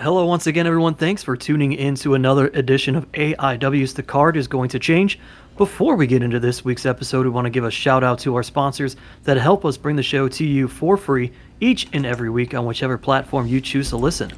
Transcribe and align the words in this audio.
Hello, 0.00 0.26
once 0.26 0.48
again, 0.48 0.66
everyone. 0.66 0.94
Thanks 0.94 1.22
for 1.22 1.36
tuning 1.36 1.72
in 1.72 1.94
to 1.94 2.14
another 2.14 2.48
edition 2.48 2.96
of 2.96 3.10
AIW's 3.12 3.94
The 3.94 4.02
Card 4.02 4.36
is 4.36 4.48
Going 4.48 4.68
to 4.70 4.80
Change. 4.80 5.20
Before 5.56 5.94
we 5.94 6.08
get 6.08 6.20
into 6.20 6.40
this 6.40 6.64
week's 6.64 6.84
episode, 6.84 7.24
we 7.24 7.30
want 7.30 7.44
to 7.44 7.50
give 7.50 7.62
a 7.62 7.70
shout 7.70 8.02
out 8.02 8.18
to 8.18 8.34
our 8.34 8.42
sponsors 8.42 8.96
that 9.22 9.36
help 9.36 9.64
us 9.64 9.76
bring 9.76 9.94
the 9.94 10.02
show 10.02 10.26
to 10.26 10.44
you 10.44 10.66
for 10.66 10.96
free 10.96 11.30
each 11.60 11.86
and 11.92 12.04
every 12.04 12.28
week 12.28 12.54
on 12.54 12.66
whichever 12.66 12.98
platform 12.98 13.46
you 13.46 13.60
choose 13.60 13.90
to 13.90 13.96
listen. 13.96 14.32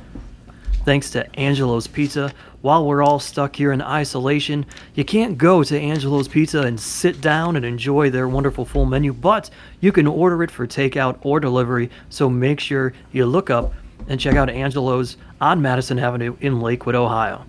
Thanks 0.84 1.08
to 1.12 1.34
Angelo's 1.36 1.86
Pizza. 1.86 2.34
While 2.60 2.84
we're 2.84 3.02
all 3.02 3.18
stuck 3.18 3.56
here 3.56 3.72
in 3.72 3.80
isolation, 3.80 4.66
you 4.94 5.06
can't 5.06 5.38
go 5.38 5.64
to 5.64 5.80
Angelo's 5.80 6.28
Pizza 6.28 6.60
and 6.64 6.78
sit 6.78 7.22
down 7.22 7.56
and 7.56 7.64
enjoy 7.64 8.10
their 8.10 8.28
wonderful 8.28 8.66
full 8.66 8.84
menu, 8.84 9.14
but 9.14 9.48
you 9.80 9.90
can 9.90 10.06
order 10.06 10.42
it 10.42 10.50
for 10.50 10.66
takeout 10.66 11.16
or 11.22 11.40
delivery. 11.40 11.88
So 12.10 12.28
make 12.28 12.60
sure 12.60 12.92
you 13.10 13.24
look 13.24 13.48
up 13.48 13.72
and 14.08 14.20
check 14.20 14.36
out 14.36 14.50
Angelo's 14.50 15.16
on 15.40 15.60
Madison 15.60 15.98
Avenue 15.98 16.36
in 16.40 16.60
Lakewood, 16.60 16.94
Ohio. 16.94 17.44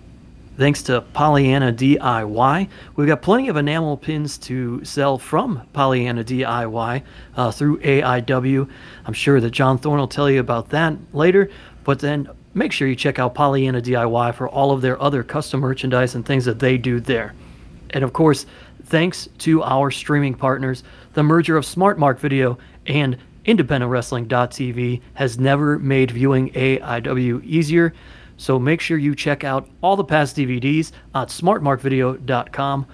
Thanks 0.58 0.82
to 0.84 1.02
Pollyanna 1.12 1.72
DIY, 1.72 2.68
we've 2.96 3.06
got 3.06 3.22
plenty 3.22 3.48
of 3.48 3.56
enamel 3.56 3.96
pins 3.96 4.36
to 4.38 4.84
sell 4.84 5.16
from 5.16 5.62
Pollyanna 5.72 6.24
DIY 6.24 7.02
uh, 7.36 7.50
through 7.52 7.78
AIW. 7.78 8.68
I'm 9.06 9.12
sure 9.12 9.40
that 9.40 9.50
John 9.50 9.78
Thorne 9.78 10.00
will 10.00 10.08
tell 10.08 10.28
you 10.28 10.40
about 10.40 10.70
that 10.70 10.96
later, 11.12 11.48
but 11.84 12.00
then 12.00 12.28
make 12.54 12.72
sure 12.72 12.88
you 12.88 12.96
check 12.96 13.20
out 13.20 13.36
Pollyanna 13.36 13.80
DIY 13.80 14.34
for 14.34 14.48
all 14.48 14.72
of 14.72 14.82
their 14.82 15.00
other 15.00 15.22
custom 15.22 15.60
merchandise 15.60 16.16
and 16.16 16.26
things 16.26 16.44
that 16.46 16.58
they 16.58 16.76
do 16.76 16.98
there. 16.98 17.34
And 17.90 18.02
of 18.02 18.12
course, 18.12 18.44
thanks 18.82 19.28
to 19.38 19.62
our 19.62 19.92
streaming 19.92 20.34
partners, 20.34 20.82
the 21.14 21.22
merger 21.22 21.56
of 21.56 21.64
SmartMark 21.64 22.18
Video 22.18 22.58
and 22.86 23.16
IndependentWrestling.tv 23.46 25.00
has 25.14 25.38
never 25.38 25.78
made 25.78 26.10
viewing 26.10 26.50
AIW 26.52 27.44
easier. 27.44 27.94
So 28.36 28.58
make 28.58 28.80
sure 28.80 28.98
you 28.98 29.14
check 29.14 29.42
out 29.44 29.68
all 29.82 29.96
the 29.96 30.04
past 30.04 30.36
DVDs 30.36 30.92
at 31.14 31.28
smartmarkvideo.com. 31.28 32.86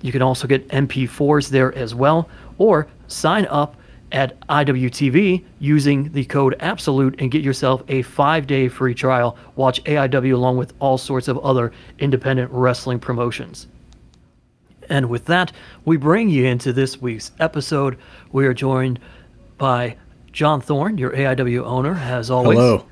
You 0.00 0.12
can 0.12 0.22
also 0.22 0.46
get 0.46 0.68
MP4s 0.68 1.48
there 1.48 1.74
as 1.74 1.94
well, 1.94 2.28
or 2.58 2.88
sign 3.08 3.46
up 3.46 3.76
at 4.12 4.38
IWTV 4.48 5.44
using 5.58 6.10
the 6.12 6.24
code 6.24 6.56
ABSOLUTE 6.60 7.20
and 7.20 7.30
get 7.30 7.42
yourself 7.42 7.82
a 7.88 8.02
five 8.02 8.46
day 8.46 8.68
free 8.68 8.94
trial. 8.94 9.36
Watch 9.56 9.82
AIW 9.84 10.34
along 10.34 10.56
with 10.56 10.72
all 10.78 10.98
sorts 10.98 11.28
of 11.28 11.38
other 11.38 11.72
independent 11.98 12.50
wrestling 12.50 12.98
promotions. 12.98 13.66
And 14.88 15.10
with 15.10 15.26
that, 15.26 15.52
we 15.84 15.96
bring 15.98 16.30
you 16.30 16.46
into 16.46 16.72
this 16.72 17.00
week's 17.00 17.32
episode. 17.40 17.98
We 18.32 18.46
are 18.46 18.54
joined 18.54 18.98
by 19.58 19.96
John 20.32 20.60
Thorne, 20.60 20.96
your 20.98 21.10
AIW 21.10 21.64
owner, 21.64 21.94
as 21.94 22.30
always. 22.30 22.56
Hello. 22.56 22.84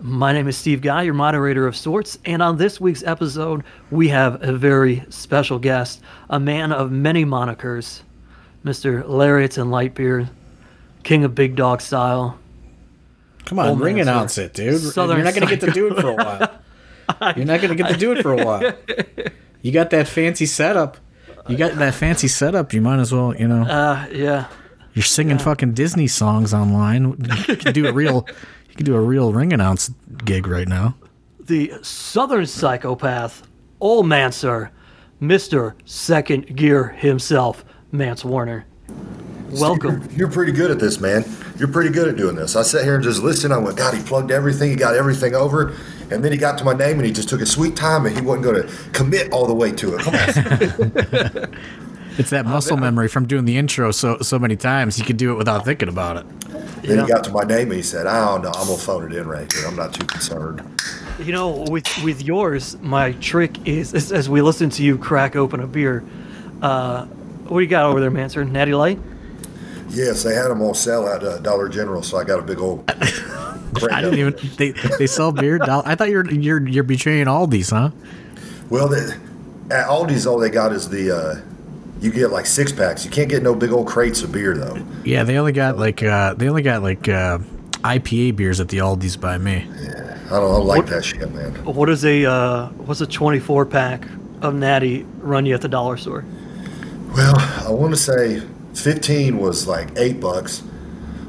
My 0.00 0.32
name 0.32 0.48
is 0.48 0.56
Steve 0.56 0.82
Guy, 0.82 1.02
your 1.02 1.14
moderator 1.14 1.66
of 1.66 1.76
sorts, 1.76 2.18
and 2.24 2.42
on 2.42 2.56
this 2.58 2.80
week's 2.80 3.02
episode, 3.02 3.64
we 3.90 4.08
have 4.08 4.42
a 4.42 4.52
very 4.52 5.04
special 5.08 5.58
guest, 5.58 6.02
a 6.28 6.38
man 6.38 6.72
of 6.72 6.90
many 6.90 7.24
monikers, 7.24 8.02
Mr. 8.64 9.06
Lariats 9.08 9.56
and 9.56 9.70
Light 9.70 9.94
Beers, 9.94 10.26
King 11.02 11.24
of 11.24 11.34
Big 11.34 11.56
Dog 11.56 11.80
Style. 11.80 12.38
Come 13.46 13.58
on, 13.58 13.78
ring 13.78 14.00
announce 14.00 14.36
it, 14.38 14.52
dude. 14.52 14.80
Southern 14.80 15.16
You're 15.16 15.24
not 15.24 15.34
gonna 15.34 15.46
get 15.46 15.60
to 15.60 15.70
do 15.70 15.86
it 15.86 16.00
for 16.00 16.08
a 16.10 16.14
while. 16.14 17.34
You're 17.36 17.46
not 17.46 17.62
gonna 17.62 17.74
get 17.74 17.88
to 17.88 17.96
do 17.96 18.12
it 18.12 18.22
for 18.22 18.32
a 18.32 18.44
while. 18.44 18.72
You 19.62 19.72
got 19.72 19.90
that 19.90 20.06
fancy 20.06 20.46
setup. 20.46 20.96
You 21.48 21.56
got 21.56 21.74
that 21.74 21.94
fancy 21.94 22.28
setup. 22.28 22.72
You 22.72 22.80
might 22.80 23.00
as 23.00 23.12
well, 23.12 23.34
you 23.34 23.48
know. 23.48 23.62
Uh, 23.62 24.06
yeah. 24.12 24.46
You're 24.96 25.02
singing 25.02 25.36
fucking 25.36 25.74
Disney 25.74 26.06
songs 26.06 26.54
online. 26.54 27.22
You 27.48 27.56
can 27.56 27.74
do 27.74 27.86
a 27.86 27.92
real. 27.92 28.26
You 28.68 28.84
can 28.84 28.92
do 28.92 28.96
a 28.96 29.00
real 29.00 29.32
ring 29.32 29.54
announce 29.54 29.90
gig 30.26 30.46
right 30.46 30.68
now. 30.68 30.96
The 31.40 31.72
Southern 31.80 32.44
Psychopath, 32.44 33.48
Old 33.80 34.06
Man, 34.06 34.32
sir, 34.32 34.70
Mr. 35.18 35.72
Second 35.86 36.54
Gear 36.54 36.88
himself, 36.88 37.64
Mance 37.90 38.22
Warner. 38.22 38.66
Welcome. 39.52 40.02
You're, 40.02 40.12
you're 40.12 40.30
pretty 40.30 40.52
good 40.52 40.70
at 40.70 40.78
this, 40.78 41.00
man. 41.00 41.24
You're 41.58 41.68
pretty 41.68 41.88
good 41.88 42.06
at 42.06 42.16
doing 42.16 42.36
this. 42.36 42.54
I 42.54 42.60
sat 42.60 42.84
here 42.84 42.96
and 42.96 43.02
just 43.02 43.22
listened. 43.22 43.54
I 43.54 43.56
went, 43.56 43.78
God, 43.78 43.94
he 43.94 44.02
plugged 44.02 44.30
everything. 44.30 44.68
He 44.68 44.76
got 44.76 44.94
everything 44.94 45.34
over. 45.34 45.74
And 46.10 46.22
then 46.22 46.32
he 46.32 46.36
got 46.36 46.58
to 46.58 46.64
my 46.64 46.74
name 46.74 46.98
and 46.98 47.06
he 47.06 47.12
just 47.12 47.30
took 47.30 47.40
a 47.40 47.46
sweet 47.46 47.76
time 47.76 48.04
and 48.04 48.14
he 48.14 48.20
wasn't 48.22 48.44
going 48.44 48.62
to 48.62 48.68
commit 48.90 49.32
all 49.32 49.46
the 49.46 49.54
way 49.54 49.72
to 49.72 49.96
it. 49.96 50.00
Come 50.02 50.14
on. 50.14 51.54
It's 52.18 52.30
that 52.30 52.46
muscle 52.46 52.76
memory 52.76 53.08
from 53.08 53.26
doing 53.26 53.44
the 53.44 53.56
intro 53.58 53.90
so 53.90 54.18
so 54.18 54.38
many 54.38 54.56
times. 54.56 54.98
You 54.98 55.04
could 55.04 55.16
do 55.16 55.32
it 55.32 55.36
without 55.36 55.64
thinking 55.64 55.88
about 55.88 56.16
it. 56.18 56.40
then 56.82 56.96
Yeah. 56.98 57.02
he 57.06 57.08
got 57.12 57.24
to 57.24 57.30
my 57.30 57.42
name 57.42 57.68
and 57.68 57.74
he 57.74 57.82
said, 57.82 58.06
I 58.06 58.24
don't 58.24 58.42
know. 58.42 58.52
I'm 58.54 58.66
going 58.66 58.78
to 58.78 58.84
phone 58.84 59.12
it 59.12 59.16
in 59.16 59.26
right 59.28 59.50
here. 59.52 59.66
I'm 59.66 59.76
not 59.76 59.92
too 59.94 60.06
concerned. 60.06 60.62
You 61.18 61.32
know, 61.32 61.64
with 61.70 61.86
with 62.02 62.22
yours, 62.22 62.76
my 62.80 63.12
trick 63.12 63.66
is 63.66 63.94
as, 63.94 64.12
as 64.12 64.28
we 64.28 64.40
listen 64.42 64.70
to 64.70 64.82
you 64.82 64.96
crack 64.98 65.36
open 65.36 65.60
a 65.60 65.66
beer. 65.66 66.04
Uh, 66.62 67.04
what 67.04 67.58
do 67.58 67.62
you 67.64 67.68
got 67.70 67.84
over 67.86 68.00
there, 68.00 68.10
Mancer? 68.10 68.44
Natty 68.44 68.74
Light? 68.74 68.98
Yes, 69.88 70.22
they 70.24 70.34
had 70.34 70.48
them 70.48 70.62
on 70.62 70.74
sale 70.74 71.06
at 71.06 71.22
uh, 71.22 71.38
Dollar 71.38 71.68
General, 71.68 72.02
so 72.02 72.18
I 72.18 72.24
got 72.24 72.38
a 72.38 72.42
big 72.42 72.58
old. 72.58 72.84
I 72.90 74.00
didn't 74.02 74.18
even. 74.18 74.34
They 74.56 74.72
they 74.98 75.06
sell 75.06 75.32
beer. 75.32 75.58
doll- 75.58 75.82
I 75.86 75.94
thought 75.94 76.08
you're 76.08 76.28
you're 76.30 76.66
you're 76.66 76.82
betraying 76.84 77.26
Aldi's, 77.26 77.70
huh? 77.70 77.90
Well, 78.68 78.88
they, 78.88 79.02
at 79.70 79.86
Aldi's, 79.86 80.26
all 80.26 80.38
they 80.38 80.50
got 80.50 80.72
is 80.72 80.88
the. 80.88 81.14
Uh, 81.16 81.40
you 82.00 82.10
get 82.12 82.30
like 82.30 82.46
six 82.46 82.72
packs. 82.72 83.04
You 83.04 83.10
can't 83.10 83.28
get 83.28 83.42
no 83.42 83.54
big 83.54 83.70
old 83.72 83.86
crates 83.86 84.22
of 84.22 84.32
beer 84.32 84.56
though. 84.56 84.78
Yeah, 85.04 85.24
they 85.24 85.38
only 85.38 85.52
got 85.52 85.78
like 85.78 86.02
uh 86.02 86.34
they 86.34 86.48
only 86.48 86.62
got 86.62 86.82
like 86.82 87.08
uh 87.08 87.38
IPA 87.82 88.36
beers 88.36 88.60
at 88.60 88.68
the 88.68 88.78
Aldi's 88.78 89.16
by 89.16 89.38
me. 89.38 89.66
I 89.68 89.70
don't, 89.70 90.08
I 90.28 90.30
don't 90.38 90.66
like 90.66 90.78
What- 90.78 90.86
that 90.88 91.04
shit, 91.04 91.32
man. 91.32 91.52
What 91.64 91.88
is 91.88 92.04
a 92.04 92.24
uh, 92.24 92.68
what's 92.70 93.00
a 93.00 93.06
24 93.06 93.66
pack 93.66 94.06
of 94.42 94.54
Natty 94.54 95.04
run 95.18 95.46
you 95.46 95.54
at 95.54 95.60
the 95.60 95.68
dollar 95.68 95.96
store? 95.96 96.24
Well, 97.14 97.36
I 97.66 97.70
want 97.70 97.94
to 97.94 97.96
say 97.96 98.42
15 98.74 99.38
was 99.38 99.66
like 99.66 99.88
eight 99.96 100.20
bucks. 100.20 100.62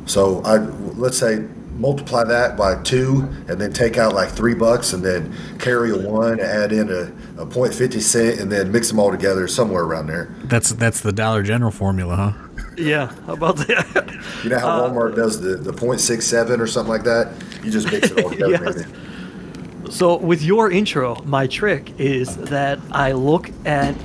So 0.05 0.41
I 0.43 0.57
let's 0.57 1.17
say 1.17 1.45
multiply 1.77 2.23
that 2.23 2.57
by 2.57 2.81
two, 2.83 3.21
and 3.47 3.59
then 3.59 3.71
take 3.73 3.97
out 3.97 4.13
like 4.13 4.29
three 4.29 4.53
bucks, 4.55 4.93
and 4.93 5.03
then 5.03 5.33
carry 5.59 5.91
a 5.91 5.97
one, 5.97 6.39
add 6.39 6.71
in 6.71 6.89
a, 6.89 7.41
a 7.41 7.45
point 7.45 7.73
fifty 7.73 7.99
cent, 7.99 8.39
and 8.39 8.51
then 8.51 8.71
mix 8.71 8.89
them 8.89 8.99
all 8.99 9.11
together 9.11 9.47
somewhere 9.47 9.83
around 9.83 10.07
there. 10.07 10.33
That's 10.45 10.69
that's 10.71 11.01
the 11.01 11.11
Dollar 11.11 11.43
General 11.43 11.71
formula, 11.71 12.15
huh? 12.15 12.31
Yeah, 12.77 13.07
how 13.25 13.33
about 13.33 13.57
that? 13.57 14.19
You 14.43 14.49
know 14.51 14.59
how 14.59 14.69
Uh, 14.85 14.89
Walmart 14.89 15.15
does 15.15 15.41
the 15.41 15.55
the 15.55 15.73
point 15.73 15.99
six 15.99 16.25
seven 16.25 16.61
or 16.61 16.67
something 16.67 16.91
like 16.91 17.03
that. 17.03 17.33
You 17.63 17.71
just 17.71 17.91
mix 17.91 18.11
it 18.11 18.23
all 18.23 18.29
together. 18.29 18.53
Yes. 18.65 18.75
and. 18.83 19.93
So 19.93 20.17
with 20.17 20.41
your 20.43 20.69
intro, 20.69 21.15
my 21.23 21.47
trick 21.47 21.97
is 21.97 22.35
that 22.37 22.77
I 22.91 23.13
look 23.13 23.49
at 23.65 23.95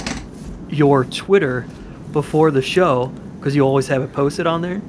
your 0.70 1.04
Twitter 1.04 1.66
before 2.12 2.50
the 2.52 2.62
show 2.62 3.06
because 3.38 3.56
you 3.56 3.62
always 3.62 3.88
have 3.88 4.00
it 4.02 4.12
posted 4.12 4.46
on 4.46 4.62
there. 4.62 4.80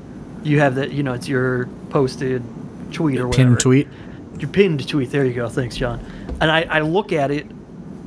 You 0.44 0.60
have 0.60 0.76
that, 0.76 0.92
you 0.92 1.02
know, 1.02 1.14
it's 1.14 1.28
your 1.28 1.68
posted 1.90 2.44
tweet 2.94 3.20
or 3.20 3.28
whatever. 3.28 3.50
Pinned 3.50 3.60
tweet. 3.60 3.88
Your 4.40 4.50
pinned 4.50 4.88
tweet. 4.88 5.12
There 5.12 5.26
you 5.26 5.34
go. 5.34 5.50
Thanks, 5.50 5.76
John. 5.76 6.00
And 6.42 6.52
I, 6.52 6.62
I 6.64 6.80
look 6.82 7.12
at 7.12 7.32
it 7.32 7.48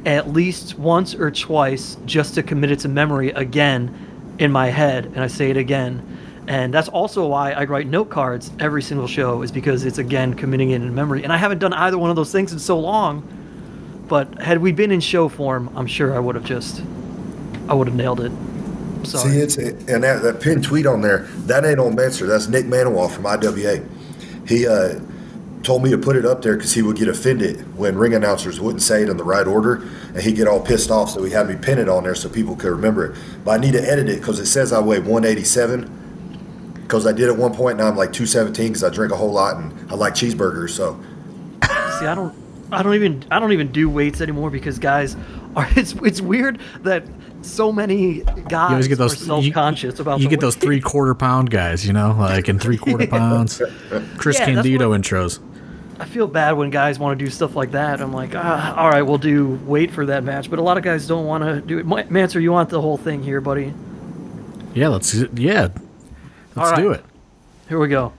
at 0.05 0.33
least 0.33 0.79
once 0.79 1.15
or 1.15 1.31
twice 1.31 1.97
just 2.07 2.35
to 2.35 2.43
commit 2.43 2.71
it 2.71 2.79
to 2.81 2.89
memory 2.89 3.31
again 3.31 4.35
in 4.39 4.53
my 4.53 4.69
head, 4.69 5.07
and 5.07 5.21
I 5.21 5.27
say 5.27 5.51
it 5.51 5.57
again. 5.57 6.19
And 6.47 6.73
that's 6.73 6.89
also 6.89 7.27
why 7.27 7.53
I 7.53 7.65
write 7.65 7.89
note 7.89 8.09
cards 8.11 8.53
every 8.61 8.83
single 8.83 9.09
show, 9.09 9.43
is 9.43 9.51
because 9.51 9.85
it's 9.85 9.99
again 9.99 10.35
committing 10.35 10.71
it 10.71 10.77
in 10.77 10.95
memory. 10.95 11.25
And 11.25 11.33
I 11.33 11.37
haven't 11.37 11.59
done 11.59 11.73
either 11.73 11.99
one 11.99 12.11
of 12.11 12.17
those 12.17 12.31
things 12.31 12.53
in 12.53 12.59
so 12.59 12.79
long. 12.79 13.33
But 14.09 14.41
had 14.41 14.59
we 14.59 14.71
been 14.71 14.93
in 14.93 15.01
show 15.01 15.29
form, 15.29 15.69
I'm 15.75 15.89
sure 15.89 16.15
I 16.15 16.21
would 16.21 16.37
have 16.37 16.45
just, 16.45 16.81
I 17.69 17.75
would 17.75 17.89
have 17.89 17.97
nailed 17.97 18.21
it. 18.21 18.31
Sorry. 19.05 19.31
See, 19.31 19.39
it's 19.41 19.57
and 19.57 20.05
that, 20.05 20.23
that 20.23 20.41
pinned 20.41 20.63
tweet 20.63 20.87
on 20.87 21.01
there. 21.01 21.27
That 21.47 21.65
ain't 21.65 21.81
on 21.81 21.97
Mancer. 21.97 22.29
That's 22.29 22.47
Nick 22.47 22.67
Manowal 22.67 23.11
from 23.11 23.27
IWA. 23.27 23.81
He 24.47 24.67
uh, 24.67 25.01
told 25.63 25.83
me 25.83 25.91
to 25.91 25.99
put 25.99 26.17
it 26.17 26.25
up 26.25 26.43
there 26.43 26.57
because 26.57 26.73
he 26.75 26.83
would 26.83 26.97
get 26.97 27.09
offended 27.09 27.77
when 27.77 27.97
ring 27.99 28.15
announcers 28.15 28.61
wouldn't 28.61 28.83
say 28.83 29.03
it 29.03 29.09
in 29.09 29.17
the 29.17 29.25
right 29.25 29.47
order, 29.47 29.83
and 30.15 30.23
he'd 30.23 30.37
get 30.37 30.47
all 30.47 30.61
pissed 30.61 30.91
off. 30.91 31.11
So 31.11 31.25
he 31.25 31.33
had 31.33 31.49
me 31.49 31.57
pin 31.57 31.79
it 31.79 31.89
on 31.89 32.05
there 32.05 32.15
so 32.15 32.29
people 32.29 32.55
could 32.57 32.71
remember 32.71 33.13
it. 33.13 33.19
But 33.45 33.53
I 33.53 33.59
need 33.59 33.73
to 33.73 33.83
edit 33.83 34.09
it 34.09 34.21
because 34.21 34.39
it 34.39 34.47
says 34.47 34.73
I 34.73 34.81
weigh 34.81 35.01
187. 35.01 36.05
Because 36.83 37.05
I 37.05 37.11
did 37.11 37.29
at 37.29 37.37
one 37.37 37.53
point, 37.53 37.79
now 37.79 37.89
I'm 37.89 37.97
like 37.97 38.13
217 38.13 38.69
because 38.69 38.85
I 38.85 38.91
drink 38.91 39.13
a 39.13 39.17
whole 39.17 39.33
lot 39.33 39.57
and 39.57 39.91
I 39.91 39.97
like 39.97 40.15
cheeseburgers. 40.15 40.71
So 40.71 41.01
See, 41.99 42.07
I 42.07 42.15
don't, 42.15 42.33
I 42.73 42.83
don't 42.83 42.95
even, 42.95 43.25
I 43.31 43.39
don't 43.39 43.53
even 43.53 43.71
do 43.73 43.89
weights 43.89 44.21
anymore 44.21 44.51
because 44.51 44.79
guys 44.79 45.17
are. 45.57 45.69
It's 45.77 45.93
it's 46.05 46.21
weird 46.21 46.61
that 46.83 47.05
so 47.43 47.73
many 47.73 48.21
guys 48.49 48.71
You 48.71 48.75
always 48.75 48.89
get 48.89 48.99
those 48.99 49.15
are 49.15 49.25
self-conscious 49.25 50.01
about. 50.01 50.21
You 50.21 50.29
get 50.29 50.41
those 50.41 50.57
three 50.57 50.81
quarter 50.81 51.15
pound 51.15 51.51
guys, 51.51 51.87
you 51.87 51.93
know, 51.93 52.17
like 52.19 52.49
in 52.49 52.59
three 52.59 52.77
quarter 52.77 53.07
pounds. 53.19 53.63
Chris 54.19 54.39
Yeah, 54.39 54.47
Candido 54.47 54.93
intros. 54.93 55.41
I 55.99 56.05
feel 56.05 56.27
bad 56.27 56.53
when 56.53 56.69
guys 56.69 56.99
want 56.99 57.19
to 57.19 57.25
do 57.25 57.31
stuff 57.31 57.57
like 57.57 57.71
that. 57.71 58.03
I'm 58.03 58.13
like, 58.13 58.35
ah, 58.35 58.75
all 58.77 58.91
right, 58.91 59.01
we'll 59.01 59.17
do 59.17 59.59
weight 59.65 59.91
for 59.91 60.05
that 60.07 60.25
match. 60.25 60.51
But 60.51 60.59
a 60.59 60.63
lot 60.63 60.77
of 60.77 60.83
guys 60.83 61.07
don't 61.07 61.25
want 61.25 61.43
to 61.45 61.61
do 61.63 61.79
it. 61.79 61.87
Ma- 61.87 62.03
Mancer, 62.11 62.39
you 62.41 62.53
want 62.53 62.69
the 62.69 62.81
whole 62.83 62.99
thing 62.99 63.23
here, 63.23 63.41
buddy? 63.41 63.73
Yeah, 64.75 64.89
let's 64.89 65.15
yeah. 65.35 65.69
Let's 66.55 66.71
All 66.71 66.77
do 66.77 66.91
it. 66.93 67.03
Here 67.69 67.79
we 67.79 67.89
go. 67.89 68.13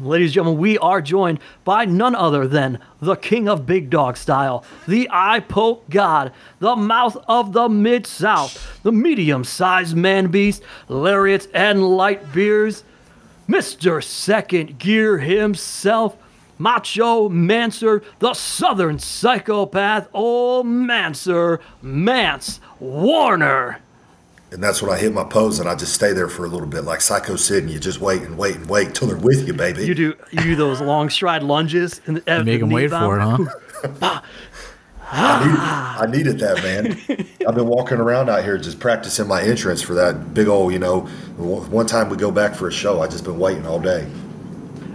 Ladies 0.00 0.28
and 0.28 0.34
gentlemen, 0.34 0.60
we 0.60 0.78
are 0.78 1.02
joined 1.02 1.40
by 1.62 1.84
none 1.84 2.14
other 2.14 2.46
than 2.46 2.78
the 3.02 3.16
king 3.16 3.50
of 3.50 3.66
big 3.66 3.90
dog 3.90 4.16
style, 4.16 4.64
the 4.88 5.06
eye 5.12 5.40
poke 5.40 5.90
god, 5.90 6.32
the 6.58 6.74
mouth 6.74 7.22
of 7.28 7.52
the 7.52 7.68
mid 7.68 8.06
south, 8.06 8.80
the 8.82 8.92
medium 8.92 9.44
sized 9.44 9.94
man 9.94 10.28
beast, 10.28 10.62
lariats 10.88 11.48
and 11.52 11.86
light 11.86 12.32
beers, 12.32 12.82
Mr. 13.46 14.02
Second 14.02 14.78
Gear 14.78 15.18
himself, 15.18 16.16
Macho 16.56 17.28
Mancer, 17.28 18.02
the 18.20 18.32
Southern 18.32 18.98
Psychopath, 18.98 20.08
old 20.14 20.66
Mancer, 20.66 21.60
Mance 21.82 22.60
Warner. 22.78 23.80
And 24.52 24.62
that's 24.62 24.82
when 24.82 24.90
I 24.90 24.98
hit 24.98 25.14
my 25.14 25.22
pose 25.22 25.60
and 25.60 25.68
I 25.68 25.76
just 25.76 25.94
stay 25.94 26.12
there 26.12 26.28
for 26.28 26.44
a 26.44 26.48
little 26.48 26.66
bit, 26.66 26.82
like 26.82 27.00
Psycho 27.00 27.36
Sid, 27.36 27.64
and 27.64 27.72
you 27.72 27.78
just 27.78 28.00
wait 28.00 28.22
and 28.22 28.36
wait 28.36 28.56
and 28.56 28.68
wait 28.68 28.94
till 28.94 29.06
they're 29.06 29.16
with 29.16 29.46
you, 29.46 29.52
baby. 29.52 29.86
You 29.86 29.94
do 29.94 30.16
you 30.32 30.42
do 30.42 30.56
those 30.56 30.80
long 30.80 31.08
stride 31.08 31.44
lunges 31.44 32.00
and 32.06 32.22
You 32.26 32.44
make 32.44 32.60
them 32.60 32.70
wait 32.70 32.90
for 32.90 33.18
it, 33.18 33.22
huh? 33.22 34.20
I, 35.12 35.44
needed, 35.44 35.58
I 35.60 36.06
needed 36.06 36.38
that, 36.38 36.62
man. 36.62 37.26
I've 37.48 37.54
been 37.54 37.66
walking 37.66 37.98
around 37.98 38.28
out 38.28 38.44
here 38.44 38.56
just 38.58 38.78
practicing 38.78 39.26
my 39.26 39.42
entrance 39.42 39.82
for 39.82 39.94
that 39.94 40.34
big 40.34 40.46
old, 40.46 40.72
you 40.72 40.78
know. 40.78 41.00
One 41.36 41.86
time 41.86 42.08
we 42.08 42.16
go 42.16 42.30
back 42.30 42.54
for 42.54 42.68
a 42.68 42.72
show, 42.72 43.02
I 43.02 43.08
just 43.08 43.24
been 43.24 43.38
waiting 43.38 43.66
all 43.66 43.80
day. 43.80 44.08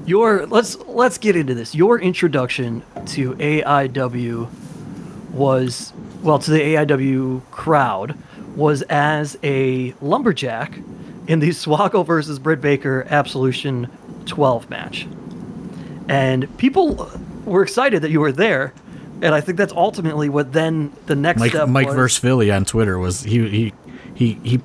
Your 0.05 0.45
let's 0.47 0.77
let's 0.85 1.17
get 1.17 1.35
into 1.35 1.53
this. 1.53 1.73
Your 1.73 1.99
introduction 1.99 2.83
to 3.07 3.33
AIW 3.35 4.49
was 5.31 5.91
well 6.21 6.39
to 6.39 6.51
the 6.51 6.59
AIW 6.59 7.41
crowd 7.51 8.17
was 8.55 8.81
as 8.83 9.37
a 9.43 9.93
lumberjack 10.01 10.77
in 11.27 11.39
the 11.39 11.49
Swoggle 11.51 12.05
versus 12.05 12.39
Britt 12.39 12.61
Baker 12.61 13.05
Absolution 13.09 13.89
12 14.25 14.69
match. 14.69 15.07
And 16.07 16.55
people 16.57 17.09
were 17.45 17.63
excited 17.63 18.01
that 18.01 18.11
you 18.11 18.19
were 18.19 18.31
there. 18.31 18.73
And 19.21 19.33
I 19.33 19.41
think 19.41 19.57
that's 19.57 19.73
ultimately 19.73 20.29
what 20.29 20.53
then 20.53 20.91
the 21.05 21.15
next 21.15 21.39
Mike 21.39 21.51
step 21.51 21.69
Mike 21.69 21.87
was. 21.87 21.95
versus 21.95 22.17
Philly 22.19 22.51
on 22.51 22.65
Twitter 22.65 22.99
was 22.99 23.23
he 23.23 23.47
he 23.49 23.73
he 24.13 24.33
he 24.43 24.59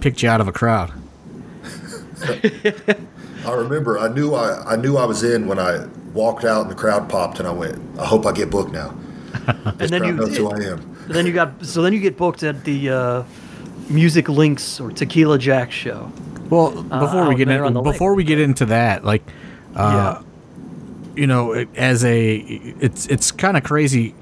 picked 0.00 0.22
you 0.22 0.28
out 0.28 0.40
of 0.40 0.46
a 0.46 0.52
crowd. 0.52 0.92
I 2.22 3.52
remember 3.54 3.98
I 3.98 4.08
knew 4.08 4.34
I, 4.34 4.74
I 4.74 4.76
knew 4.76 4.96
I 4.96 5.04
was 5.04 5.22
in 5.24 5.46
when 5.48 5.58
I 5.58 5.86
walked 6.14 6.44
out 6.44 6.62
and 6.62 6.70
the 6.70 6.74
crowd 6.74 7.08
popped 7.08 7.38
and 7.38 7.48
I 7.48 7.52
went, 7.52 7.80
I 7.98 8.06
hope 8.06 8.24
I 8.24 8.32
get 8.32 8.50
booked 8.50 8.72
now. 8.72 8.94
and 9.46 9.78
then 9.78 10.00
crowd 10.00 10.06
you 10.06 10.12
knows 10.14 10.30
did. 10.30 10.38
who 10.38 10.50
I 10.50 10.58
am. 10.72 10.97
Then 11.08 11.26
you 11.26 11.32
got 11.32 11.64
so 11.64 11.82
then 11.82 11.92
you 11.92 12.00
get 12.00 12.16
booked 12.16 12.42
at 12.42 12.64
the 12.64 12.90
uh, 12.90 13.22
Music 13.88 14.28
Links 14.28 14.78
or 14.80 14.90
Tequila 14.92 15.38
Jack 15.38 15.72
show. 15.72 16.12
Well, 16.50 16.82
before 16.82 17.28
we 17.28 17.34
get 17.34 17.48
in, 17.48 17.72
the 17.74 17.82
lake. 17.82 17.92
before 17.92 18.14
we 18.14 18.24
get 18.24 18.40
into 18.40 18.66
that, 18.66 19.04
like, 19.04 19.22
uh, 19.74 20.22
you 21.14 21.26
know, 21.26 21.52
it- 21.52 21.68
as 21.76 22.04
a, 22.04 22.36
it's 22.36 23.06
it's 23.06 23.30
kind 23.32 23.56
of 23.56 23.64
crazy. 23.64 24.14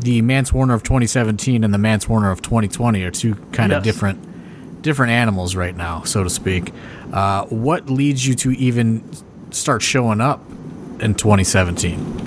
The 0.00 0.20
Mance 0.22 0.52
Warner 0.52 0.74
of 0.74 0.82
2017 0.82 1.64
and 1.64 1.72
the 1.72 1.78
Mance 1.78 2.08
Warner 2.08 2.30
of 2.30 2.42
2020 2.42 3.02
are 3.04 3.10
two 3.10 3.36
kind 3.52 3.72
of 3.72 3.84
Yes. 3.86 3.94
different, 3.94 4.82
different 4.82 5.12
animals 5.12 5.56
right 5.56 5.74
now, 5.76 6.02
so 6.02 6.22
to 6.24 6.28
speak. 6.30 6.72
Uh, 7.12 7.44
what 7.46 7.88
leads 7.88 8.26
you 8.26 8.34
to 8.34 8.50
even 8.52 9.02
start 9.50 9.80
showing 9.82 10.20
up 10.20 10.42
in 11.00 11.14
2017? 11.14 12.23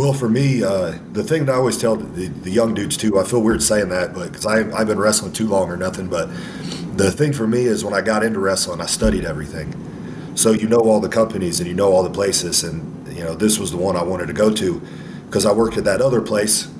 Well, 0.00 0.14
for 0.14 0.30
me, 0.30 0.64
uh, 0.64 0.94
the 1.12 1.22
thing 1.22 1.44
that 1.44 1.52
I 1.52 1.56
always 1.56 1.76
tell 1.76 1.94
the, 1.94 2.28
the 2.28 2.50
young 2.50 2.72
dudes 2.72 2.96
too, 2.96 3.18
I 3.18 3.24
feel 3.24 3.42
weird 3.42 3.62
saying 3.62 3.90
that, 3.90 4.14
but 4.14 4.32
because 4.32 4.46
I've 4.46 4.86
been 4.86 4.98
wrestling 4.98 5.34
too 5.34 5.46
long 5.46 5.68
or 5.68 5.76
nothing, 5.76 6.06
but 6.06 6.30
the 6.96 7.12
thing 7.12 7.34
for 7.34 7.46
me 7.46 7.64
is 7.64 7.84
when 7.84 7.92
I 7.92 8.00
got 8.00 8.22
into 8.22 8.40
wrestling, 8.40 8.80
I 8.80 8.86
studied 8.86 9.26
everything. 9.26 9.74
So 10.36 10.52
you 10.52 10.68
know 10.68 10.78
all 10.78 11.00
the 11.00 11.10
companies 11.10 11.60
and 11.60 11.68
you 11.68 11.74
know 11.74 11.92
all 11.92 12.02
the 12.02 12.08
places, 12.08 12.64
and 12.64 13.14
you 13.14 13.22
know 13.22 13.34
this 13.34 13.58
was 13.58 13.72
the 13.72 13.76
one 13.76 13.94
I 13.94 14.02
wanted 14.02 14.28
to 14.28 14.32
go 14.32 14.50
to 14.50 14.80
because 15.26 15.44
I 15.44 15.52
worked 15.52 15.76
at 15.76 15.84
that 15.84 16.00
other 16.00 16.22
place. 16.22 16.70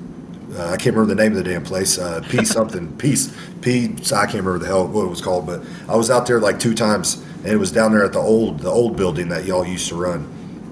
Uh, 0.55 0.69
I 0.69 0.79
can't 0.79 0.97
remember 0.97 1.15
the 1.15 1.23
name 1.23 1.37
of 1.37 1.45
the 1.45 1.51
damn 1.51 1.63
place. 1.63 1.99
Uh, 1.99 2.27
P 2.27 2.43
something, 2.47 2.97
Peace, 2.97 3.37
P. 3.61 3.97
I 4.17 4.25
can't 4.25 4.43
remember 4.43 4.61
the 4.61 4.67
hell 4.67 4.89
what 4.89 5.05
it 5.05 5.11
was 5.11 5.21
called, 5.21 5.45
but 5.45 5.61
I 5.91 5.95
was 5.95 6.11
out 6.11 6.27
there 6.27 6.41
like 6.41 6.59
two 6.59 6.73
times, 6.73 7.23
and 7.45 7.49
it 7.49 7.59
was 7.59 7.71
down 7.71 7.93
there 7.93 8.03
at 8.03 8.15
the 8.15 8.19
old 8.19 8.61
the 8.61 8.71
old 8.71 8.97
building 8.97 9.29
that 9.29 9.45
y'all 9.45 9.67
used 9.67 9.91
to 9.91 9.97
run. 9.97 10.27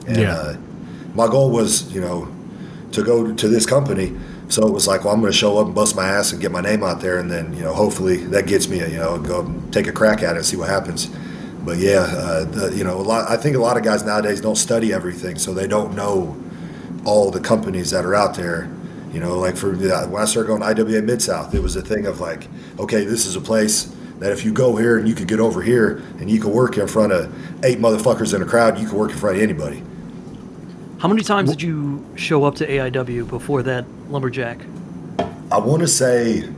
And, 0.06 0.16
Yeah. 0.16 0.34
Uh, 0.34 0.56
my 1.14 1.26
goal 1.26 1.50
was, 1.50 1.92
you 1.92 2.00
know, 2.00 2.28
to 2.98 3.04
go 3.04 3.32
to 3.32 3.48
this 3.48 3.66
company. 3.66 4.16
So 4.48 4.66
it 4.66 4.72
was 4.72 4.86
like, 4.86 5.04
well, 5.04 5.12
I'm 5.12 5.20
going 5.20 5.32
to 5.32 5.38
show 5.38 5.58
up 5.58 5.66
and 5.66 5.74
bust 5.74 5.94
my 5.94 6.06
ass 6.06 6.32
and 6.32 6.40
get 6.40 6.50
my 6.50 6.60
name 6.60 6.82
out 6.82 7.00
there, 7.00 7.18
and 7.18 7.30
then 7.30 7.52
you 7.54 7.62
know, 7.62 7.74
hopefully 7.74 8.18
that 8.26 8.46
gets 8.46 8.68
me, 8.68 8.80
a, 8.80 8.88
you 8.88 8.96
know, 8.96 9.18
go 9.18 9.52
take 9.70 9.86
a 9.86 9.92
crack 9.92 10.22
at 10.22 10.34
it 10.34 10.38
and 10.38 10.46
see 10.46 10.56
what 10.56 10.68
happens. 10.68 11.10
But 11.64 11.78
yeah, 11.78 12.00
uh, 12.00 12.44
the, 12.44 12.74
you 12.74 12.84
know, 12.84 12.98
a 12.98 13.02
lot. 13.02 13.30
I 13.30 13.36
think 13.36 13.56
a 13.56 13.58
lot 13.58 13.76
of 13.76 13.82
guys 13.82 14.04
nowadays 14.04 14.40
don't 14.40 14.56
study 14.56 14.92
everything, 14.92 15.38
so 15.38 15.52
they 15.52 15.66
don't 15.66 15.94
know 15.94 16.36
all 17.04 17.30
the 17.30 17.40
companies 17.40 17.90
that 17.90 18.04
are 18.04 18.14
out 18.14 18.34
there. 18.34 18.70
You 19.12 19.20
know, 19.20 19.38
like 19.38 19.56
for 19.56 19.74
when 19.74 20.22
I 20.22 20.24
started 20.24 20.48
going 20.48 20.62
IWA 20.62 21.02
Mid 21.02 21.20
South, 21.20 21.54
it 21.54 21.60
was 21.60 21.76
a 21.76 21.82
thing 21.82 22.06
of 22.06 22.20
like, 22.20 22.48
okay, 22.78 23.04
this 23.04 23.26
is 23.26 23.36
a 23.36 23.40
place 23.40 23.94
that 24.18 24.32
if 24.32 24.44
you 24.44 24.52
go 24.52 24.76
here 24.76 24.98
and 24.98 25.08
you 25.08 25.14
could 25.14 25.28
get 25.28 25.40
over 25.40 25.62
here 25.62 26.02
and 26.18 26.30
you 26.30 26.40
could 26.40 26.52
work 26.52 26.76
in 26.76 26.86
front 26.88 27.12
of 27.12 27.64
eight 27.64 27.78
motherfuckers 27.78 28.34
in 28.34 28.42
a 28.42 28.44
crowd, 28.44 28.78
you 28.78 28.86
could 28.86 28.96
work 28.96 29.10
in 29.10 29.16
front 29.16 29.36
of 29.36 29.42
anybody. 29.42 29.82
How 30.98 31.06
many 31.06 31.22
times 31.22 31.50
did 31.50 31.62
you 31.62 32.04
show 32.16 32.44
up 32.44 32.56
to 32.56 32.66
AIW 32.66 33.28
before 33.28 33.62
that 33.62 33.84
lumberjack? 34.10 34.58
I 35.50 35.58
want 35.58 35.80
to 35.82 35.88
say 35.88 36.48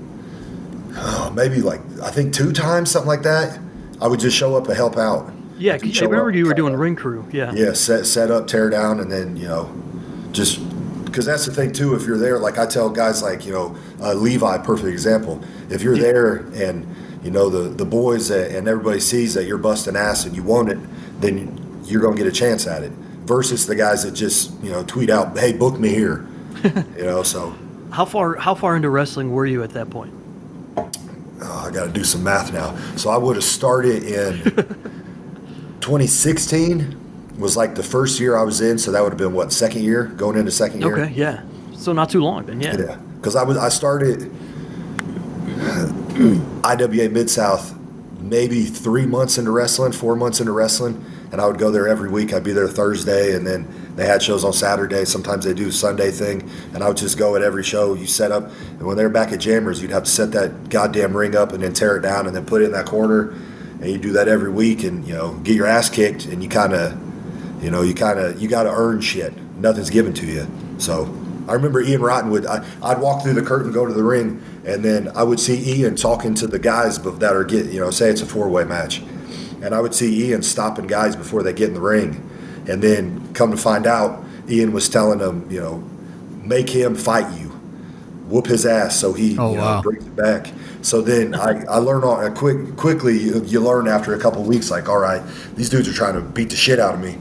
oh, 0.97 1.33
maybe 1.35 1.61
like 1.61 1.81
I 2.03 2.11
think 2.11 2.33
two 2.33 2.53
times 2.53 2.91
something 2.91 3.09
like 3.09 3.23
that. 3.23 3.59
I 4.01 4.09
would 4.09 4.19
just 4.19 4.37
show 4.37 4.57
up 4.57 4.65
to 4.65 4.75
help 4.75 4.97
out. 4.97 5.31
Yeah, 5.59 5.75
I 5.75 5.77
remember 5.77 6.31
up, 6.31 6.35
you 6.35 6.47
were 6.47 6.55
doing 6.55 6.75
ring 6.75 6.97
crew. 6.97 7.27
Yeah. 7.31 7.53
Yeah, 7.55 7.75
set 7.75 8.07
set 8.07 8.31
up, 8.31 8.47
tear 8.47 8.71
down, 8.71 8.99
and 9.01 9.13
then 9.13 9.37
you 9.37 9.47
know, 9.47 9.71
just 10.33 10.59
because 11.05 11.27
that's 11.27 11.45
the 11.45 11.53
thing 11.53 11.73
too. 11.73 11.95
If 11.95 12.07
you're 12.07 12.17
there, 12.17 12.39
like 12.39 12.57
I 12.57 12.65
tell 12.65 12.89
guys, 12.89 13.23
like 13.23 13.45
you 13.45 13.53
know, 13.53 13.77
uh, 14.01 14.15
Levi, 14.15 14.57
perfect 14.59 14.89
example. 14.89 15.43
If 15.69 15.83
you're 15.83 15.99
there 15.99 16.37
and 16.55 16.87
you 17.23 17.31
know 17.31 17.51
the 17.51 17.69
the 17.69 17.85
boys 17.85 18.31
uh, 18.31 18.49
and 18.51 18.67
everybody 18.67 19.01
sees 19.01 19.35
that 19.35 19.45
you're 19.45 19.59
busting 19.59 19.97
ass 19.97 20.25
and 20.25 20.35
you 20.35 20.43
want 20.43 20.71
it, 20.71 20.79
then 21.21 21.83
you're 21.85 22.01
gonna 22.01 22.17
get 22.17 22.27
a 22.27 22.33
chance 22.33 22.67
at 22.67 22.83
it. 22.83 22.93
Versus 23.25 23.67
the 23.67 23.75
guys 23.77 24.03
that 24.03 24.13
just 24.13 24.51
you 24.63 24.71
know 24.71 24.83
tweet 24.85 25.11
out, 25.11 25.39
"Hey, 25.39 25.53
book 25.53 25.79
me 25.79 25.91
here," 25.91 26.27
you 26.65 27.05
know. 27.05 27.23
So 27.23 27.55
How 27.91 28.05
far 28.05 28.37
how 28.37 28.55
far 28.55 28.77
into 28.77 28.91
wrestling 28.91 29.31
were 29.31 29.47
you 29.47 29.63
at 29.63 29.71
that 29.71 29.91
point? 29.91 30.13
oh, 30.77 31.65
I 31.67 31.71
got 31.71 31.87
to 31.87 31.93
do 31.93 32.05
some 32.05 32.23
math 32.23 32.53
now. 32.53 32.77
So 32.97 33.11
I 33.11 33.17
would 33.17 33.37
have 33.37 33.45
started 33.45 34.03
in 34.03 34.43
2016 35.81 36.97
was 37.39 37.57
like 37.57 37.75
the 37.75 37.83
first 37.83 38.21
year 38.21 38.37
I 38.37 38.43
was 38.43 38.61
in. 38.61 38.79
So 38.79 38.91
that 38.93 39.03
would 39.03 39.13
have 39.13 39.19
been 39.19 39.33
what 39.33 39.53
second 39.53 39.83
year 39.83 40.05
going 40.05 40.37
into 40.37 40.51
second 40.51 40.81
year. 40.83 40.93
Okay, 40.93 41.13
yeah. 41.15 41.43
So 41.77 41.93
not 41.93 42.11
too 42.11 42.23
long 42.23 42.45
then, 42.47 42.61
yeah. 42.61 42.77
Yeah, 42.77 42.97
because 43.17 43.37
I 43.37 43.43
was 43.43 43.57
I 43.57 43.69
started 43.71 44.31
IWA 46.65 47.09
Mid 47.09 47.31
South 47.31 47.75
maybe 48.21 48.65
three 48.65 49.07
months 49.07 49.39
into 49.39 49.51
wrestling, 49.51 49.93
four 49.93 50.15
months 50.15 50.41
into 50.41 50.53
wrestling, 50.53 51.03
and 51.33 51.41
I 51.41 51.47
would 51.47 51.59
go 51.59 51.71
there 51.71 51.89
every 51.89 52.11
week. 52.11 52.33
I'd 52.33 52.45
be 52.45 52.53
there 52.53 52.69
Thursday, 52.69 53.35
and 53.35 53.47
then 53.47 53.69
they 53.97 54.07
had 54.07 54.23
shows 54.23 54.45
on 54.45 54.53
Saturday. 54.53 55.05
Sometimes 55.05 55.45
they 55.45 55.55
do 55.55 55.71
Sunday 55.71 56.11
thing, 56.11 56.49
and 56.75 56.83
I 56.83 56.89
would 56.89 56.97
just 56.97 57.19
go 57.19 57.37
at 57.37 57.43
every 57.43 57.63
show. 57.63 57.95
You 57.95 58.07
set 58.07 58.33
up, 58.33 58.45
and 58.45 58.83
when 58.83 58.97
they 58.97 59.03
were 59.03 59.11
back 59.11 59.33
at 59.33 59.41
Jammers, 59.41 59.81
you'd 59.81 59.91
have 59.91 60.05
to 60.05 60.11
set 60.11 60.33
that 60.33 60.69
goddamn 60.69 61.17
ring 61.17 61.37
up 61.37 61.53
and 61.53 61.63
then 61.63 61.73
tear 61.73 61.97
it 61.97 62.01
down 62.01 62.27
and 62.27 62.35
then 62.35 62.45
put 62.45 62.63
it 62.63 62.67
in 62.67 62.73
that 62.73 62.87
corner, 62.87 63.31
and 63.81 63.91
you 63.91 63.99
do 63.99 64.13
that 64.13 64.29
every 64.29 64.51
week, 64.51 64.85
and 64.85 65.07
you 65.07 65.15
know 65.15 65.35
get 65.45 65.55
your 65.55 65.67
ass 65.67 65.89
kicked, 65.89 66.27
and 66.27 66.43
you 66.43 66.49
kind 66.49 66.73
of 66.73 66.99
you 67.63 67.71
know, 67.71 67.83
you 67.83 67.95
kind 67.95 68.19
of 68.19 68.41
you 68.41 68.49
got 68.49 68.65
to 68.65 68.71
earn 68.71 69.01
shit. 69.01 69.37
Nothing's 69.57 69.91
given 69.91 70.15
to 70.15 70.27
you. 70.27 70.47
So 70.79 71.15
I 71.47 71.55
remember 71.55 71.81
Ian 71.81 72.01
Rotten 72.01 72.31
would 72.31 72.47
I, 72.47 72.65
I'd 72.83 73.01
walk 73.01 73.23
through 73.23 73.35
the 73.35 73.43
curtain, 73.43 73.71
go 73.73 73.87
to 73.87 73.93
the 73.93 74.03
ring, 74.03 74.43
and 74.65 74.83
then 74.83 75.11
I 75.15 75.23
would 75.23 75.39
see 75.39 75.77
Ian 75.77 75.97
talking 75.97 76.35
to 76.35 76.47
the 76.47 76.59
guys 76.59 76.99
that 76.99 77.37
are 77.37 77.45
get 77.45 77.67
you 77.67 77.81
know 77.81 77.91
say 77.91 78.09
it's 78.09 78.23
a 78.23 78.27
four 78.27 78.49
way 78.49 78.65
match, 78.65 79.03
and 79.63 79.75
I 79.75 79.81
would 79.81 79.95
see 79.95 80.29
Ian 80.29 80.43
stopping 80.43 80.87
guys 80.87 81.17
before 81.17 81.43
they 81.43 81.53
get 81.53 81.69
in 81.69 81.75
the 81.75 81.81
ring, 81.81 82.29
and 82.69 82.83
then 82.83 83.33
come 83.35 83.51
to 83.51 83.57
find 83.57 83.87
out 83.87 84.25
Ian 84.49 84.73
was 84.73 84.89
telling 84.89 85.19
them 85.19 85.47
you 85.51 85.61
know 85.61 85.83
make 86.43 86.69
him 86.71 86.95
fight 86.95 87.39
you, 87.41 87.49
whoop 88.29 88.47
his 88.47 88.67
ass 88.67 88.97
so 88.99 89.13
he 89.13 89.37
Oh, 89.39 89.51
you 89.51 89.57
know, 89.57 89.63
wow. 89.63 89.83
brings 89.83 90.07
it 90.07 90.17
back. 90.17 90.53
So 90.83 91.03
then 91.03 91.35
I, 91.35 91.63
I 91.65 91.77
learned 91.77 92.05
on 92.05 92.25
uh, 92.25 92.35
quick 92.35 92.77
quickly 92.77 93.19
you, 93.19 93.43
you 93.45 93.61
learn 93.61 93.87
after 93.87 94.15
a 94.15 94.19
couple 94.19 94.43
weeks 94.45 94.71
like 94.71 94.89
all 94.89 94.99
right 94.99 95.23
these 95.55 95.69
dudes 95.69 95.87
are 95.89 95.93
trying 95.93 96.15
to 96.15 96.23
beat 96.23 96.49
the 96.51 96.57
shit 96.57 96.79
out 96.81 96.95
of 96.95 97.01
me 97.01 97.19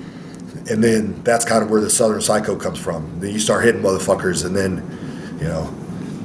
and 0.69 0.83
then 0.83 1.21
that's 1.23 1.45
kind 1.45 1.63
of 1.63 1.69
where 1.71 1.81
the 1.81 1.89
Southern 1.89 2.21
Psycho 2.21 2.55
comes 2.55 2.77
from. 2.77 3.19
Then 3.19 3.31
you 3.33 3.39
start 3.39 3.63
hitting 3.65 3.81
motherfuckers, 3.81 4.45
and 4.45 4.55
then, 4.55 5.37
you 5.41 5.47
know, 5.47 5.67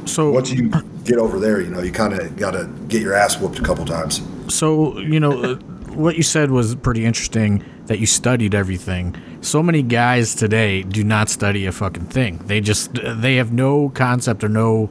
So 0.05 0.31
once 0.31 0.51
you 0.51 0.71
get 1.05 1.17
over 1.17 1.41
there, 1.41 1.63
you 1.63 1.71
know, 1.71 1.81
you 1.81 1.91
kind 1.93 2.13
of 2.13 2.37
got 2.37 2.51
to 2.51 2.69
get 2.89 3.01
your 3.01 3.15
ass 3.15 3.41
whooped 3.41 3.59
a 3.59 3.63
couple 3.63 3.87
times. 3.87 4.21
So, 4.49 4.99
you 4.99 5.19
know, 5.19 5.43
uh, 5.43 5.59
what 5.95 6.17
you 6.17 6.23
said 6.23 6.51
was 6.51 6.75
pretty 6.75 7.05
interesting 7.05 7.65
that 7.87 7.99
you 7.99 8.07
studied 8.07 8.55
everything. 8.55 9.17
So 9.41 9.63
many 9.63 9.83
guys 9.83 10.35
today 10.35 10.83
do 10.83 11.05
not 11.05 11.29
study 11.29 11.67
a 11.67 11.73
fucking 11.73 12.07
thing. 12.07 12.39
They 12.39 12.61
just 12.61 12.91
they 12.95 13.37
have 13.37 13.53
no 13.53 13.91
concept 13.91 14.43
or 14.43 14.49
no 14.49 14.91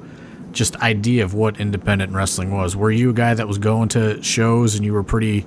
just 0.52 0.76
idea 0.78 1.24
of 1.24 1.34
what 1.34 1.60
independent 1.60 2.14
wrestling 2.14 2.52
was. 2.52 2.76
Were 2.76 2.92
you 2.92 3.10
a 3.10 3.14
guy 3.14 3.34
that 3.34 3.48
was 3.48 3.58
going 3.58 3.90
to 3.90 4.22
shows 4.22 4.76
and 4.76 4.86
you 4.86 4.94
were 4.94 5.04
pretty 5.04 5.46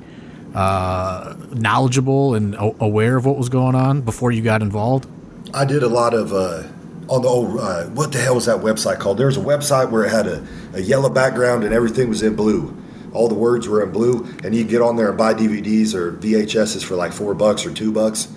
uh, 0.54 1.34
knowledgeable 1.52 2.34
and 2.34 2.56
aware 2.58 3.16
of 3.16 3.24
what 3.24 3.36
was 3.36 3.48
going 3.48 3.74
on 3.74 4.00
before 4.00 4.32
you 4.32 4.42
got 4.42 4.62
involved? 4.62 5.06
I 5.54 5.64
did 5.64 5.82
a 5.82 5.88
lot 5.88 6.12
of 6.12 6.32
uh, 6.32 6.64
on 7.08 7.22
the 7.22 7.28
old 7.28 7.60
uh, 7.60 7.84
what 7.86 8.12
the 8.12 8.18
hell 8.18 8.34
was 8.34 8.46
that 8.46 8.58
website 8.58 8.98
called? 8.98 9.18
There 9.18 9.26
was 9.26 9.36
a 9.36 9.40
website 9.40 9.90
where 9.90 10.04
it 10.04 10.10
had 10.10 10.26
a, 10.26 10.44
a 10.74 10.80
yellow 10.80 11.08
background 11.08 11.64
and 11.64 11.72
everything 11.72 12.08
was 12.08 12.22
in 12.22 12.34
blue. 12.34 12.76
All 13.16 13.28
the 13.28 13.34
words 13.34 13.66
were 13.66 13.82
in 13.82 13.90
blue, 13.90 14.26
and 14.44 14.54
you 14.54 14.62
get 14.62 14.82
on 14.82 14.96
there 14.96 15.08
and 15.08 15.16
buy 15.16 15.32
DVDs 15.32 15.94
or 15.94 16.12
VHSs 16.12 16.84
for 16.84 16.94
like 16.96 17.12
four 17.12 17.34
bucks 17.34 17.64
or 17.64 17.72
two 17.72 17.90
bucks. 17.90 18.28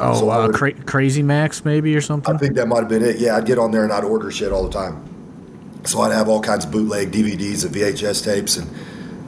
Oh, 0.00 0.18
So 0.18 0.28
uh, 0.30 0.46
would- 0.48 0.56
cra- 0.56 0.74
Crazy 0.84 1.22
Max 1.22 1.64
maybe 1.64 1.94
or 1.94 2.00
something. 2.00 2.34
I 2.34 2.38
think 2.38 2.54
that 2.56 2.66
might 2.66 2.80
have 2.80 2.88
been 2.88 3.04
it. 3.04 3.18
Yeah, 3.18 3.36
I'd 3.36 3.46
get 3.46 3.58
on 3.60 3.70
there 3.70 3.84
and 3.84 3.92
I'd 3.92 4.02
order 4.02 4.30
shit 4.32 4.50
all 4.50 4.64
the 4.64 4.72
time. 4.72 5.00
So 5.84 6.00
I'd 6.00 6.12
have 6.12 6.28
all 6.28 6.40
kinds 6.40 6.64
of 6.64 6.72
bootleg 6.72 7.12
DVDs 7.12 7.64
and 7.64 7.72
VHS 7.74 8.24
tapes, 8.24 8.56
and 8.56 8.68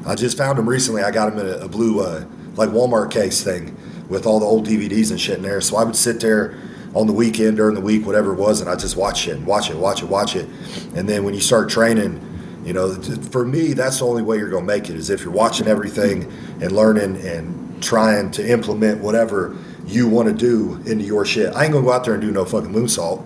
I 0.06 0.16
just 0.16 0.36
found 0.36 0.58
them 0.58 0.68
recently. 0.68 1.02
I 1.02 1.12
got 1.12 1.30
them 1.34 1.46
in 1.46 1.52
a, 1.54 1.64
a 1.66 1.68
blue, 1.68 2.00
uh, 2.00 2.24
like 2.56 2.70
Walmart 2.70 3.12
case 3.12 3.44
thing 3.44 3.76
with 4.08 4.26
all 4.26 4.40
the 4.40 4.46
old 4.46 4.66
DVDs 4.66 5.10
and 5.12 5.20
shit 5.20 5.36
in 5.36 5.42
there. 5.42 5.60
So 5.60 5.76
I 5.76 5.84
would 5.84 5.94
sit 5.96 6.18
there 6.20 6.56
on 6.96 7.06
the 7.06 7.12
weekend 7.12 7.58
during 7.58 7.74
the 7.76 7.80
week, 7.80 8.06
whatever 8.06 8.32
it 8.32 8.38
was, 8.38 8.60
and 8.60 8.68
I 8.70 8.74
just 8.74 8.96
watch 8.96 9.28
it 9.28 9.36
and 9.36 9.46
watch 9.46 9.70
it, 9.70 9.76
watch 9.76 10.02
it, 10.02 10.06
watch 10.08 10.34
it. 10.34 10.48
And 10.96 11.08
then 11.08 11.22
when 11.24 11.34
you 11.34 11.40
start 11.40 11.68
training, 11.68 12.20
you 12.66 12.72
know, 12.72 12.94
for 13.30 13.44
me, 13.44 13.72
that's 13.72 14.00
the 14.00 14.06
only 14.06 14.22
way 14.22 14.38
you're 14.38 14.50
gonna 14.50 14.66
make 14.66 14.90
it 14.90 14.96
is 14.96 15.08
if 15.08 15.22
you're 15.22 15.32
watching 15.32 15.66
everything 15.66 16.30
and 16.60 16.72
learning 16.72 17.16
and 17.26 17.82
trying 17.82 18.30
to 18.32 18.46
implement 18.46 19.00
whatever 19.00 19.56
you 19.86 20.08
want 20.08 20.28
to 20.28 20.34
do 20.34 20.74
into 20.90 21.04
your 21.04 21.24
shit. 21.24 21.54
I 21.54 21.64
ain't 21.64 21.72
gonna 21.72 21.84
go 21.84 21.92
out 21.92 22.04
there 22.04 22.14
and 22.14 22.22
do 22.22 22.30
no 22.30 22.44
fucking 22.44 22.72
moonsault 22.72 23.24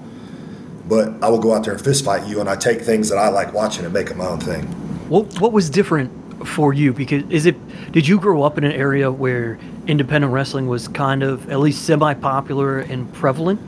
but 0.90 1.14
I 1.23 1.28
will 1.28 1.38
go 1.38 1.54
out 1.54 1.64
there 1.64 1.73
and 1.73 1.82
fist 1.82 2.04
fight 2.04 2.26
you, 2.26 2.40
and 2.40 2.50
I 2.50 2.56
take 2.56 2.82
things 2.82 3.09
that 3.11 3.16
I 3.16 3.28
like 3.28 3.54
watching 3.54 3.85
and 3.85 3.94
make 3.94 4.09
them 4.09 4.18
my 4.18 4.26
own 4.26 4.40
thing. 4.40 4.64
What 5.09 5.40
what 5.40 5.52
was 5.52 5.70
different 5.70 6.11
for 6.47 6.75
you? 6.75 6.92
Because 6.92 7.23
is 7.30 7.47
it 7.47 7.56
did 7.92 8.09
you 8.09 8.18
grow 8.18 8.42
up 8.42 8.59
in 8.59 8.64
an 8.64 8.73
area 8.73 9.11
where 9.11 9.56
independent 9.87 10.32
wrestling 10.32 10.66
was 10.66 10.88
kind 10.88 11.23
of 11.23 11.49
at 11.49 11.61
least 11.61 11.85
semi 11.85 12.12
popular 12.14 12.80
and 12.80 13.11
prevalent? 13.14 13.61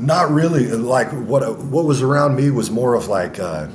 Not 0.00 0.32
really. 0.32 0.66
Like 0.66 1.10
what 1.12 1.58
what 1.58 1.84
was 1.84 2.02
around 2.02 2.34
me 2.34 2.50
was 2.50 2.70
more 2.70 2.94
of 2.94 3.06
like 3.06 3.38
uh, 3.38 3.68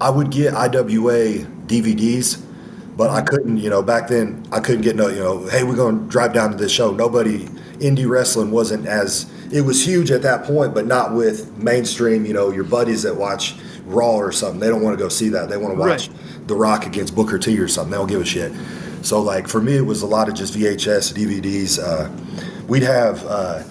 I 0.00 0.10
would 0.10 0.30
get 0.30 0.54
IWA 0.54 1.44
DVDs, 1.66 2.42
but 2.96 3.10
I 3.10 3.22
couldn't. 3.22 3.58
You 3.58 3.70
know, 3.70 3.82
back 3.82 4.08
then 4.08 4.46
I 4.50 4.60
couldn't 4.60 4.82
get 4.82 4.96
no. 4.96 5.08
You 5.08 5.20
know, 5.20 5.46
hey, 5.48 5.62
we're 5.62 5.76
going 5.76 6.04
to 6.04 6.10
drive 6.10 6.32
down 6.32 6.50
to 6.50 6.56
this 6.56 6.72
show. 6.72 6.90
Nobody 6.90 7.44
indie 7.80 8.08
wrestling 8.08 8.50
wasn't 8.50 8.86
as 8.86 9.30
it 9.52 9.62
was 9.62 9.86
huge 9.86 10.10
at 10.10 10.22
that 10.22 10.44
point, 10.44 10.74
but 10.74 10.86
not 10.86 11.14
with 11.14 11.56
mainstream. 11.58 12.24
You 12.24 12.32
know, 12.32 12.50
your 12.50 12.64
buddies 12.64 13.02
that 13.02 13.16
watch 13.16 13.56
Raw 13.84 14.16
or 14.16 14.32
something. 14.32 14.60
They 14.60 14.68
don't 14.68 14.82
want 14.82 14.96
to 14.96 15.02
go 15.02 15.08
see 15.08 15.28
that. 15.30 15.48
They 15.48 15.56
want 15.56 15.74
to 15.74 15.78
watch 15.78 16.08
Right. 16.08 16.46
The 16.46 16.54
Rock 16.54 16.86
against 16.86 17.14
Booker 17.14 17.38
T 17.38 17.58
or 17.58 17.68
something. 17.68 17.90
They 17.90 17.96
don't 17.96 18.08
give 18.08 18.20
a 18.20 18.24
shit. 18.24 18.52
So 19.02 19.20
like 19.20 19.48
for 19.48 19.60
me, 19.60 19.76
it 19.76 19.86
was 19.86 20.02
a 20.02 20.06
lot 20.06 20.28
of 20.28 20.34
just 20.34 20.54
VHS 20.54 21.12
DVDs. 21.14 21.78
Uh, 21.78 22.10
we'd 22.66 22.82
have. 22.82 23.24
Uh, 23.26 23.62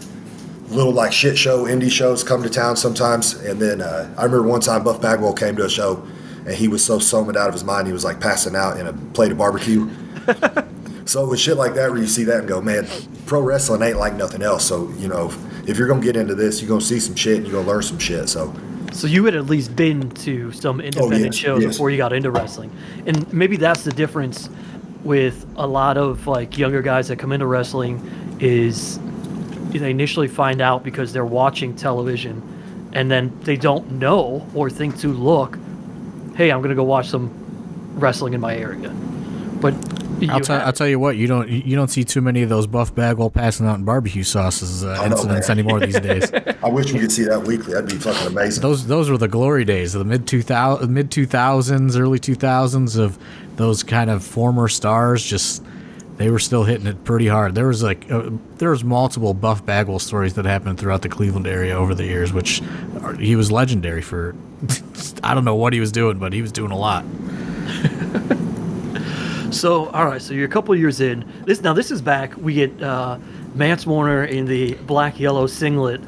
little 0.69 0.93
like 0.93 1.11
shit 1.11 1.35
show 1.35 1.65
indie 1.65 1.89
shows 1.89 2.23
come 2.23 2.43
to 2.43 2.49
town 2.49 2.75
sometimes 2.75 3.33
and 3.33 3.59
then 3.59 3.81
uh, 3.81 4.07
i 4.19 4.23
remember 4.23 4.47
one 4.47 4.61
time 4.61 4.83
buff 4.83 5.01
bagwell 5.01 5.33
came 5.33 5.55
to 5.55 5.65
a 5.65 5.69
show 5.69 6.07
and 6.45 6.53
he 6.53 6.67
was 6.67 6.83
so 6.83 6.99
summoned 6.99 7.37
out 7.37 7.47
of 7.47 7.53
his 7.53 7.63
mind 7.63 7.87
he 7.87 7.93
was 7.93 8.03
like 8.03 8.19
passing 8.19 8.55
out 8.55 8.79
in 8.79 8.87
a 8.87 8.93
plate 8.93 9.31
of 9.31 9.37
barbecue. 9.37 9.89
So 11.09 11.27
with 11.27 11.39
shit 11.39 11.57
like 11.57 11.73
that 11.73 11.89
where 11.89 11.99
you 11.99 12.05
see 12.05 12.23
that 12.25 12.37
and 12.41 12.47
go 12.47 12.61
man 12.61 12.87
pro 13.25 13.41
wrestling 13.41 13.81
ain't 13.81 13.97
like 13.97 14.13
nothing 14.13 14.43
else. 14.43 14.63
So 14.63 14.91
you 14.91 15.07
know 15.07 15.33
if 15.65 15.75
you're 15.75 15.87
gonna 15.87 16.03
get 16.03 16.15
into 16.15 16.35
this 16.35 16.61
you're 16.61 16.69
gonna 16.69 16.81
see 16.81 16.99
some 16.99 17.15
shit 17.15 17.37
and 17.37 17.47
you're 17.47 17.55
gonna 17.55 17.67
learn 17.67 17.81
some 17.81 17.97
shit 17.97 18.29
so. 18.29 18.53
So 18.93 19.07
you 19.07 19.25
had 19.25 19.33
at 19.33 19.47
least 19.47 19.75
been 19.75 20.11
to 20.11 20.51
some 20.51 20.79
oh, 20.79 20.83
independent 20.83 21.25
yes, 21.25 21.35
shows 21.35 21.63
yes. 21.63 21.73
before 21.73 21.89
you 21.89 21.97
got 21.97 22.13
into 22.13 22.29
wrestling, 22.29 22.71
and 23.07 23.31
maybe 23.33 23.57
that's 23.57 23.83
the 23.83 23.91
difference 23.91 24.49
with 25.03 25.47
a 25.55 25.65
lot 25.65 25.97
of 25.97 26.27
like 26.27 26.59
younger 26.59 26.83
guys 26.83 27.07
that 27.07 27.17
come 27.17 27.31
into 27.31 27.47
wrestling 27.47 28.37
is 28.39 28.99
they 29.71 29.89
initially 29.89 30.27
find 30.27 30.61
out 30.61 30.83
because 30.83 31.13
they're 31.13 31.25
watching 31.25 31.75
television, 31.75 32.89
and 32.93 33.09
then 33.09 33.35
they 33.41 33.55
don't 33.55 33.91
know 33.93 34.47
or 34.53 34.69
think 34.69 34.97
to 34.99 35.09
look, 35.09 35.57
hey, 36.39 36.51
I'm 36.51 36.61
gonna 36.61 36.73
go 36.73 36.85
watch 36.85 37.09
some 37.09 37.29
wrestling 37.95 38.33
in 38.33 38.39
my 38.39 38.55
area, 38.55 38.89
but 39.59 39.73
I'll, 40.29 40.39
tell, 40.39 40.57
have- 40.57 40.67
I'll 40.67 40.73
tell 40.73 40.87
you 40.87 40.97
what 40.99 41.17
you 41.17 41.27
don't 41.27 41.49
you 41.49 41.75
don't 41.75 41.89
see 41.89 42.05
too 42.05 42.21
many 42.21 42.41
of 42.43 42.49
those 42.49 42.65
Buff 42.65 42.95
Bagwell 42.95 43.29
passing 43.29 43.67
out 43.67 43.77
in 43.77 43.83
barbecue 43.83 44.23
sauces 44.23 44.83
uh, 44.85 44.91
I 44.91 45.07
know, 45.07 45.15
incidents 45.15 45.49
man. 45.49 45.59
anymore 45.59 45.79
these 45.81 45.99
days. 45.99 46.31
i 46.63 46.69
wish 46.69 46.91
we 46.93 46.99
could 46.99 47.11
see 47.11 47.23
that 47.25 47.43
weekly 47.43 47.73
that'd 47.73 47.89
be 47.89 47.95
fucking 47.97 48.27
amazing 48.27 48.61
those 48.61 48.87
those 48.87 49.09
were 49.09 49.17
the 49.17 49.27
glory 49.27 49.65
days 49.65 49.95
of 49.95 49.99
the 49.99 50.05
mid 50.05 50.27
two 50.27 50.41
thousand 50.41 50.93
mid 50.93 51.11
two 51.11 51.25
thousands 51.25 51.97
early 51.97 52.19
two 52.19 52.35
thousands 52.35 52.95
of 52.95 53.17
those 53.57 53.83
kind 53.83 54.09
of 54.09 54.23
former 54.23 54.67
stars 54.69 55.23
just 55.25 55.61
they 56.19 56.29
were 56.29 56.37
still 56.37 56.65
hitting 56.65 56.85
it 56.85 57.05
pretty 57.05 57.27
hard. 57.27 57.55
There 57.55 57.67
was 57.67 57.81
like 57.81 58.11
uh, 58.11 58.29
there 58.57 58.71
was 58.71 58.83
multiple 58.83 59.33
Buff 59.33 59.65
Bagwell 59.65 59.99
stories 59.99 60.33
that 60.33 60.43
happened 60.43 60.77
throughout 60.77 61.01
the 61.01 61.07
Cleveland 61.07 61.47
area 61.47 61.73
over 61.75 61.95
the 61.95 62.03
years, 62.03 62.33
which 62.33 62.61
are, 63.01 63.13
he 63.13 63.37
was 63.37 63.51
legendary 63.51 64.01
for. 64.01 64.35
I 65.23 65.33
don't 65.33 65.45
know 65.45 65.55
what 65.55 65.71
he 65.71 65.79
was 65.79 65.93
doing, 65.93 66.19
but 66.19 66.33
he 66.33 66.41
was 66.41 66.51
doing 66.51 66.71
a 66.71 66.77
lot. 66.77 67.05
So, 69.51 69.87
all 69.87 70.05
right. 70.05 70.21
So 70.21 70.35
you're 70.35 70.45
a 70.45 70.49
couple 70.51 70.75
years 70.75 71.01
in. 71.01 71.25
This 71.45 71.61
now. 71.61 71.73
This 71.73 71.89
is 71.89 72.03
back. 72.03 72.37
We 72.37 72.53
get 72.53 72.83
uh, 72.83 73.17
Mance 73.55 73.83
Warner 73.83 74.23
in 74.23 74.45
the 74.45 74.75
black 74.75 75.19
yellow 75.19 75.47
singlet, 75.47 76.01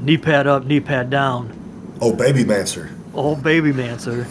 knee 0.00 0.18
pad 0.18 0.48
up, 0.48 0.64
knee 0.64 0.80
pad 0.80 1.08
down. 1.08 1.96
oh 2.00 2.12
baby 2.12 2.42
mancer 2.44 2.90
Old 3.14 3.44
baby 3.44 3.72
Mancer. 3.72 4.26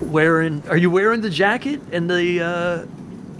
Wearing? 0.00 0.62
Are 0.68 0.76
you 0.76 0.90
wearing 0.90 1.22
the 1.22 1.30
jacket 1.30 1.80
and 1.90 2.08
the 2.08 2.40
uh, 2.40 2.86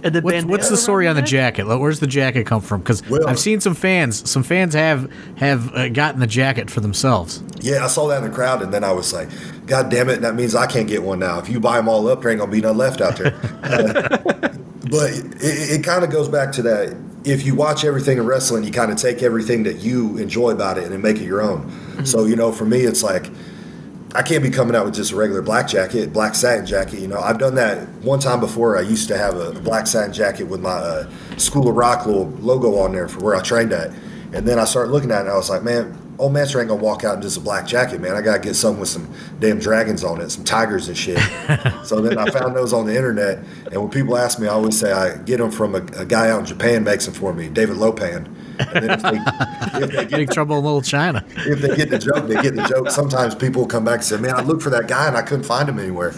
and 0.03 0.13
the 0.13 0.21
What's, 0.21 0.33
bandana 0.33 0.51
what's 0.51 0.69
the 0.69 0.77
story 0.77 1.07
on 1.07 1.15
the 1.15 1.21
jacket? 1.21 1.65
Where's 1.65 1.99
the 1.99 2.07
jacket 2.07 2.45
come 2.45 2.61
from? 2.61 2.81
Because 2.81 3.07
Well- 3.09 3.27
I've 3.27 3.39
seen 3.39 3.61
some 3.61 3.73
fans. 3.75 4.29
Some 4.29 4.43
fans 4.43 4.73
have 4.73 5.09
have 5.37 5.73
uh, 5.73 5.89
gotten 5.89 6.19
the 6.19 6.27
jacket 6.27 6.69
for 6.69 6.81
themselves. 6.81 7.41
Yeah, 7.61 7.83
I 7.83 7.87
saw 7.87 8.07
that 8.09 8.23
in 8.23 8.29
the 8.29 8.35
crowd, 8.35 8.61
and 8.61 8.73
then 8.73 8.83
I 8.83 8.91
was 8.91 9.13
like, 9.13 9.29
"God 9.65 9.89
damn 9.89 10.09
it!" 10.09 10.21
That 10.21 10.35
means 10.35 10.55
I 10.55 10.67
can't 10.67 10.87
get 10.87 11.03
one 11.03 11.19
now. 11.19 11.39
If 11.39 11.49
you 11.49 11.59
buy 11.59 11.77
them 11.77 11.87
all 11.87 12.07
up, 12.07 12.21
there 12.21 12.31
ain't 12.31 12.39
gonna 12.39 12.51
be 12.51 12.61
none 12.61 12.77
left 12.77 13.01
out 13.01 13.17
there. 13.17 13.33
Uh, 13.63 14.17
but 14.91 15.11
it, 15.11 15.79
it 15.79 15.83
kind 15.83 16.03
of 16.03 16.11
goes 16.11 16.27
back 16.29 16.51
to 16.53 16.61
that. 16.63 16.95
If 17.23 17.45
you 17.45 17.55
watch 17.55 17.85
everything 17.85 18.17
in 18.17 18.25
wrestling, 18.25 18.65
you 18.65 18.71
kind 18.71 18.91
of 18.91 18.97
take 18.97 19.23
everything 19.23 19.63
that 19.63 19.77
you 19.77 20.17
enjoy 20.17 20.51
about 20.51 20.77
it 20.77 20.91
and 20.91 21.01
make 21.01 21.17
it 21.17 21.23
your 21.23 21.41
own. 21.41 22.05
So 22.05 22.25
you 22.25 22.35
know, 22.35 22.51
for 22.51 22.65
me, 22.65 22.81
it's 22.81 23.01
like 23.01 23.29
I 24.15 24.21
can't 24.21 24.43
be 24.43 24.51
coming 24.51 24.75
out 24.75 24.85
with 24.85 24.93
just 24.93 25.11
a 25.11 25.15
regular 25.15 25.41
black 25.41 25.67
jacket, 25.67 26.13
black 26.13 26.35
satin 26.35 26.67
jacket. 26.67 26.99
You 26.99 27.07
know, 27.07 27.19
I've 27.19 27.39
done 27.39 27.55
that 27.55 27.87
one 28.03 28.19
time 28.19 28.39
before. 28.39 28.77
I 28.77 28.81
used 28.81 29.07
to 29.07 29.17
have 29.17 29.35
a 29.35 29.59
black 29.61 29.87
satin 29.87 30.13
jacket 30.13 30.43
with 30.43 30.61
my 30.61 30.69
uh, 30.69 31.09
School 31.37 31.67
of 31.67 31.75
Roc 31.75 32.05
little 32.05 32.27
logo 32.39 32.77
on 32.77 32.91
there 32.91 33.07
for 33.07 33.23
where 33.23 33.35
I 33.35 33.41
trained 33.41 33.73
at. 33.73 33.91
And 34.31 34.47
then 34.47 34.59
I 34.59 34.65
started 34.65 34.91
looking 34.91 35.09
at 35.09 35.17
it 35.17 35.21
and 35.21 35.29
I 35.29 35.35
was 35.35 35.49
like, 35.49 35.63
man, 35.63 35.97
old 36.19 36.33
Mancer 36.33 36.59
ain't 36.59 36.69
gonna 36.69 36.81
walk 36.81 37.03
out 37.03 37.15
in 37.15 37.21
just 37.21 37.37
a 37.37 37.39
black 37.39 37.65
jacket, 37.67 37.99
man. 38.01 38.15
I 38.15 38.21
gotta 38.21 38.39
get 38.39 38.55
something 38.55 38.79
with 38.79 38.89
some 38.89 39.11
damn 39.39 39.59
dragons 39.59 40.03
on 40.03 40.21
it, 40.21 40.29
some 40.29 40.43
tigers 40.43 40.87
and 40.87 40.97
shit. 40.97 41.17
so 41.83 42.01
then 42.01 42.17
I 42.17 42.29
found 42.29 42.55
those 42.55 42.73
on 42.73 42.85
the 42.85 42.95
internet. 42.95 43.39
And 43.71 43.81
when 43.81 43.89
people 43.89 44.17
ask 44.17 44.39
me, 44.39 44.47
I 44.47 44.51
always 44.51 44.79
say 44.79 44.91
I 44.91 45.17
get 45.17 45.37
them 45.37 45.51
from 45.51 45.75
a, 45.75 45.79
a 45.97 46.05
guy 46.05 46.29
out 46.29 46.41
in 46.41 46.45
Japan 46.45 46.83
makes 46.83 47.05
them 47.05 47.13
for 47.13 47.33
me, 47.33 47.49
David 47.49 47.77
Lo 47.77 47.91
Pan. 47.91 48.33
And 48.59 48.87
then 48.87 48.91
if 48.91 49.01
they, 49.01 49.81
if 49.83 49.91
they 49.91 50.05
get 50.05 50.11
Big 50.11 50.29
Trouble 50.31 50.59
in 50.59 50.63
Little 50.63 50.81
China. 50.81 51.25
if 51.35 51.59
they 51.59 51.75
get 51.75 51.89
the 51.89 51.97
joke, 51.97 52.27
they 52.27 52.41
get 52.41 52.55
the 52.55 52.67
joke. 52.67 52.91
Sometimes 52.91 53.33
people 53.33 53.65
come 53.65 53.83
back 53.85 53.95
and 53.95 54.03
say, 54.03 54.17
"Man, 54.17 54.35
I 54.35 54.41
looked 54.41 54.61
for 54.61 54.69
that 54.69 54.87
guy 54.87 55.07
and 55.07 55.17
I 55.17 55.23
couldn't 55.23 55.45
find 55.45 55.67
him 55.67 55.79
anywhere." 55.79 56.13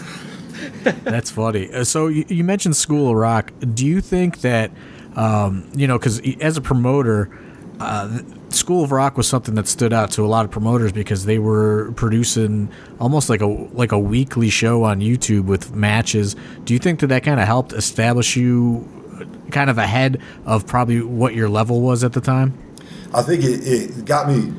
That's 0.84 1.30
funny. 1.30 1.72
Uh, 1.72 1.84
So 1.84 2.08
you, 2.08 2.24
you 2.28 2.44
mentioned 2.44 2.76
School 2.76 3.08
of 3.10 3.16
Roc. 3.16 3.52
Do 3.74 3.86
you 3.86 4.00
think 4.00 4.42
that 4.42 4.70
um, 5.14 5.68
you 5.74 5.86
know 5.86 5.98
because 5.98 6.20
as 6.40 6.56
a 6.56 6.60
promoter, 6.60 7.30
uh, 7.80 8.18
School 8.56 8.84
of 8.84 8.92
Roc 8.92 9.16
was 9.16 9.28
something 9.28 9.54
that 9.54 9.68
stood 9.68 9.92
out 9.92 10.10
to 10.12 10.24
a 10.24 10.28
lot 10.28 10.44
of 10.44 10.50
promoters 10.50 10.92
because 10.92 11.24
they 11.24 11.38
were 11.38 11.92
producing 11.92 12.68
almost 12.98 13.28
like 13.28 13.40
a 13.40 13.46
like 13.46 13.92
a 13.92 13.98
weekly 13.98 14.50
show 14.50 14.84
on 14.84 15.00
YouTube 15.00 15.44
with 15.44 15.74
matches. 15.74 16.34
Do 16.64 16.72
you 16.72 16.80
think 16.80 17.00
that 17.00 17.08
that 17.08 17.22
kind 17.22 17.38
of 17.38 17.46
helped 17.46 17.72
establish 17.72 18.36
you 18.36 18.88
uh, 19.20 19.50
kind 19.50 19.70
of 19.70 19.78
ahead 19.78 20.20
of 20.44 20.66
probably 20.66 21.02
what 21.02 21.34
your 21.34 21.48
level 21.48 21.80
was 21.80 22.02
at 22.02 22.12
the 22.12 22.20
time? 22.20 22.56
I 23.14 23.22
think 23.22 23.44
it, 23.44 23.60
it 23.66 24.04
got 24.04 24.28
me 24.28 24.52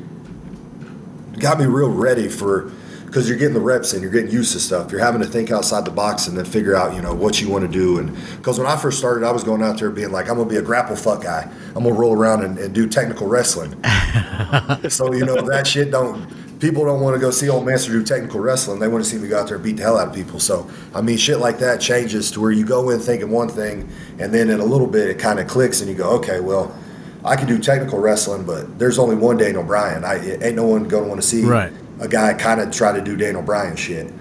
got 1.38 1.58
me 1.58 1.66
real 1.66 1.90
ready 1.90 2.28
for 2.28 2.72
because 3.08 3.26
you're 3.26 3.38
getting 3.38 3.54
the 3.54 3.60
reps 3.60 3.94
and 3.94 4.02
you're 4.02 4.10
getting 4.10 4.30
used 4.30 4.52
to 4.52 4.60
stuff. 4.60 4.92
You're 4.92 5.00
having 5.00 5.22
to 5.22 5.26
think 5.26 5.50
outside 5.50 5.86
the 5.86 5.90
box 5.90 6.26
and 6.26 6.36
then 6.36 6.44
figure 6.44 6.76
out 6.76 6.94
you 6.94 7.00
know 7.00 7.14
what 7.14 7.40
you 7.40 7.48
want 7.48 7.64
to 7.64 7.70
do. 7.70 7.98
And 7.98 8.14
because 8.36 8.58
when 8.58 8.68
I 8.68 8.76
first 8.76 8.98
started, 8.98 9.26
I 9.26 9.32
was 9.32 9.42
going 9.42 9.62
out 9.62 9.78
there 9.78 9.90
being 9.90 10.12
like, 10.12 10.28
I'm 10.28 10.36
gonna 10.36 10.48
be 10.48 10.56
a 10.56 10.62
grapple 10.62 10.94
fuck 10.94 11.22
guy. 11.22 11.50
I'm 11.68 11.84
gonna 11.84 11.94
roll 11.94 12.12
around 12.12 12.44
and, 12.44 12.58
and 12.58 12.74
do 12.74 12.86
technical 12.86 13.26
wrestling. 13.26 13.72
so 14.90 15.12
you 15.14 15.24
know 15.24 15.40
that 15.40 15.66
shit 15.66 15.90
don't. 15.90 16.28
People 16.60 16.84
don't 16.84 17.00
want 17.00 17.14
to 17.14 17.20
go 17.20 17.30
see 17.30 17.48
old 17.48 17.64
master 17.64 17.92
do 17.92 18.02
technical 18.02 18.40
wrestling. 18.40 18.80
They 18.80 18.88
want 18.88 19.04
to 19.04 19.08
see 19.08 19.16
me 19.16 19.28
go 19.28 19.38
out 19.38 19.46
there 19.46 19.54
and 19.54 19.64
beat 19.64 19.76
the 19.76 19.84
hell 19.84 19.96
out 19.96 20.08
of 20.08 20.14
people. 20.14 20.38
So 20.38 20.68
I 20.94 21.00
mean, 21.00 21.16
shit 21.16 21.38
like 21.38 21.58
that 21.60 21.80
changes 21.80 22.30
to 22.32 22.40
where 22.40 22.50
you 22.50 22.66
go 22.66 22.90
in 22.90 23.00
thinking 23.00 23.30
one 23.30 23.48
thing, 23.48 23.88
and 24.18 24.34
then 24.34 24.50
in 24.50 24.60
a 24.60 24.64
little 24.64 24.88
bit 24.88 25.08
it 25.08 25.18
kind 25.18 25.40
of 25.40 25.46
clicks, 25.46 25.80
and 25.80 25.88
you 25.88 25.96
go, 25.96 26.10
okay, 26.18 26.40
well, 26.40 26.76
I 27.24 27.36
can 27.36 27.46
do 27.46 27.58
technical 27.58 28.00
wrestling, 28.00 28.44
but 28.44 28.78
there's 28.78 28.98
only 28.98 29.16
one 29.16 29.38
Daniel 29.38 29.62
Bryan. 29.62 30.04
I 30.04 30.16
ain't 30.42 30.56
no 30.56 30.66
one 30.66 30.86
going 30.88 31.04
to 31.04 31.08
want 31.08 31.22
to 31.22 31.26
see 31.26 31.42
Right. 31.44 31.72
A 32.00 32.08
guy 32.08 32.34
kind 32.34 32.60
of 32.60 32.70
try 32.70 32.92
to 32.92 33.00
do 33.02 33.16
Daniel 33.16 33.42
Bryan 33.42 33.76
shit. 33.76 34.12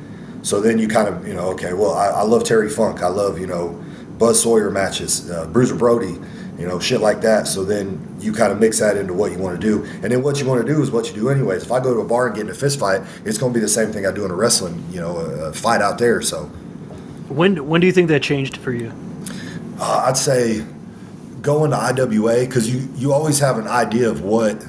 So 0.43 0.61
then 0.61 0.79
you 0.79 0.87
kind 0.87 1.07
of, 1.07 1.27
you 1.27 1.33
know, 1.33 1.49
okay, 1.51 1.73
well, 1.73 1.93
I, 1.93 2.07
I 2.07 2.21
love 2.23 2.43
Terry 2.43 2.69
Funk. 2.69 3.01
I 3.03 3.07
love, 3.07 3.39
you 3.39 3.47
know, 3.47 3.83
Buzz 4.17 4.41
Sawyer 4.41 4.71
matches, 4.71 5.29
uh, 5.29 5.45
Bruiser 5.47 5.75
Brody. 5.75 6.17
you 6.57 6.65
know, 6.67 6.79
shit 6.79 7.01
like 7.01 7.21
that. 7.21 7.47
So 7.47 7.63
then 7.63 7.99
you 8.19 8.33
kind 8.33 8.51
of 8.51 8.59
mix 8.59 8.79
that 8.79 8.97
into 8.97 9.13
what 9.13 9.31
you 9.31 9.37
want 9.37 9.61
to 9.61 9.67
do, 9.67 9.83
and 10.01 10.11
then 10.11 10.23
what 10.23 10.39
you 10.39 10.47
want 10.47 10.65
to 10.65 10.73
do 10.73 10.81
is 10.81 10.89
what 10.89 11.07
you 11.07 11.13
do 11.13 11.29
anyways. 11.29 11.61
If 11.63 11.71
I 11.71 11.79
go 11.79 11.93
to 11.93 11.99
a 11.99 12.05
bar 12.05 12.27
and 12.27 12.35
get 12.35 12.45
in 12.45 12.49
a 12.51 12.55
fist 12.55 12.79
fight, 12.79 13.01
it's 13.25 13.37
going 13.37 13.53
to 13.53 13.57
be 13.59 13.61
the 13.61 13.67
same 13.69 13.91
thing 13.91 14.07
I 14.07 14.11
do 14.11 14.25
in 14.25 14.31
a 14.31 14.35
wrestling, 14.35 14.83
you 14.91 14.99
know, 14.99 15.17
a, 15.17 15.49
a 15.49 15.53
fight 15.53 15.81
out 15.81 15.99
there. 15.99 16.19
So 16.21 16.45
When 17.29 17.67
when 17.67 17.79
do 17.81 17.85
you 17.87 17.93
think 17.93 18.07
that 18.09 18.23
changed 18.23 18.57
for 18.57 18.71
you? 18.71 18.91
uh, 19.79 20.05
I'd 20.07 20.17
say 20.17 20.63
going 21.43 21.71
to 21.71 21.77
IWA 21.77 22.45
because 22.45 22.73
you 22.73 22.89
you 22.95 23.13
always 23.13 23.39
have 23.39 23.59
an 23.59 23.67
idea 23.67 24.09
of 24.09 24.21
what 24.21 24.65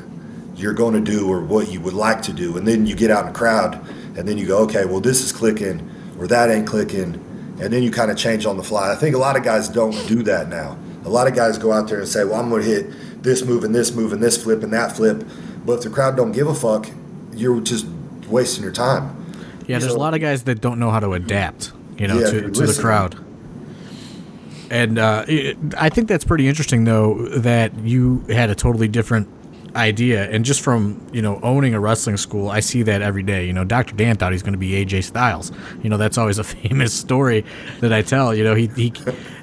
you're 0.58 0.74
going 0.74 0.92
to 0.92 1.00
do 1.00 1.28
or 1.30 1.40
what 1.40 1.70
you 1.70 1.80
would 1.80 1.94
like 1.94 2.20
to 2.22 2.32
do, 2.32 2.56
and 2.58 2.66
then 2.66 2.86
you 2.86 2.96
get 2.96 3.10
out 3.10 3.26
in 3.26 3.32
the 3.32 3.38
crowd, 3.38 3.74
and 4.16 4.26
then 4.28 4.36
you 4.36 4.46
go, 4.46 4.58
okay, 4.64 4.84
well 4.84 5.00
this 5.00 5.22
is 5.22 5.32
clicking 5.32 5.88
or 6.18 6.26
that 6.26 6.50
ain't 6.50 6.66
clicking, 6.66 7.14
and 7.60 7.72
then 7.72 7.82
you 7.82 7.90
kind 7.90 8.10
of 8.10 8.16
change 8.16 8.44
on 8.44 8.56
the 8.56 8.62
fly. 8.62 8.92
I 8.92 8.96
think 8.96 9.14
a 9.14 9.18
lot 9.18 9.36
of 9.36 9.44
guys 9.44 9.68
don't 9.68 9.92
do 10.08 10.22
that 10.24 10.48
now. 10.48 10.76
A 11.04 11.08
lot 11.08 11.28
of 11.28 11.34
guys 11.34 11.56
go 11.56 11.72
out 11.72 11.88
there 11.88 12.00
and 12.00 12.08
say, 12.08 12.24
well, 12.24 12.34
I'm 12.34 12.50
going 12.50 12.62
to 12.62 12.68
hit 12.68 13.22
this 13.22 13.44
move 13.44 13.64
and 13.64 13.74
this 13.74 13.94
move 13.94 14.12
and 14.12 14.22
this 14.22 14.42
flip 14.42 14.62
and 14.62 14.72
that 14.72 14.96
flip, 14.96 15.24
but 15.64 15.74
if 15.74 15.84
the 15.84 15.90
crowd 15.90 16.16
don't 16.16 16.32
give 16.32 16.48
a 16.48 16.54
fuck, 16.54 16.88
you're 17.32 17.60
just 17.60 17.86
wasting 18.28 18.64
your 18.64 18.72
time. 18.72 19.14
Yeah, 19.66 19.78
there's 19.78 19.92
a 19.92 19.98
lot 19.98 20.14
of 20.14 20.20
guys 20.20 20.42
that 20.44 20.60
don't 20.60 20.78
know 20.78 20.90
how 20.90 20.98
to 21.00 21.12
adapt, 21.12 21.72
you 21.98 22.08
know, 22.08 22.18
Yeah, 22.18 22.30
to, 22.30 22.50
to 22.50 22.66
the 22.66 22.80
crowd. 22.80 23.16
And 24.70 24.98
uh, 24.98 25.24
it, 25.28 25.56
I 25.76 25.88
think 25.88 26.08
that's 26.08 26.24
pretty 26.24 26.48
interesting, 26.48 26.84
though, 26.84 27.26
that 27.28 27.74
you 27.78 28.24
had 28.28 28.50
a 28.50 28.54
totally 28.54 28.88
different 28.88 29.28
idea. 29.76 30.28
And 30.30 30.44
just 30.44 30.60
from 30.60 31.06
you 31.12 31.22
know 31.22 31.38
owning 31.42 31.74
a 31.74 31.80
wrestling 31.80 32.16
school, 32.16 32.50
I 32.50 32.60
see 32.60 32.82
that 32.84 33.02
every 33.02 33.22
day. 33.22 33.46
You 33.46 33.52
know, 33.52 33.64
Dr. 33.64 33.94
Dan 33.94 34.16
thought 34.16 34.32
he's 34.32 34.42
going 34.42 34.52
to 34.54 34.58
be 34.58 34.70
AJ 34.84 35.04
Styles. 35.04 35.52
You 35.82 35.90
know, 35.90 35.96
that's 35.96 36.18
always 36.18 36.38
a 36.38 36.44
famous 36.58 36.92
story 36.92 37.44
that 37.80 37.92
I 37.92 38.02
tell. 38.02 38.34
You 38.34 38.44
know, 38.44 38.54
he, 38.54 38.66
he 38.68 38.92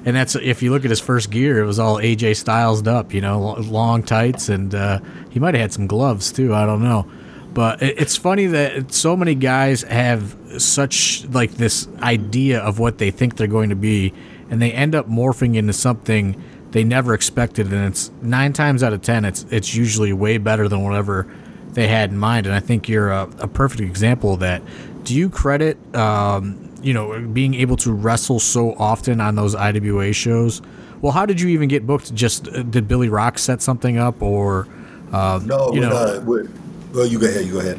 and 0.04 0.14
that's 0.16 0.34
if 0.36 0.62
you 0.62 0.70
look 0.70 0.84
at 0.84 0.90
his 0.90 1.00
first 1.00 1.30
gear, 1.30 1.58
it 1.62 1.66
was 1.66 1.78
all 1.78 1.96
AJ 1.96 2.36
Styles 2.36 2.86
up. 2.86 3.12
You 3.14 3.20
know, 3.20 3.52
long 3.60 4.02
tights, 4.02 4.48
and 4.48 4.74
uh, 4.74 5.00
he 5.30 5.38
might 5.40 5.54
have 5.54 5.60
had 5.62 5.72
some 5.72 5.86
gloves 5.86 6.32
too. 6.32 6.54
I 6.54 6.66
don't 6.66 6.82
know. 6.82 7.06
But 7.54 7.82
it- 7.82 7.98
it's 8.00 8.16
funny 8.16 8.46
that 8.46 8.92
so 8.92 9.16
many 9.16 9.34
guys 9.34 9.82
have 9.82 10.36
such 10.58 11.24
like 11.30 11.52
this 11.52 11.88
idea 12.02 12.60
of 12.60 12.78
what 12.78 12.98
they 12.98 13.10
think 13.10 13.36
they're 13.36 13.46
going 13.46 13.70
to 13.70 13.76
be, 13.76 14.12
and 14.50 14.60
they 14.60 14.72
end 14.72 14.94
up 14.94 15.08
morphing 15.08 15.56
into 15.56 15.72
something 15.72 16.42
they 16.72 16.84
never 16.84 17.14
expected. 17.14 17.72
And 17.72 17.86
it's 17.86 18.10
nine 18.22 18.52
times 18.52 18.82
out 18.82 18.92
of 18.92 19.02
ten, 19.02 19.24
it's 19.24 19.44
it's 19.50 19.74
usually 19.74 20.12
way 20.12 20.38
better 20.38 20.68
than 20.68 20.82
whatever 20.82 21.26
they 21.72 21.88
had 21.88 22.10
in 22.10 22.18
mind. 22.18 22.46
And 22.46 22.54
I 22.54 22.60
think 22.60 22.88
you're 22.88 23.10
a, 23.10 23.28
a 23.38 23.48
perfect 23.48 23.80
example 23.80 24.34
of 24.34 24.40
that. 24.40 24.62
Do 25.04 25.14
you 25.14 25.28
credit, 25.28 25.78
um, 25.94 26.72
you 26.82 26.92
know, 26.92 27.20
being 27.20 27.54
able 27.54 27.76
to 27.78 27.92
wrestle 27.92 28.40
so 28.40 28.74
often 28.74 29.20
on 29.20 29.34
those 29.34 29.54
IWA 29.54 30.12
shows? 30.12 30.62
Well, 31.02 31.12
how 31.12 31.26
did 31.26 31.40
you 31.40 31.48
even 31.50 31.68
get 31.68 31.86
booked? 31.86 32.14
Just 32.14 32.48
uh, 32.48 32.62
did 32.62 32.88
Billy 32.88 33.08
Roc 33.08 33.38
set 33.38 33.62
something 33.62 33.98
up, 33.98 34.22
or 34.22 34.66
um, 35.12 35.46
No, 35.46 35.72
you 35.72 35.80
know? 35.80 35.90
uh, 35.90 36.20
when, 36.20 36.52
well, 36.92 37.06
you 37.06 37.18
go 37.18 37.26
ahead. 37.26 37.44
You 37.44 37.52
go 37.52 37.60
ahead. 37.60 37.78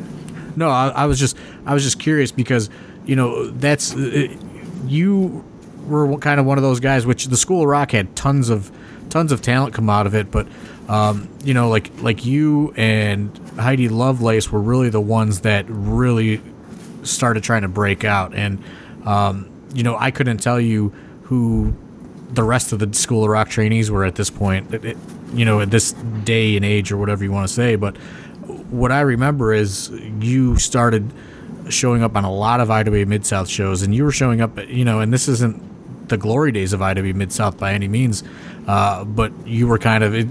No, 0.55 0.69
I, 0.69 0.89
I 0.89 1.05
was 1.05 1.19
just 1.19 1.37
I 1.65 1.73
was 1.73 1.83
just 1.83 1.99
curious 1.99 2.31
because 2.31 2.69
you 3.05 3.15
know 3.15 3.47
that's 3.51 3.95
uh, 3.95 4.27
you 4.85 5.43
were 5.87 6.17
kind 6.17 6.39
of 6.39 6.45
one 6.45 6.57
of 6.57 6.63
those 6.63 6.79
guys 6.79 7.05
which 7.05 7.25
the 7.25 7.37
School 7.37 7.61
of 7.61 7.67
Roc 7.67 7.91
had 7.91 8.15
tons 8.15 8.49
of 8.49 8.71
tons 9.09 9.31
of 9.31 9.41
talent 9.41 9.73
come 9.73 9.89
out 9.89 10.05
of 10.05 10.13
it, 10.15 10.29
but 10.31 10.47
um, 10.89 11.27
you 11.43 11.53
know 11.53 11.69
like 11.69 11.91
like 12.01 12.25
you 12.25 12.73
and 12.77 13.29
Heidi 13.59 13.89
Lovelace 13.89 14.51
were 14.51 14.61
really 14.61 14.89
the 14.89 15.01
ones 15.01 15.41
that 15.41 15.65
really 15.67 16.41
started 17.03 17.43
trying 17.43 17.61
to 17.61 17.67
break 17.69 18.03
out, 18.03 18.33
and 18.35 18.61
um, 19.05 19.49
you 19.73 19.83
know 19.83 19.95
I 19.97 20.11
couldn't 20.11 20.37
tell 20.39 20.59
you 20.59 20.93
who 21.23 21.73
the 22.33 22.43
rest 22.43 22.73
of 22.73 22.79
the 22.79 22.93
School 22.93 23.23
of 23.23 23.29
Roc 23.29 23.47
trainees 23.49 23.89
were 23.89 24.03
at 24.03 24.15
this 24.15 24.29
point, 24.29 24.73
it- 24.73 24.83
it- 24.83 24.97
you 25.33 25.43
know, 25.45 25.59
at 25.61 25.71
this 25.71 25.91
day 26.23 26.55
and 26.57 26.63
age 26.65 26.89
or 26.91 26.97
whatever 26.97 27.23
you 27.23 27.31
want 27.31 27.47
to 27.47 27.53
say. 27.53 27.75
But 27.75 27.95
what 28.69 28.91
I 28.93 29.01
remember 29.01 29.53
is 29.53 29.89
you 30.21 30.57
started 30.57 31.11
showing 31.69 32.01
up 32.01 32.15
on 32.15 32.23
a 32.23 32.31
lot 32.31 32.59
of 32.61 32.69
IWA 32.71 33.05
Mid 33.05 33.25
South 33.25 33.49
shows, 33.49 33.81
and 33.81 33.93
you 33.95 34.03
were 34.05 34.11
showing 34.11 34.39
up, 34.41 34.57
you 34.69 34.85
know, 34.85 34.99
and 35.01 35.11
this 35.13 35.27
isn't 35.27 35.61
the 36.09 36.17
glory 36.17 36.51
days 36.51 36.73
of 36.73 36.81
IWA 36.81 37.13
Mid 37.13 37.31
South 37.31 37.57
by 37.57 37.73
any 37.73 37.87
means, 37.87 38.23
uh, 38.67 39.03
but 39.05 39.31
you 39.45 39.67
were 39.67 39.79
kind 39.79 40.03
of. 40.03 40.15
It, 40.15 40.27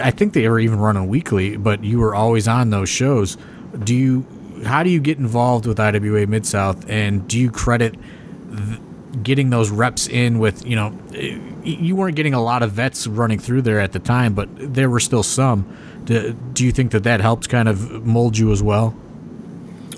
I 0.00 0.10
think 0.10 0.34
they 0.34 0.48
were 0.48 0.60
even 0.60 0.78
running 0.78 1.08
weekly, 1.08 1.56
but 1.56 1.82
you 1.84 2.00
were 2.00 2.14
always 2.14 2.46
on 2.48 2.70
those 2.70 2.88
shows. 2.88 3.36
Do 3.82 3.94
you? 3.94 4.26
How 4.64 4.82
do 4.82 4.90
you 4.90 5.00
get 5.00 5.18
involved 5.18 5.66
with 5.66 5.80
IWA 5.80 6.26
Mid 6.26 6.46
South, 6.46 6.88
and 6.88 7.26
do 7.26 7.38
you 7.38 7.50
credit 7.50 7.96
getting 9.22 9.50
those 9.50 9.70
reps 9.70 10.06
in 10.06 10.38
with 10.38 10.64
you 10.64 10.76
know 10.76 10.96
eh, 11.14 11.36
you 11.64 11.96
weren't 11.96 12.14
getting 12.14 12.32
a 12.32 12.42
lot 12.42 12.62
of 12.62 12.70
vets 12.72 13.08
running 13.08 13.40
through 13.40 13.60
there 13.60 13.80
at 13.80 13.90
the 13.90 13.98
time 13.98 14.34
but 14.34 14.48
there 14.56 14.88
were 14.88 15.00
still 15.00 15.24
some 15.24 15.66
do, 16.04 16.32
do 16.52 16.64
you 16.64 16.70
think 16.70 16.92
that 16.92 17.02
that 17.02 17.20
helped 17.20 17.48
kind 17.48 17.68
of 17.68 18.06
mold 18.06 18.38
you 18.38 18.52
as 18.52 18.62
well 18.62 18.94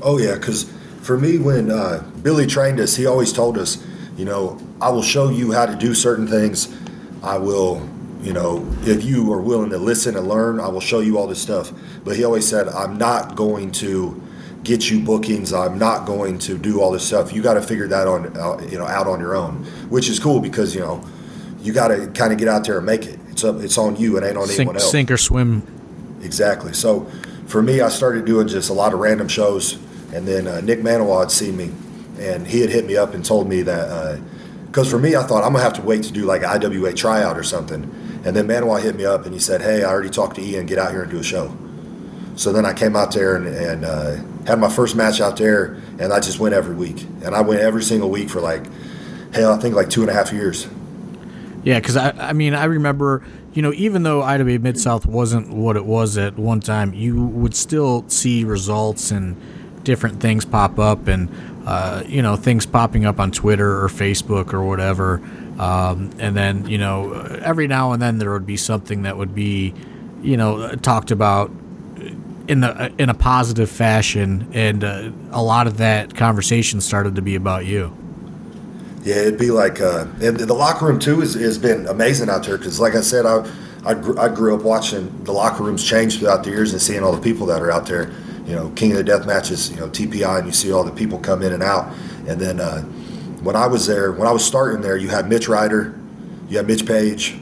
Oh 0.03 0.19
yeah, 0.19 0.35
because 0.35 0.65
for 1.01 1.17
me, 1.17 1.39
when 1.39 1.71
uh, 1.71 2.05
Billy 2.23 2.47
trained 2.47 2.81
us, 2.81 2.97
he 2.97 3.07
always 3.07 3.33
told 3.33 3.57
us, 3.57 3.85
you 4.17 4.25
know, 4.25 4.59
I 4.81 4.91
will 4.91 5.03
show 5.03 5.31
you 5.31 5.53
how 5.53 5.67
to 5.67 5.75
do 5.75 5.95
certain 5.95 6.27
things. 6.27 6.75
I 7.23 7.39
will, 7.39 7.89
you 8.21 8.33
know, 8.33 8.67
if 8.83 9.05
you 9.05 9.33
are 9.33 9.41
willing 9.41 9.71
to 9.71 9.79
listen 9.79 10.17
and 10.17 10.29
learn, 10.29 10.61
I 10.61 10.69
will 10.69 10.81
show 10.81 11.01
you 11.01 11.19
all 11.19 11.27
this 11.27 11.41
stuff. 11.41 11.73
But 12.05 12.17
he 12.17 12.25
always 12.25 12.47
said, 12.47 12.69
I'm 12.69 12.99
not 12.99 13.37
going 13.37 13.73
to 13.73 14.21
get 14.65 14.91
you 14.91 15.01
bookings. 15.01 15.53
I'm 15.53 15.79
not 15.79 16.07
going 16.07 16.39
to 16.41 16.59
do 16.59 16.81
all 16.81 16.91
this 16.91 17.07
stuff. 17.07 17.33
You 17.33 17.43
got 17.43 17.55
to 17.55 17.63
figure 17.63 17.89
that 17.89 18.07
on, 18.07 18.37
uh, 18.37 18.61
you 18.69 18.79
know, 18.79 18.87
out 18.87 19.07
on 19.07 19.21
your 19.21 19.35
own, 19.35 19.65
which 19.89 20.09
is 20.09 20.19
cool 20.19 20.41
because 20.41 20.75
you 20.75 20.81
know, 20.81 21.05
you 21.61 21.73
got 21.73 21.89
to 21.89 22.09
kind 22.09 22.33
of 22.33 22.39
get 22.39 22.49
out 22.49 22.65
there 22.65 22.79
and 22.79 22.87
make 22.87 23.07
it. 23.07 23.19
It's 23.29 23.45
up. 23.45 23.61
It's 23.61 23.79
on 23.79 23.97
you. 23.97 24.17
It 24.19 24.25
ain't 24.25 24.37
on 24.37 24.51
anyone 24.51 24.55
sink, 24.55 24.75
else. 24.75 24.91
sink 24.91 25.11
or 25.11 25.17
swim 25.17 25.63
Exactly. 26.23 26.73
So 26.73 27.07
for 27.47 27.63
me, 27.63 27.81
I 27.81 27.89
started 27.89 28.25
doing 28.25 28.49
just 28.49 28.71
a 28.71 28.73
lot 28.73 28.95
of 28.95 29.01
random 29.01 29.29
shows, 29.29 29.75
and 30.15 30.27
then 30.27 30.47
uh, 30.47 30.61
Nick 30.61 30.81
Manawa 30.81 31.21
had 31.21 31.31
seen 31.31 31.57
me, 31.57 31.73
and 32.23 32.47
he 32.47 32.61
had 32.61 32.71
hit 32.71 32.87
me 32.87 32.97
up 32.97 33.15
and 33.15 33.25
told 33.25 33.49
me 33.49 33.63
that 33.63 34.21
because 34.67 34.91
for 34.91 34.99
me, 34.99 35.17
I 35.17 35.23
thought 35.23 35.45
I'm 35.45 35.53
gonna 35.53 35.65
have 35.65 35.75
to 35.75 35.83
wait 35.83 36.05
to 36.05 36.13
do 36.13 36.25
like 36.25 36.43
an 36.43 36.63
IWA 36.63 36.95
tryout 36.95 37.39
or 37.39 37.43
something, 37.43 37.83
and 38.25 38.37
then 38.37 38.47
Manawa 38.47 38.81
hit 38.83 38.97
me 38.97 39.05
up 39.05 39.25
and 39.25 39.35
he 39.35 39.41
said, 39.41 39.61
"Hey, 39.61 39.83
I 39.85 39.91
already 39.91 40.11
talked 40.11 40.37
to 40.37 40.43
Ian. 40.43 40.67
Get 40.67 40.79
out 40.79 40.91
here 40.91 41.03
and 41.03 41.11
do 41.11 41.19
a 41.19 41.25
show." 41.25 41.57
So 42.37 42.53
then 42.53 42.65
I 42.65 42.73
came 42.73 42.97
out 42.97 43.13
there 43.13 43.37
and, 43.37 43.47
and 43.47 43.85
uh, 43.85 44.17
had 44.47 44.59
my 44.59 44.71
first 44.71 44.97
match 44.97 45.21
out 45.21 45.37
there, 45.37 45.81
and 45.99 46.13
I 46.13 46.21
just 46.21 46.39
went 46.39 46.55
every 46.55 46.75
week, 46.75 47.03
and 47.23 47.35
I 47.35 47.43
went 47.43 47.61
every 47.61 47.83
single 47.83 48.11
week 48.11 48.31
for 48.31 48.41
like, 48.41 48.65
hell, 49.35 49.53
I 49.53 49.59
think 49.59 49.75
like 49.75 49.91
two 49.91 50.01
and 50.01 50.11
a 50.11 50.15
half 50.15 50.33
years. 50.33 50.67
Yeah, 51.63 51.79
because 51.79 51.97
I, 51.97 52.11
I 52.11 52.33
mean, 52.33 52.55
I 52.55 52.65
remember, 52.65 53.23
you 53.53 53.63
know, 53.63 53.73
even 53.75 54.03
though 54.03 54.23
IWA 54.23 54.59
Mid 54.59 54.81
South 54.81 55.07
wasn't 55.07 55.51
what 55.51 55.77
it 55.77 55.85
was 55.85 56.19
at 56.19 56.39
one 56.39 56.61
time, 56.61 56.93
you 56.95 57.25
would 57.25 57.55
still 57.55 58.09
see 58.09 58.45
results 58.45 59.11
and 59.11 59.37
different 59.85 60.21
things 60.21 60.45
pop 60.45 60.79
up, 60.79 61.07
and 61.07 61.29
uh, 61.67 62.03
you 62.07 62.23
know, 62.23 62.37
things 62.37 62.67
popping 62.67 63.05
up 63.05 63.21
on 63.21 63.31
Twitter 63.31 63.83
or 63.83 63.89
Facebook 63.89 64.53
or 64.53 64.65
whatever. 64.65 65.23
Um, 65.59 66.11
and 66.19 66.37
then, 66.37 66.67
you 66.67 66.79
know, 66.79 67.13
every 67.43 67.67
now 67.67 67.93
and 67.93 68.03
then 68.03 68.19
there 68.19 68.33
would 68.33 68.47
be 68.47 68.57
something 68.57 69.03
that 69.03 69.17
would 69.17 69.35
be, 69.35 69.75
you 70.23 70.37
know, 70.37 70.75
talked 70.77 71.11
about 71.11 71.51
in 72.49 72.61
the 72.61 72.93
in 72.99 73.09
a 73.09 73.15
positive 73.15 73.71
fashion, 73.71 74.49
and 74.53 74.83
uh, 74.83 75.11
a 75.31 75.43
lot 75.43 75.67
of 75.67 75.77
that 75.79 76.15
conversation 76.17 76.81
started 76.81 77.15
to 77.15 77.23
be 77.23 77.35
about 77.35 77.67
you. 77.67 77.97
Yeah, 79.05 79.17
it'd 79.17 79.39
be 79.39 79.51
like, 79.51 79.81
uh, 79.81 80.05
the 80.19 80.55
locker 80.55 80.87
room 80.87 80.99
too 80.99 81.21
has, 81.21 81.35
has 81.35 81.59
been 81.59 81.87
amazing 81.87 82.29
out 82.29 82.45
there 82.45 82.57
because, 82.57 82.79
like 82.79 82.95
I 82.95 83.01
said, 83.01 83.27
I, 83.27 83.49
I, 83.85 83.93
I 84.19 84.29
grew 84.29 84.55
up 84.55 84.63
watching 84.63 85.25
the 85.25 85.33
locker 85.33 85.65
rooms 85.65 85.85
change 85.85 86.19
throughout 86.19 86.45
the 86.45 86.51
years 86.51 86.73
and 86.73 86.81
seeing 86.81 87.03
all 87.03 87.13
the 87.13 87.21
people 87.21 87.47
that 87.47 87.63
are 87.63 87.73
out 87.73 87.87
there. 87.87 88.13
You 88.47 88.57
know, 88.57 88.71
King 88.71 88.93
of 88.93 88.99
the 88.99 89.05
Death 89.05 89.27
matches, 89.27 89.71
you 89.71 89.77
know, 89.77 89.89
TPI, 89.89 90.39
and 90.39 90.47
you 90.47 90.53
see 90.53 90.73
all 90.73 90.85
the 90.85 90.93
people 90.93 91.19
come 91.19 91.43
in 91.43 91.53
and 91.53 91.63
out. 91.63 91.93
And 92.27 92.41
then 92.41 92.61
uh, 92.61 92.83
when 93.43 93.57
I 93.57 93.67
was 93.67 93.87
there, 93.87 94.13
when 94.13 94.27
I 94.29 94.33
was 94.33 94.45
starting 94.45 94.83
there, 94.83 94.97
you 94.97 95.09
had 95.09 95.29
Mitch 95.29 95.49
Ryder, 95.49 95.99
you 96.49 96.57
had 96.57 96.67
Mitch 96.67 96.87
Page, 96.87 97.37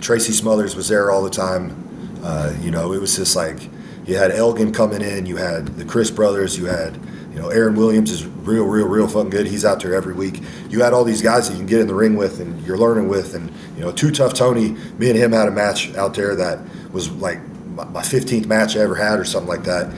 Tracy 0.00 0.32
Smothers 0.32 0.76
was 0.76 0.88
there 0.88 1.10
all 1.10 1.22
the 1.22 1.30
time. 1.30 2.20
Uh, 2.22 2.54
you 2.60 2.70
know, 2.70 2.92
it 2.92 3.00
was 3.00 3.16
just 3.16 3.36
like 3.36 3.68
you 4.06 4.16
had 4.16 4.30
Elgin 4.30 4.72
coming 4.72 5.02
in, 5.02 5.26
you 5.26 5.36
had 5.36 5.66
the 5.76 5.84
Crist 5.84 6.14
brothers, 6.14 6.56
you 6.58 6.66
had 6.66 6.96
you 7.30 7.42
know 7.42 7.48
Aaron 7.50 7.74
Williams 7.74 8.10
is 8.10 8.26
real, 8.26 8.64
real, 8.64 8.88
real 8.88 9.06
fucking 9.08 9.30
good. 9.30 9.46
He's 9.46 9.64
out 9.64 9.80
there 9.80 9.94
every 9.94 10.14
week. 10.14 10.40
You 10.70 10.82
had 10.82 10.92
all 10.92 11.04
these 11.04 11.22
guys 11.22 11.48
that 11.48 11.54
you 11.54 11.58
can 11.58 11.66
get 11.66 11.80
in 11.80 11.86
the 11.86 11.94
ring 11.94 12.16
with 12.16 12.40
and 12.40 12.64
you're 12.66 12.78
learning 12.78 13.08
with, 13.08 13.34
and 13.34 13.52
you 13.76 13.82
know, 13.82 13.92
Too 13.92 14.10
Tough 14.10 14.34
Tony. 14.34 14.70
Me 14.98 15.10
and 15.10 15.18
him 15.18 15.32
had 15.32 15.48
a 15.48 15.50
match 15.50 15.94
out 15.96 16.14
there 16.14 16.34
that 16.34 16.60
was 16.92 17.10
like 17.12 17.38
my 17.68 17.84
my 17.84 18.02
15th 18.02 18.46
match 18.46 18.76
I 18.76 18.80
ever 18.80 18.94
had 18.94 19.18
or 19.18 19.24
something 19.24 19.48
like 19.48 19.64
that. 19.64 19.92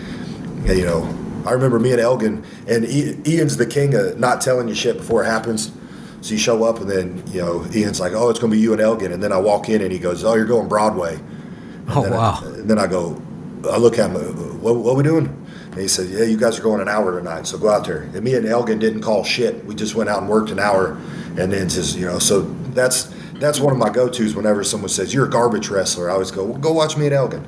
And, 0.67 0.79
you 0.79 0.85
know, 0.85 1.03
I 1.47 1.53
remember 1.53 1.79
me 1.79 1.93
and 1.93 2.01
Elgin, 2.01 2.45
and 2.67 2.85
Ian's 2.85 3.57
the 3.57 3.67
king 3.67 3.95
of 3.95 4.19
not 4.19 4.41
telling 4.41 4.69
you 4.69 4.75
shit 4.75 4.97
before 4.97 5.23
it 5.23 5.27
happens. 5.27 5.73
So 6.21 6.33
you 6.33 6.39
show 6.39 6.65
up, 6.65 6.81
and 6.81 6.91
then 6.91 7.23
you 7.29 7.41
know 7.41 7.65
Ian's 7.73 8.01
like, 8.01 8.13
"Oh, 8.13 8.29
it's 8.29 8.41
going 8.41 8.51
to 8.51 8.57
be 8.57 8.61
you 8.61 8.73
and 8.73 8.81
Elgin," 8.81 9.13
and 9.13 9.23
then 9.23 9.33
I 9.33 9.39
walk 9.39 9.69
in, 9.69 9.81
and 9.81 9.93
he 9.93 10.01
goes, 10.01 10.25
"Oh, 10.25 10.35
you're 10.35 10.47
going 10.47 10.69
Broadway." 10.69 11.15
And 11.15 11.91
Oh 11.91 12.11
wow! 12.11 12.41
I, 12.43 12.47
and 12.47 12.69
then 12.69 12.77
I 12.77 12.89
go, 12.89 13.23
I 13.67 13.77
look 13.77 13.99
at 13.99 14.11
him, 14.11 14.17
uh, 14.17 14.21
what, 14.59 14.77
what 14.77 14.97
we 14.97 15.03
doing? 15.03 15.27
And 15.73 15.81
he 15.81 15.89
said, 15.89 16.09
Yeah, 16.09 16.25
you 16.25 16.37
guys 16.37 16.59
are 16.59 16.63
going 16.63 16.81
an 16.81 16.89
hour 16.89 17.19
tonight, 17.19 17.47
so 17.47 17.59
go 17.59 17.69
out 17.69 17.87
there. 17.87 18.03
And 18.03 18.23
me 18.23 18.35
and 18.35 18.47
Elgin 18.47 18.79
didn't 18.79 19.03
call 19.03 19.25
shit. 19.25 19.65
We 19.65 19.75
just 19.75 19.95
went 19.95 20.09
out 20.09 20.21
and 20.21 20.29
worked 20.29 20.51
an 20.51 20.59
hour, 20.59 20.99
and 21.37 21.53
then 21.53 21.69
just 21.69 21.97
you 21.97 22.07
know, 22.07 22.19
so 22.19 22.43
that's 22.73 23.15
that's 23.35 23.61
one 23.61 23.73
of 23.73 23.79
my 23.79 23.91
go-tos 23.91 24.35
whenever 24.35 24.65
someone 24.65 24.89
says 24.89 25.15
you're 25.15 25.27
a 25.27 25.31
garbage 25.31 25.69
wrestler. 25.69 26.11
I 26.11 26.15
always 26.15 26.31
go, 26.31 26.45
well, 26.45 26.59
go 26.59 26.73
watch 26.73 26.97
me 26.97 27.07
at 27.07 27.13
Elgin, 27.13 27.45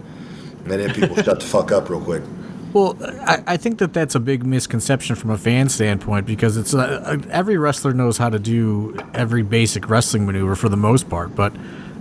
and 0.64 0.70
then 0.70 0.92
people 0.94 1.16
shut 1.22 1.40
the 1.40 1.46
fuck 1.46 1.72
up 1.72 1.88
real 1.88 2.00
quick. 2.00 2.22
Well, 2.72 2.96
I, 3.02 3.42
I, 3.48 3.56
think 3.56 3.78
that 3.78 3.92
that's 3.92 4.14
a 4.14 4.20
big 4.20 4.46
misconception 4.46 5.16
from 5.16 5.30
a 5.30 5.38
fan 5.38 5.68
standpoint 5.68 6.24
because 6.24 6.56
it's 6.56 6.72
uh, 6.72 7.18
every 7.28 7.56
wrestler 7.56 7.92
knows 7.92 8.16
how 8.16 8.30
to 8.30 8.38
do 8.38 8.96
every 9.12 9.42
basic 9.42 9.88
wrestling 9.88 10.24
maneuver 10.24 10.54
for 10.54 10.68
the 10.68 10.76
most 10.76 11.08
part, 11.08 11.34
but 11.34 11.52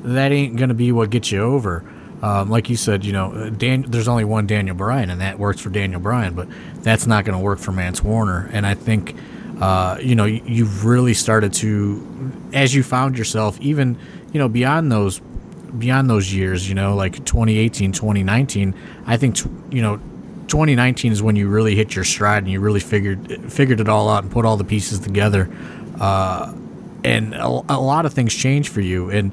that 0.04 0.32
ain't 0.32 0.58
going 0.58 0.70
to 0.70 0.76
be 0.76 0.92
what 0.92 1.10
gets 1.10 1.32
you 1.32 1.42
over. 1.42 1.84
Um, 2.22 2.50
like 2.50 2.70
you 2.70 2.76
said, 2.76 3.04
you 3.04 3.14
know, 3.14 3.50
Dan, 3.50 3.84
there's 3.88 4.08
only 4.08 4.26
one 4.26 4.46
Daniel 4.46 4.76
Bryan, 4.76 5.10
and 5.10 5.22
that 5.22 5.40
works 5.40 5.60
for 5.60 5.70
Daniel 5.70 6.02
Bryan, 6.02 6.36
but 6.36 6.48
that's 6.84 7.08
not 7.08 7.26
going 7.26 7.38
to 7.38 7.44
work 7.44 7.58
for 7.58 7.72
Mance 7.72 8.04
Warner. 8.04 8.50
And 8.54 8.68
I 8.68 8.76
think, 8.76 9.16
uh, 9.60 9.98
you 10.02 10.16
know, 10.16 10.26
you, 10.26 10.42
you've 10.46 10.86
really 10.86 11.16
started 11.16 11.54
to, 11.54 12.32
as 12.54 12.76
you 12.76 12.84
found 12.84 13.18
yourself, 13.18 13.60
even, 13.60 13.98
you 14.34 14.40
know, 14.40 14.50
beyond 14.50 14.92
those 14.92 15.20
beyond 15.78 16.10
those 16.10 16.34
years, 16.34 16.68
you 16.68 16.74
know, 16.74 16.96
like 16.96 17.14
2018, 17.26 17.92
2019, 17.92 18.74
I 19.06 19.18
think, 19.18 19.38
you 19.72 19.84
know, 19.84 20.00
2019 20.50 21.12
is 21.12 21.22
when 21.22 21.36
you 21.36 21.48
really 21.48 21.76
hit 21.76 21.96
your 21.96 22.04
stride 22.04 22.44
and 22.44 22.52
you 22.52 22.60
really 22.60 22.80
figured 22.80 23.52
figured 23.52 23.80
it 23.80 23.88
all 23.88 24.10
out 24.10 24.24
and 24.24 24.32
put 24.32 24.46
all 24.46 24.58
the 24.58 24.64
pieces 24.64 25.00
together. 25.00 25.50
Uh, 26.00 26.54
and 27.04 27.34
a, 27.34 27.46
a, 27.46 27.80
lot 27.80 28.06
of 28.06 28.14
things 28.14 28.34
changed 28.34 28.70
for 28.70 28.82
you. 28.82 29.10
And 29.10 29.32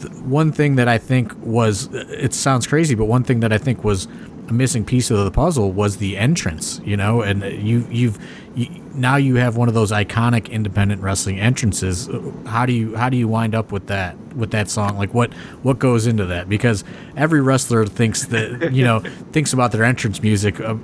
th- 0.00 0.12
one 0.22 0.52
thing 0.52 0.76
that 0.76 0.88
I 0.88 0.98
think 0.98 1.34
was 1.44 1.88
it 1.92 2.34
sounds 2.34 2.66
crazy, 2.66 2.94
but 2.94 3.06
one 3.06 3.24
thing 3.24 3.40
that 3.40 3.52
I 3.52 3.58
think 3.58 3.82
was 3.82 4.06
a 4.48 4.52
missing 4.52 4.84
piece 4.84 5.10
of 5.10 5.18
the 5.24 5.30
puzzle 5.30 5.72
was 5.72 5.96
the 5.96 6.16
entrance. 6.16 6.80
You 6.84 6.96
know, 6.96 7.22
and 7.22 7.42
you 7.42 7.86
you've 7.90 8.18
you, 8.54 8.77
now 8.94 9.16
you 9.16 9.36
have 9.36 9.56
one 9.56 9.68
of 9.68 9.74
those 9.74 9.92
iconic 9.92 10.50
independent 10.50 11.02
wrestling 11.02 11.38
entrances. 11.38 12.08
How 12.46 12.66
do 12.66 12.72
you 12.72 12.96
how 12.96 13.08
do 13.08 13.16
you 13.16 13.28
wind 13.28 13.54
up 13.54 13.72
with 13.72 13.86
that 13.86 14.16
with 14.34 14.50
that 14.52 14.68
song? 14.68 14.96
Like 14.96 15.14
what 15.14 15.32
what 15.62 15.78
goes 15.78 16.06
into 16.06 16.26
that? 16.26 16.48
Because 16.48 16.84
every 17.16 17.40
wrestler 17.40 17.86
thinks 17.86 18.26
that 18.26 18.72
you 18.72 18.84
know 18.84 19.00
thinks 19.32 19.52
about 19.52 19.72
their 19.72 19.84
entrance 19.84 20.22
music. 20.22 20.60
Uh, 20.60 20.76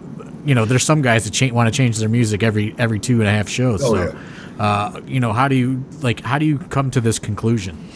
you 0.44 0.54
know, 0.54 0.64
there's 0.64 0.84
some 0.84 1.00
guys 1.00 1.24
that 1.24 1.32
cha- 1.32 1.52
want 1.54 1.72
to 1.72 1.76
change 1.76 1.98
their 1.98 2.08
music 2.08 2.42
every 2.42 2.74
every 2.78 3.00
two 3.00 3.20
and 3.20 3.28
a 3.28 3.30
half 3.30 3.48
shows. 3.48 3.82
Oh, 3.82 3.94
so, 3.94 4.02
yeah. 4.04 4.62
uh, 4.62 5.00
you 5.06 5.20
know, 5.20 5.32
how 5.32 5.48
do 5.48 5.54
you 5.54 5.84
like 6.00 6.20
how 6.20 6.38
do 6.38 6.44
you 6.44 6.58
come 6.58 6.90
to 6.90 7.00
this 7.00 7.18
conclusion? 7.18 7.88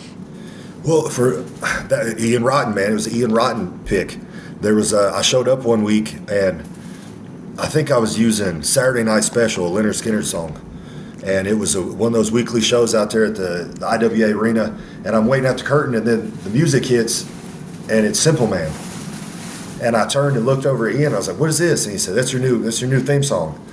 Well, 0.84 1.08
for 1.08 1.42
that, 1.88 2.16
Ian 2.18 2.44
Rotten, 2.44 2.74
man, 2.74 2.92
it 2.92 2.94
was 2.94 3.14
Ian 3.14 3.32
Rotten 3.32 3.78
pick. 3.84 4.16
There 4.60 4.74
was 4.74 4.92
a, 4.92 5.12
I 5.14 5.22
showed 5.22 5.48
up 5.48 5.64
one 5.64 5.82
week 5.82 6.14
and 6.30 6.64
I 7.60 7.66
think 7.66 7.90
I 7.90 7.98
was 7.98 8.16
using 8.16 8.62
Saturday 8.62 9.02
Night 9.02 9.24
Special, 9.24 9.66
a 9.66 9.82
Lynyrd 9.82 10.00
Skynyrd 10.00 10.24
song. 10.24 10.56
And 11.24 11.48
it 11.48 11.54
was 11.54 11.74
a, 11.74 11.82
one 11.82 12.08
of 12.08 12.12
those 12.12 12.30
weekly 12.30 12.60
shows 12.60 12.94
out 12.94 13.10
there 13.10 13.24
at 13.24 13.34
the, 13.34 13.64
the 13.80 13.84
IWA 13.84 14.28
Arena. 14.28 14.78
And 15.04 15.16
I'm 15.16 15.26
waiting 15.26 15.46
at 15.46 15.58
the 15.58 15.64
curtain, 15.64 15.96
and 15.96 16.06
then 16.06 16.32
the 16.44 16.50
music 16.50 16.84
hits, 16.84 17.22
and 17.90 18.06
it's 18.06 18.20
Simple 18.20 18.46
Man. 18.46 18.72
And 19.82 19.96
I 19.96 20.06
turned 20.06 20.36
and 20.36 20.46
looked 20.46 20.66
over 20.66 20.88
at 20.88 20.94
Ian. 20.94 21.14
I 21.14 21.16
was 21.16 21.26
like, 21.26 21.38
"What 21.38 21.50
is 21.50 21.58
this?" 21.58 21.84
And 21.84 21.92
he 21.92 21.98
said, 21.98 22.14
"That's 22.14 22.32
your 22.32 22.40
new, 22.40 22.62
that's 22.62 22.80
your 22.80 22.90
new 22.90 23.00
theme 23.00 23.22
song." 23.22 23.64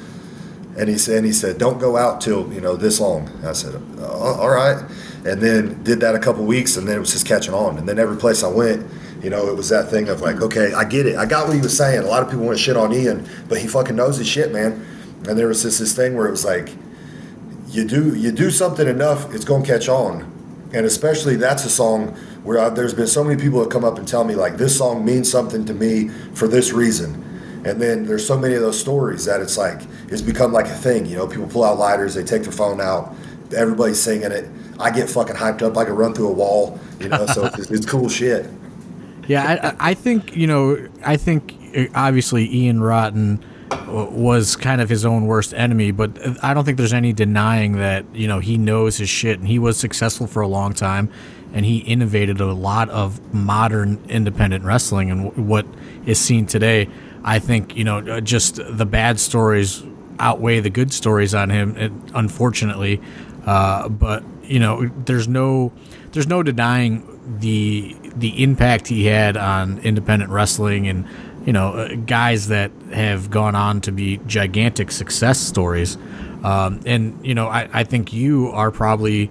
And 0.78 0.90
he 0.90 0.98
said, 0.98 1.18
and 1.18 1.26
he 1.26 1.32
said, 1.32 1.58
"Don't 1.58 1.80
go 1.80 1.98
out 1.98 2.22
till 2.22 2.52
you 2.54 2.62
know 2.62 2.76
this 2.76 3.00
long." 3.00 3.30
I 3.44 3.54
said, 3.54 3.82
uh, 4.00 4.08
"All 4.08 4.50
right." 4.50 4.84
And 5.26 5.42
then 5.42 5.84
did 5.84 6.00
that 6.02 6.14
a 6.16 6.20
couple 6.20 6.44
weeks, 6.46 6.78
and 6.78 6.88
then 6.88 6.98
it 6.98 7.00
was 7.00 7.12
just 7.12 7.26
catching 7.26 7.54
on. 7.54 7.78
And 7.78 7.88
then 7.88 7.98
every 7.98 8.18
place 8.18 8.44
I 8.44 8.50
went, 8.50 8.86
you 9.22 9.30
know, 9.30 9.48
it 9.48 9.56
was 9.56 9.70
that 9.70 9.90
thing 9.90 10.10
of 10.10 10.22
like, 10.22 10.42
okay, 10.42 10.74
I 10.74 10.84
get 10.84 11.06
it. 11.06 11.18
I 11.18 11.26
got 11.26 11.48
what 11.48 11.56
he 11.56 11.62
was 11.62 11.76
saying. 11.76 12.04
A 12.04 12.08
lot 12.08 12.24
of 12.24 12.30
people 12.30 12.46
want 12.46 12.58
to 12.58 12.64
shit 12.64 12.78
on 12.78 12.94
Ian, 12.94 13.28
but 13.48 13.60
he 13.60 13.68
fucking 13.68 13.96
knows 13.96 14.18
his 14.18 14.28
shit, 14.28 14.52
man. 14.52 14.86
And 15.28 15.38
there 15.38 15.48
was 15.48 15.64
this 15.64 15.80
this 15.80 15.96
thing 15.96 16.16
where 16.16 16.28
it 16.28 16.32
was 16.32 16.46
like, 16.46 16.70
you 17.70 17.86
do 17.86 18.16
you 18.16 18.32
do 18.32 18.52
something 18.52 18.88
enough, 18.88 19.34
it's 19.34 19.46
gonna 19.46 19.66
catch 19.66 19.90
on. 19.90 20.32
And 20.74 20.86
especially 20.86 21.36
that's 21.36 21.66
a 21.66 21.70
song 21.70 22.10
where 22.44 22.60
I, 22.60 22.70
there's 22.70 22.94
been 22.94 23.08
so 23.08 23.24
many 23.24 23.42
people 23.42 23.62
that 23.62 23.72
come 23.72 23.84
up 23.84 23.98
and 23.98 24.08
tell 24.08 24.24
me 24.24 24.36
like 24.36 24.58
this 24.58 24.78
song 24.78 25.04
means 25.04 25.32
something 25.32 25.66
to 25.66 25.74
me 25.74 26.10
for 26.34 26.48
this 26.48 26.72
reason. 26.72 27.24
And 27.66 27.82
then 27.82 28.06
there's 28.06 28.26
so 28.26 28.38
many 28.38 28.54
of 28.54 28.62
those 28.62 28.80
stories 28.80 29.26
that 29.26 29.42
it's 29.42 29.58
like 29.58 29.82
it's 30.10 30.22
become 30.22 30.52
like 30.54 30.68
a 30.68 30.76
thing. 30.76 31.06
You 31.06 31.18
know, 31.18 31.28
people 31.28 31.48
pull 31.48 31.64
out 31.64 31.80
lighters, 31.80 32.14
they 32.14 32.24
take 32.24 32.44
their 32.44 32.52
phone 32.52 32.80
out, 32.80 33.16
everybody's 33.56 34.00
singing 34.00 34.32
it. 34.32 34.48
I 34.80 34.92
get 34.92 35.10
fucking 35.10 35.36
hyped 35.36 35.62
up. 35.62 35.78
I 35.78 35.86
can 35.86 35.96
run 35.96 36.14
through 36.14 36.28
a 36.28 36.34
wall. 36.34 36.80
You 37.00 37.10
know, 37.10 37.26
so 37.28 37.46
it's, 37.46 37.72
it's 37.72 37.86
cool 37.86 38.10
shit. 38.10 38.50
Yeah, 39.28 39.74
I, 39.80 39.92
I 39.92 39.94
think 39.94 40.36
you 40.36 40.48
know. 40.48 40.88
I 41.04 41.18
think 41.18 41.56
uh, 41.76 41.86
obviously 41.96 42.54
Ian 42.54 42.82
Rotten 42.82 43.44
was 43.88 44.56
kind 44.56 44.82
of 44.82 44.90
his 44.90 45.06
own 45.06 45.26
worst 45.26 45.54
enemy, 45.54 45.92
but 45.92 46.44
I 46.44 46.54
don't 46.54 46.64
think 46.66 46.78
there's 46.78 46.94
any 46.94 47.14
denying 47.14 47.74
that 47.78 48.06
you 48.14 48.28
know 48.28 48.40
he 48.40 48.58
knows 48.58 48.98
his 48.98 49.10
shit 49.10 49.40
and 49.40 49.48
he 49.48 49.60
was 49.60 49.78
successful 49.78 50.28
for 50.28 50.42
a 50.42 50.48
long 50.48 50.74
time, 50.74 51.12
and 51.54 51.66
he 51.66 51.80
innovated 51.80 52.40
a 52.40 52.54
lot 52.54 52.90
of 52.90 53.34
modern 53.34 54.04
independent 54.10 54.64
wrestling 54.64 55.10
and 55.12 55.48
what 55.48 55.66
is 56.06 56.20
seen 56.20 56.46
today. 56.46 56.88
I 57.24 57.40
think 57.40 57.76
you 57.76 57.84
know 57.84 58.00
uh, 58.00 58.22
just 58.22 58.60
the 58.64 58.86
bad 58.86 59.20
stories 59.20 59.84
outweigh 60.20 60.60
the 60.60 60.70
good 60.70 60.94
stories 60.94 61.34
on 61.34 61.50
him, 61.50 61.76
unfortunately. 62.14 63.02
Uh, 63.46 63.90
but 63.90 64.24
you 64.44 64.60
know, 64.60 64.88
there's 65.06 65.28
no 65.28 65.74
there's 66.12 66.28
no 66.28 66.44
denying 66.44 67.38
the 67.40 67.96
the 68.16 68.42
impact 68.44 68.88
he 68.88 69.06
had 69.06 69.38
on 69.38 69.80
independent 69.80 70.32
wrestling 70.32 70.88
and 70.88 71.06
you 71.46 71.54
know 71.54 71.74
uh, 71.74 71.96
guys 71.96 72.48
that 72.48 72.72
have 72.94 73.30
gone 73.30 73.56
on 73.56 73.82
to 73.82 73.92
be 73.92 74.20
gigantic 74.26 74.92
success 74.92 75.40
stories 75.40 75.98
um, 76.44 76.80
and 76.86 77.26
you 77.26 77.36
know 77.36 77.48
I, 77.48 77.70
I 77.74 77.84
think 77.84 78.14
you 78.14 78.50
are 78.50 78.72
probably 78.72 79.30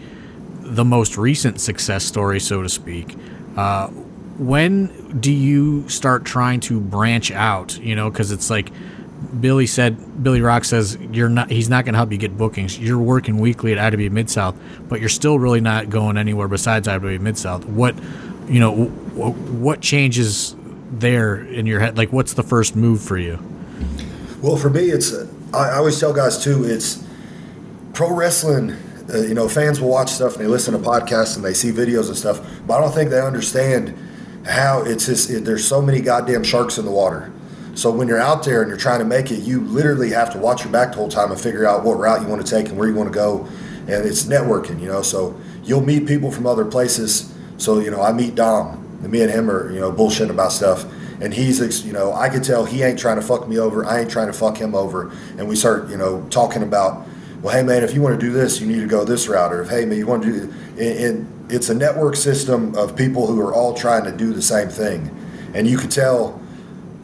the 0.61 0.85
most 0.85 1.17
recent 1.17 1.61
success 1.61 2.05
story 2.05 2.41
so 2.41 2.63
to 2.63 2.69
speak 2.69 3.17
uh, 3.57 3.89
when 4.39 5.21
do 5.21 5.33
you 5.33 5.89
start 5.89 6.25
trying 6.25 6.61
to 6.61 6.81
branch 6.81 7.31
out 7.31 7.79
you 7.79 7.95
know 7.97 8.11
because 8.11 8.33
it's 8.33 8.51
like 8.51 8.71
Billy 9.41 9.67
said, 9.67 10.23
Billy 10.23 10.41
Roc 10.41 10.65
says 10.65 10.97
you're 11.13 11.29
not. 11.29 11.51
He's 11.51 11.69
not 11.69 11.85
going 11.85 11.95
to 11.95 11.99
help 11.99 12.13
you 12.13 12.19
get 12.19 12.37
bookings. 12.37 12.79
You're 12.79 12.99
working 12.99 13.39
weekly 13.39 13.77
at 13.77 13.93
IW 13.93 14.11
Mid 14.11 14.31
South, 14.31 14.57
but 14.89 15.01
you're 15.01 15.09
still 15.09 15.39
really 15.39 15.61
not 15.61 15.91
going 15.91 16.17
anywhere 16.17 16.49
besides 16.49 16.87
IW 16.89 17.21
Mid 17.21 17.39
South. 17.39 17.65
What, 17.65 17.95
you 18.49 18.61
know, 18.61 18.87
what 18.87 19.81
changes 19.81 20.55
there 20.91 21.37
in 21.37 21.67
your 21.67 21.81
head? 21.81 21.97
Like, 21.97 22.13
what's 22.13 22.35
the 22.35 22.43
first 22.43 22.77
move 22.77 23.03
for 23.03 23.19
you? 23.19 23.39
Well, 24.43 24.57
for 24.57 24.71
me, 24.71 24.91
it's. 24.91 25.15
I 25.53 25.77
always 25.77 25.99
tell 26.01 26.13
guys 26.13 26.43
too. 26.43 26.65
It's 26.65 27.05
pro 27.93 28.15
wrestling. 28.15 28.73
Uh, 29.13 29.19
you 29.19 29.35
know, 29.35 29.49
fans 29.49 29.81
will 29.81 29.91
watch 29.91 30.11
stuff 30.11 30.37
and 30.37 30.45
they 30.45 30.49
listen 30.49 30.73
to 30.73 30.81
podcasts 30.81 31.37
and 31.37 31.45
they 31.45 31.55
see 31.55 31.71
videos 31.71 32.09
and 32.09 32.17
stuff, 32.17 32.41
but 32.67 32.79
I 32.79 32.81
don't 32.81 32.93
think 32.93 33.11
they 33.11 33.21
understand 33.21 33.97
how 34.47 34.83
it's 34.83 35.07
just. 35.07 35.31
It, 35.31 35.45
there's 35.45 35.67
so 35.67 35.81
many 35.81 36.01
goddamn 36.01 36.43
sharks 36.43 36.79
in 36.79 36.85
the 36.85 36.91
water 36.91 37.33
so 37.75 37.91
when 37.91 38.07
you're 38.07 38.21
out 38.21 38.45
there 38.45 38.63
and 38.63 38.69
you're 38.69 38.79
trying 38.79 39.01
to 39.01 39.05
make 39.05 39.31
it, 39.31 39.41
you 39.41 39.61
literally 39.63 40.11
have 40.11 40.33
to 40.33 40.39
watch 40.39 40.63
your 40.63 40.73
back 40.73 40.91
the 40.91 40.97
whole 40.97 41.09
time 41.09 41.33
and 41.33 41.41
figure 41.41 41.67
out 41.67 41.85
what 41.85 41.99
route 41.99 42.23
you 42.23 42.29
want 42.29 42.45
to 42.45 42.51
take 42.51 42.69
and 42.69 42.79
where 42.79 42.89
you 42.89 42.95
want 42.95 43.13
to 43.13 43.15
go. 43.15 43.49
And 43.89 44.07
it's 44.07 44.25
networking, 44.25 44.81
you 44.81 44.87
know. 44.87 45.03
So 45.03 45.39
you'll 45.65 45.85
meet 45.85 46.07
people 46.07 46.31
from 46.31 46.47
other 46.47 46.65
places. 46.65 47.34
So 47.59 47.81
you 47.81 47.91
know, 47.91 48.03
I 48.03 48.13
meet 48.13 48.35
Dom, 48.35 48.99
and 49.03 49.11
me 49.11 49.23
and 49.23 49.31
him 49.31 49.51
are 49.51 49.71
you 49.73 49.81
know 49.81 49.93
bullshitting 49.93 50.31
about 50.31 50.53
stuff. 50.53 50.85
And 51.21 51.33
he's, 51.33 51.87
you 51.87 51.93
know, 51.93 52.13
I 52.13 52.29
could 52.29 52.43
tell 52.43 52.65
he 52.65 52.83
ain't 52.83 52.99
trying 52.99 53.17
to 53.17 53.23
fuck 53.23 53.49
me 53.49 53.59
over. 53.59 53.87
I 53.87 54.01
ain't 54.01 54.11
trying 54.11 54.27
to 54.27 54.33
fuck 54.33 54.57
him 54.57 54.75
over. 54.75 55.13
And 55.39 55.49
we 55.49 55.55
start, 55.55 55.89
you 55.89 55.97
know, 55.97 56.27
talking 56.29 56.63
about, 56.63 57.07
well, 57.41 57.55
hey 57.55 57.63
man, 57.63 57.85
if 57.85 57.95
you 57.95 58.03
want 58.03 58.19
to 58.19 58.27
do 58.27 58.33
this, 58.33 58.61
you 58.61 58.67
need 58.67 58.81
to 58.81 58.87
go 58.87 59.05
this 59.05 59.29
route. 59.29 59.53
Or 59.53 59.63
if 59.63 59.71
hey 59.71 59.85
man, 59.85 59.97
you 59.97 60.07
want 60.07 60.25
to 60.25 60.33
do, 60.33 60.55
and, 60.73 60.81
and 60.81 61.53
it's 61.53 61.69
a 61.69 61.75
network 61.75 62.17
system 62.17 62.75
of 62.75 62.97
people 62.97 63.27
who 63.27 63.41
are 63.41 63.55
all 63.55 63.75
trying 63.75 64.05
to 64.05 64.13
do 64.13 64.33
the 64.33 64.43
same 64.43 64.69
thing. 64.69 65.15
And 65.55 65.69
you 65.69 65.79
could 65.79 65.91
tell 65.91 66.41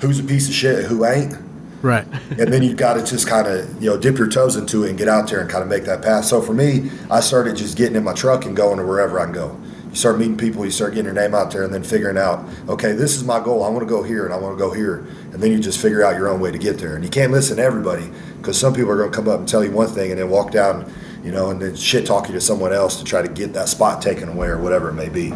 who's 0.00 0.18
a 0.18 0.24
piece 0.24 0.48
of 0.48 0.54
shit, 0.54 0.86
who 0.86 1.04
ain't. 1.04 1.36
Right. 1.82 2.06
and 2.30 2.52
then 2.52 2.62
you've 2.62 2.76
got 2.76 2.94
to 2.94 3.04
just 3.04 3.26
kind 3.26 3.46
of, 3.46 3.82
you 3.82 3.88
know, 3.88 3.96
dip 3.96 4.18
your 4.18 4.28
toes 4.28 4.56
into 4.56 4.84
it 4.84 4.90
and 4.90 4.98
get 4.98 5.08
out 5.08 5.30
there 5.30 5.40
and 5.40 5.48
kind 5.48 5.62
of 5.62 5.68
make 5.68 5.84
that 5.84 6.02
pass. 6.02 6.28
So 6.28 6.42
for 6.42 6.52
me, 6.52 6.90
I 7.10 7.20
started 7.20 7.56
just 7.56 7.76
getting 7.76 7.96
in 7.96 8.04
my 8.04 8.12
truck 8.12 8.44
and 8.44 8.54
going 8.54 8.78
to 8.78 8.84
wherever 8.84 9.18
I 9.18 9.24
can 9.24 9.32
go. 9.32 9.58
You 9.90 9.96
start 9.96 10.18
meeting 10.18 10.36
people, 10.36 10.64
you 10.64 10.70
start 10.70 10.94
getting 10.94 11.06
your 11.06 11.14
name 11.14 11.34
out 11.34 11.50
there, 11.50 11.64
and 11.64 11.74
then 11.74 11.82
figuring 11.82 12.16
out, 12.16 12.44
okay, 12.68 12.92
this 12.92 13.16
is 13.16 13.24
my 13.24 13.42
goal. 13.42 13.64
I 13.64 13.68
want 13.68 13.80
to 13.80 13.88
go 13.88 14.02
here 14.04 14.24
and 14.24 14.32
I 14.32 14.36
want 14.36 14.56
to 14.56 14.58
go 14.58 14.72
here. 14.72 14.98
And 15.32 15.42
then 15.42 15.50
you 15.50 15.58
just 15.58 15.80
figure 15.80 16.04
out 16.04 16.16
your 16.16 16.28
own 16.28 16.40
way 16.40 16.52
to 16.52 16.58
get 16.58 16.78
there. 16.78 16.94
And 16.94 17.02
you 17.02 17.10
can't 17.10 17.32
listen 17.32 17.56
to 17.56 17.62
everybody 17.62 18.08
because 18.38 18.58
some 18.58 18.72
people 18.72 18.90
are 18.92 18.96
going 18.96 19.10
to 19.10 19.16
come 19.16 19.28
up 19.28 19.40
and 19.40 19.48
tell 19.48 19.64
you 19.64 19.72
one 19.72 19.88
thing 19.88 20.12
and 20.12 20.20
then 20.20 20.30
walk 20.30 20.52
down, 20.52 20.92
you 21.24 21.32
know, 21.32 21.50
and 21.50 21.60
then 21.60 21.74
shit 21.74 22.06
talk 22.06 22.28
you 22.28 22.34
to 22.34 22.40
someone 22.40 22.72
else 22.72 22.98
to 22.98 23.04
try 23.04 23.20
to 23.20 23.28
get 23.28 23.52
that 23.54 23.68
spot 23.68 24.00
taken 24.00 24.28
away 24.28 24.46
or 24.46 24.58
whatever 24.58 24.90
it 24.90 24.94
may 24.94 25.08
be. 25.08 25.32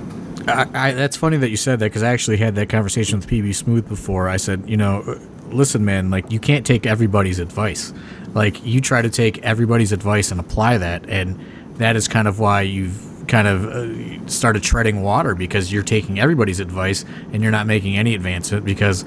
I, 0.46 0.68
I, 0.74 0.92
that's 0.92 1.16
funny 1.16 1.36
that 1.38 1.50
you 1.50 1.56
said 1.56 1.80
that 1.80 1.86
because 1.86 2.02
I 2.02 2.12
actually 2.12 2.36
had 2.36 2.54
that 2.54 2.68
conversation 2.68 3.18
with 3.18 3.28
PB 3.28 3.54
Smooth 3.54 3.88
before. 3.88 4.28
I 4.28 4.36
said, 4.36 4.68
you 4.68 4.76
know, 4.76 5.18
listen, 5.48 5.84
man, 5.84 6.10
like 6.10 6.30
you 6.30 6.38
can't 6.38 6.64
take 6.64 6.86
everybody's 6.86 7.38
advice. 7.38 7.92
Like 8.34 8.64
you 8.64 8.80
try 8.80 9.02
to 9.02 9.10
take 9.10 9.38
everybody's 9.38 9.92
advice 9.92 10.30
and 10.30 10.38
apply 10.38 10.78
that, 10.78 11.08
and 11.08 11.40
that 11.76 11.96
is 11.96 12.08
kind 12.08 12.28
of 12.28 12.40
why 12.40 12.62
you've 12.62 13.13
kind 13.28 13.48
of 13.48 13.64
uh, 13.66 14.26
started 14.26 14.62
treading 14.62 15.02
water 15.02 15.34
because 15.34 15.72
you're 15.72 15.82
taking 15.82 16.20
everybody's 16.20 16.60
advice 16.60 17.04
and 17.32 17.42
you're 17.42 17.52
not 17.52 17.66
making 17.66 17.96
any 17.96 18.14
advancement 18.14 18.64
because 18.64 19.04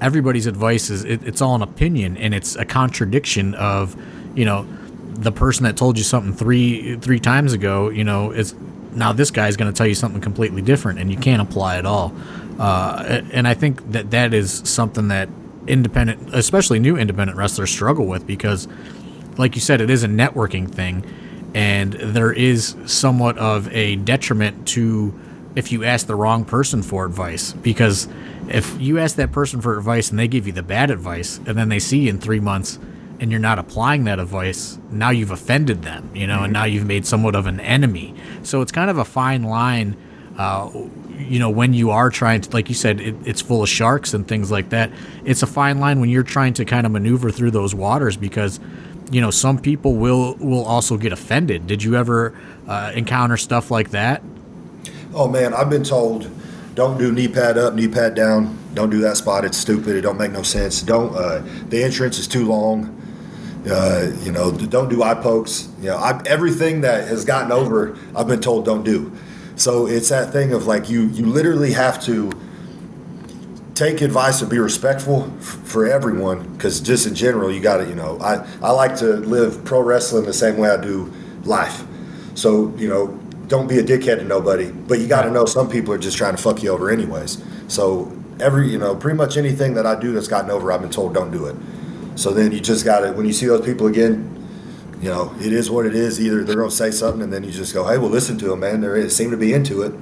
everybody's 0.00 0.46
advice 0.46 0.90
is 0.90 1.04
it, 1.04 1.22
it's 1.26 1.40
all 1.40 1.54
an 1.54 1.62
opinion 1.62 2.16
and 2.16 2.34
it's 2.34 2.56
a 2.56 2.64
contradiction 2.64 3.54
of 3.54 3.96
you 4.36 4.44
know 4.44 4.66
the 5.12 5.32
person 5.32 5.64
that 5.64 5.76
told 5.76 5.98
you 5.98 6.04
something 6.04 6.32
three 6.32 6.96
three 6.96 7.20
times 7.20 7.52
ago 7.52 7.90
you 7.90 8.04
know 8.04 8.30
is 8.30 8.54
now 8.92 9.12
this 9.12 9.30
guy's 9.30 9.56
going 9.56 9.72
to 9.72 9.76
tell 9.76 9.86
you 9.86 9.94
something 9.94 10.20
completely 10.20 10.62
different, 10.62 10.98
and 10.98 11.10
you 11.10 11.18
can't 11.18 11.42
apply 11.42 11.78
it 11.78 11.86
all. 11.86 12.14
Uh, 12.58 13.22
and 13.32 13.48
I 13.48 13.54
think 13.54 13.92
that 13.92 14.10
that 14.10 14.34
is 14.34 14.62
something 14.64 15.08
that 15.08 15.28
independent, 15.66 16.34
especially 16.34 16.78
new 16.78 16.96
independent 16.96 17.38
wrestlers, 17.38 17.70
struggle 17.70 18.06
with 18.06 18.26
because, 18.26 18.68
like 19.38 19.54
you 19.54 19.60
said, 19.60 19.80
it 19.80 19.90
is 19.90 20.02
a 20.02 20.08
networking 20.08 20.70
thing, 20.70 21.04
and 21.54 21.92
there 21.94 22.32
is 22.32 22.76
somewhat 22.86 23.38
of 23.38 23.68
a 23.72 23.96
detriment 23.96 24.68
to 24.68 25.18
if 25.56 25.72
you 25.72 25.84
ask 25.84 26.06
the 26.06 26.14
wrong 26.14 26.44
person 26.44 26.82
for 26.82 27.04
advice. 27.04 27.52
Because 27.52 28.08
if 28.48 28.80
you 28.80 28.98
ask 28.98 29.16
that 29.16 29.32
person 29.32 29.60
for 29.60 29.76
advice 29.76 30.10
and 30.10 30.18
they 30.18 30.28
give 30.28 30.46
you 30.46 30.52
the 30.52 30.62
bad 30.62 30.90
advice 30.90 31.38
and 31.38 31.58
then 31.58 31.68
they 31.68 31.78
see 31.78 32.00
you 32.00 32.10
in 32.10 32.18
three 32.18 32.40
months 32.40 32.78
and 33.18 33.30
you're 33.30 33.40
not 33.40 33.58
applying 33.58 34.04
that 34.04 34.18
advice 34.18 34.78
now 34.90 35.10
you've 35.10 35.30
offended 35.30 35.82
them 35.82 36.10
you 36.14 36.26
know 36.26 36.36
mm-hmm. 36.36 36.44
and 36.44 36.52
now 36.54 36.64
you've 36.64 36.86
made 36.86 37.04
somewhat 37.06 37.34
of 37.34 37.46
an 37.46 37.60
enemy. 37.60 38.14
So 38.42 38.60
it's 38.60 38.72
kind 38.72 38.90
of 38.90 38.98
a 38.98 39.04
fine 39.04 39.42
line 39.42 39.96
uh, 40.38 40.70
you 41.18 41.38
know 41.38 41.50
when 41.50 41.74
you 41.74 41.90
are 41.90 42.08
trying 42.08 42.40
to 42.40 42.50
like 42.50 42.68
you 42.68 42.74
said 42.74 43.00
it, 43.00 43.14
it's 43.24 43.40
full 43.40 43.62
of 43.62 43.68
sharks 43.68 44.14
and 44.14 44.26
things 44.26 44.50
like 44.50 44.70
that. 44.70 44.90
It's 45.24 45.42
a 45.42 45.46
fine 45.46 45.78
line 45.80 46.00
when 46.00 46.08
you're 46.08 46.22
trying 46.22 46.54
to 46.54 46.64
kind 46.64 46.86
of 46.86 46.92
maneuver 46.92 47.30
through 47.30 47.50
those 47.50 47.74
waters 47.74 48.16
because 48.16 48.58
you 49.10 49.20
know 49.20 49.30
some 49.30 49.58
people 49.58 49.94
will 49.94 50.34
will 50.36 50.64
also 50.64 50.96
get 50.96 51.12
offended 51.12 51.66
did 51.66 51.82
you 51.82 51.96
ever 51.96 52.36
uh, 52.68 52.92
encounter 52.94 53.36
stuff 53.36 53.70
like 53.70 53.90
that 53.90 54.22
oh 55.14 55.28
man 55.28 55.52
i've 55.54 55.70
been 55.70 55.84
told 55.84 56.30
don't 56.74 56.98
do 56.98 57.12
knee 57.12 57.28
pad 57.28 57.58
up, 57.58 57.74
knee 57.74 57.88
pad 57.88 58.14
down. 58.14 58.56
Don't 58.74 58.90
do 58.90 59.00
that 59.00 59.16
spot. 59.16 59.44
It's 59.44 59.58
stupid. 59.58 59.96
It 59.96 60.02
don't 60.02 60.16
make 60.16 60.32
no 60.32 60.42
sense. 60.42 60.82
Don't. 60.82 61.14
Uh, 61.14 61.42
the 61.68 61.82
entrance 61.82 62.18
is 62.18 62.28
too 62.28 62.46
long. 62.46 62.96
Uh, 63.68 64.12
you 64.22 64.32
know, 64.32 64.52
don't 64.52 64.88
do 64.88 65.02
eye 65.02 65.14
pokes. 65.14 65.68
You 65.80 65.88
know, 65.88 65.96
I, 65.96 66.22
everything 66.24 66.80
that 66.82 67.08
has 67.08 67.24
gotten 67.24 67.52
over, 67.52 67.98
I've 68.16 68.28
been 68.28 68.40
told 68.40 68.64
don't 68.64 68.84
do. 68.84 69.12
So 69.56 69.86
it's 69.86 70.08
that 70.08 70.32
thing 70.32 70.52
of 70.52 70.66
like 70.66 70.88
you 70.88 71.02
you 71.08 71.26
literally 71.26 71.72
have 71.72 72.02
to 72.04 72.30
take 73.74 74.00
advice 74.00 74.40
and 74.40 74.50
be 74.50 74.58
respectful 74.58 75.32
f- 75.38 75.44
for 75.44 75.86
everyone 75.86 76.46
because 76.54 76.80
just 76.80 77.06
in 77.06 77.14
general 77.14 77.52
you 77.52 77.60
got 77.60 77.78
to 77.78 77.88
you 77.88 77.94
know 77.94 78.18
I 78.20 78.46
I 78.62 78.72
like 78.72 78.96
to 78.96 79.16
live 79.16 79.64
pro 79.64 79.80
wrestling 79.80 80.24
the 80.24 80.32
same 80.32 80.56
way 80.58 80.70
I 80.70 80.80
do 80.80 81.12
life. 81.44 81.84
So 82.34 82.74
you 82.76 82.88
know 82.88 83.18
don't 83.48 83.68
be 83.68 83.78
a 83.78 83.82
dickhead 83.82 84.18
to 84.18 84.24
nobody. 84.24 84.70
But 84.70 85.00
you 85.00 85.08
got 85.08 85.22
to 85.22 85.30
know 85.30 85.44
some 85.44 85.68
people 85.68 85.92
are 85.92 85.98
just 85.98 86.16
trying 86.16 86.36
to 86.36 86.42
fuck 86.42 86.62
you 86.62 86.70
over 86.70 86.88
anyways. 86.90 87.42
So 87.68 88.12
every 88.38 88.70
you 88.70 88.78
know 88.78 88.94
pretty 88.94 89.16
much 89.16 89.36
anything 89.36 89.74
that 89.74 89.86
I 89.86 89.98
do 89.98 90.12
that's 90.12 90.28
gotten 90.28 90.50
over, 90.50 90.72
I've 90.72 90.80
been 90.80 90.90
told 90.90 91.14
don't 91.14 91.30
do 91.30 91.46
it. 91.46 91.56
So 92.16 92.32
then 92.32 92.52
you 92.52 92.60
just 92.60 92.84
got 92.84 93.00
to 93.00 93.12
when 93.12 93.26
you 93.26 93.32
see 93.32 93.46
those 93.46 93.64
people 93.64 93.86
again. 93.86 94.36
You 95.00 95.08
know, 95.08 95.34
it 95.40 95.54
is 95.54 95.70
what 95.70 95.86
it 95.86 95.94
is. 95.94 96.20
Either 96.20 96.44
they're 96.44 96.56
gonna 96.56 96.70
say 96.70 96.90
something, 96.90 97.22
and 97.22 97.32
then 97.32 97.42
you 97.42 97.50
just 97.50 97.72
go, 97.72 97.86
"Hey, 97.86 97.96
well, 97.96 98.10
listen 98.10 98.36
to 98.36 98.48
them, 98.48 98.60
man. 98.60 98.82
They 98.82 99.08
seem 99.08 99.30
to 99.30 99.36
be 99.38 99.54
into 99.54 99.80
it," 99.80 99.94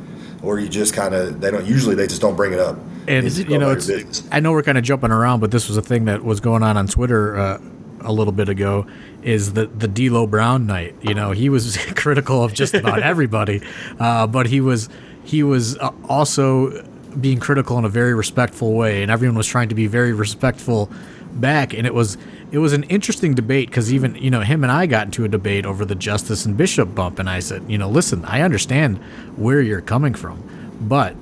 or 0.42 0.58
you 0.58 0.68
just 0.68 0.94
kind 0.94 1.14
of 1.14 1.40
they 1.40 1.50
don't. 1.50 1.66
Usually, 1.66 1.94
they 1.94 2.06
just 2.06 2.20
don't 2.20 2.36
bring 2.36 2.52
it 2.52 2.60
up. 2.60 2.78
And 3.06 3.30
you 3.36 3.58
know, 3.58 3.70
it's, 3.70 4.22
I 4.30 4.40
know 4.40 4.52
we're 4.52 4.62
kind 4.62 4.76
of 4.76 4.84
jumping 4.84 5.10
around, 5.10 5.40
but 5.40 5.50
this 5.50 5.68
was 5.68 5.76
a 5.76 5.82
thing 5.82 6.04
that 6.06 6.22
was 6.24 6.40
going 6.40 6.62
on 6.62 6.76
on 6.76 6.86
Twitter 6.86 7.36
uh, 7.36 7.60
a 8.02 8.12
little 8.12 8.32
bit 8.32 8.48
ago 8.48 8.86
is 9.22 9.54
the 9.54 9.66
the 9.66 9.88
D'Lo 9.88 10.26
Brown 10.26 10.66
night. 10.66 10.94
You 11.02 11.14
know, 11.14 11.32
he 11.32 11.48
was 11.48 11.76
critical 11.96 12.44
of 12.44 12.52
just 12.54 12.74
about 12.74 12.98
everybody, 13.02 13.62
uh, 13.98 14.26
but 14.26 14.46
he 14.46 14.60
was 14.60 14.88
he 15.24 15.42
was 15.42 15.78
uh, 15.78 15.92
also 16.08 16.84
being 17.20 17.40
critical 17.40 17.78
in 17.78 17.84
a 17.84 17.88
very 17.88 18.14
respectful 18.14 18.74
way, 18.74 19.02
and 19.02 19.10
everyone 19.10 19.36
was 19.36 19.46
trying 19.46 19.68
to 19.70 19.74
be 19.74 19.86
very 19.86 20.12
respectful 20.12 20.90
back. 21.32 21.74
And 21.74 21.86
it 21.86 21.94
was 21.94 22.16
it 22.50 22.58
was 22.58 22.72
an 22.72 22.84
interesting 22.84 23.34
debate 23.34 23.68
because 23.68 23.92
even 23.92 24.14
you 24.16 24.30
know 24.30 24.40
him 24.40 24.62
and 24.62 24.72
I 24.72 24.86
got 24.86 25.06
into 25.06 25.24
a 25.24 25.28
debate 25.28 25.66
over 25.66 25.84
the 25.84 25.94
Justice 25.94 26.46
and 26.46 26.56
Bishop 26.56 26.94
bump, 26.94 27.18
and 27.18 27.28
I 27.28 27.40
said, 27.40 27.64
you 27.68 27.78
know, 27.78 27.88
listen, 27.88 28.24
I 28.24 28.42
understand 28.42 28.98
where 29.36 29.60
you're 29.60 29.80
coming 29.80 30.14
from, 30.14 30.42
but 30.80 31.14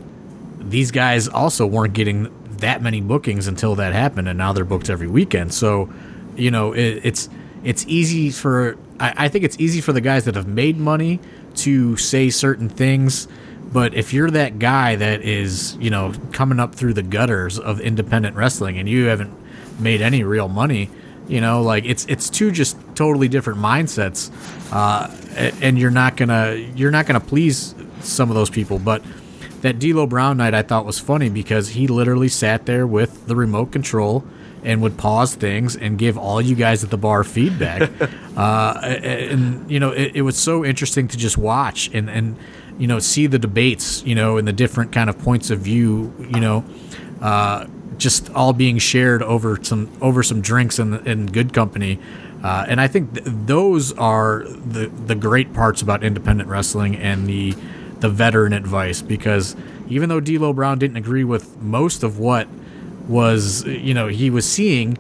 these 0.59 0.90
guys 0.90 1.29
also 1.29 1.66
weren't 1.66 1.95
getting 1.95 2.33
that 2.59 2.83
many 2.83 3.01
bookings 3.01 3.47
until 3.47 3.75
that 3.77 3.92
happened, 3.92 4.29
and 4.29 4.38
now 4.38 4.53
they're 4.53 4.64
booked 4.64 4.88
every 4.88 5.09
weekend. 5.09 5.53
So 5.53 5.90
you 6.37 6.51
know, 6.51 6.73
it, 6.73 7.01
it's 7.05 7.29
it's 7.64 7.85
easy 7.88 8.31
for 8.31 8.77
I, 9.01 9.14
I 9.16 9.29
think 9.29 9.45
it's 9.45 9.59
easy 9.59 9.81
for 9.81 9.92
the 9.92 10.01
guys 10.01 10.25
that 10.25 10.35
have 10.35 10.47
made 10.47 10.79
money 10.79 11.21
to 11.57 11.97
say 11.97 12.31
certain 12.31 12.69
things. 12.69 13.29
But 13.73 13.95
if 13.95 14.12
you're 14.12 14.31
that 14.31 14.59
guy 14.59 14.97
that 14.97 15.23
is, 15.23 15.77
you 15.77 15.90
know, 15.90 16.12
coming 16.33 16.61
up 16.61 16.75
through 16.75 16.95
the 16.95 17.03
gutters 17.03 17.59
of 17.59 17.81
independent 17.81 18.37
wrestling 18.37 18.79
and 18.79 18.88
you 18.88 19.07
haven't 19.07 19.35
made 19.79 20.01
any 20.01 20.23
real 20.23 20.49
money, 20.49 20.91
you 21.29 21.41
know, 21.41 21.62
like 21.62 21.85
it's 21.85 22.05
it's 22.07 22.31
two 22.31 22.51
just 22.51 22.77
totally 22.95 23.29
different 23.29 23.59
mindsets, 23.59 24.31
uh, 24.73 25.11
and 25.61 25.79
you're 25.79 25.91
not 25.91 26.17
gonna 26.17 26.55
you're 26.75 26.91
not 26.91 27.07
gonna 27.07 27.21
please 27.21 27.75
some 28.01 28.31
of 28.31 28.37
those 28.37 28.51
people. 28.51 28.79
But 28.79 29.03
that 29.62 29.79
D'Lo 29.79 30.07
Brown 30.07 30.37
night 30.37 30.55
I 30.55 30.62
thought 30.62 30.87
was 30.87 30.99
funny 30.99 31.29
because 31.29 31.71
he 31.71 31.87
literally 31.87 32.29
sat 32.29 32.67
there 32.67 32.87
with 32.87 33.27
the 33.27 33.35
remote 33.35 33.73
control 33.73 34.25
and 34.62 34.83
would 34.83 34.99
pause 34.99 35.35
things 35.35 35.77
and 35.77 35.99
give 35.99 36.19
all 36.19 36.43
you 36.43 36.55
guys 36.55 36.83
at 36.83 36.91
the 36.91 36.99
bar 36.99 37.25
feedback. 37.25 37.91
uh, 38.37 38.81
and 38.83 39.71
you 39.71 39.81
know, 39.81 39.93
it, 39.93 40.17
it, 40.17 40.23
was 40.23 40.37
so 40.37 40.65
interesting 40.65 41.09
to 41.09 41.17
just 41.17 41.39
watch 41.39 41.89
and 41.93 42.11
and 42.11 42.37
you 42.79 42.87
know 42.87 42.99
see 42.99 43.27
the 43.27 43.39
debates, 43.39 44.03
you 44.05 44.15
know, 44.15 44.39
and 44.39 44.47
the 44.47 44.53
different 44.53 44.93
kind 44.93 45.09
of 45.09 45.19
points 45.19 45.51
of 45.51 45.61
view, 45.61 46.12
you 46.19 46.41
know. 46.41 46.65
Uh, 47.21 47.67
just 47.99 48.31
all 48.35 48.53
being 48.53 48.79
shared 48.79 49.23
over 49.23 49.63
some 49.63 49.91
over 50.01 50.23
some 50.23 50.41
drinks 50.41 50.79
and 50.79 51.07
in 51.07 51.27
good 51.27 51.53
company, 51.53 51.99
uh, 52.43 52.67
and 52.69 52.81
I 52.81 52.89
think 52.89 53.15
th- 53.15 53.27
those 53.27 53.93
are 53.93 54.45
the 54.45 54.89
the 54.89 55.15
great 55.15 55.53
parts 55.53 55.83
about 55.83 56.05
independent 56.05 56.49
wrestling 56.49 56.97
and 56.97 57.27
the 57.27 57.55
the 58.01 58.09
veteran 58.09 58.53
advice 58.53 59.03
because 59.03 59.57
even 59.89 60.09
though 60.09 60.21
D'Lo 60.21 60.53
Brown 60.53 60.79
didn't 60.79 60.97
agree 60.97 61.25
with 61.25 61.57
most 61.63 62.03
of 62.03 62.19
what 62.19 62.47
was 63.09 63.65
you 63.65 63.95
know 63.95 64.09
he 64.09 64.31
was 64.31 64.49
seeing 64.49 64.99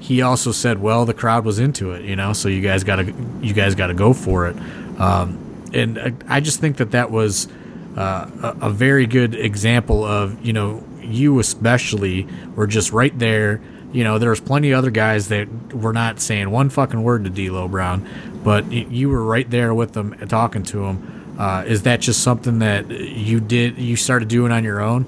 he 0.00 0.20
also 0.22 0.50
said 0.50 0.80
well 0.80 1.04
the 1.04 1.14
crowd 1.14 1.44
was 1.44 1.58
into 1.58 1.92
it 1.92 2.02
you 2.02 2.16
know 2.16 2.32
so 2.32 2.48
you 2.48 2.60
guys 2.60 2.82
got 2.84 2.96
to 2.96 3.14
you 3.40 3.52
guys 3.52 3.74
got 3.74 3.88
to 3.88 3.94
go 3.94 4.12
for 4.12 4.48
it. 4.48 4.56
Um, 4.98 5.40
and 5.72 5.98
I, 5.98 6.12
I, 6.28 6.40
just 6.40 6.60
think 6.60 6.76
that 6.76 6.92
that 6.92 7.10
was 7.10 7.48
uh, 7.96 8.54
a, 8.60 8.66
a, 8.66 8.70
very 8.70 9.06
good 9.06 9.34
example 9.34 10.04
of 10.04 10.44
you 10.44 10.52
know 10.52 10.84
you 11.06 11.38
especially 11.38 12.26
were 12.54 12.66
just 12.66 12.92
right 12.92 13.16
there. 13.18 13.60
You 13.92 14.02
know 14.04 14.18
there 14.18 14.30
was 14.30 14.40
plenty 14.40 14.72
of 14.72 14.78
other 14.78 14.90
guys 14.90 15.28
that 15.28 15.48
were 15.72 15.92
not 15.92 16.20
saying 16.20 16.50
one 16.50 16.68
fucking 16.68 17.02
word 17.02 17.24
to 17.24 17.30
D'Lo 17.30 17.68
Brown 17.68 18.08
but 18.42 18.70
you 18.72 19.08
were 19.08 19.22
right 19.22 19.48
there 19.48 19.72
with 19.72 19.92
them 19.92 20.12
talking 20.28 20.64
to 20.64 20.84
him 20.84 21.14
uh, 21.38 21.64
is 21.66 21.82
that 21.82 22.00
just 22.00 22.22
something 22.22 22.60
that 22.60 22.88
you 22.88 23.40
did 23.40 23.78
you 23.78 23.96
started 23.96 24.28
doing 24.28 24.52
on 24.52 24.64
your 24.64 24.80
own? 24.80 25.04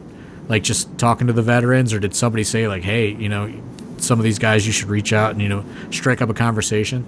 Like 0.49 0.63
just 0.63 0.99
talking 0.99 1.27
to 1.27 1.33
the 1.33 1.43
veterans, 1.43 1.93
or 1.93 1.99
did 1.99 2.15
somebody 2.15 2.45
say 2.45 2.69
like, 2.69 2.83
hey, 2.83 3.11
you 3.11 3.29
know, 3.29 3.53
some 3.99 4.19
of 4.19 4.25
these 4.25 4.39
guys 4.39 4.67
you 4.67 4.73
should 4.73 4.89
reach 4.89 5.13
out 5.13 5.33
and 5.33 5.41
you 5.41 5.49
know 5.49 5.65
strike 5.91 6.21
up 6.21 6.29
a 6.29 6.35
conversation? 6.35 7.07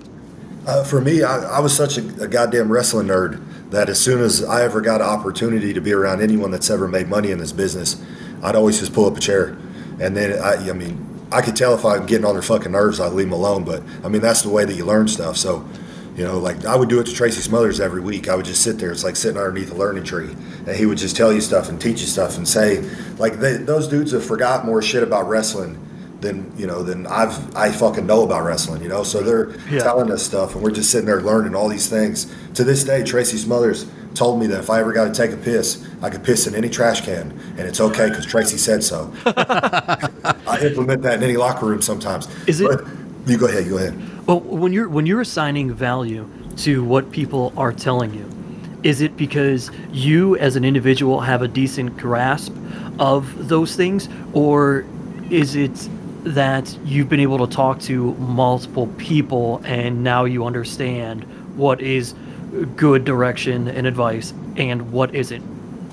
Uh, 0.66 0.85
for 0.85 1.01
me, 1.01 1.22
I, 1.22 1.57
I 1.57 1.61
was 1.61 1.74
such 1.74 1.98
a, 1.98 2.22
a, 2.22 2.29
goddamn 2.29 2.70
wrestling 2.70 3.07
nerd 3.07 3.42
that 3.70 3.88
as 3.88 3.98
soon 3.98 4.20
as 4.20 4.44
I 4.44 4.64
ever 4.64 4.83
got 4.83 5.01
an 5.01 5.07
opportunity 5.07 5.72
to 5.72 5.81
be 5.81 5.94
around 5.94 6.20
anyone 6.20 6.51
that's 6.51 6.68
ever 6.68 6.87
made 6.87 7.09
money 7.09 7.31
in 7.31 7.38
this 7.38 7.53
business, 7.53 7.96
I'd 8.42 8.57
always 8.57 8.79
just 8.79 8.92
pull 8.92 9.07
up 9.07 9.16
a 9.16 9.20
chair, 9.20 9.57
and 10.01 10.16
then 10.16 10.40
I, 10.40 10.70
I 10.70 10.72
mean, 10.72 11.05
I 11.31 11.42
could 11.42 11.57
tell 11.57 11.74
if 11.74 11.85
I'm 11.85 12.07
getting 12.07 12.24
on 12.24 12.35
their 12.35 12.42
fucking 12.42 12.72
nerves, 12.72 13.01
I'd 13.01 13.12
leave 13.12 13.27
them 13.27 13.33
alone. 13.33 13.64
But 13.64 13.83
I 14.05 14.09
mean, 14.09 14.22
that's 14.22 14.42
the 14.42 14.51
way 14.51 14.64
that 14.64 14.74
you 14.74 14.85
learn 14.85 15.09
stuff. 15.09 15.37
So 15.37 15.66
you 16.16 16.24
know, 16.24 16.38
like 16.38 16.64
I 16.64 16.74
would 16.74 16.88
do 16.88 16.98
it 16.98 17.05
to 17.05 17.14
Tracy 17.14 17.40
Smothers 17.40 17.81
every 17.81 18.01
week. 18.01 18.29
I 18.29 18.35
would 18.35 18.44
just 18.44 18.62
sit 18.62 18.79
there. 18.79 18.90
It's 18.90 19.05
like 19.05 19.14
sitting 19.14 19.38
underneath 19.38 19.70
a 19.70 19.74
learning 19.74 20.05
tree, 20.05 20.35
and 20.66 20.70
he 20.77 20.85
would 20.85 20.98
just 20.98 21.16
tell 21.16 21.33
you 21.33 21.40
stuff 21.40 21.68
and 21.68 21.81
teach 21.81 22.01
you 22.01 22.07
stuff 22.07 22.37
and 22.37 22.46
say, 22.46 22.81
like 23.18 23.35
they, 23.35 23.57
those 23.57 23.87
dudes 23.87 24.11
have 24.12 24.24
forgot 24.24 24.66
more 24.66 24.83
shit 24.83 25.03
about 25.03 25.29
wrestling 25.29 25.88
than 26.20 26.52
you 26.57 26.66
know 26.66 26.83
than 26.83 27.07
I've 27.07 27.54
I 27.54 27.70
fucking 27.70 28.07
know 28.07 28.24
about 28.24 28.44
wrestling. 28.44 28.83
You 28.83 28.88
know, 28.88 29.02
so 29.02 29.22
they're 29.22 29.59
yeah. 29.70 29.81
telling 29.81 30.11
us 30.11 30.22
stuff, 30.22 30.54
and 30.54 30.62
we're 30.62 30.70
just 30.70 30.90
sitting 30.90 31.07
there 31.07 31.20
learning 31.20 31.54
all 31.54 31.68
these 31.68 31.88
things. 31.88 32.33
To 32.54 32.64
this 32.64 32.85
day, 32.85 33.04
Tracy 33.04 33.37
Smothers 33.37 33.87
told 34.14 34.40
me 34.40 34.46
that 34.48 34.61
if 34.61 34.70
I 34.70 34.81
ever 34.81 34.92
got 34.92 35.12
to 35.12 35.14
take 35.14 35.33
a 35.33 35.40
piss, 35.40 35.87
I 36.02 36.11
could 36.11 36.24
piss 36.24 36.46
in 36.46 36.54
any 36.54 36.68
trash 36.68 37.02
can, 37.02 37.31
and 37.57 37.61
it's 37.61 37.81
okay 37.81 38.09
because 38.09 38.26
Tracy 38.26 38.59
said 38.59 38.83
so. 38.83 39.12
I 39.26 40.59
implement 40.62 41.02
that 41.02 41.14
in 41.14 41.22
any 41.22 41.37
locker 41.37 41.66
room 41.66 41.83
sometimes. 41.83 42.28
Is 42.46 42.61
it? 42.61 42.68
But 42.68 42.85
you 43.26 43.38
go 43.38 43.46
ahead. 43.46 43.64
You 43.64 43.70
go 43.70 43.76
ahead. 43.78 44.26
Well, 44.26 44.40
when 44.40 44.72
you're 44.72 44.88
when 44.88 45.07
you're 45.07 45.20
assigning 45.20 45.72
value 45.72 46.28
to 46.59 46.83
what 46.83 47.12
people 47.12 47.52
are 47.57 47.72
telling 47.72 48.12
you, 48.12 48.28
is 48.83 49.00
it 49.00 49.16
because 49.16 49.70
you 49.92 50.37
as 50.37 50.57
an 50.57 50.64
individual 50.64 51.20
have 51.20 51.42
a 51.42 51.48
decent 51.48 51.96
grasp 51.96 52.54
of 52.98 53.48
those 53.48 53.76
things, 53.76 54.09
or 54.33 54.85
is 55.31 55.54
it 55.54 55.88
that 56.24 56.76
you've 56.85 57.09
been 57.09 57.20
able 57.20 57.46
to 57.46 57.54
talk 57.54 57.81
to 57.81 58.14
multiple 58.14 58.87
people 58.98 59.62
and 59.64 60.02
now 60.02 60.24
you 60.24 60.44
understand 60.44 61.24
what 61.57 61.81
is 61.81 62.14
good 62.76 63.04
direction 63.04 63.68
and 63.68 63.87
advice 63.87 64.33
and 64.57 64.90
what 64.92 65.14
isn't 65.14 65.42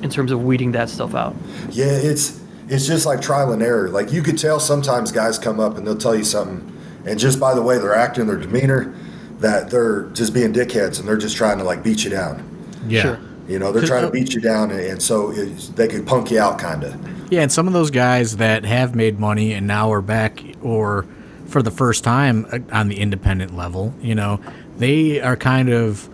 in 0.01 0.09
terms 0.09 0.31
of 0.31 0.43
weeding 0.43 0.71
that 0.73 0.89
stuff 0.89 1.15
out? 1.15 1.35
Yeah, 1.69 1.85
it's 1.85 2.41
it's 2.67 2.87
just 2.87 3.05
like 3.05 3.21
trial 3.21 3.51
and 3.51 3.61
error. 3.61 3.89
Like 3.89 4.11
you 4.11 4.23
could 4.23 4.37
tell 4.37 4.59
sometimes 4.59 5.11
guys 5.11 5.37
come 5.37 5.59
up 5.59 5.77
and 5.77 5.85
they'll 5.85 5.97
tell 5.97 6.15
you 6.15 6.23
something 6.23 6.71
and 7.05 7.19
just 7.19 7.39
by 7.39 7.53
the 7.53 7.61
way 7.61 7.77
they're 7.77 7.95
acting, 7.95 8.27
their 8.27 8.37
demeanor, 8.37 8.93
that 9.39 9.69
they're 9.69 10.03
just 10.09 10.33
being 10.33 10.51
dickheads 10.53 10.99
and 10.99 11.07
they're 11.07 11.17
just 11.17 11.37
trying 11.37 11.57
to 11.59 11.63
like 11.63 11.83
beat 11.83 12.03
you 12.03 12.09
down. 12.09 12.43
Yeah. 12.87 13.01
Sure. 13.01 13.19
You 13.47 13.59
know, 13.59 13.71
they're 13.71 13.85
trying 13.85 14.05
to 14.05 14.09
beat 14.09 14.33
you 14.33 14.41
down, 14.41 14.71
and, 14.71 14.79
and 14.79 15.01
so 15.01 15.31
it's, 15.31 15.69
they 15.69 15.87
could 15.87 16.07
punk 16.07 16.31
you 16.31 16.39
out, 16.39 16.57
kind 16.57 16.83
of. 16.83 16.95
Yeah, 17.29 17.41
and 17.41 17.51
some 17.51 17.67
of 17.67 17.73
those 17.73 17.91
guys 17.91 18.37
that 18.37 18.65
have 18.65 18.95
made 18.95 19.19
money 19.19 19.53
and 19.53 19.65
now 19.67 19.91
are 19.91 20.01
back 20.01 20.43
or 20.61 21.05
for 21.47 21.61
the 21.61 21.71
first 21.71 22.03
time 22.03 22.45
uh, 22.51 22.59
on 22.71 22.87
the 22.87 22.99
independent 22.99 23.55
level, 23.55 23.93
you 24.01 24.15
know, 24.15 24.39
they 24.77 25.21
are 25.21 25.35
kind 25.35 25.69
of 25.69 26.07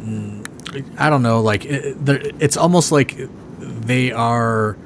mm, 0.00 0.46
I 0.98 1.10
don't 1.10 1.22
know, 1.22 1.40
like 1.40 1.64
it's 1.66 2.56
almost 2.56 2.92
like 2.92 3.16
they 3.58 4.12
are 4.12 4.76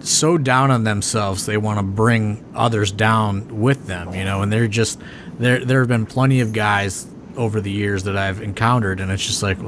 so 0.00 0.38
down 0.38 0.70
on 0.70 0.84
themselves 0.84 1.44
they 1.44 1.58
want 1.58 1.78
to 1.78 1.82
bring 1.82 2.42
others 2.54 2.90
down 2.90 3.60
with 3.60 3.86
them, 3.86 4.14
you 4.14 4.24
know, 4.24 4.42
and 4.42 4.52
they're 4.52 4.68
just 4.68 5.00
there 5.38 5.64
there 5.64 5.80
have 5.80 5.88
been 5.88 6.06
plenty 6.06 6.40
of 6.40 6.52
guys 6.52 7.06
over 7.36 7.60
the 7.60 7.70
years 7.70 8.04
that 8.04 8.16
I've 8.16 8.42
encountered 8.42 9.00
and 9.00 9.10
it's 9.10 9.24
just 9.24 9.42
like 9.42 9.58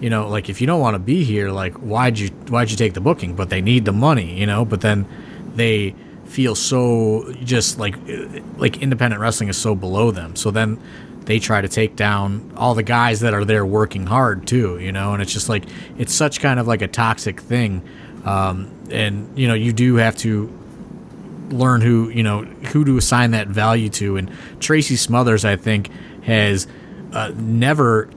you 0.00 0.08
know, 0.08 0.28
like 0.28 0.48
if 0.48 0.60
you 0.60 0.66
don't 0.66 0.80
want 0.80 0.94
to 0.94 0.98
be 0.98 1.24
here, 1.24 1.50
like 1.50 1.74
why'd 1.74 2.18
you 2.18 2.28
why'd 2.48 2.70
you 2.70 2.76
take 2.76 2.94
the 2.94 3.00
booking? 3.00 3.36
But 3.36 3.50
they 3.50 3.60
need 3.60 3.84
the 3.84 3.92
money, 3.92 4.38
you 4.38 4.46
know. 4.46 4.64
But 4.64 4.80
then 4.80 5.06
they 5.54 5.94
feel 6.24 6.54
so 6.54 7.32
just 7.44 7.78
like 7.78 7.96
like 8.56 8.78
independent 8.78 9.20
wrestling 9.20 9.50
is 9.50 9.58
so 9.58 9.74
below 9.74 10.10
them. 10.10 10.36
So 10.36 10.50
then 10.50 10.80
they 11.26 11.38
try 11.38 11.60
to 11.60 11.68
take 11.68 11.96
down 11.96 12.50
all 12.56 12.74
the 12.74 12.82
guys 12.82 13.20
that 13.20 13.34
are 13.34 13.44
there 13.44 13.64
working 13.66 14.06
hard 14.06 14.46
too, 14.46 14.78
you 14.78 14.90
know. 14.90 15.12
And 15.12 15.22
it's 15.22 15.32
just 15.32 15.48
like 15.48 15.64
it's 15.98 16.14
such 16.14 16.40
kind 16.40 16.58
of 16.58 16.66
like 16.66 16.82
a 16.82 16.88
toxic 16.88 17.40
thing. 17.40 17.82
Um, 18.24 18.70
and 18.90 19.38
you 19.38 19.48
know, 19.48 19.54
you 19.54 19.72
do 19.72 19.96
have 19.96 20.16
to 20.18 20.56
learn 21.50 21.82
who 21.82 22.08
you 22.08 22.22
know 22.22 22.42
who 22.42 22.84
to 22.86 22.96
assign 22.96 23.32
that 23.32 23.48
value 23.48 23.90
to. 23.90 24.16
And 24.16 24.30
Tracy 24.60 24.96
Smothers, 24.96 25.44
I 25.44 25.56
think, 25.56 25.90
has 26.22 26.66
uh, 27.12 27.32
never 27.36 28.08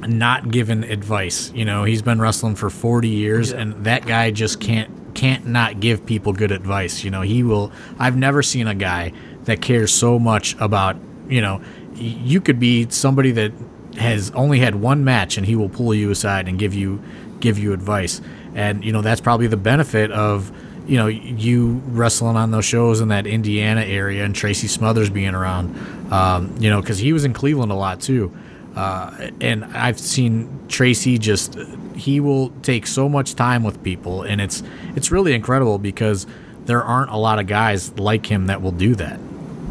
not 0.00 0.50
given 0.50 0.84
advice. 0.84 1.52
You 1.52 1.64
know, 1.64 1.84
he's 1.84 2.02
been 2.02 2.20
wrestling 2.20 2.56
for 2.56 2.70
40 2.70 3.08
years, 3.08 3.52
yeah. 3.52 3.60
and 3.60 3.84
that 3.84 4.06
guy 4.06 4.30
just 4.30 4.60
can't 4.60 5.14
can't 5.14 5.46
not 5.46 5.78
give 5.78 6.06
people 6.06 6.32
good 6.32 6.50
advice. 6.50 7.04
You 7.04 7.10
know, 7.10 7.20
he 7.20 7.42
will. 7.42 7.72
I've 7.98 8.16
never 8.16 8.42
seen 8.42 8.66
a 8.66 8.74
guy 8.74 9.12
that 9.44 9.60
cares 9.60 9.92
so 9.92 10.18
much 10.18 10.56
about. 10.58 10.96
You 11.28 11.40
know, 11.40 11.62
you 11.94 12.40
could 12.40 12.58
be 12.58 12.88
somebody 12.90 13.30
that 13.32 13.52
has 13.98 14.30
only 14.32 14.58
had 14.58 14.76
one 14.76 15.04
match, 15.04 15.36
and 15.36 15.46
he 15.46 15.56
will 15.56 15.68
pull 15.68 15.94
you 15.94 16.10
aside 16.10 16.48
and 16.48 16.58
give 16.58 16.74
you 16.74 17.02
give 17.40 17.58
you 17.58 17.72
advice. 17.72 18.20
And 18.54 18.84
you 18.84 18.92
know, 18.92 19.02
that's 19.02 19.20
probably 19.20 19.46
the 19.46 19.56
benefit 19.56 20.10
of 20.10 20.52
you 20.86 20.96
know 20.96 21.06
you 21.06 21.82
wrestling 21.86 22.36
on 22.36 22.50
those 22.50 22.64
shows 22.64 23.00
in 23.00 23.08
that 23.08 23.26
Indiana 23.26 23.82
area 23.82 24.24
and 24.24 24.34
Tracy 24.34 24.68
Smothers 24.68 25.10
being 25.10 25.34
around. 25.34 25.76
Um, 26.12 26.54
you 26.58 26.68
know, 26.68 26.80
because 26.80 26.98
he 26.98 27.12
was 27.12 27.24
in 27.24 27.32
Cleveland 27.32 27.72
a 27.72 27.76
lot 27.76 28.00
too. 28.00 28.36
Uh, 28.76 29.30
and 29.40 29.64
I've 29.64 30.00
seen 30.00 30.66
Tracy 30.68 31.18
just 31.18 31.58
he 31.94 32.20
will 32.20 32.50
take 32.62 32.86
so 32.86 33.08
much 33.08 33.34
time 33.34 33.64
with 33.64 33.82
people, 33.82 34.22
and 34.22 34.40
it's 34.40 34.62
it's 34.96 35.10
really 35.10 35.34
incredible 35.34 35.78
because 35.78 36.26
there 36.66 36.82
aren't 36.82 37.10
a 37.10 37.16
lot 37.16 37.38
of 37.38 37.46
guys 37.46 37.98
like 37.98 38.26
him 38.26 38.46
that 38.46 38.62
will 38.62 38.72
do 38.72 38.94
that. 38.94 39.18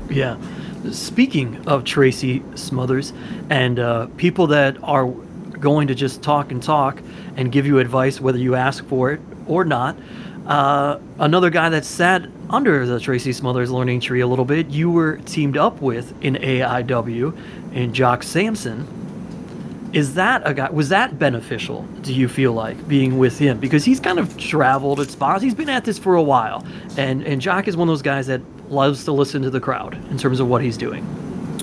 Yeah. 0.09 0.37
Speaking 0.91 1.67
of 1.67 1.83
Tracy 1.83 2.43
Smothers 2.55 3.13
and 3.49 3.79
uh, 3.79 4.07
people 4.17 4.47
that 4.47 4.77
are 4.83 5.07
going 5.61 5.87
to 5.87 5.95
just 5.95 6.21
talk 6.21 6.51
and 6.51 6.61
talk 6.61 7.01
and 7.37 7.51
give 7.51 7.65
you 7.65 7.79
advice 7.79 8.19
whether 8.19 8.39
you 8.39 8.55
ask 8.55 8.85
for 8.87 9.11
it 9.11 9.21
or 9.47 9.63
not. 9.63 9.95
Uh, 10.51 10.99
another 11.19 11.49
guy 11.49 11.69
that 11.69 11.85
sat 11.85 12.25
under 12.49 12.85
the 12.85 12.99
Tracy 12.99 13.31
Smothers 13.31 13.71
learning 13.71 14.01
tree 14.01 14.19
a 14.19 14.27
little 14.27 14.43
bit, 14.43 14.67
you 14.67 14.91
were 14.91 15.15
teamed 15.19 15.55
up 15.55 15.81
with 15.81 16.13
in 16.21 16.35
AIW 16.35 17.33
and 17.73 17.95
Jock 17.95 18.21
Samson. 18.21 18.85
Is 19.93 20.15
that 20.15 20.41
a 20.43 20.53
guy? 20.53 20.69
Was 20.69 20.89
that 20.89 21.17
beneficial? 21.17 21.83
Do 22.01 22.13
you 22.13 22.27
feel 22.27 22.51
like 22.51 22.85
being 22.89 23.17
with 23.17 23.39
him 23.39 23.61
because 23.61 23.85
he's 23.85 24.01
kind 24.01 24.19
of 24.19 24.37
traveled 24.37 24.99
at 24.99 25.09
spots. 25.09 25.41
He's 25.41 25.55
been 25.55 25.69
at 25.69 25.85
this 25.85 25.97
for 25.97 26.15
a 26.15 26.23
while, 26.23 26.65
and 26.97 27.23
and 27.23 27.39
Jock 27.39 27.69
is 27.69 27.77
one 27.77 27.87
of 27.87 27.93
those 27.93 28.01
guys 28.01 28.27
that 28.27 28.41
loves 28.69 29.05
to 29.05 29.13
listen 29.13 29.41
to 29.43 29.49
the 29.49 29.61
crowd 29.61 29.93
in 30.11 30.17
terms 30.17 30.41
of 30.41 30.49
what 30.49 30.61
he's 30.61 30.75
doing. 30.75 31.05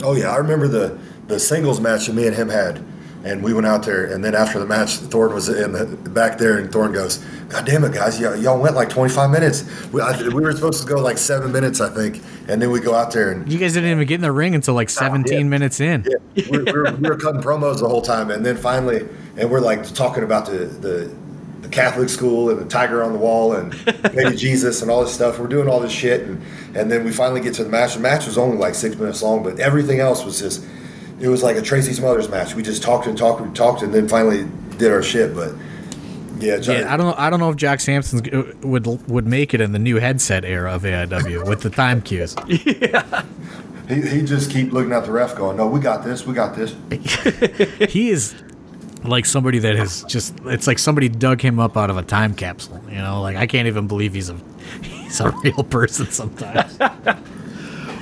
Oh 0.03 0.15
yeah, 0.15 0.31
I 0.31 0.37
remember 0.37 0.67
the 0.67 0.99
the 1.27 1.39
singles 1.39 1.79
match 1.79 2.07
that 2.07 2.15
me 2.15 2.27
and 2.27 2.35
him 2.35 2.49
had 2.49 2.83
and 3.25 3.43
we 3.43 3.53
went 3.53 3.67
out 3.67 3.85
there, 3.85 4.07
and 4.07 4.25
then 4.25 4.35
after 4.35 4.59
the 4.59 4.67
match, 4.67 4.97
Thorne 4.97 5.35
was 5.35 5.49
in 5.49 5.73
the 5.73 5.87
back 6.11 6.39
there, 6.39 6.59
and 6.59 6.71
Thorne 6.71 6.93
goes, 6.93 7.19
"God 7.49 7.67
damn 7.67 7.85
it, 7.85 7.93
guys! 7.93 8.21
Y- 8.21 8.35
y'all 8.37 8.61
went 8.61 8.77
like 8.77 8.89
25 8.89 9.31
minutes. 9.31 9.65
We, 9.93 10.01
I, 10.01 10.21
we, 10.29 10.43
were 10.43 10.53
supposed 10.53 10.83
to 10.83 10.89
go 10.89 11.01
like 11.01 11.19
seven 11.19 11.51
minutes, 11.51 11.81
I 11.81 11.89
think, 11.89 12.23
and 12.49 12.63
then 12.63 12.71
we 12.71 12.81
go 12.81 12.95
out 12.95 13.13
there 13.13 13.33
and 13.33 13.51
you 13.51 13.59
guys 13.59 13.75
didn't 13.75 13.91
even 13.91 14.07
get 14.07 14.17
in 14.17 14.21
the 14.21 14.33
ring 14.33 14.55
until 14.55 14.75
like 14.75 14.91
17 14.91 15.33
yeah. 15.33 15.43
minutes 15.45 15.81
in. 15.81 16.07
Yeah, 16.09 16.45
we, 16.51 16.59
we, 16.59 16.73
were, 16.73 16.93
we 16.93 17.09
were 17.09 17.17
cutting 17.17 17.41
promos 17.41 17.81
the 17.81 17.89
whole 17.89 18.03
time, 18.03 18.31
and 18.31 18.47
then 18.47 18.57
finally, 18.57 19.09
and 19.37 19.51
we're 19.51 19.61
like 19.61 19.85
talking 19.95 20.23
about 20.23 20.47
the 20.47 20.67
the 20.67 21.15
the 21.63 21.69
Catholic 21.69 22.09
school 22.09 22.51
and 22.51 22.59
the 22.59 22.65
tiger 22.65 23.03
on 23.03 23.13
the 23.13 23.19
wall 23.19 23.55
and 23.55 23.73
baby 24.15 24.37
Jesus 24.37 24.81
and 24.81 24.91
all 24.91 25.03
this 25.03 25.13
stuff. 25.13 25.39
We're 25.39 25.49
doing 25.49 25.69
all 25.69 25.81
this 25.81 25.93
shit, 25.93 26.23
and, 26.23 26.41
and 26.75 26.91
then 26.91 27.05
we 27.05 27.11
finally 27.11 27.41
get 27.41 27.55
to 27.55 27.65
the 27.65 27.71
match. 27.71 27.95
The 27.95 28.01
match 28.01 28.27
was 28.27 28.39
only 28.39 28.57
like 28.57 28.75
six 28.75 28.97
minutes 28.97 29.23
long, 29.23 29.43
but 29.43 29.59
everything 29.59 30.01
else 30.01 30.25
was 30.25 30.39
just 30.39 30.65
it 31.21 31.29
was 31.29 31.43
like 31.43 31.57
a 31.57 31.63
Tracy 31.63 31.93
Smothers 31.93 32.29
match. 32.29 32.55
We 32.55 32.63
just 32.63 32.83
talked 32.83 33.07
and 33.07 33.17
talked 33.17 33.41
and 33.41 33.55
talked, 33.55 33.83
and 33.83 33.93
then 33.93 34.09
finally 34.09 34.47
did 34.77 34.93
our 34.93 35.03
shit. 35.03 35.35
But 35.35 35.55
yeah, 36.39 36.57
yeah, 36.57 36.93
I 36.93 36.97
don't 36.97 37.07
know. 37.07 37.15
I 37.17 37.31
don't 37.31 37.41
know 37.41 37.51
if 37.51 37.57
Jack 37.57 37.81
Sampson 37.81 38.21
uh, 38.35 38.53
would 38.67 38.87
would 39.09 39.27
make 39.27 39.55
it 39.55 39.61
in 39.61 39.73
the 39.73 39.79
new 39.79 39.97
headset 39.97 40.45
era 40.45 40.73
of 40.73 40.83
AIW 40.83 41.47
with 41.47 41.63
the 41.63 41.71
time 41.71 42.03
cues. 42.03 42.37
yeah. 42.47 43.25
He, 43.89 44.03
he 44.03 44.23
just 44.23 44.51
keep 44.51 44.73
looking 44.73 44.93
at 44.93 45.07
the 45.07 45.13
ref, 45.13 45.35
going, 45.35 45.57
"No, 45.57 45.67
we 45.67 45.81
got 45.81 46.05
this. 46.05 46.27
We 46.27 46.35
got 46.35 46.55
this." 46.55 46.75
he 47.91 48.11
is 48.11 48.35
like 49.03 49.27
somebody 49.27 49.59
that 49.61 49.77
has 49.77 50.05
just. 50.05 50.35
It's 50.45 50.67
like 50.67 50.79
somebody 50.79 51.09
dug 51.09 51.41
him 51.41 51.59
up 51.59 51.77
out 51.77 51.91
of 51.91 51.97
a 51.97 52.03
time 52.03 52.35
capsule. 52.35 52.83
You 52.89 52.99
know, 52.99 53.23
like 53.23 53.37
I 53.37 53.47
can't 53.47 53.67
even 53.67 53.89
believe 53.89 54.15
he's 54.15 54.29
a 54.29 54.37
he's 54.83 55.21
a 55.21 55.31
real 55.43 55.65
person 55.65 56.07
sometimes. 56.07 56.79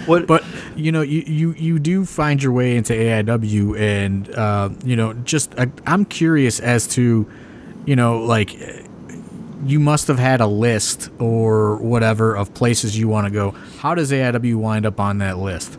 What? 0.06 0.26
But 0.26 0.44
you 0.76 0.92
know, 0.92 1.02
you, 1.02 1.22
you 1.26 1.52
you 1.52 1.78
do 1.78 2.04
find 2.04 2.42
your 2.42 2.52
way 2.52 2.76
into 2.76 2.92
AIW, 2.92 3.78
and 3.78 4.34
uh, 4.34 4.70
you 4.84 4.96
know, 4.96 5.14
just 5.14 5.54
uh, 5.58 5.66
I'm 5.86 6.04
curious 6.04 6.60
as 6.60 6.86
to, 6.88 7.28
you 7.84 7.96
know, 7.96 8.18
like 8.18 8.56
you 9.64 9.80
must 9.80 10.06
have 10.08 10.18
had 10.18 10.40
a 10.40 10.46
list 10.46 11.10
or 11.18 11.76
whatever 11.76 12.36
of 12.36 12.54
places 12.54 12.96
you 12.96 13.08
want 13.08 13.26
to 13.26 13.32
go. 13.32 13.50
How 13.78 13.94
does 13.94 14.12
AIW 14.12 14.56
wind 14.56 14.86
up 14.86 15.00
on 15.00 15.18
that 15.18 15.38
list? 15.38 15.78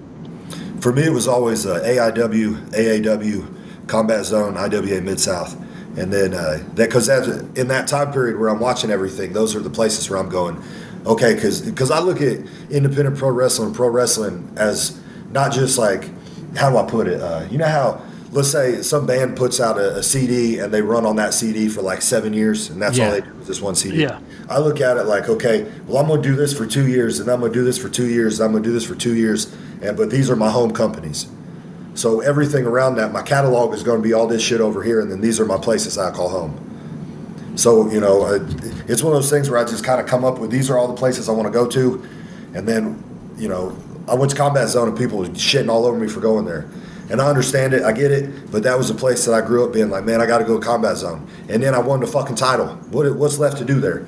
For 0.81 0.91
me, 0.91 1.03
it 1.03 1.13
was 1.13 1.27
always 1.27 1.65
uh, 1.65 1.81
AIW, 1.83 2.69
AAW, 2.71 3.87
Combat 3.87 4.25
Zone, 4.25 4.57
IWA 4.57 5.01
Mid 5.01 5.19
South, 5.19 5.59
and 5.97 6.11
then 6.11 6.33
uh, 6.33 6.63
that 6.75 6.89
because 6.89 7.07
in 7.09 7.67
that 7.69 7.87
time 7.87 8.11
period 8.11 8.39
where 8.39 8.49
I'm 8.49 8.59
watching 8.59 8.91
everything, 8.91 9.33
those 9.33 9.55
are 9.55 9.59
the 9.61 9.69
places 9.69 10.09
where 10.09 10.19
I'm 10.19 10.29
going 10.29 10.61
okay, 11.07 11.33
because 11.33 11.61
because 11.61 11.91
I 11.91 11.99
look 11.99 12.21
at 12.21 12.39
independent 12.69 13.17
pro 13.17 13.29
wrestling, 13.29 13.73
pro 13.73 13.89
wrestling 13.89 14.51
as 14.57 14.99
not 15.31 15.51
just 15.51 15.77
like 15.77 16.09
how 16.55 16.69
do 16.69 16.77
I 16.77 16.89
put 16.89 17.07
it? 17.07 17.21
Uh, 17.21 17.47
you 17.49 17.57
know 17.57 17.67
how 17.67 18.01
let's 18.31 18.51
say 18.51 18.81
some 18.81 19.05
band 19.05 19.37
puts 19.37 19.59
out 19.59 19.77
a, 19.77 19.97
a, 19.97 20.03
CD 20.03 20.59
and 20.59 20.73
they 20.73 20.81
run 20.81 21.05
on 21.05 21.15
that 21.15 21.33
CD 21.33 21.69
for 21.69 21.81
like 21.81 22.01
seven 22.01 22.33
years, 22.33 22.69
and 22.69 22.81
that's 22.81 22.97
yeah. 22.97 23.05
all 23.05 23.11
they 23.11 23.21
do 23.21 23.33
is 23.39 23.47
this 23.47 23.61
one 23.61 23.75
CD. 23.75 24.01
Yeah. 24.01 24.19
I 24.49 24.59
look 24.59 24.81
at 24.81 24.97
it 24.97 25.03
like, 25.03 25.29
okay, 25.29 25.71
well, 25.87 25.97
I'm 25.97 26.07
going 26.07 26.21
to 26.21 26.29
do 26.29 26.35
this 26.35 26.57
for 26.57 26.65
two 26.65 26.87
years, 26.87 27.19
and 27.19 27.29
I'm 27.29 27.39
going 27.39 27.51
to 27.51 27.59
do 27.59 27.65
this 27.65 27.77
for 27.77 27.89
two 27.89 28.07
years, 28.07 28.39
and 28.39 28.45
I'm 28.45 28.51
going 28.51 28.63
to 28.63 28.69
do 28.69 28.73
this 28.73 28.85
for 28.85 28.95
two 28.95 29.15
years, 29.15 29.53
and 29.81 29.97
but 29.97 30.09
these 30.09 30.29
are 30.29 30.35
my 30.35 30.49
home 30.49 30.71
companies. 30.71 31.27
So 31.95 32.19
everything 32.19 32.65
around 32.65 32.95
that, 32.95 33.11
my 33.11 33.23
catalog 33.23 33.73
is 33.73 33.81
going 33.81 34.01
to 34.01 34.07
be 34.07 34.13
all 34.13 34.27
this 34.27 34.41
shit 34.41 34.61
over 34.61 34.83
here, 34.83 35.01
and 35.01 35.11
then 35.11 35.21
these 35.21 35.39
are 35.39 35.45
my 35.45 35.57
places 35.57 35.97
I 35.97 36.11
call 36.11 36.29
home. 36.29 36.63
So 37.57 37.89
you 37.89 37.99
know, 37.99 38.25
it's 38.87 39.03
one 39.03 39.13
of 39.13 39.21
those 39.21 39.29
things 39.29 39.49
where 39.49 39.59
I 39.59 39.65
just 39.65 39.83
kind 39.83 39.99
of 39.99 40.07
come 40.07 40.23
up 40.23 40.39
with 40.39 40.51
these 40.51 40.69
are 40.69 40.77
all 40.77 40.87
the 40.87 40.95
places 40.95 41.27
I 41.27 41.33
want 41.33 41.47
to 41.47 41.51
go 41.51 41.67
to, 41.67 42.07
and 42.53 42.67
then 42.67 43.03
you 43.37 43.49
know, 43.49 43.75
I 44.07 44.15
went 44.15 44.31
to 44.31 44.37
Combat 44.37 44.69
Zone 44.69 44.87
and 44.87 44.97
people 44.97 45.17
were 45.19 45.25
shitting 45.25 45.69
all 45.69 45.85
over 45.85 45.97
me 45.97 46.07
for 46.07 46.19
going 46.19 46.45
there. 46.45 46.69
And 47.09 47.21
I 47.21 47.27
understand 47.27 47.73
it, 47.73 47.83
I 47.83 47.93
get 47.93 48.11
it, 48.11 48.51
but 48.51 48.63
that 48.63 48.77
was 48.77 48.89
a 48.89 48.93
place 48.93 49.25
that 49.25 49.33
I 49.33 49.45
grew 49.45 49.65
up 49.65 49.73
being 49.73 49.89
like, 49.89 50.03
man, 50.03 50.19
I 50.19 50.25
got 50.25 50.39
to 50.39 50.43
go 50.43 50.59
to 50.59 50.65
Combat 50.65 50.97
Zone. 50.97 51.25
And 51.47 51.63
then 51.63 51.73
I 51.73 51.79
won 51.79 52.01
the 52.01 52.07
fucking 52.07 52.35
title. 52.35 52.67
What 52.91 53.13
what's 53.15 53.39
left 53.39 53.57
to 53.57 53.65
do 53.65 53.79
there? 53.79 54.05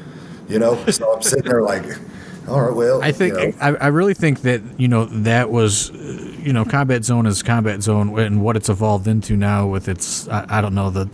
You 0.48 0.60
know, 0.60 0.84
so 0.88 1.14
I'm 1.14 1.22
sitting 1.22 1.50
there 1.50 1.62
like, 1.62 1.86
all 2.48 2.62
right, 2.62 2.76
well, 2.76 3.02
I 3.02 3.12
think 3.12 3.36
you 3.36 3.52
know. 3.52 3.58
I, 3.62 3.76
I 3.76 3.88
really 3.88 4.14
think 4.14 4.42
that 4.42 4.62
you 4.78 4.88
know 4.88 5.06
that 5.06 5.50
was, 5.50 5.92
you 5.92 6.52
know, 6.52 6.66
Combat 6.66 7.06
Zone 7.06 7.26
is 7.26 7.42
Combat 7.42 7.82
Zone 7.82 8.18
and 8.20 8.44
what 8.44 8.58
it's 8.58 8.70
evolved 8.70 9.08
into 9.08 9.38
now 9.38 9.66
with 9.68 9.88
its 9.88 10.28
I, 10.28 10.46
I 10.58 10.62
don't 10.62 10.76
know 10.76 10.90
the 10.90 11.10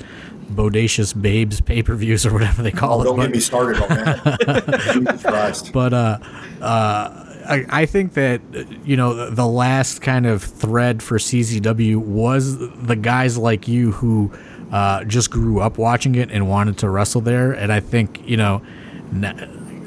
bodacious 0.50 1.20
babes 1.20 1.62
pay 1.62 1.82
per 1.84 1.96
views 1.96 2.26
or 2.26 2.34
whatever 2.34 2.62
they 2.62 2.72
call 2.72 3.00
oh, 3.00 3.02
it. 3.02 3.06
Don't 3.06 3.18
but, 3.18 3.24
get 3.24 3.32
me 3.32 3.40
started 3.40 3.82
on 3.82 3.90
that. 3.90 5.70
but 5.74 5.94
uh, 5.94 6.20
uh, 6.62 7.26
I, 7.48 7.66
I, 7.70 7.86
think 7.86 8.14
that 8.14 8.42
you 8.86 8.96
know 8.96 9.30
the 9.30 9.48
last 9.48 10.02
kind 10.02 10.26
of 10.26 10.44
thread 10.44 11.04
for 11.04 11.18
CZW 11.18 11.98
was 11.98 12.58
the 12.58 12.96
guys 12.96 13.38
like 13.38 13.68
you 13.68 13.92
who 13.92 14.32
uh, 14.72 15.04
just 15.04 15.32
grew 15.32 15.60
up 15.60 15.78
watching 15.78 16.16
it 16.16 16.32
and 16.32 16.50
wanted 16.50 16.78
to 16.80 16.90
wrestle 16.90 17.22
there, 17.22 17.52
and 17.52 17.72
I 17.72 17.80
think 17.80 18.28
you 18.28 18.38
know. 18.38 18.62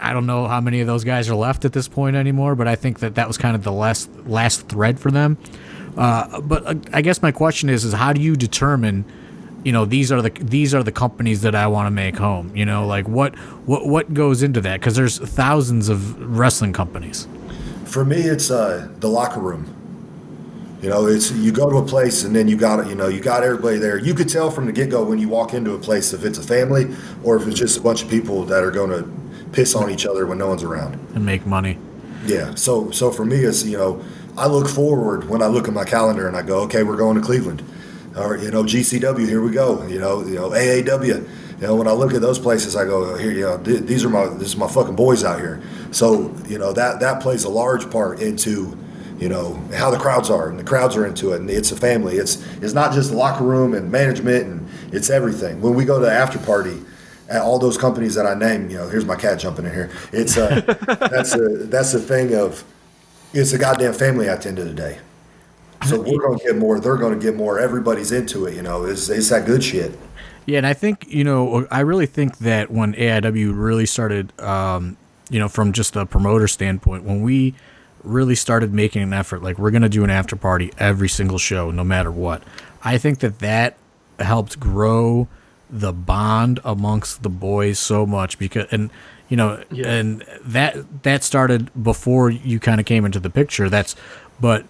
I 0.01 0.13
don't 0.13 0.27
know 0.27 0.47
how 0.47 0.61
many 0.61 0.81
of 0.81 0.87
those 0.87 1.03
guys 1.03 1.29
are 1.29 1.35
left 1.35 1.65
at 1.65 1.73
this 1.73 1.89
point 1.89 2.15
anymore, 2.15 2.55
but 2.55 2.69
I 2.69 2.77
think 2.77 3.01
that 3.01 3.17
that 3.17 3.27
was 3.27 3.37
kind 3.37 3.57
of 3.57 3.65
the 3.65 3.73
last 3.73 4.09
last 4.27 4.69
thread 4.69 5.01
for 5.01 5.11
them. 5.11 5.37
Uh, 5.97 6.41
but 6.41 6.67
uh, 6.67 6.75
I 6.93 7.03
guess 7.03 7.21
my 7.21 7.33
question 7.33 7.69
is: 7.69 7.85
is 7.85 7.93
how 7.95 8.13
do 8.13 8.21
you 8.21 8.37
determine 8.37 9.05
you 9.69 9.73
know 9.73 9.85
these 9.85 10.11
are 10.11 10.23
the 10.23 10.31
these 10.31 10.75
are 10.75 10.83
the 10.83 10.91
companies 10.91 11.43
that 11.43 11.55
I 11.55 11.67
want 11.67 11.89
to 11.89 11.91
make 11.91 12.17
home. 12.17 12.57
You 12.57 12.65
know, 12.65 12.87
like 12.87 13.07
what 13.07 13.37
what 13.67 13.87
what 13.87 14.15
goes 14.15 14.43
into 14.43 14.63
that? 14.63 14.81
Because 14.81 14.97
there's 14.97 15.19
thousands 15.19 15.91
of 15.91 16.39
wrestling 16.39 16.73
companies. 16.73 17.29
For 17.85 18.03
me, 18.03 18.17
it's 18.17 18.51
uh, 18.51 18.89
the 19.01 19.09
locker 19.09 19.41
room. 19.41 19.67
You 20.81 20.89
know, 20.89 21.05
it's 21.05 21.31
you 21.33 21.53
go 21.53 21.69
to 21.69 21.77
a 21.77 21.85
place 21.85 22.25
and 22.25 22.35
then 22.35 22.49
you 22.49 22.57
got 22.57 22.81
it. 22.81 22.87
you 22.87 22.95
know 22.95 23.09
you 23.09 23.21
got 23.21 23.43
everybody 23.43 23.77
there. 23.77 23.99
You 23.99 24.15
could 24.15 24.31
tell 24.31 24.51
from 24.51 24.65
the 24.65 24.73
get 24.73 24.89
go 24.89 25.05
when 25.05 25.19
you 25.19 25.29
walk 25.29 25.53
into 25.53 25.75
a 25.75 25.79
place 25.79 26.15
if 26.15 26.25
it's 26.25 26.39
a 26.39 26.43
family 26.43 26.97
or 27.23 27.37
if 27.37 27.47
it's 27.47 27.59
just 27.59 27.77
a 27.77 27.83
bunch 27.83 28.03
of 28.03 28.09
people 28.09 28.45
that 28.45 28.65
are 28.65 28.71
going 28.71 28.89
to 28.89 29.07
piss 29.53 29.75
on 29.75 29.91
each 29.91 30.07
other 30.07 30.27
when 30.27 30.39
no 30.39 30.49
one's 30.49 30.63
around 30.63 30.95
and 31.15 31.27
make 31.27 31.45
money. 31.45 31.77
Yeah. 32.25 32.55
So 32.55 32.91
so 32.91 33.11
for 33.11 33.27
me, 33.27 33.45
it's 33.45 33.67
you 33.67 33.77
know 33.77 34.03
I 34.39 34.47
look 34.47 34.67
forward 34.67 35.29
when 35.29 35.43
I 35.43 35.47
look 35.49 35.69
at 35.69 35.75
my 35.75 35.85
calendar 35.85 36.27
and 36.27 36.39
I 36.39 36.41
go, 36.41 36.61
okay, 36.61 36.85
we're 36.85 36.97
going 36.97 37.17
to 37.17 37.23
Cleveland, 37.23 37.63
or 38.19 38.37
you 38.37 38.51
know 38.51 38.63
GCW, 38.63 39.27
here 39.27 39.43
we 39.43 39.53
go. 39.53 39.87
You 39.87 40.01
know 40.01 40.25
you 40.25 40.35
know 40.35 40.51
AAW. 40.51 41.29
You 41.61 41.67
know, 41.67 41.75
when 41.75 41.89
I 41.89 41.93
look 41.93 42.15
at 42.15 42.21
those 42.21 42.39
places, 42.39 42.77
I 42.77 42.85
go, 42.85 43.17
here, 43.17 43.33
you 43.33 43.41
know, 43.41 43.57
these 43.57 44.05
are 44.05 44.09
my, 44.09 44.29
this 44.29 44.51
is 44.51 44.57
my 44.57 44.69
fucking 44.69 44.95
boys 44.95 45.25
out 45.25 45.41
here. 45.41 45.61
So, 45.91 46.33
you 46.47 46.57
know, 46.57 46.73
that 46.73 47.01
that 47.01 47.21
plays 47.21 47.43
a 47.43 47.49
large 47.49 47.91
part 47.91 48.21
into 48.21 48.79
you 49.19 49.29
know 49.29 49.55
how 49.75 49.91
the 49.91 49.99
crowds 49.99 50.31
are 50.31 50.49
and 50.49 50.59
the 50.59 50.65
crowds 50.65 50.97
are 50.97 51.07
into 51.07 51.33
it 51.33 51.41
and 51.41 51.51
it's 51.51 51.73
a 51.73 51.77
family 51.77 52.17
it's 52.17 52.37
it's 52.63 52.73
not 52.73 52.93
just 52.93 53.11
locker 53.11 53.45
room 53.45 53.75
and 53.75 53.91
management 53.91 54.47
and 54.47 54.69
it's 54.95 55.11
everything 55.11 55.61
when 55.61 55.75
we 55.75 55.85
go 55.85 56.01
to 56.01 56.11
after 56.11 56.39
party 56.39 56.81
at 57.29 57.43
all 57.43 57.59
those 57.59 57.77
companies 57.77 58.15
that 58.15 58.27
i 58.27 58.35
name 58.35 58.71
you 58.71 58.77
know 58.77 58.89
here's 58.89 59.05
my 59.05 59.17
cat 59.17 59.39
jumping 59.39 59.65
in 59.65 59.73
here 59.73 59.91
it's 60.13 60.37
uh 60.37 60.61
that's 61.11 61.35
a 61.35 61.49
that's 61.67 61.93
the 61.93 61.99
thing 61.99 62.35
of 62.35 62.65
it's 63.33 63.53
a 63.53 63.59
goddamn 63.59 63.93
family 63.93 64.29
at 64.29 64.43
the 64.43 64.49
end 64.49 64.59
of 64.59 64.67
the 64.67 64.75
day 64.75 64.99
so 65.87 66.01
we're 66.01 66.21
going 66.21 66.39
to 66.39 66.45
get 66.45 66.57
more 66.57 66.81
they're 66.81 66.97
going 66.97 67.19
to 67.19 67.25
get 67.25 67.37
more 67.37 67.59
everybody's 67.59 68.13
into 68.13 68.47
it 68.47 68.55
you 68.55 68.63
know 68.63 68.85
it's, 68.85 69.09
it's 69.09 69.29
that 69.31 69.47
good 69.47 69.63
shit 69.63 69.97
yeah 70.47 70.59
and 70.59 70.67
i 70.67 70.73
think 70.73 71.07
you 71.09 71.25
know 71.25 71.67
i 71.71 71.81
really 71.81 72.07
think 72.07 72.39
that 72.39 72.71
when 72.71 72.95
aiw 72.95 73.53
really 73.55 73.87
started 73.87 74.39
um 74.41 74.97
you 75.31 75.39
know 75.39 75.49
from 75.49 75.73
just 75.73 75.97
a 75.97 76.07
promoter 76.07 76.49
standpoint 76.49 77.05
when 77.05 77.23
we 77.23 77.55
really 78.03 78.35
started 78.35 78.73
making 78.73 79.03
an 79.03 79.13
effort 79.13 79.43
like 79.43 79.59
we're 79.59 79.71
going 79.71 79.83
to 79.83 79.89
do 79.89 80.05
an 80.05 80.11
after 80.11 80.37
party 80.37 80.73
every 80.79 81.09
single 81.09 81.39
show 81.39 81.71
no 81.71 81.85
matter 81.85 82.11
what 82.11 82.43
i 82.83 82.99
think 82.99 83.21
that 83.21 83.39
that 83.39 83.77
helped 84.19 84.59
grow 84.59 85.29
the 85.71 85.93
bond 85.93 86.61
amongst 86.65 87.23
the 87.23 87.29
boys 87.29 87.79
so 87.79 88.07
much 88.07 88.39
because 88.39 88.67
and 88.71 88.91
you 89.29 89.37
know 89.37 89.63
yeah. 89.71 89.87
and 89.87 90.25
that 90.43 91.03
that 91.03 91.23
started 91.23 91.71
before 91.83 92.31
you 92.31 92.59
kind 92.59 92.81
of 92.81 92.87
came 92.87 93.05
into 93.05 93.21
the 93.21 93.31
picture 93.31 93.69
that's 93.69 93.95
but 94.41 94.65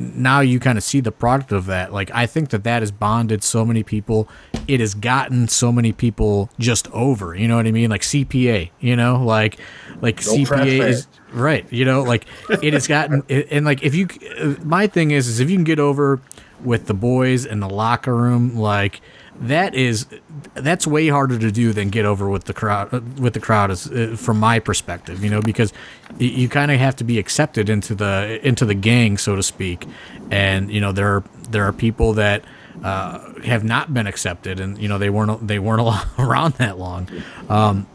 now 0.00 0.40
you 0.40 0.58
kind 0.60 0.78
of 0.78 0.84
see 0.84 1.00
the 1.00 1.12
product 1.12 1.52
of 1.52 1.66
that. 1.66 1.92
Like 1.92 2.10
i 2.12 2.26
think 2.26 2.50
that 2.50 2.64
that 2.64 2.82
has 2.82 2.90
bonded 2.90 3.42
so 3.42 3.64
many 3.64 3.82
people. 3.82 4.28
It 4.68 4.80
has 4.80 4.94
gotten 4.94 5.48
so 5.48 5.72
many 5.72 5.92
people 5.92 6.50
just 6.58 6.90
over 6.92 7.34
you 7.34 7.48
know 7.48 7.56
what 7.56 7.66
i 7.66 7.72
mean? 7.72 7.90
Like 7.90 8.02
cpa 8.02 8.70
you 8.80 8.96
know? 8.96 9.24
Like 9.24 9.58
like 10.00 10.20
cpa 10.20 10.88
is 10.88 11.06
Right. 11.32 11.70
You 11.72 11.84
know, 11.84 12.02
like 12.02 12.26
it 12.62 12.72
has 12.74 12.86
gotten, 12.86 13.22
and 13.28 13.64
like 13.64 13.82
if 13.82 13.94
you, 13.94 14.08
uh, 14.38 14.54
my 14.64 14.86
thing 14.86 15.10
is, 15.10 15.28
is 15.28 15.40
if 15.40 15.50
you 15.50 15.56
can 15.56 15.64
get 15.64 15.78
over 15.78 16.20
with 16.62 16.86
the 16.86 16.94
boys 16.94 17.44
in 17.44 17.60
the 17.60 17.68
locker 17.68 18.14
room, 18.14 18.56
like 18.56 19.00
that 19.40 19.74
is, 19.74 20.06
that's 20.54 20.86
way 20.86 21.08
harder 21.08 21.38
to 21.38 21.50
do 21.50 21.72
than 21.72 21.90
get 21.90 22.04
over 22.04 22.28
with 22.28 22.44
the 22.44 22.52
crowd, 22.52 23.18
with 23.18 23.34
the 23.34 23.40
crowd 23.40 23.70
is 23.70 23.90
uh, 23.90 24.14
from 24.16 24.38
my 24.38 24.58
perspective, 24.58 25.24
you 25.24 25.30
know, 25.30 25.40
because 25.40 25.72
you 26.18 26.48
kind 26.48 26.70
of 26.70 26.78
have 26.78 26.96
to 26.96 27.04
be 27.04 27.18
accepted 27.18 27.68
into 27.68 27.94
the, 27.94 28.40
into 28.46 28.64
the 28.64 28.74
gang, 28.74 29.18
so 29.18 29.34
to 29.34 29.42
speak. 29.42 29.86
And, 30.30 30.70
you 30.70 30.80
know, 30.80 30.92
there 30.92 31.16
are, 31.16 31.24
there 31.50 31.64
are 31.64 31.72
people 31.72 32.12
that, 32.14 32.44
uh, 32.82 33.40
have 33.42 33.64
not 33.64 33.92
been 33.92 34.06
accepted 34.06 34.60
and, 34.60 34.78
you 34.78 34.88
know, 34.88 34.98
they 34.98 35.10
weren't, 35.10 35.46
they 35.46 35.58
weren't 35.58 35.96
around 36.18 36.54
that 36.54 36.78
long. 36.78 37.08
Um, 37.48 37.86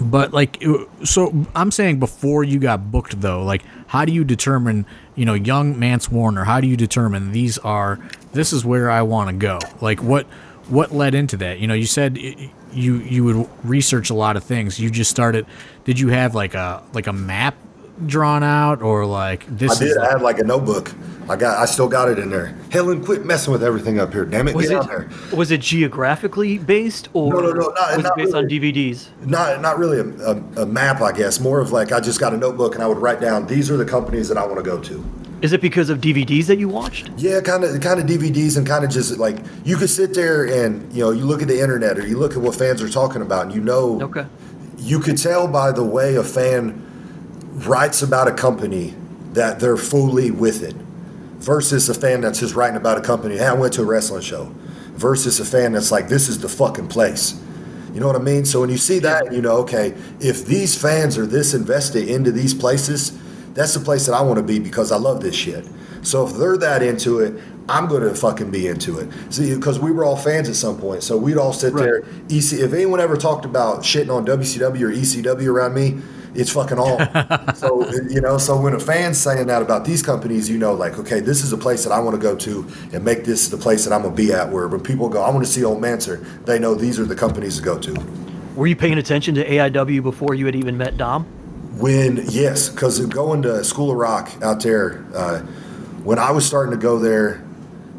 but 0.00 0.32
like 0.32 0.62
so 1.04 1.46
i'm 1.54 1.70
saying 1.70 1.98
before 1.98 2.42
you 2.42 2.58
got 2.58 2.90
booked 2.90 3.20
though 3.20 3.42
like 3.42 3.62
how 3.88 4.04
do 4.04 4.12
you 4.12 4.24
determine 4.24 4.86
you 5.14 5.24
know 5.24 5.34
young 5.34 5.78
mance 5.78 6.10
warner 6.10 6.44
how 6.44 6.60
do 6.60 6.66
you 6.66 6.76
determine 6.76 7.32
these 7.32 7.58
are 7.58 7.98
this 8.32 8.52
is 8.52 8.64
where 8.64 8.90
i 8.90 9.02
want 9.02 9.28
to 9.28 9.34
go 9.34 9.58
like 9.80 10.02
what 10.02 10.26
what 10.70 10.92
led 10.92 11.14
into 11.14 11.36
that 11.36 11.58
you 11.58 11.66
know 11.66 11.74
you 11.74 11.86
said 11.86 12.16
you 12.16 12.96
you 12.96 13.24
would 13.24 13.48
research 13.64 14.10
a 14.10 14.14
lot 14.14 14.36
of 14.36 14.44
things 14.44 14.78
you 14.78 14.90
just 14.90 15.10
started 15.10 15.46
did 15.84 15.98
you 15.98 16.08
have 16.08 16.34
like 16.34 16.54
a 16.54 16.82
like 16.92 17.06
a 17.06 17.12
map 17.12 17.54
drawn 18.06 18.42
out 18.42 18.82
or 18.82 19.06
like 19.06 19.46
this? 19.46 19.80
I 19.80 19.84
did. 19.84 19.96
Like, 19.96 20.08
I 20.08 20.12
had 20.12 20.22
like 20.22 20.38
a 20.38 20.44
notebook. 20.44 20.92
I 21.28 21.36
got. 21.36 21.58
I 21.58 21.64
still 21.66 21.88
got 21.88 22.08
it 22.08 22.18
in 22.18 22.30
there. 22.30 22.56
Helen, 22.70 23.04
quit 23.04 23.24
messing 23.24 23.52
with 23.52 23.62
everything 23.62 23.98
up 24.00 24.12
here. 24.12 24.24
Damn 24.24 24.48
it, 24.48 24.54
was 24.54 24.68
get 24.68 24.76
it, 24.76 24.82
out 24.82 24.88
there. 24.88 25.08
Was 25.36 25.50
it 25.50 25.60
geographically 25.60 26.58
based 26.58 27.08
or 27.12 27.32
no, 27.32 27.40
no, 27.40 27.52
no, 27.52 27.68
not, 27.68 27.96
was 27.96 28.04
not 28.04 28.12
it 28.12 28.16
based 28.16 28.32
really, 28.34 28.44
on 28.44 28.48
DVDs? 28.48 29.08
Not 29.26 29.60
not 29.60 29.78
really 29.78 29.98
a, 29.98 30.26
a, 30.26 30.62
a 30.62 30.66
map. 30.66 31.00
I 31.00 31.12
guess 31.12 31.40
more 31.40 31.60
of 31.60 31.72
like 31.72 31.92
I 31.92 32.00
just 32.00 32.20
got 32.20 32.34
a 32.34 32.36
notebook 32.36 32.74
and 32.74 32.82
I 32.82 32.86
would 32.86 32.98
write 32.98 33.20
down 33.20 33.46
these 33.46 33.70
are 33.70 33.76
the 33.76 33.84
companies 33.84 34.28
that 34.28 34.38
I 34.38 34.44
want 34.44 34.56
to 34.56 34.62
go 34.62 34.80
to. 34.80 35.04
Is 35.42 35.52
it 35.52 35.60
because 35.60 35.88
of 35.90 36.00
DVDs 36.00 36.46
that 36.46 36.58
you 36.58 36.68
watched? 36.68 37.10
Yeah, 37.16 37.40
kind 37.40 37.64
of, 37.64 37.80
kind 37.80 37.98
of 37.98 38.06
DVDs, 38.06 38.56
and 38.56 38.66
kind 38.66 38.84
of 38.84 38.90
just 38.90 39.18
like 39.18 39.38
you 39.64 39.76
could 39.76 39.90
sit 39.90 40.14
there 40.14 40.44
and 40.44 40.92
you 40.92 41.00
know 41.00 41.10
you 41.10 41.24
look 41.24 41.42
at 41.42 41.48
the 41.48 41.60
internet 41.60 41.98
or 41.98 42.06
you 42.06 42.18
look 42.18 42.32
at 42.32 42.38
what 42.38 42.54
fans 42.54 42.82
are 42.82 42.88
talking 42.88 43.22
about, 43.22 43.46
and 43.46 43.54
you 43.54 43.60
know, 43.60 44.02
okay, 44.02 44.26
you 44.78 45.00
could 45.00 45.16
tell 45.16 45.48
by 45.48 45.72
the 45.72 45.84
way 45.84 46.16
a 46.16 46.22
fan 46.22 46.86
writes 47.66 48.02
about 48.02 48.28
a 48.28 48.32
company 48.32 48.94
that 49.32 49.60
they're 49.60 49.76
fully 49.76 50.30
with 50.30 50.62
it 50.62 50.74
versus 51.40 51.88
a 51.88 51.94
fan 51.94 52.20
that's 52.20 52.40
just 52.40 52.54
writing 52.54 52.76
about 52.76 52.98
a 52.98 53.00
company. 53.00 53.36
Hey, 53.36 53.46
I 53.46 53.52
went 53.54 53.72
to 53.74 53.82
a 53.82 53.84
wrestling 53.84 54.22
show 54.22 54.52
versus 54.94 55.40
a 55.40 55.44
fan 55.44 55.72
that's 55.72 55.90
like, 55.90 56.08
this 56.08 56.28
is 56.28 56.38
the 56.40 56.48
fucking 56.48 56.88
place. 56.88 57.40
You 57.94 58.00
know 58.00 58.06
what 58.06 58.16
I 58.16 58.20
mean? 58.20 58.44
So 58.44 58.60
when 58.60 58.70
you 58.70 58.76
see 58.76 58.98
that, 59.00 59.32
you 59.32 59.40
know, 59.40 59.56
okay, 59.58 59.94
if 60.20 60.44
these 60.46 60.80
fans 60.80 61.18
are 61.18 61.26
this 61.26 61.54
invested 61.54 62.08
into 62.08 62.30
these 62.30 62.54
places, 62.54 63.18
that's 63.54 63.74
the 63.74 63.80
place 63.80 64.06
that 64.06 64.14
I 64.14 64.22
want 64.22 64.38
to 64.38 64.42
be 64.42 64.58
because 64.58 64.92
I 64.92 64.96
love 64.96 65.20
this 65.20 65.34
shit. 65.34 65.66
So 66.02 66.26
if 66.26 66.34
they're 66.34 66.56
that 66.58 66.82
into 66.82 67.20
it, 67.20 67.40
I'm 67.68 67.86
going 67.86 68.02
to 68.02 68.14
fucking 68.14 68.50
be 68.50 68.66
into 68.66 68.98
it. 68.98 69.08
See, 69.32 69.54
because 69.54 69.78
we 69.78 69.92
were 69.92 70.04
all 70.04 70.16
fans 70.16 70.48
at 70.48 70.56
some 70.56 70.78
point, 70.78 71.02
so 71.02 71.16
we'd 71.16 71.36
all 71.36 71.52
sit 71.52 71.72
right. 71.72 71.82
there. 71.82 71.98
EC, 72.28 72.54
if 72.54 72.72
anyone 72.72 73.00
ever 73.00 73.16
talked 73.16 73.44
about 73.44 73.80
shitting 73.80 74.10
on 74.10 74.26
WCW 74.26 74.80
or 74.80 74.90
ECW 74.90 75.46
around 75.46 75.74
me, 75.74 76.00
it's 76.34 76.50
fucking 76.50 76.78
all. 76.78 76.98
so 77.54 77.88
you 78.08 78.20
know, 78.20 78.38
so 78.38 78.60
when 78.60 78.74
a 78.74 78.80
fan's 78.80 79.18
saying 79.18 79.46
that 79.48 79.62
about 79.62 79.84
these 79.84 80.02
companies, 80.02 80.48
you 80.48 80.58
know, 80.58 80.74
like, 80.74 80.98
okay, 80.98 81.20
this 81.20 81.42
is 81.42 81.52
a 81.52 81.56
place 81.56 81.84
that 81.84 81.92
I 81.92 82.00
want 82.00 82.14
to 82.14 82.22
go 82.22 82.36
to 82.36 82.66
and 82.92 83.04
make 83.04 83.24
this 83.24 83.48
the 83.48 83.56
place 83.56 83.84
that 83.84 83.92
I'm 83.92 84.02
gonna 84.02 84.14
be 84.14 84.32
at. 84.32 84.50
Where 84.50 84.68
when 84.68 84.80
people 84.80 85.08
go, 85.08 85.22
I 85.22 85.30
want 85.30 85.44
to 85.44 85.50
see 85.50 85.64
Old 85.64 85.80
Mancer, 85.80 86.24
they 86.44 86.58
know 86.58 86.74
these 86.74 86.98
are 86.98 87.04
the 87.04 87.16
companies 87.16 87.56
to 87.56 87.62
go 87.62 87.78
to. 87.78 87.94
Were 88.54 88.66
you 88.66 88.76
paying 88.76 88.98
attention 88.98 89.34
to 89.36 89.44
AIW 89.44 90.02
before 90.02 90.34
you 90.34 90.46
had 90.46 90.54
even 90.54 90.76
met 90.76 90.96
Dom? 90.96 91.26
When 91.76 92.24
yes, 92.28 92.68
because 92.68 93.04
going 93.06 93.42
to 93.42 93.62
School 93.64 93.90
of 93.90 93.96
Roc 93.96 94.30
out 94.42 94.62
there, 94.62 95.04
uh, 95.14 95.40
when 96.02 96.18
I 96.18 96.30
was 96.30 96.46
starting 96.46 96.72
to 96.72 96.80
go 96.80 96.98
there, 96.98 97.44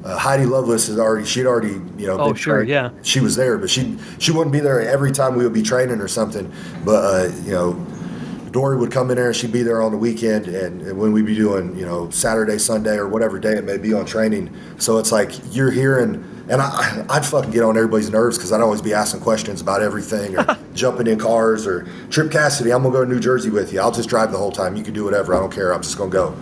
uh, 0.03 0.17
Heidi 0.17 0.45
Lovelace 0.45 0.89
is 0.89 0.97
already 0.97 1.25
she'd 1.25 1.45
already 1.45 1.79
you 1.97 2.07
know 2.07 2.19
oh 2.19 2.33
sure 2.33 2.57
trained. 2.57 2.69
yeah 2.69 2.89
she 3.03 3.19
was 3.19 3.35
there 3.35 3.59
but 3.59 3.69
she 3.69 3.97
she 4.17 4.31
wouldn't 4.31 4.51
be 4.51 4.59
there 4.59 4.81
every 4.81 5.11
time 5.11 5.35
we 5.35 5.43
would 5.43 5.53
be 5.53 5.61
training 5.61 6.01
or 6.01 6.07
something 6.07 6.51
but 6.83 7.03
uh, 7.03 7.31
you 7.43 7.51
know 7.51 7.73
Dory 8.51 8.77
would 8.77 8.91
come 8.91 9.09
in 9.09 9.15
there 9.15 9.27
and 9.27 9.35
she'd 9.35 9.51
be 9.51 9.63
there 9.63 9.81
on 9.81 9.91
the 9.91 9.97
weekend 9.97 10.47
and, 10.47 10.81
and, 10.81 10.97
when 10.97 11.13
we'd 11.13 11.25
be 11.25 11.35
doing, 11.35 11.73
you 11.77 11.85
know, 11.85 12.09
Saturday, 12.09 12.57
Sunday, 12.57 12.97
or 12.97 13.07
whatever 13.07 13.39
day 13.39 13.53
it 13.53 13.63
may 13.63 13.77
be 13.77 13.93
on 13.93 14.05
training. 14.05 14.53
So 14.77 14.97
it's 14.97 15.11
like 15.11 15.31
you're 15.55 15.71
hearing, 15.71 16.21
and 16.49 16.61
I, 16.61 17.05
I'd 17.09 17.25
fucking 17.25 17.51
get 17.51 17.63
on 17.63 17.77
everybody's 17.77 18.09
nerves 18.09 18.37
because 18.37 18.51
I'd 18.51 18.61
always 18.61 18.81
be 18.81 18.93
asking 18.93 19.21
questions 19.21 19.61
about 19.61 19.81
everything 19.81 20.37
or 20.37 20.57
jumping 20.73 21.07
in 21.07 21.19
cars 21.19 21.67
or 21.67 21.87
Trip 22.09 22.31
Cassidy, 22.31 22.71
I'm 22.71 22.81
going 22.83 22.93
to 22.93 22.99
go 22.99 23.05
to 23.05 23.11
New 23.11 23.19
Jersey 23.19 23.49
with 23.49 23.73
you. 23.73 23.79
I'll 23.79 23.91
just 23.91 24.09
drive 24.09 24.31
the 24.31 24.37
whole 24.37 24.51
time. 24.51 24.75
You 24.75 24.83
can 24.83 24.93
do 24.93 25.03
whatever. 25.03 25.35
I 25.35 25.39
don't 25.39 25.51
care. 25.51 25.73
I'm 25.73 25.81
just 25.81 25.97
going 25.97 26.11
to 26.11 26.15
go. 26.15 26.37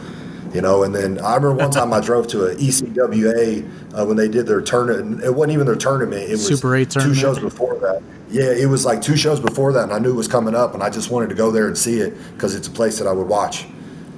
You 0.54 0.62
know, 0.62 0.82
and 0.82 0.96
then 0.96 1.20
I 1.20 1.36
remember 1.36 1.64
one 1.64 1.72
time 1.80 1.94
I 1.94 2.00
drove 2.00 2.28
to 2.30 2.48
an 2.48 2.58
ECWA 2.58 3.70
uh, 3.94 4.06
when 4.06 4.18
they 4.18 4.28
did 4.28 4.48
their 4.48 4.62
tournament. 4.62 5.24
It 5.24 5.36
wasn't 5.36 5.54
even 5.54 5.68
their 5.68 5.76
tournament. 5.76 6.24
It 6.24 6.32
was 6.32 6.48
Super 6.48 6.76
8 6.76 6.90
tournament. 6.90 7.16
two 7.16 7.22
shows 7.22 7.38
before 7.38 7.76
that 7.76 8.02
yeah, 8.32 8.52
it 8.52 8.68
was 8.68 8.86
like 8.86 9.02
two 9.02 9.18
shows 9.18 9.40
before 9.40 9.74
that, 9.74 9.84
and 9.84 9.94
I 9.94 10.00
knew 10.00 10.12
it 10.12 10.16
was 10.16 10.28
coming 10.28 10.54
up, 10.54 10.74
and 10.74 10.84
I 10.84 10.90
just 10.90 11.10
wanted 11.10 11.30
to 11.30 11.36
go 11.36 11.52
there 11.52 11.68
and 11.68 11.78
see 11.78 12.00
it 12.00 12.14
because 12.34 12.56
it's 12.56 12.68
a 12.68 12.72
place 12.72 13.00
that 13.00 13.08
I 13.08 13.12
would 13.12 13.28
watch. 13.28 13.66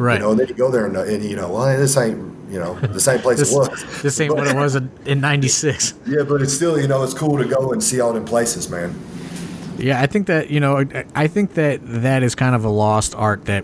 Right. 0.01 0.15
You 0.15 0.19
know, 0.21 0.31
and 0.31 0.39
then 0.39 0.47
you 0.47 0.55
go 0.55 0.71
there 0.71 0.87
and, 0.87 0.97
and 0.97 1.23
you 1.23 1.35
know, 1.35 1.51
well, 1.51 1.77
this 1.77 1.95
ain't 1.95 2.17
you 2.49 2.57
know 2.59 2.73
the 2.79 2.99
same 2.99 3.19
place 3.19 3.37
this, 3.37 3.53
it 3.53 3.55
was. 3.55 4.01
This 4.01 4.19
ain't 4.19 4.31
but, 4.31 4.39
what 4.39 4.47
it 4.47 4.55
was 4.55 4.75
in 4.75 5.21
'96. 5.21 5.93
Yeah, 6.07 6.23
but 6.23 6.41
it's 6.41 6.53
still 6.53 6.81
you 6.81 6.87
know 6.87 7.03
it's 7.03 7.13
cool 7.13 7.37
to 7.37 7.45
go 7.45 7.71
and 7.71 7.83
see 7.83 8.01
all 8.01 8.11
them 8.11 8.25
places, 8.25 8.67
man. 8.67 8.99
Yeah, 9.77 10.01
I 10.01 10.07
think 10.07 10.25
that 10.25 10.49
you 10.49 10.59
know 10.59 10.83
I 11.13 11.27
think 11.27 11.53
that 11.53 11.81
that 11.83 12.23
is 12.23 12.33
kind 12.33 12.55
of 12.55 12.65
a 12.65 12.69
lost 12.69 13.13
art 13.13 13.45
that 13.45 13.63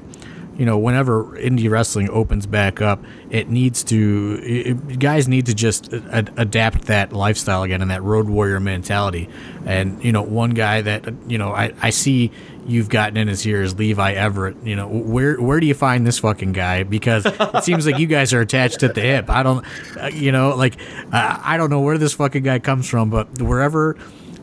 you 0.58 0.66
know, 0.66 0.78
whenever 0.78 1.24
indie 1.38 1.70
wrestling 1.70 2.10
opens 2.10 2.48
back 2.48 2.82
up, 2.82 3.04
it 3.30 3.50
needs 3.50 3.84
to 3.86 4.40
it, 4.42 5.00
guys 5.00 5.28
need 5.28 5.46
to 5.46 5.54
just 5.54 5.94
ad- 5.94 6.34
adapt 6.36 6.84
that 6.84 7.14
lifestyle 7.14 7.64
again 7.64 7.82
and 7.82 7.92
that 7.92 8.02
road 8.02 8.28
warrior 8.28 8.60
mentality. 8.60 9.30
And 9.66 10.04
you 10.04 10.12
know, 10.12 10.24
one 10.24 10.52
guy 10.52 10.82
that 10.82 11.14
you 11.28 11.38
know 11.38 11.52
I, 11.52 11.74
I 11.82 11.92
see 11.92 12.32
you've 12.66 12.90
gotten 12.90 13.18
in 13.18 13.28
his 13.28 13.42
here 13.42 13.62
is 13.62 13.76
Levi 13.76 14.14
Everett. 14.14 14.58
You 14.64 14.76
know, 14.76 14.88
where 14.88 15.40
where 15.40 15.60
do 15.60 15.68
you 15.68 15.76
find 15.76 16.08
this 16.08 16.20
fucking 16.20 16.54
guy? 16.54 16.84
Because 16.84 17.26
it 17.26 17.64
seems 17.64 17.86
like 17.86 18.00
you 18.00 18.08
guys 18.08 18.34
are 18.34 18.42
attached 18.42 18.82
at 18.82 18.96
the 18.96 19.02
hip. 19.02 19.30
I 19.30 19.44
don't, 19.44 19.64
uh, 19.96 20.08
you 20.08 20.32
know, 20.32 20.56
like 20.56 20.80
uh, 21.12 21.40
I 21.44 21.58
don't 21.58 21.70
know 21.70 21.82
where 21.82 22.00
this 22.00 22.14
fucking 22.14 22.44
guy 22.44 22.58
comes 22.60 22.90
from, 22.90 23.12
but 23.12 23.42
wherever 23.42 23.96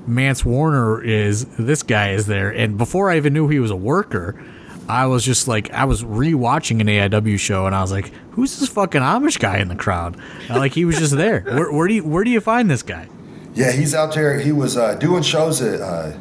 Mance 0.06 0.44
Warner 0.44 1.02
is, 1.02 1.44
this 1.56 1.82
guy 1.82 2.12
is 2.12 2.26
there. 2.26 2.50
And 2.50 2.78
before 2.78 3.10
I 3.10 3.16
even 3.16 3.32
knew 3.32 3.48
he 3.48 3.58
was 3.58 3.70
a 3.70 3.76
worker, 3.76 4.40
I 4.88 5.06
was 5.06 5.24
just 5.24 5.48
like, 5.48 5.72
I 5.72 5.84
was 5.84 6.02
rewatching 6.02 6.80
an 6.80 6.86
AIW 6.86 7.38
show, 7.38 7.66
and 7.66 7.74
I 7.74 7.80
was 7.80 7.90
like, 7.90 8.12
"Who's 8.32 8.58
this 8.58 8.68
fucking 8.68 9.00
Amish 9.00 9.38
guy 9.38 9.58
in 9.58 9.68
the 9.68 9.76
crowd?" 9.76 10.16
And, 10.48 10.58
like 10.58 10.72
he 10.72 10.84
was 10.84 10.98
just 10.98 11.16
there. 11.16 11.40
Where, 11.44 11.72
where, 11.72 11.88
do 11.88 11.94
you 11.94 12.04
where 12.04 12.24
do 12.24 12.30
you 12.30 12.40
find 12.40 12.70
this 12.70 12.82
guy? 12.82 13.08
Yeah, 13.54 13.72
he's 13.72 13.94
out 13.94 14.14
there. 14.14 14.38
He 14.40 14.52
was 14.52 14.76
uh, 14.76 14.96
doing 14.96 15.22
shows 15.22 15.62
at 15.62 15.80
uh, 15.80 16.18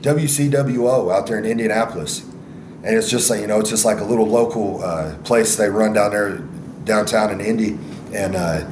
WCWO 0.00 1.12
out 1.12 1.26
there 1.26 1.38
in 1.38 1.44
Indianapolis, 1.44 2.20
and 2.84 2.96
it's 2.96 3.10
just 3.10 3.28
like 3.28 3.40
you 3.40 3.46
know, 3.46 3.60
it's 3.60 3.70
just 3.70 3.84
like 3.84 3.98
a 3.98 4.04
little 4.04 4.26
local 4.26 4.82
uh, 4.82 5.16
place 5.24 5.56
they 5.56 5.68
run 5.68 5.92
down 5.92 6.12
there 6.12 6.38
downtown 6.84 7.30
in 7.30 7.40
Indy, 7.40 7.78
and 8.14 8.36
uh, 8.36 8.66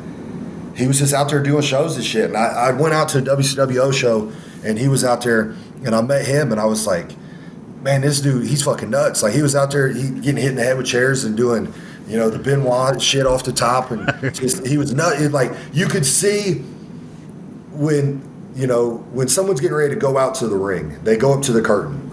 he 0.74 0.86
was 0.86 0.98
just 0.98 1.12
out 1.12 1.28
there 1.28 1.42
doing 1.42 1.62
shows 1.62 1.96
and 1.96 2.04
shit. 2.04 2.26
And 2.26 2.36
I, 2.36 2.68
I 2.68 2.72
went 2.72 2.94
out 2.94 3.08
to 3.10 3.18
a 3.18 3.22
WCWO 3.22 3.92
show, 3.92 4.32
and 4.64 4.78
he 4.78 4.88
was 4.88 5.04
out 5.04 5.22
there, 5.22 5.54
and 5.84 5.94
I 5.94 6.00
met 6.00 6.26
him, 6.26 6.52
and 6.52 6.60
I 6.60 6.64
was 6.64 6.86
like, 6.86 7.10
man, 7.83 8.03
this 8.03 8.20
dude, 8.20 8.47
he's 8.47 8.62
fucking 8.62 8.91
nuts. 8.91 9.22
Like 9.22 9.33
he 9.33 9.43
was 9.43 9.57
out 9.57 9.70
there, 9.70 9.89
he 9.89 10.11
getting 10.11 10.37
hit 10.37 10.51
in 10.51 10.57
the 10.57 10.62
head 10.62 10.76
with 10.76 10.87
chairs 10.87 11.24
and 11.24 11.37
doing, 11.37 11.72
you 12.07 12.16
know, 12.16 12.31
the 12.31 12.39
Benoit 12.39 13.01
shit 13.01 13.26
off 13.26 13.45
the 13.45 13.53
top, 13.53 13.91
and 13.91 14.35
just 14.35 14.66
he 14.66 14.78
was 14.78 14.93
nut. 14.93 15.20
Like 15.33 15.53
you 15.72 15.87
could 15.87 16.07
see 16.07 16.55
when 17.72 18.22
you 18.55 18.66
know 18.66 18.97
when 19.12 19.28
someone's 19.28 19.61
getting 19.61 19.76
ready 19.76 19.95
to 19.95 20.01
go 20.01 20.18
out 20.18 20.35
to 20.37 20.49
the 20.49 20.57
ring, 20.57 21.03
they 21.05 21.16
go 21.16 21.33
up 21.33 21.43
to 21.43 21.53
the 21.53 21.62
curtain, 21.62 22.11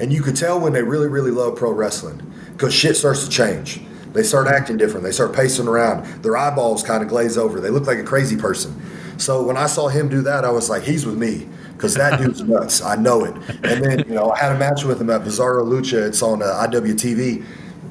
and 0.00 0.12
you 0.12 0.22
could 0.22 0.36
tell 0.36 0.60
when 0.60 0.72
they 0.72 0.82
really, 0.82 1.08
really 1.08 1.30
love 1.30 1.56
pro 1.56 1.72
wrestling 1.72 2.20
because 2.52 2.74
shit 2.74 2.96
starts 2.96 3.24
to 3.24 3.30
change. 3.30 3.80
They 4.12 4.24
start 4.24 4.48
acting 4.48 4.76
different. 4.76 5.04
They 5.04 5.12
start 5.12 5.32
pacing 5.32 5.68
around. 5.68 6.04
Their 6.24 6.36
eyeballs 6.36 6.82
kind 6.82 7.00
of 7.00 7.08
glaze 7.08 7.38
over. 7.38 7.60
They 7.60 7.70
look 7.70 7.86
like 7.86 7.98
a 7.98 8.02
crazy 8.02 8.36
person. 8.36 8.74
So 9.18 9.44
when 9.44 9.56
I 9.56 9.66
saw 9.66 9.86
him 9.86 10.08
do 10.08 10.22
that, 10.22 10.44
I 10.44 10.50
was 10.50 10.68
like, 10.68 10.82
he's 10.82 11.06
with 11.06 11.16
me 11.16 11.48
because 11.80 11.94
that 11.94 12.18
dude's 12.20 12.42
nuts. 12.46 12.82
I 12.82 12.96
know 12.96 13.24
it. 13.24 13.34
And 13.64 13.82
then, 13.82 13.98
you 14.00 14.14
know, 14.14 14.30
I 14.30 14.38
had 14.38 14.54
a 14.54 14.58
match 14.58 14.84
with 14.84 15.00
him 15.00 15.08
at 15.08 15.22
Bizarro 15.22 15.64
Lucha. 15.64 16.06
It's 16.06 16.22
on 16.22 16.42
uh, 16.42 16.66
IWTV. 16.68 17.42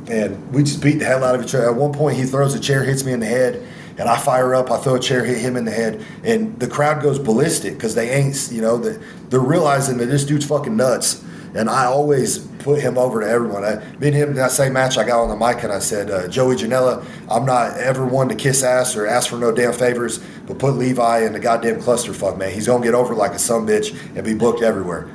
And 0.10 0.54
we 0.54 0.62
just 0.62 0.82
beat 0.82 1.00
the 1.00 1.06
hell 1.06 1.24
out 1.24 1.34
of 1.34 1.44
each 1.44 1.56
other. 1.56 1.72
At 1.72 1.76
one 1.76 1.92
point, 1.92 2.16
he 2.16 2.24
throws 2.24 2.54
a 2.54 2.60
chair, 2.60 2.84
hits 2.84 3.04
me 3.04 3.14
in 3.14 3.20
the 3.20 3.26
head, 3.26 3.66
and 3.98 4.08
I 4.08 4.18
fire 4.18 4.54
up. 4.54 4.70
I 4.70 4.78
throw 4.78 4.96
a 4.96 5.00
chair, 5.00 5.26
hit 5.26 5.40
him 5.40 5.58
in 5.58 5.66
the 5.66 5.72
head, 5.72 6.06
and 6.24 6.60
the 6.60 6.68
crowd 6.68 7.02
goes 7.02 7.18
ballistic 7.18 7.74
because 7.74 7.96
they 7.96 8.12
ain't, 8.12 8.50
you 8.52 8.62
know, 8.62 8.78
they're 8.78 9.40
realizing 9.40 9.98
that 9.98 10.06
this 10.06 10.24
dude's 10.24 10.46
fucking 10.46 10.78
nuts. 10.78 11.24
And 11.56 11.70
I 11.70 11.86
always 11.86 12.40
put 12.60 12.80
him 12.80 12.98
over 12.98 13.22
to 13.22 13.28
everyone. 13.28 13.64
I, 13.64 13.76
me 14.00 14.08
and 14.08 14.16
him, 14.16 14.34
that 14.36 14.52
same 14.52 14.74
match, 14.74 14.98
I 14.98 15.06
got 15.06 15.22
on 15.22 15.30
the 15.30 15.36
mic 15.36 15.64
and 15.64 15.72
I 15.72 15.80
said, 15.80 16.12
uh, 16.12 16.28
Joey 16.28 16.56
Janela, 16.56 17.06
I'm 17.30 17.46
not 17.46 17.78
ever 17.78 18.06
one 18.06 18.30
to 18.30 18.36
kiss 18.36 18.64
ass 18.64 18.96
or 18.96 19.08
ask 19.08 19.30
for 19.30 19.38
no 19.38 19.52
damn 19.52 19.74
favors, 19.74 20.20
but 20.46 20.60
put 20.60 20.76
Levi 20.76 21.26
in 21.26 21.34
the 21.34 21.40
goddamn 21.40 21.82
clusterfuck, 21.82 22.38
man. 22.38 22.54
He's 22.54 22.68
gonna 22.68 22.84
get 22.84 22.94
over 22.94 23.16
like 23.16 23.32
a 23.32 23.40
some 23.40 23.66
bitch 23.66 23.98
and 24.16 24.24
be 24.24 24.34
booked 24.34 24.62
everywhere. 24.62 25.10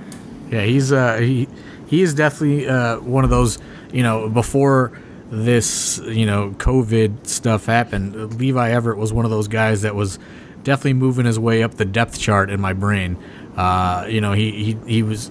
Yeah, 0.50 0.62
he's 0.62 0.92
uh, 0.92 1.16
he 1.18 1.48
he 1.86 2.02
is 2.02 2.14
definitely 2.14 2.68
uh, 2.68 3.00
one 3.00 3.24
of 3.24 3.30
those. 3.30 3.58
You 3.92 4.02
know, 4.02 4.28
before 4.28 4.98
this, 5.30 5.98
you 6.04 6.26
know, 6.26 6.50
COVID 6.58 7.26
stuff 7.26 7.66
happened, 7.66 8.38
Levi 8.40 8.70
Everett 8.70 8.98
was 8.98 9.12
one 9.12 9.24
of 9.24 9.30
those 9.30 9.48
guys 9.48 9.82
that 9.82 9.94
was 9.94 10.18
definitely 10.64 10.94
moving 10.94 11.26
his 11.26 11.38
way 11.38 11.62
up 11.62 11.74
the 11.74 11.84
depth 11.84 12.18
chart 12.18 12.50
in 12.50 12.60
my 12.60 12.72
brain. 12.72 13.16
Uh, 13.56 14.06
you 14.08 14.20
know, 14.20 14.32
he, 14.32 14.50
he 14.50 14.76
he 14.86 15.02
was 15.02 15.30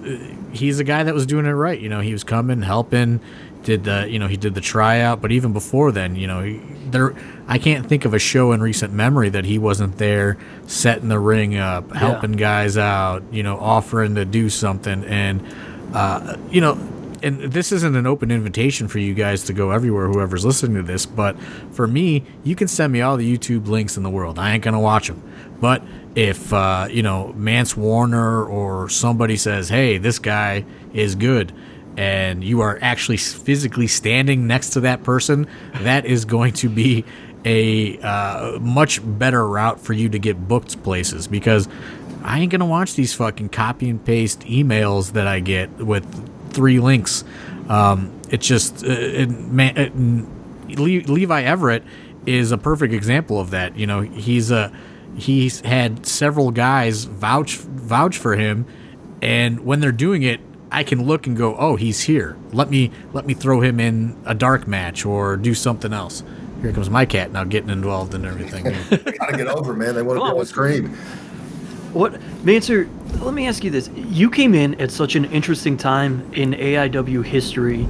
he's 0.52 0.78
a 0.78 0.84
guy 0.84 1.02
that 1.02 1.14
was 1.14 1.26
doing 1.26 1.46
it 1.46 1.50
right. 1.50 1.78
You 1.78 1.88
know, 1.88 2.00
he 2.00 2.12
was 2.12 2.24
coming, 2.24 2.62
helping, 2.62 3.20
did 3.64 3.84
the 3.84 4.06
you 4.08 4.18
know 4.18 4.28
he 4.28 4.36
did 4.36 4.54
the 4.54 4.60
tryout, 4.60 5.20
but 5.20 5.32
even 5.32 5.52
before 5.52 5.92
then, 5.92 6.16
you 6.16 6.26
know, 6.26 6.42
he, 6.42 6.60
there 6.90 7.14
I 7.48 7.58
can't 7.58 7.86
think 7.86 8.04
of 8.04 8.14
a 8.14 8.18
show 8.18 8.52
in 8.52 8.60
recent 8.60 8.92
memory 8.92 9.28
that 9.30 9.44
he 9.44 9.58
wasn't 9.58 9.98
there, 9.98 10.38
setting 10.66 11.08
the 11.08 11.18
ring 11.18 11.56
up, 11.56 11.92
helping 11.92 12.34
yeah. 12.34 12.38
guys 12.38 12.78
out, 12.78 13.22
you 13.32 13.42
know, 13.42 13.58
offering 13.58 14.14
to 14.14 14.24
do 14.24 14.48
something, 14.48 15.04
and 15.04 15.42
uh, 15.92 16.36
you 16.50 16.60
know. 16.60 16.78
And 17.22 17.40
this 17.40 17.72
isn't 17.72 17.96
an 17.96 18.06
open 18.06 18.30
invitation 18.30 18.86
for 18.86 18.98
you 18.98 19.14
guys 19.14 19.44
to 19.44 19.54
go 19.54 19.70
everywhere, 19.70 20.08
whoever's 20.08 20.44
listening 20.44 20.76
to 20.76 20.82
this. 20.82 21.06
But 21.06 21.40
for 21.72 21.86
me, 21.86 22.22
you 22.42 22.54
can 22.54 22.68
send 22.68 22.92
me 22.92 23.00
all 23.00 23.16
the 23.16 23.38
YouTube 23.38 23.66
links 23.66 23.96
in 23.96 24.02
the 24.02 24.10
world. 24.10 24.38
I 24.38 24.52
ain't 24.52 24.62
gonna 24.62 24.78
watch 24.78 25.08
them, 25.08 25.22
but 25.58 25.82
if 26.14 26.52
uh, 26.52 26.88
you 26.90 27.02
know 27.02 27.32
Mance 27.34 27.76
Warner 27.76 28.44
or 28.44 28.88
somebody 28.88 29.36
says, 29.36 29.68
"Hey, 29.68 29.98
this 29.98 30.18
guy 30.18 30.64
is 30.92 31.14
good," 31.14 31.52
and 31.96 32.42
you 32.44 32.60
are 32.60 32.78
actually 32.80 33.16
physically 33.16 33.86
standing 33.86 34.46
next 34.46 34.70
to 34.70 34.80
that 34.80 35.02
person, 35.02 35.46
that 35.80 36.04
is 36.04 36.24
going 36.24 36.52
to 36.54 36.68
be 36.68 37.04
a 37.44 37.98
uh, 37.98 38.58
much 38.60 39.00
better 39.02 39.46
route 39.46 39.80
for 39.80 39.92
you 39.92 40.08
to 40.08 40.18
get 40.18 40.48
booked 40.48 40.82
places 40.82 41.26
because 41.26 41.68
I 42.22 42.40
ain't 42.40 42.50
gonna 42.50 42.66
watch 42.66 42.94
these 42.94 43.12
fucking 43.12 43.50
copy 43.50 43.90
and 43.90 44.02
paste 44.02 44.40
emails 44.40 45.12
that 45.12 45.26
I 45.26 45.40
get 45.40 45.70
with 45.78 46.52
three 46.52 46.80
links. 46.80 47.24
Um, 47.68 48.18
it's 48.30 48.46
just 48.46 48.84
uh, 48.84 48.88
it, 48.88 49.30
man, 49.30 49.76
it, 49.76 50.78
Levi 50.78 51.42
Everett 51.42 51.82
is 52.26 52.52
a 52.52 52.58
perfect 52.58 52.94
example 52.94 53.38
of 53.38 53.50
that. 53.50 53.76
You 53.76 53.86
know, 53.86 54.00
he's 54.00 54.50
a 54.50 54.72
he's 55.16 55.60
had 55.60 56.06
several 56.06 56.50
guys 56.50 57.04
vouch 57.04 57.56
vouch 57.56 58.16
for 58.16 58.36
him, 58.36 58.66
and 59.22 59.60
when 59.60 59.80
they're 59.80 59.92
doing 59.92 60.22
it, 60.22 60.40
I 60.70 60.82
can 60.82 61.04
look 61.04 61.26
and 61.26 61.36
go, 61.36 61.56
"Oh, 61.56 61.76
he's 61.76 62.02
here. 62.02 62.36
Let 62.52 62.70
me 62.70 62.90
let 63.12 63.26
me 63.26 63.34
throw 63.34 63.60
him 63.60 63.80
in 63.80 64.16
a 64.24 64.34
dark 64.34 64.66
match 64.66 65.06
or 65.06 65.36
do 65.36 65.54
something 65.54 65.92
else." 65.92 66.22
Here 66.62 66.72
comes 66.72 66.88
my 66.88 67.04
cat 67.04 67.32
now 67.32 67.44
getting 67.44 67.70
involved 67.70 68.14
in 68.14 68.24
everything. 68.24 68.64
gotta 69.18 69.36
get 69.36 69.46
over, 69.48 69.74
man. 69.74 69.94
They 69.94 70.02
want 70.02 70.18
to 70.18 70.24
be 70.24 70.30
able 70.30 70.40
to 70.40 70.46
scream. 70.46 70.88
What, 71.92 72.20
Mancer? 72.44 72.88
Let 73.20 73.34
me 73.34 73.46
ask 73.46 73.62
you 73.62 73.70
this: 73.70 73.88
You 73.94 74.30
came 74.30 74.54
in 74.54 74.80
at 74.80 74.90
such 74.90 75.14
an 75.14 75.26
interesting 75.26 75.76
time 75.76 76.28
in 76.32 76.52
AIW 76.54 77.24
history 77.24 77.86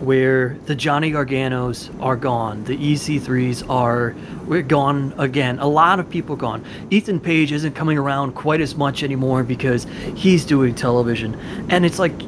where 0.00 0.56
the 0.66 0.74
Johnny 0.74 1.12
Garganos 1.12 1.90
are 2.02 2.16
gone, 2.16 2.64
the 2.64 2.76
EC3s 2.76 3.68
are 3.68 4.14
we're 4.46 4.62
gone 4.62 5.14
again. 5.18 5.58
A 5.58 5.66
lot 5.66 6.00
of 6.00 6.08
people 6.08 6.36
gone. 6.36 6.64
Ethan 6.90 7.20
Page 7.20 7.52
isn't 7.52 7.74
coming 7.74 7.98
around 7.98 8.32
quite 8.32 8.60
as 8.60 8.74
much 8.74 9.02
anymore 9.02 9.42
because 9.42 9.86
he's 10.14 10.44
doing 10.44 10.74
television. 10.74 11.34
And 11.70 11.84
it's 11.84 11.98
like 11.98 12.18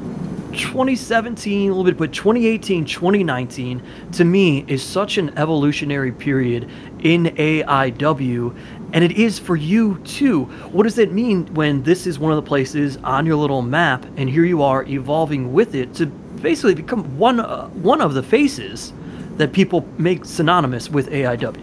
2017 0.51 1.69
a 1.69 1.73
little 1.73 1.85
bit 1.85 1.97
but 1.97 2.11
2018 2.11 2.83
2019 2.83 3.81
to 4.11 4.25
me 4.25 4.65
is 4.67 4.83
such 4.83 5.17
an 5.17 5.29
evolutionary 5.37 6.11
period 6.11 6.69
in 6.99 7.27
AIW 7.27 8.53
and 8.93 9.03
it 9.03 9.13
is 9.13 9.39
for 9.39 9.55
you 9.55 9.97
too. 9.99 10.43
What 10.73 10.83
does 10.83 10.95
that 10.95 11.13
mean 11.13 11.45
when 11.53 11.81
this 11.83 12.05
is 12.05 12.19
one 12.19 12.33
of 12.33 12.35
the 12.35 12.47
places 12.47 12.97
on 12.97 13.25
your 13.25 13.37
little 13.37 13.61
map 13.61 14.05
and 14.17 14.29
here 14.29 14.43
you 14.43 14.61
are 14.61 14.83
evolving 14.83 15.53
with 15.53 15.73
it 15.73 15.93
to 15.95 16.11
basically 16.41 16.75
become 16.75 17.17
one 17.17 17.39
uh, 17.39 17.67
one 17.69 18.01
of 18.01 18.13
the 18.13 18.23
faces 18.23 18.93
that 19.37 19.53
people 19.53 19.87
make 19.97 20.25
synonymous 20.25 20.89
with 20.89 21.09
AIW. 21.09 21.57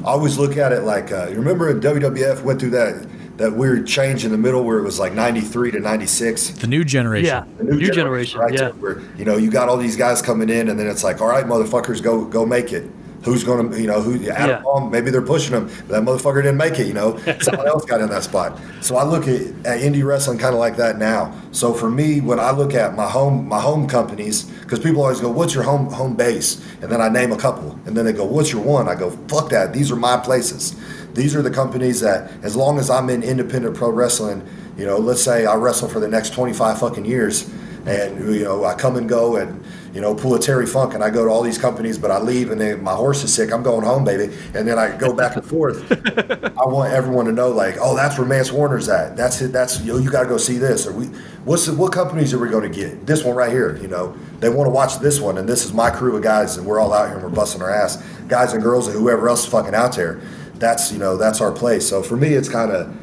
I 0.00 0.04
always 0.04 0.38
look 0.38 0.56
at 0.56 0.72
it 0.72 0.82
like 0.82 1.12
uh, 1.12 1.28
you 1.28 1.36
remember 1.36 1.72
WWF 1.78 2.42
went 2.42 2.60
through 2.60 2.70
that 2.70 3.06
that 3.36 3.54
weird 3.54 3.86
change 3.86 4.24
in 4.24 4.32
the 4.32 4.38
middle 4.38 4.64
where 4.64 4.78
it 4.78 4.82
was 4.82 4.98
like 4.98 5.14
93 5.14 5.70
to 5.70 5.80
96 5.80 6.48
the 6.50 6.66
new 6.66 6.84
generation. 6.84 7.26
Yeah 7.26 7.44
the 7.56 7.64
new, 7.64 7.78
new 7.78 7.90
generation, 7.90 8.38
generation, 8.38 8.40
right? 8.40 8.52
yeah. 8.54 8.70
Where 8.80 9.00
you 9.16 9.24
know 9.24 9.36
you 9.36 9.50
got 9.50 9.68
all 9.68 9.76
these 9.76 9.96
guys 9.96 10.20
coming 10.20 10.50
in 10.50 10.68
and 10.68 10.78
then 10.78 10.86
it's 10.86 11.04
like 11.04 11.20
all 11.20 11.28
right 11.28 11.44
motherfuckers 11.44 12.02
go 12.02 12.24
go 12.24 12.44
make 12.44 12.72
it 12.72 12.90
who's 13.22 13.44
going 13.44 13.70
to, 13.70 13.80
you 13.80 13.86
know, 13.86 14.00
who 14.00 14.14
Adam 14.30 14.62
yeah. 14.64 14.88
maybe 14.88 15.10
they're 15.10 15.22
pushing 15.22 15.54
him. 15.54 15.68
That 15.88 16.02
motherfucker 16.02 16.42
didn't 16.42 16.56
make 16.56 16.78
it, 16.78 16.86
you 16.86 16.94
know. 16.94 17.18
Someone 17.40 17.66
else 17.66 17.84
got 17.84 18.00
in 18.00 18.08
that 18.08 18.22
spot. 18.22 18.58
So 18.80 18.96
I 18.96 19.04
look 19.04 19.28
at, 19.28 19.40
at 19.66 19.80
indie 19.80 20.04
wrestling 20.04 20.38
kind 20.38 20.54
of 20.54 20.60
like 20.60 20.76
that 20.76 20.98
now. 20.98 21.38
So 21.52 21.74
for 21.74 21.90
me, 21.90 22.20
when 22.20 22.40
I 22.40 22.50
look 22.50 22.74
at 22.74 22.94
my 22.94 23.08
home 23.08 23.46
my 23.46 23.60
home 23.60 23.86
companies, 23.88 24.44
because 24.44 24.78
people 24.78 25.02
always 25.02 25.20
go, 25.20 25.30
"What's 25.30 25.54
your 25.54 25.64
home 25.64 25.90
home 25.90 26.16
base?" 26.16 26.64
and 26.80 26.90
then 26.90 27.00
I 27.00 27.08
name 27.08 27.32
a 27.32 27.36
couple, 27.36 27.78
and 27.86 27.96
then 27.96 28.04
they 28.04 28.12
go, 28.12 28.24
"What's 28.24 28.52
your 28.52 28.62
one?" 28.62 28.88
I 28.88 28.94
go, 28.94 29.10
"Fuck 29.28 29.50
that. 29.50 29.72
These 29.72 29.90
are 29.90 29.96
my 29.96 30.16
places. 30.16 30.74
These 31.14 31.34
are 31.34 31.42
the 31.42 31.50
companies 31.50 32.00
that, 32.00 32.30
as 32.42 32.54
long 32.54 32.78
as 32.78 32.88
I'm 32.88 33.10
in 33.10 33.22
independent 33.22 33.76
pro 33.76 33.90
wrestling, 33.90 34.46
you 34.78 34.86
know, 34.86 34.96
let's 34.96 35.22
say 35.22 35.44
I 35.44 35.56
wrestle 35.56 35.88
for 35.88 35.98
the 36.00 36.08
next 36.08 36.32
25 36.32 36.78
fucking 36.78 37.04
years." 37.04 37.50
and 37.86 38.34
you 38.34 38.44
know 38.44 38.64
I 38.64 38.74
come 38.74 38.96
and 38.96 39.08
go 39.08 39.36
and 39.36 39.62
you 39.92 40.00
know, 40.00 40.14
pull 40.14 40.34
a 40.34 40.38
Terry 40.38 40.66
Funk 40.66 40.94
and 40.94 41.02
I 41.02 41.10
go 41.10 41.24
to 41.24 41.30
all 41.30 41.42
these 41.42 41.58
companies, 41.58 41.98
but 41.98 42.10
I 42.10 42.18
leave 42.20 42.50
and 42.50 42.60
then 42.60 42.82
my 42.82 42.94
horse 42.94 43.24
is 43.24 43.34
sick. 43.34 43.52
I'm 43.52 43.62
going 43.62 43.84
home, 43.84 44.04
baby. 44.04 44.32
And 44.54 44.66
then 44.66 44.78
I 44.78 44.96
go 44.96 45.12
back 45.12 45.36
and 45.36 45.44
forth. 45.44 45.90
I 46.58 46.64
want 46.64 46.92
everyone 46.92 47.24
to 47.26 47.32
know, 47.32 47.50
like, 47.50 47.76
oh, 47.80 47.96
that's 47.96 48.16
where 48.16 48.26
Mance 48.26 48.52
Warner's 48.52 48.88
at. 48.88 49.16
That's 49.16 49.40
it. 49.40 49.52
That's 49.52 49.80
you. 49.80 49.94
Know, 49.94 49.98
you 49.98 50.10
got 50.10 50.22
to 50.22 50.28
go 50.28 50.36
see 50.36 50.58
this. 50.58 50.86
Or 50.86 50.92
we, 50.92 51.06
what's 51.44 51.66
the, 51.66 51.74
what 51.74 51.92
companies 51.92 52.32
are 52.32 52.38
we 52.38 52.48
going 52.48 52.70
to 52.70 52.74
get? 52.74 53.06
This 53.06 53.24
one 53.24 53.34
right 53.34 53.50
here. 53.50 53.76
You 53.78 53.88
know, 53.88 54.16
they 54.38 54.48
want 54.48 54.66
to 54.66 54.72
watch 54.72 54.98
this 54.98 55.20
one, 55.20 55.38
and 55.38 55.48
this 55.48 55.64
is 55.64 55.72
my 55.72 55.90
crew 55.90 56.16
of 56.16 56.22
guys, 56.22 56.56
and 56.56 56.66
we're 56.66 56.78
all 56.78 56.92
out 56.92 57.08
here 57.08 57.16
and 57.16 57.24
we're 57.24 57.30
busting 57.34 57.62
our 57.62 57.70
ass, 57.70 57.96
guys 58.28 58.52
and 58.52 58.62
girls 58.62 58.86
and 58.86 58.96
whoever 58.96 59.28
else 59.28 59.44
is 59.44 59.50
fucking 59.50 59.74
out 59.74 59.96
there. 59.96 60.20
That's 60.54 60.92
you 60.92 60.98
know, 60.98 61.16
that's 61.16 61.40
our 61.40 61.50
place. 61.50 61.88
So 61.88 62.02
for 62.02 62.16
me, 62.16 62.34
it's 62.34 62.48
kind 62.48 62.70
of 62.70 62.94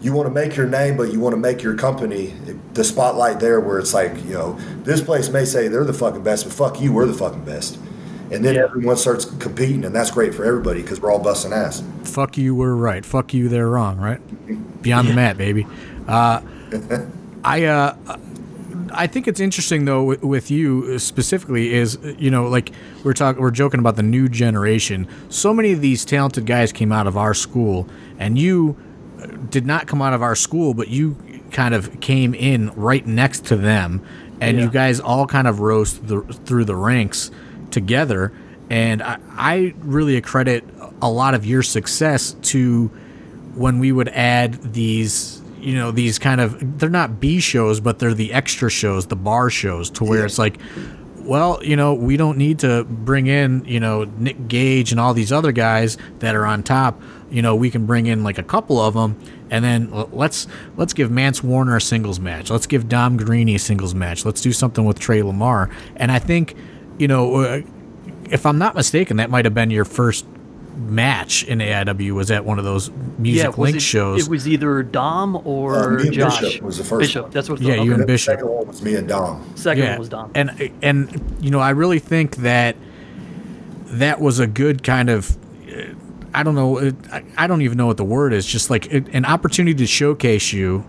you 0.00 0.12
want 0.14 0.26
to 0.26 0.32
make 0.32 0.56
your 0.56 0.66
name, 0.66 0.96
but 0.96 1.12
you 1.12 1.20
want 1.20 1.34
to 1.34 1.40
make 1.40 1.62
your 1.62 1.74
company 1.74 2.34
the 2.72 2.84
spotlight 2.84 3.38
there 3.38 3.60
where 3.60 3.78
it's 3.78 3.92
like, 3.92 4.16
you 4.24 4.32
know, 4.32 4.54
this 4.82 5.00
place 5.02 5.28
may 5.28 5.44
say 5.44 5.68
they're 5.68 5.84
the 5.84 5.92
fucking 5.92 6.22
best, 6.22 6.44
but 6.44 6.52
fuck 6.54 6.80
you, 6.80 6.92
we're 6.92 7.06
the 7.06 7.14
fucking 7.14 7.44
best. 7.44 7.78
And 8.32 8.44
then 8.44 8.54
yeah. 8.54 8.62
everyone 8.62 8.96
starts 8.96 9.24
competing, 9.24 9.84
and 9.84 9.94
that's 9.94 10.10
great 10.10 10.34
for 10.34 10.44
everybody 10.44 10.82
because 10.82 11.00
we're 11.00 11.12
all 11.12 11.18
busting 11.18 11.52
ass. 11.52 11.82
Fuck 12.04 12.38
you, 12.38 12.54
we're 12.54 12.74
right. 12.74 13.04
Fuck 13.04 13.34
you, 13.34 13.48
they're 13.48 13.68
wrong, 13.68 13.98
right? 13.98 14.20
Beyond 14.82 15.08
yeah. 15.08 15.12
the 15.12 15.16
mat, 15.16 15.36
baby. 15.36 15.66
Uh, 16.06 16.40
I, 17.44 17.64
uh, 17.64 17.96
I 18.92 19.06
think 19.06 19.28
it's 19.28 19.40
interesting 19.40 19.84
though 19.84 20.04
with, 20.04 20.22
with 20.22 20.50
you 20.50 20.98
specifically 20.98 21.74
is 21.74 21.98
you 22.18 22.30
know 22.30 22.48
like 22.48 22.72
we're 23.04 23.12
talking 23.12 23.40
we're 23.40 23.50
joking 23.50 23.80
about 23.80 23.96
the 23.96 24.02
new 24.02 24.28
generation. 24.28 25.08
So 25.28 25.54
many 25.54 25.72
of 25.72 25.80
these 25.80 26.04
talented 26.04 26.46
guys 26.46 26.72
came 26.72 26.92
out 26.92 27.06
of 27.06 27.16
our 27.16 27.34
school, 27.34 27.88
and 28.18 28.38
you 28.38 28.76
did 29.50 29.66
not 29.66 29.86
come 29.86 30.02
out 30.02 30.12
of 30.12 30.22
our 30.22 30.34
school, 30.34 30.74
but 30.74 30.88
you 30.88 31.16
kind 31.50 31.74
of 31.74 32.00
came 32.00 32.34
in 32.34 32.70
right 32.70 33.06
next 33.06 33.46
to 33.46 33.56
them, 33.56 34.04
and 34.40 34.56
yeah. 34.56 34.64
you 34.64 34.70
guys 34.70 35.00
all 35.00 35.26
kind 35.26 35.46
of 35.46 35.60
rose 35.60 35.94
through 35.94 36.22
the, 36.22 36.32
through 36.32 36.64
the 36.64 36.76
ranks 36.76 37.30
together. 37.70 38.32
And 38.68 39.02
I, 39.02 39.18
I 39.36 39.74
really 39.78 40.16
accredit 40.16 40.64
a 41.02 41.10
lot 41.10 41.34
of 41.34 41.44
your 41.44 41.62
success 41.62 42.34
to 42.42 42.88
when 43.54 43.78
we 43.78 43.90
would 43.90 44.08
add 44.08 44.54
these 44.72 45.42
you 45.58 45.74
know 45.74 45.90
these 45.90 46.18
kind 46.18 46.40
of 46.40 46.78
they're 46.78 46.88
not 46.88 47.20
B 47.20 47.40
shows, 47.40 47.80
but 47.80 47.98
they're 47.98 48.14
the 48.14 48.32
extra 48.32 48.70
shows, 48.70 49.06
the 49.06 49.16
bar 49.16 49.50
shows, 49.50 49.90
to 49.90 50.04
where 50.04 50.20
yeah. 50.20 50.24
it's 50.24 50.38
like, 50.38 50.58
well, 51.18 51.62
you 51.62 51.76
know, 51.76 51.94
we 51.94 52.16
don't 52.16 52.38
need 52.38 52.60
to 52.60 52.84
bring 52.84 53.26
in 53.26 53.64
you 53.64 53.80
know 53.80 54.04
Nick 54.04 54.48
Gage 54.48 54.92
and 54.92 55.00
all 55.00 55.14
these 55.14 55.32
other 55.32 55.52
guys 55.52 55.98
that 56.20 56.34
are 56.34 56.46
on 56.46 56.62
top 56.62 57.00
you 57.30 57.42
know, 57.42 57.54
we 57.54 57.70
can 57.70 57.86
bring 57.86 58.06
in 58.06 58.22
like 58.22 58.38
a 58.38 58.42
couple 58.42 58.80
of 58.80 58.94
them, 58.94 59.18
and 59.50 59.64
then 59.64 59.90
let's 60.12 60.46
let's 60.76 60.92
give 60.92 61.10
Mance 61.10 61.42
Warner 61.42 61.76
a 61.76 61.80
singles 61.80 62.20
match. 62.20 62.50
Let's 62.50 62.66
give 62.66 62.88
Dom 62.88 63.18
Garrini 63.18 63.54
a 63.54 63.58
singles 63.58 63.94
match. 63.94 64.24
Let's 64.24 64.40
do 64.40 64.52
something 64.52 64.84
with 64.84 64.98
Tre 64.98 65.22
Lamar. 65.22 65.70
And 65.96 66.10
I 66.10 66.18
think, 66.18 66.56
you 66.98 67.08
know, 67.08 67.36
uh, 67.36 67.62
if 68.30 68.46
I'm 68.46 68.58
not 68.58 68.74
mistaken, 68.74 69.18
that 69.18 69.30
might 69.30 69.44
have 69.44 69.54
been 69.54 69.70
your 69.70 69.84
first 69.84 70.26
match 70.76 71.44
in 71.44 71.58
AIW 71.58 72.12
was 72.12 72.30
at 72.30 72.44
one 72.44 72.58
of 72.58 72.64
those 72.64 72.90
music 73.18 73.44
yeah, 73.44 73.62
link 73.62 73.76
it, 73.76 73.82
shows. 73.82 74.26
It 74.26 74.30
was 74.30 74.48
either 74.48 74.82
Dom 74.82 75.40
or 75.44 76.00
uh, 76.00 76.04
Josh. 76.10 76.40
Bishop 76.40 76.62
was 76.62 76.78
the 76.78 76.84
first. 76.84 77.00
Bishop. 77.00 77.22
One. 77.24 77.30
That's 77.32 77.48
what. 77.48 77.60
Yeah, 77.60 77.74
you 77.74 77.94
and 77.94 78.06
Bishop. 78.06 78.34
second 78.34 78.48
one 78.48 78.66
was 78.66 78.82
me 78.82 78.96
and 78.96 79.08
Dom. 79.08 79.56
Second 79.56 79.82
yeah. 79.82 79.90
one 79.90 79.98
was 79.98 80.08
Dom. 80.08 80.30
And 80.34 80.72
and 80.82 81.36
you 81.40 81.50
know, 81.50 81.60
I 81.60 81.70
really 81.70 81.98
think 81.98 82.36
that 82.36 82.76
that 83.86 84.20
was 84.20 84.38
a 84.38 84.46
good 84.46 84.82
kind 84.82 85.10
of 85.10 85.36
I 86.32 86.42
don't 86.42 86.54
know. 86.54 86.92
I 87.36 87.46
don't 87.46 87.62
even 87.62 87.76
know 87.76 87.86
what 87.86 87.96
the 87.96 88.04
word 88.04 88.32
is. 88.32 88.46
Just 88.46 88.70
like 88.70 88.92
an 88.92 89.24
opportunity 89.24 89.74
to 89.78 89.86
showcase 89.86 90.52
you, 90.52 90.84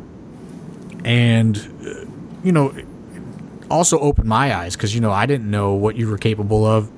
and 1.03 1.57
uh, 1.85 2.05
you 2.43 2.51
know, 2.51 2.75
also 3.69 3.97
open 3.99 4.27
my 4.27 4.55
eyes 4.55 4.75
because 4.75 4.93
you 4.93 5.01
know 5.01 5.11
I 5.11 5.25
didn't 5.25 5.49
know 5.49 5.73
what 5.73 5.95
you 5.95 6.07
were 6.07 6.17
capable 6.17 6.65
of, 6.65 6.91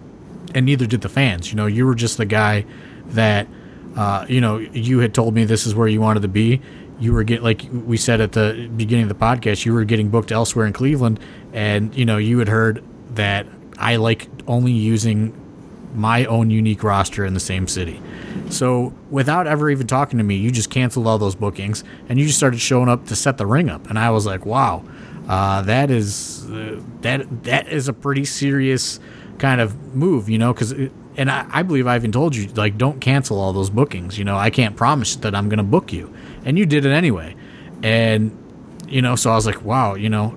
and 0.53 0.65
neither 0.65 0.85
did 0.85 1.01
the 1.01 1.09
fans. 1.09 1.51
You 1.51 1.55
know, 1.55 1.67
you 1.67 1.85
were 1.85 1.95
just 1.95 2.17
the 2.17 2.25
guy 2.25 2.65
that, 3.07 3.47
uh, 3.95 4.25
you 4.27 4.41
know, 4.41 4.57
you 4.57 4.99
had 4.99 5.13
told 5.13 5.33
me 5.33 5.45
this 5.45 5.65
is 5.65 5.73
where 5.73 5.87
you 5.87 6.01
wanted 6.01 6.21
to 6.21 6.27
be. 6.27 6.61
You 6.99 7.13
were 7.13 7.23
getting 7.23 7.43
like 7.43 7.65
we 7.71 7.97
said 7.97 8.21
at 8.21 8.33
the 8.33 8.69
beginning 8.75 9.03
of 9.03 9.09
the 9.09 9.15
podcast, 9.15 9.65
you 9.65 9.73
were 9.73 9.85
getting 9.85 10.09
booked 10.09 10.31
elsewhere 10.31 10.65
in 10.65 10.73
Cleveland, 10.73 11.19
and 11.53 11.95
you 11.95 12.05
know 12.05 12.17
you 12.17 12.39
had 12.39 12.49
heard 12.49 12.83
that 13.11 13.47
I 13.77 13.95
like 13.95 14.27
only 14.47 14.71
using 14.71 15.39
my 15.95 16.25
own 16.25 16.49
unique 16.49 16.83
roster 16.83 17.25
in 17.25 17.33
the 17.33 17.39
same 17.39 17.67
city. 17.67 18.01
So 18.49 18.93
without 19.09 19.47
ever 19.47 19.69
even 19.69 19.87
talking 19.87 20.17
to 20.17 20.23
me, 20.23 20.35
you 20.35 20.51
just 20.51 20.69
canceled 20.69 21.07
all 21.07 21.17
those 21.17 21.35
bookings 21.35 21.83
and 22.09 22.19
you 22.19 22.25
just 22.25 22.37
started 22.37 22.59
showing 22.59 22.89
up 22.89 23.07
to 23.07 23.15
set 23.15 23.37
the 23.37 23.45
ring 23.45 23.69
up. 23.69 23.89
And 23.89 23.97
I 23.97 24.09
was 24.11 24.25
like, 24.25 24.45
wow, 24.45 24.83
uh, 25.27 25.61
that 25.63 25.89
is 25.89 26.49
uh, 26.49 26.81
that 27.01 27.43
that 27.43 27.67
is 27.67 27.87
a 27.87 27.93
pretty 27.93 28.25
serious 28.25 28.99
kind 29.37 29.61
of 29.61 29.95
move, 29.95 30.29
you 30.29 30.37
know, 30.37 30.53
because. 30.53 30.73
And 31.15 31.29
I, 31.29 31.45
I 31.51 31.61
believe 31.61 31.85
I 31.85 31.95
even 31.95 32.11
told 32.11 32.35
you, 32.35 32.47
like, 32.53 32.75
don't 32.75 32.99
cancel 32.99 33.39
all 33.39 33.53
those 33.53 33.69
bookings. 33.69 34.17
You 34.17 34.25
know, 34.25 34.35
I 34.35 34.49
can't 34.49 34.75
promise 34.75 35.15
that 35.17 35.35
I'm 35.35 35.47
going 35.47 35.57
to 35.57 35.63
book 35.63 35.93
you. 35.93 36.11
And 36.43 36.57
you 36.57 36.65
did 36.65 36.87
it 36.87 36.91
anyway. 36.91 37.35
And, 37.83 38.35
you 38.87 38.99
know, 38.99 39.15
so 39.15 39.29
I 39.29 39.35
was 39.35 39.45
like, 39.45 39.61
wow, 39.63 39.93
you 39.93 40.09
know, 40.09 40.35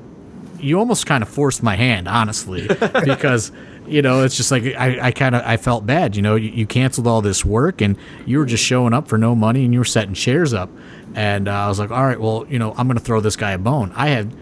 you 0.61 0.79
almost 0.79 1.07
kind 1.07 1.23
of 1.23 1.31
forced 1.31 1.63
my 1.63 1.77
hand, 1.77 2.09
honestly, 2.09 2.67
because 3.05 3.53
you 3.89 4.03
know, 4.03 4.23
it's 4.23 4.37
just 4.37 4.51
like 4.51 4.65
I, 4.65 4.99
I 5.01 5.11
kind 5.13 5.35
of 5.35 5.43
I 5.45 5.57
felt 5.57 5.87
bad. 5.87 6.17
You 6.17 6.23
know, 6.23 6.37
you, 6.37 6.51
you, 6.51 6.67
canceled 6.67 7.07
all 7.07 7.23
this 7.23 7.45
work 7.45 7.81
and 7.81 7.97
you 8.25 8.39
were 8.39 8.47
just 8.47 8.65
showing 8.65 8.93
up 8.93 9.09
for 9.09 9.19
no 9.19 9.35
money 9.35 9.65
and 9.65 9.73
you 9.73 9.81
were 9.81 9.85
setting 9.85 10.15
chairs 10.15 10.53
up. 10.53 10.71
And 11.15 11.49
uh, 11.49 11.53
I 11.53 11.69
was 11.69 11.79
like, 11.79 11.91
all 11.91 12.05
right, 12.05 12.21
well, 12.21 12.47
you 12.49 12.59
know, 12.59 12.75
I'm 12.77 12.87
going 12.87 12.99
to 12.99 13.05
throw 13.05 13.21
this 13.21 13.37
guy 13.37 13.53
a 13.53 13.59
bone. 13.59 13.93
I 13.95 14.09
had, 14.09 14.35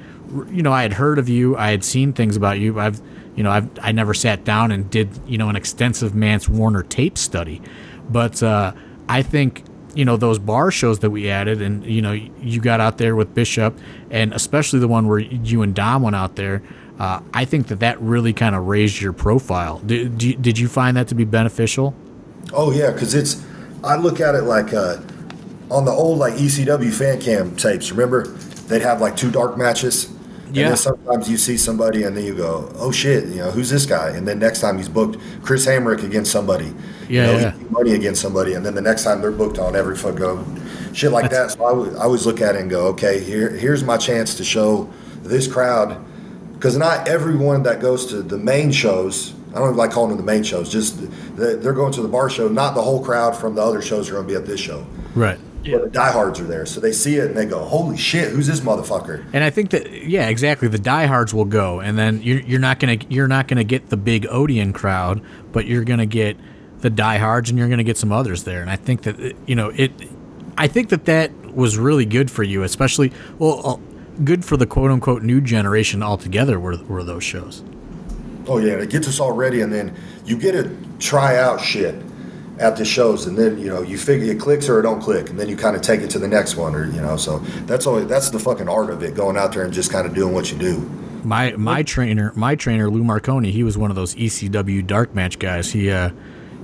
you 0.50 0.62
know, 0.62 0.72
I 0.72 0.82
had 0.82 0.94
heard 0.94 1.18
of 1.18 1.28
you. 1.28 1.56
I 1.56 1.70
had 1.70 1.84
seen 1.84 2.12
things 2.12 2.36
about 2.36 2.58
you. 2.58 2.80
I've, 2.80 3.00
you 3.36 3.42
know, 3.42 3.50
I've 3.50 3.68
I 3.80 3.92
never 3.92 4.14
sat 4.14 4.44
down 4.44 4.70
and 4.70 4.88
did 4.90 5.08
you 5.26 5.38
know 5.38 5.48
an 5.48 5.56
extensive 5.56 6.14
Mance 6.14 6.48
Warner 6.48 6.82
tape 6.82 7.18
study, 7.18 7.60
but 8.08 8.42
uh, 8.42 8.72
I 9.08 9.22
think 9.22 9.64
you 9.94 10.04
know 10.04 10.16
those 10.16 10.38
bar 10.38 10.70
shows 10.70 11.00
that 11.00 11.10
we 11.10 11.30
added 11.30 11.62
and 11.62 11.84
you 11.84 12.02
know 12.02 12.12
you 12.12 12.60
got 12.60 12.80
out 12.80 12.98
there 12.98 13.14
with 13.14 13.32
bishop 13.34 13.78
and 14.10 14.32
especially 14.32 14.80
the 14.80 14.88
one 14.88 15.06
where 15.06 15.20
you 15.20 15.62
and 15.62 15.74
dom 15.74 16.02
went 16.02 16.16
out 16.16 16.36
there 16.36 16.62
uh, 16.98 17.20
I 17.32 17.44
think 17.44 17.68
that 17.68 17.80
that 17.80 18.00
really 18.00 18.32
kind 18.32 18.54
of 18.54 18.66
raised 18.66 19.00
your 19.00 19.12
profile. 19.12 19.78
Did, 19.80 20.18
did 20.18 20.58
you 20.58 20.68
find 20.68 20.96
that 20.96 21.08
to 21.08 21.14
be 21.14 21.24
beneficial? 21.24 21.94
Oh 22.52 22.70
yeah, 22.70 22.90
because 22.90 23.14
it's 23.14 23.44
I 23.82 23.96
look 23.96 24.20
at 24.20 24.34
it 24.34 24.42
like 24.42 24.72
uh, 24.72 24.98
on 25.70 25.84
the 25.84 25.90
old 25.90 26.18
like 26.18 26.34
ECW 26.34 26.92
fan 26.92 27.20
cam 27.20 27.56
tapes. 27.56 27.90
Remember 27.90 28.26
they'd 28.68 28.82
have 28.82 29.00
like 29.00 29.16
two 29.16 29.30
dark 29.30 29.56
matches. 29.56 30.10
And 30.46 30.56
yeah. 30.56 30.68
then 30.68 30.76
sometimes 30.76 31.28
you 31.28 31.36
see 31.36 31.56
somebody 31.56 32.04
and 32.04 32.16
then 32.16 32.24
you 32.24 32.34
go, 32.34 32.70
oh 32.76 32.92
shit, 32.92 33.24
you 33.26 33.36
know, 33.36 33.50
who's 33.50 33.70
this 33.70 33.86
guy? 33.86 34.10
And 34.10 34.26
then 34.26 34.38
next 34.38 34.60
time 34.60 34.78
he's 34.78 34.88
booked 34.88 35.18
Chris 35.42 35.66
Hamrick 35.66 36.04
against 36.04 36.30
somebody. 36.30 36.72
Yeah. 37.08 37.08
You 37.08 37.32
know, 37.32 37.38
yeah. 37.38 37.54
money 37.70 37.94
against 37.94 38.22
somebody. 38.22 38.52
And 38.54 38.64
then 38.64 38.76
the 38.76 38.80
next 38.80 39.02
time 39.02 39.20
they're 39.20 39.32
booked 39.32 39.58
on 39.58 39.74
every 39.74 39.96
foot 39.96 40.14
go, 40.14 40.44
shit 40.92 41.10
like 41.10 41.28
That's, 41.28 41.56
that. 41.56 41.58
So 41.58 41.66
I, 41.66 41.70
w- 41.70 41.96
I 41.96 42.04
always 42.04 42.24
look 42.24 42.40
at 42.40 42.54
it 42.54 42.60
and 42.60 42.70
go, 42.70 42.86
okay, 42.88 43.18
here, 43.18 43.50
here's 43.50 43.82
my 43.82 43.96
chance 43.96 44.36
to 44.36 44.44
show 44.44 44.88
this 45.24 45.48
crowd 45.48 46.04
because 46.54 46.76
not 46.76 47.08
everyone 47.08 47.62
that 47.64 47.80
goes 47.80 48.06
to 48.06 48.22
the 48.22 48.38
main 48.38 48.72
shows 48.72 49.34
I 49.54 49.58
don't 49.58 49.68
even 49.68 49.76
like 49.76 49.92
calling 49.92 50.08
them 50.08 50.18
the 50.18 50.24
main 50.24 50.42
shows. 50.42 50.68
Just 50.68 51.00
the, 51.36 51.56
they're 51.56 51.72
going 51.72 51.92
to 51.92 52.02
the 52.02 52.08
bar 52.08 52.28
show. 52.28 52.48
Not 52.48 52.74
the 52.74 52.82
whole 52.82 53.02
crowd 53.02 53.36
from 53.36 53.54
the 53.54 53.62
other 53.62 53.80
shows 53.80 54.10
are 54.10 54.14
going 54.14 54.26
to 54.26 54.32
be 54.32 54.36
at 54.36 54.46
this 54.46 54.58
show. 54.58 54.84
Right. 55.14 55.38
Yeah. 55.62 55.76
But 55.76 55.84
the 55.84 55.90
diehards 55.90 56.40
are 56.40 56.44
there, 56.44 56.66
so 56.66 56.80
they 56.80 56.92
see 56.92 57.16
it 57.16 57.28
and 57.28 57.36
they 57.36 57.46
go, 57.46 57.64
"Holy 57.64 57.96
shit, 57.96 58.32
who's 58.32 58.46
this 58.46 58.60
motherfucker?" 58.60 59.24
And 59.32 59.42
I 59.42 59.48
think 59.48 59.70
that 59.70 59.90
yeah, 60.04 60.28
exactly. 60.28 60.68
The 60.68 60.78
diehards 60.78 61.32
will 61.32 61.46
go, 61.46 61.80
and 61.80 61.96
then 61.96 62.20
you're, 62.20 62.40
you're 62.40 62.60
not 62.60 62.80
gonna 62.80 62.98
you're 63.08 63.28
not 63.28 63.48
gonna 63.48 63.64
get 63.64 63.88
the 63.88 63.96
big 63.96 64.26
Odeon 64.26 64.74
crowd, 64.74 65.22
but 65.52 65.64
you're 65.64 65.84
gonna 65.84 66.04
get 66.04 66.36
the 66.80 66.90
diehards, 66.90 67.48
and 67.48 67.58
you're 67.58 67.70
gonna 67.70 67.82
get 67.82 67.96
some 67.96 68.12
others 68.12 68.44
there. 68.44 68.60
And 68.60 68.68
I 68.68 68.76
think 68.76 69.02
that 69.02 69.18
you 69.46 69.54
know 69.54 69.70
it. 69.70 69.92
I 70.58 70.68
think 70.68 70.90
that 70.90 71.06
that 71.06 71.32
was 71.54 71.78
really 71.78 72.04
good 72.04 72.30
for 72.30 72.42
you, 72.42 72.62
especially 72.62 73.10
well 73.38 73.80
good 74.22 74.44
for 74.44 74.56
the 74.56 74.66
quote 74.66 74.90
unquote 74.90 75.22
new 75.22 75.40
generation 75.40 76.02
altogether 76.02 76.60
were, 76.60 76.76
were 76.84 77.02
those 77.02 77.24
shows. 77.24 77.62
Oh 78.46 78.58
yeah, 78.58 78.74
it 78.74 78.90
gets 78.90 79.08
us 79.08 79.20
all 79.20 79.32
ready, 79.32 79.62
and 79.62 79.72
then 79.72 79.96
you 80.24 80.36
get 80.36 80.52
to 80.52 80.76
try 80.98 81.38
out 81.38 81.60
shit 81.60 81.94
at 82.58 82.76
the 82.76 82.84
shows, 82.84 83.26
and 83.26 83.36
then 83.36 83.58
you 83.58 83.68
know 83.68 83.82
you 83.82 83.98
figure 83.98 84.30
it 84.30 84.38
clicks 84.38 84.68
or 84.68 84.80
it 84.80 84.82
don't 84.82 85.00
click, 85.00 85.30
and 85.30 85.38
then 85.38 85.48
you 85.48 85.56
kind 85.56 85.74
of 85.74 85.82
take 85.82 86.00
it 86.00 86.10
to 86.10 86.18
the 86.18 86.28
next 86.28 86.56
one, 86.56 86.74
or 86.74 86.86
you 86.86 87.00
know. 87.00 87.16
So 87.16 87.38
that's 87.66 87.86
always 87.86 88.06
that's 88.06 88.30
the 88.30 88.38
fucking 88.38 88.68
art 88.68 88.90
of 88.90 89.02
it, 89.02 89.14
going 89.14 89.36
out 89.36 89.52
there 89.52 89.64
and 89.64 89.72
just 89.72 89.90
kind 89.90 90.06
of 90.06 90.14
doing 90.14 90.34
what 90.34 90.52
you 90.52 90.58
do. 90.58 90.78
My 91.24 91.52
my 91.52 91.82
trainer, 91.82 92.32
my 92.36 92.54
trainer 92.54 92.90
Lou 92.90 93.02
Marconi, 93.02 93.50
he 93.50 93.62
was 93.62 93.78
one 93.78 93.90
of 93.90 93.96
those 93.96 94.14
ECW 94.14 94.86
dark 94.86 95.14
match 95.14 95.38
guys. 95.38 95.72
He 95.72 95.90
uh, 95.90 96.10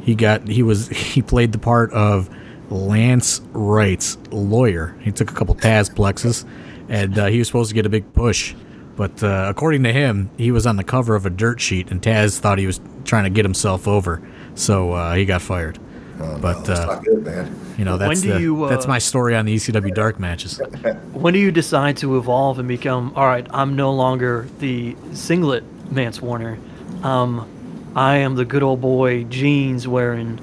he 0.02 0.14
got 0.14 0.46
he 0.46 0.62
was 0.62 0.88
he 0.90 1.22
played 1.22 1.52
the 1.52 1.58
part 1.58 1.92
of 1.92 2.28
Lance 2.68 3.40
Wright's 3.52 4.18
lawyer. 4.30 4.94
He 5.00 5.12
took 5.12 5.30
a 5.30 5.34
couple 5.34 5.54
Tazplexes 5.54 6.44
and 6.90 7.18
uh, 7.18 7.26
he 7.26 7.38
was 7.38 7.46
supposed 7.46 7.70
to 7.70 7.74
get 7.74 7.86
a 7.86 7.88
big 7.88 8.12
push. 8.12 8.54
But 8.96 9.22
uh, 9.22 9.46
according 9.48 9.84
to 9.84 9.92
him, 9.94 10.28
he 10.36 10.50
was 10.50 10.66
on 10.66 10.76
the 10.76 10.84
cover 10.84 11.14
of 11.14 11.24
a 11.24 11.30
dirt 11.30 11.60
sheet, 11.60 11.90
and 11.90 12.02
Taz 12.02 12.38
thought 12.38 12.58
he 12.58 12.66
was 12.66 12.80
trying 13.06 13.24
to 13.24 13.30
get 13.30 13.46
himself 13.46 13.88
over, 13.88 14.20
so 14.54 14.92
uh, 14.92 15.14
he 15.14 15.24
got 15.24 15.40
fired. 15.40 15.78
Oh, 16.20 16.38
but 16.38 16.68
no, 16.68 16.74
uh, 16.74 17.00
good, 17.00 17.24
man. 17.24 17.74
You 17.78 17.86
know, 17.86 17.96
that's 17.96 18.20
the, 18.20 18.38
you, 18.38 18.68
that's 18.68 18.84
uh, 18.84 18.88
my 18.88 18.98
story 18.98 19.34
on 19.34 19.46
the 19.46 19.54
ECW 19.54 19.94
dark 19.94 20.20
matches. 20.20 20.58
when 21.12 21.32
do 21.32 21.40
you 21.40 21.50
decide 21.50 21.96
to 21.98 22.18
evolve 22.18 22.58
and 22.58 22.68
become? 22.68 23.14
All 23.16 23.26
right, 23.26 23.46
I'm 23.54 23.74
no 23.74 23.94
longer 23.94 24.46
the 24.58 24.96
singlet 25.14 25.64
Mance 25.90 26.20
Warner. 26.20 26.58
um, 27.02 27.48
I 27.96 28.18
am 28.18 28.34
the 28.34 28.44
good 28.44 28.62
old 28.62 28.80
boy 28.82 29.24
jeans 29.24 29.88
wearing 29.88 30.38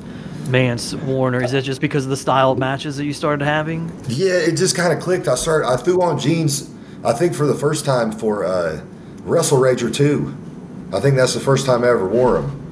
Mance 0.47 0.93
Warner? 0.93 1.43
Is 1.43 1.51
that 1.51 1.63
just 1.63 1.81
because 1.81 2.05
of 2.05 2.09
the 2.09 2.17
style 2.17 2.51
of 2.51 2.57
matches 2.57 2.97
that 2.97 3.05
you 3.05 3.13
started 3.13 3.43
having? 3.43 3.91
Yeah, 4.07 4.33
it 4.33 4.55
just 4.55 4.75
kind 4.75 4.93
of 4.93 4.99
clicked. 4.99 5.27
I 5.27 5.35
started. 5.35 5.67
I 5.67 5.77
threw 5.77 6.01
on 6.01 6.19
jeans. 6.19 6.69
I 7.03 7.13
think 7.13 7.35
for 7.35 7.47
the 7.47 7.55
first 7.55 7.85
time 7.85 8.11
for 8.11 8.45
uh, 8.45 8.81
Wrestle 9.21 9.59
Rager 9.59 9.93
two. 9.93 10.35
I 10.93 11.01
think 11.01 11.17
that's 11.17 11.33
the 11.33 11.39
first 11.39 11.65
time 11.65 11.83
I 11.83 11.89
ever 11.89 12.07
wore 12.07 12.33
them. 12.41 12.63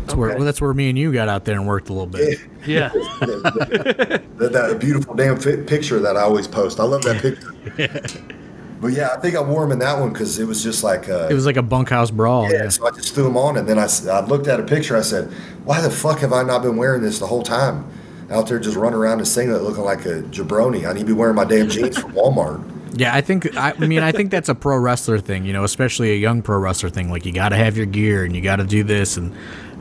That's 0.00 0.14
where 0.16 0.30
well, 0.30 0.44
that's 0.44 0.60
where 0.60 0.74
me 0.74 0.88
and 0.88 0.98
you 0.98 1.12
got 1.12 1.28
out 1.28 1.44
there 1.44 1.56
and 1.56 1.66
worked 1.66 1.88
a 1.88 1.92
little 1.92 2.06
bit. 2.06 2.40
Yeah. 2.66 2.88
that, 3.20 4.22
that 4.38 4.78
beautiful 4.80 5.14
damn 5.14 5.38
fi- 5.38 5.62
picture 5.62 6.00
that 6.00 6.16
I 6.16 6.22
always 6.22 6.48
post. 6.48 6.80
I 6.80 6.84
love 6.84 7.02
that 7.02 7.20
picture. 7.20 8.36
But 8.80 8.92
yeah, 8.92 9.10
I 9.14 9.20
think 9.20 9.36
I 9.36 9.42
wore 9.42 9.62
them 9.62 9.72
in 9.72 9.78
that 9.80 9.98
one 9.98 10.10
because 10.12 10.38
it 10.38 10.46
was 10.46 10.62
just 10.62 10.82
like 10.82 11.08
uh, 11.08 11.28
It 11.30 11.34
was 11.34 11.44
like 11.44 11.56
a 11.58 11.62
bunkhouse 11.62 12.10
brawl. 12.10 12.50
yeah, 12.50 12.64
Yeah. 12.64 12.68
So 12.70 12.86
I 12.86 12.90
just 12.92 13.14
threw 13.14 13.24
them 13.24 13.36
on, 13.36 13.56
and 13.58 13.68
then 13.68 13.78
I, 13.78 13.86
I 14.10 14.24
looked 14.24 14.46
at 14.48 14.58
a 14.58 14.62
picture. 14.62 14.96
I 14.96 15.02
said, 15.02 15.30
"Why 15.64 15.80
the 15.80 15.90
fuck 15.90 16.20
have 16.20 16.32
I 16.32 16.42
not 16.42 16.62
been 16.62 16.76
wearing 16.76 17.02
this 17.02 17.18
the 17.18 17.26
whole 17.26 17.42
time? 17.42 17.86
Out 18.30 18.46
there 18.46 18.58
just 18.58 18.76
running 18.76 18.96
around 18.98 19.18
in 19.18 19.24
singlet, 19.26 19.62
looking 19.62 19.84
like 19.84 20.06
a 20.06 20.22
jabroni. 20.22 20.88
I 20.88 20.92
need 20.92 21.00
to 21.00 21.06
be 21.06 21.12
wearing 21.12 21.34
my 21.36 21.44
damn 21.44 21.68
jeans 21.68 21.98
from 21.98 22.12
Walmart." 22.12 22.64
Yeah, 22.92 23.14
I 23.14 23.20
think 23.20 23.56
I 23.56 23.72
mean 23.74 24.02
I 24.02 24.10
think 24.10 24.32
that's 24.32 24.48
a 24.48 24.54
pro 24.54 24.76
wrestler 24.76 25.20
thing, 25.20 25.44
you 25.44 25.52
know, 25.52 25.62
especially 25.62 26.10
a 26.10 26.16
young 26.16 26.42
pro 26.42 26.58
wrestler 26.58 26.90
thing. 26.90 27.08
Like 27.08 27.24
you 27.24 27.32
got 27.32 27.50
to 27.50 27.56
have 27.56 27.76
your 27.76 27.86
gear 27.86 28.24
and 28.24 28.34
you 28.34 28.42
got 28.42 28.56
to 28.56 28.64
do 28.64 28.82
this, 28.82 29.16
and 29.16 29.32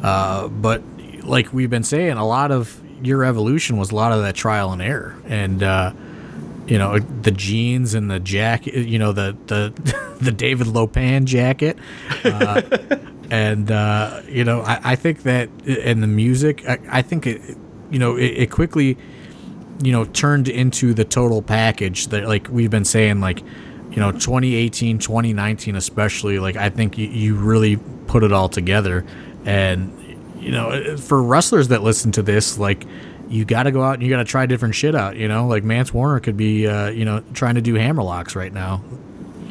uh, 0.04 0.48
but 0.48 0.84
like 1.24 1.52
we've 1.52 1.72
been 1.72 1.84
saying, 1.84 2.14
a 2.18 2.26
lot 2.26 2.52
of 2.52 2.80
your 3.02 3.26
evolution 3.26 3.78
was 3.78 3.90
a 3.90 3.96
lot 3.96 4.12
of 4.12 4.22
that 4.22 4.36
trial 4.36 4.72
and 4.74 4.82
error, 4.82 5.16
and 5.26 5.64
uh, 5.64 5.92
you 6.70 6.78
know 6.78 7.00
the 7.00 7.32
jeans 7.32 7.94
and 7.94 8.10
the 8.10 8.20
jacket, 8.20 8.88
you 8.88 9.00
know 9.00 9.12
the 9.12 9.36
the 9.48 10.16
the 10.22 10.32
David 10.32 10.68
Lo 10.68 10.88
Pan 10.88 11.26
jacket, 11.26 11.78
uh, 12.24 12.62
and 13.32 13.72
uh, 13.72 14.22
you 14.28 14.44
know 14.44 14.62
I, 14.62 14.92
I 14.92 14.96
think 14.96 15.24
that 15.24 15.50
and 15.66 16.02
the 16.02 16.08
music, 16.08 16.68
I, 16.68 16.80
I 16.90 17.02
think 17.02 17.28
it, 17.28 17.42
you 17.92 18.00
know 18.00 18.16
it, 18.16 18.28
it 18.28 18.52
quickly 18.52 18.98
you 19.82 19.92
know 19.92 20.06
turned 20.06 20.48
into 20.48 20.94
the 20.94 21.06
total 21.06 21.42
package 21.42 22.08
that 22.08 22.28
like 22.28 22.48
we've 22.50 22.72
been 22.72 22.86
saying 22.86 23.20
like 23.22 23.40
you 23.92 23.98
know 23.98 24.12
2018 24.12 25.00
2019 25.00 25.76
especially 25.76 26.38
like 26.38 26.58
i 26.58 26.70
think 26.70 26.98
you, 26.98 27.08
you 27.08 27.34
really 27.34 27.80
put 28.10 28.24
it 28.24 28.34
all 28.34 28.50
together. 28.50 29.06
And 29.46 29.96
you 30.40 30.52
know 30.52 30.98
for 30.98 31.22
wrestlers 31.22 31.68
that 31.70 31.84
listen 31.84 32.12
to 32.14 32.22
this 32.22 32.58
like 32.58 32.86
you 33.30 33.46
got 33.46 33.64
to 33.64 33.72
go 33.72 33.82
out 33.84 33.94
and 33.94 34.04
you 34.04 34.10
got 34.10 34.18
to 34.18 34.26
try 34.26 34.46
different 34.46 34.76
shit 34.76 34.96
out 34.96 35.16
you 35.16 35.28
know 35.28 35.48
like 35.48 35.64
Mance 35.64 35.94
Warner 35.94 36.20
could 36.20 36.38
be 36.38 36.68
uh, 36.68 36.90
you 36.90 37.06
know 37.06 37.24
trying 37.34 37.56
to 37.56 37.62
do 37.62 37.76
hammerlocks 37.76 38.36
right 38.36 38.52
now 38.54 38.82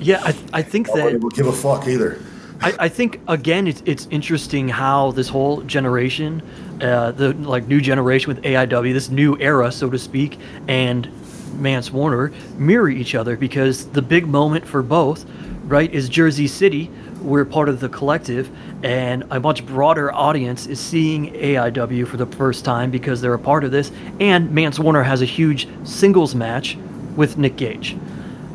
Yeah, 0.00 0.20
I, 0.22 0.36
I 0.52 0.62
think 0.62 0.86
Nobody 0.88 1.12
that 1.14 1.20
will 1.20 1.30
give 1.30 1.46
a 1.46 1.52
fuck 1.52 1.88
either. 1.88 2.20
I, 2.60 2.74
I 2.78 2.88
think 2.88 3.20
again 3.28 3.66
it's 3.66 3.82
it's 3.84 4.06
interesting 4.10 4.68
how 4.68 5.12
this 5.12 5.28
whole 5.28 5.62
generation, 5.62 6.42
uh, 6.80 7.12
the 7.12 7.32
like 7.34 7.66
new 7.66 7.80
generation 7.80 8.32
with 8.32 8.42
AIW, 8.44 8.92
this 8.92 9.10
new 9.10 9.36
era, 9.38 9.70
so 9.70 9.90
to 9.90 9.98
speak, 9.98 10.38
and 10.66 11.08
Mance 11.54 11.90
Warner 11.92 12.32
mirror 12.56 12.88
each 12.88 13.14
other 13.14 13.36
because 13.36 13.86
the 13.90 14.02
big 14.02 14.26
moment 14.26 14.66
for 14.66 14.82
both, 14.82 15.24
right, 15.64 15.92
is 15.92 16.08
Jersey 16.08 16.46
City. 16.46 16.90
We're 17.20 17.44
part 17.44 17.68
of 17.68 17.80
the 17.80 17.88
collective, 17.88 18.48
and 18.82 19.24
a 19.30 19.40
much 19.40 19.66
broader 19.66 20.12
audience 20.12 20.66
is 20.66 20.78
seeing 20.78 21.32
AIW 21.32 22.06
for 22.06 22.16
the 22.16 22.26
first 22.26 22.64
time 22.64 22.90
because 22.90 23.20
they're 23.20 23.34
a 23.34 23.38
part 23.38 23.64
of 23.64 23.70
this. 23.70 23.90
And 24.20 24.50
Mance 24.52 24.78
Warner 24.78 25.02
has 25.02 25.20
a 25.22 25.24
huge 25.24 25.68
singles 25.84 26.34
match 26.34 26.76
with 27.16 27.38
Nick 27.38 27.56
Gage. 27.56 27.96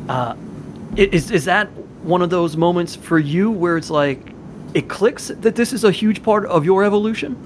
Uh, 0.08 0.34
Is 0.96 1.30
is 1.30 1.44
that 1.44 1.68
one 2.02 2.22
of 2.22 2.30
those 2.30 2.56
moments 2.56 2.94
for 2.96 3.18
you 3.18 3.50
where 3.50 3.76
it's 3.76 3.90
like 3.90 4.32
it 4.74 4.88
clicks 4.88 5.28
that 5.28 5.54
this 5.54 5.72
is 5.72 5.84
a 5.84 5.90
huge 5.90 6.22
part 6.22 6.46
of 6.46 6.64
your 6.64 6.84
evolution? 6.84 7.36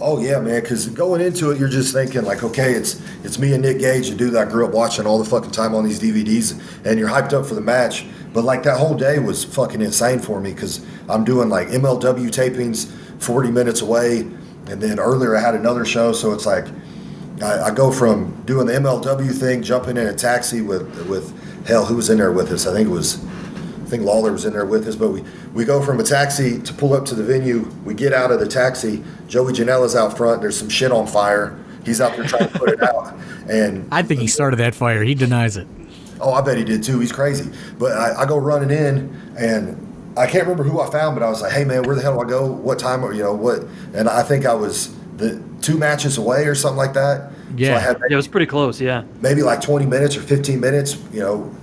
Oh 0.00 0.20
yeah, 0.20 0.38
man. 0.40 0.60
Because 0.60 0.86
going 0.88 1.20
into 1.20 1.50
it, 1.50 1.58
you're 1.58 1.68
just 1.68 1.92
thinking 1.94 2.22
like, 2.24 2.42
okay, 2.42 2.72
it's 2.72 3.00
it's 3.24 3.38
me 3.38 3.52
and 3.52 3.62
Nick 3.62 3.78
Gage, 3.78 4.10
a 4.10 4.14
dude 4.14 4.32
that 4.34 4.48
I 4.48 4.50
grew 4.50 4.66
up 4.66 4.72
watching 4.72 5.06
all 5.06 5.18
the 5.18 5.28
fucking 5.28 5.50
time 5.52 5.74
on 5.74 5.84
these 5.84 6.00
DVDs, 6.00 6.60
and 6.84 6.98
you're 6.98 7.08
hyped 7.08 7.32
up 7.32 7.46
for 7.46 7.54
the 7.54 7.60
match. 7.60 8.04
But 8.36 8.44
like 8.44 8.64
that 8.64 8.76
whole 8.76 8.94
day 8.94 9.18
was 9.18 9.44
fucking 9.44 9.80
insane 9.80 10.18
for 10.18 10.42
me 10.42 10.52
because 10.52 10.84
I'm 11.08 11.24
doing 11.24 11.48
like 11.48 11.68
MLW 11.68 12.28
tapings 12.28 12.86
40 13.18 13.50
minutes 13.50 13.80
away, 13.80 14.18
and 14.18 14.78
then 14.78 15.00
earlier 15.00 15.34
I 15.34 15.40
had 15.40 15.54
another 15.54 15.86
show, 15.86 16.12
so 16.12 16.34
it's 16.34 16.44
like 16.44 16.66
I, 17.40 17.68
I 17.68 17.70
go 17.70 17.90
from 17.90 18.42
doing 18.42 18.66
the 18.66 18.74
MLW 18.74 19.34
thing, 19.34 19.62
jumping 19.62 19.96
in 19.96 20.06
a 20.06 20.12
taxi 20.12 20.60
with 20.60 21.08
with 21.08 21.32
hell, 21.66 21.86
who 21.86 21.96
was 21.96 22.10
in 22.10 22.18
there 22.18 22.30
with 22.30 22.52
us? 22.52 22.66
I 22.66 22.74
think 22.74 22.88
it 22.88 22.92
was 22.92 23.24
I 23.24 23.88
think 23.88 24.02
Lawler 24.02 24.32
was 24.32 24.44
in 24.44 24.52
there 24.52 24.66
with 24.66 24.86
us, 24.86 24.96
but 24.96 25.12
we, 25.12 25.24
we 25.54 25.64
go 25.64 25.80
from 25.80 25.98
a 25.98 26.04
taxi 26.04 26.60
to 26.60 26.74
pull 26.74 26.92
up 26.92 27.06
to 27.06 27.14
the 27.14 27.24
venue. 27.24 27.60
We 27.86 27.94
get 27.94 28.12
out 28.12 28.32
of 28.32 28.38
the 28.38 28.46
taxi. 28.46 29.02
Joey 29.28 29.54
Janela's 29.54 29.96
out 29.96 30.14
front. 30.14 30.42
There's 30.42 30.58
some 30.58 30.68
shit 30.68 30.92
on 30.92 31.06
fire. 31.06 31.58
He's 31.86 32.02
out 32.02 32.14
there 32.18 32.26
trying 32.26 32.50
to 32.50 32.58
put 32.58 32.68
it 32.68 32.82
out. 32.82 33.16
And 33.48 33.88
I 33.92 34.02
think 34.02 34.20
he 34.20 34.26
started 34.26 34.56
that 34.58 34.74
fire 34.74 35.02
he 35.02 35.14
denies 35.14 35.56
it 35.56 35.66
oh, 36.20 36.32
I 36.32 36.40
bet 36.40 36.58
he 36.58 36.64
did 36.64 36.82
too. 36.82 37.00
He's 37.00 37.12
crazy. 37.12 37.50
But 37.78 37.92
I, 37.92 38.22
I 38.22 38.26
go 38.26 38.36
running 38.38 38.70
in, 38.70 39.34
and 39.38 40.14
I 40.16 40.26
can't 40.26 40.44
remember 40.44 40.62
who 40.64 40.80
I 40.80 40.90
found, 40.90 41.16
but 41.16 41.22
I 41.24 41.28
was 41.28 41.42
like, 41.42 41.52
hey 41.52 41.64
man, 41.64 41.82
where 41.82 41.94
the 41.94 42.02
hell 42.02 42.14
do 42.14 42.20
I 42.26 42.28
go? 42.28 42.46
What 42.50 42.78
time? 42.78 43.04
Or 43.04 43.12
you 43.12 43.22
know 43.22 43.34
what? 43.34 43.64
And 43.94 44.08
I 44.08 44.22
think 44.22 44.46
I 44.46 44.54
was 44.54 44.94
the 45.16 45.42
two 45.62 45.78
matches 45.78 46.18
away 46.18 46.46
or 46.46 46.54
something 46.54 46.76
like 46.78 46.94
that. 46.94 47.32
Yeah. 47.56 47.68
So 47.68 47.74
I 47.74 47.78
had 47.78 47.98
Yeah, 48.00 48.14
it 48.14 48.16
was 48.16 48.28
pretty 48.28 48.46
close. 48.46 48.80
Yeah. 48.80 49.04
maybe 49.20 49.42
like 49.42 49.60
20 49.60 49.86
minutes 49.86 50.16
or 50.16 50.22
15 50.22 50.60
minutes. 50.60 50.98
You 51.12 51.20
know, 51.20 51.54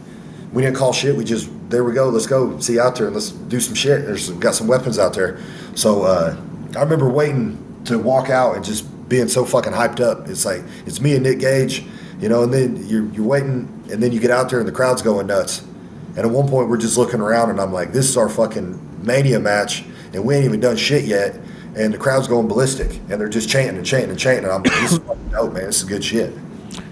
we 0.51 0.62
didn't 0.62 0.78
call 0.78 0.93
shit. 0.93 1.16
We 1.16 1.24
just 1.24 1.49
there 1.70 1.84
we 1.84 1.93
go. 1.93 2.10
Let's 2.10 2.28
go. 2.28 2.60
See 2.60 2.80
out 2.80 2.95
there 2.95 3.08
and 3.08 3.16
let's 3.16 3.32
do 3.32 3.60
some 3.60 3.74
shit. 3.74 4.06
There's 4.06 4.28
some, 4.28 4.39
got 4.39 4.54
some 4.56 4.68
weapons 4.68 4.99
out 4.99 5.14
there. 5.14 5.39
So 5.76 6.04
uh, 6.04 6.36
I 6.76 6.82
remember 6.82 7.10
waiting 7.10 7.82
to 7.86 7.97
walk 7.97 8.30
out 8.30 8.56
and 8.56 8.64
just 8.64 8.86
being 9.10 9.28
so 9.28 9.45
fucking 9.45 9.74
hyped 9.74 9.99
up. 9.99 10.28
It's 10.28 10.45
like 10.45 10.62
it's 10.86 11.01
me 11.01 11.14
and 11.16 11.24
Nick 11.24 11.39
Gage, 11.39 11.84
you 12.20 12.30
know, 12.30 12.43
and 12.43 12.54
then 12.54 12.88
you're 12.88 13.06
you're 13.12 13.26
waiting, 13.26 13.83
and 13.94 14.02
then 14.02 14.12
you 14.12 14.20
get 14.20 14.32
out 14.32 14.50
there 14.50 14.60
and 14.60 14.68
the 14.68 14.72
crowd's 14.72 15.04
going 15.04 15.28
nuts. 15.28 15.62
And 16.16 16.20
at 16.20 16.30
one 16.30 16.50
point 16.50 16.68
we're 16.68 16.78
just 16.78 16.98
looking 16.98 17.22
around 17.22 17.52
and 17.52 17.62
I'm 17.62 17.72
like, 17.72 17.94
this 17.94 18.10
is 18.10 18.18
our 18.18 18.28
fucking 18.28 19.06
mania 19.06 19.39
match, 19.39 19.86
and 20.14 20.26
we 20.26 20.36
ain't 20.36 20.46
even 20.46 20.60
done 20.60 20.76
shit 20.76 21.06
yet. 21.06 21.39
And 21.76 21.94
the 21.94 21.98
crowd's 21.98 22.28
going 22.28 22.48
ballistic, 22.48 23.00
and 23.10 23.20
they're 23.22 23.30
just 23.30 23.50
chanting 23.50 23.78
and 23.78 23.86
chanting 23.86 24.12
and 24.12 24.20
chanting. 24.20 24.46
And 24.46 24.54
I'm 24.54 24.64
like, 24.64 24.74
this 24.82 24.94
is 24.94 24.98
fucking 25.00 25.30
dope, 25.30 25.54
man. 25.54 25.66
This 25.66 25.78
is 25.78 25.84
good 25.86 26.04
shit. 26.04 26.34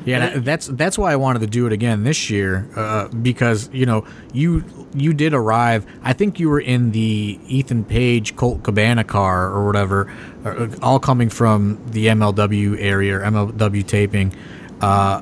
Yeah, 0.05 0.39
that's 0.39 0.65
that's 0.67 0.97
why 0.97 1.11
I 1.11 1.15
wanted 1.15 1.39
to 1.39 1.47
do 1.47 1.67
it 1.67 1.73
again 1.73 2.03
this 2.03 2.31
year 2.31 2.67
uh, 2.75 3.07
because 3.09 3.69
you 3.71 3.85
know 3.85 4.07
you 4.33 4.63
you 4.95 5.13
did 5.13 5.35
arrive. 5.35 5.85
I 6.01 6.13
think 6.13 6.39
you 6.39 6.49
were 6.49 6.59
in 6.59 6.91
the 6.91 7.39
Ethan 7.47 7.85
Page 7.85 8.35
Colt 8.35 8.63
Cabana 8.63 9.03
car 9.03 9.47
or 9.47 9.65
whatever, 9.67 10.11
uh, 10.43 10.67
all 10.81 10.99
coming 10.99 11.29
from 11.29 11.79
the 11.91 12.07
MLW 12.07 12.77
area 12.79 13.17
or 13.17 13.21
MLW 13.21 13.85
taping, 13.85 14.33
uh, 14.81 15.21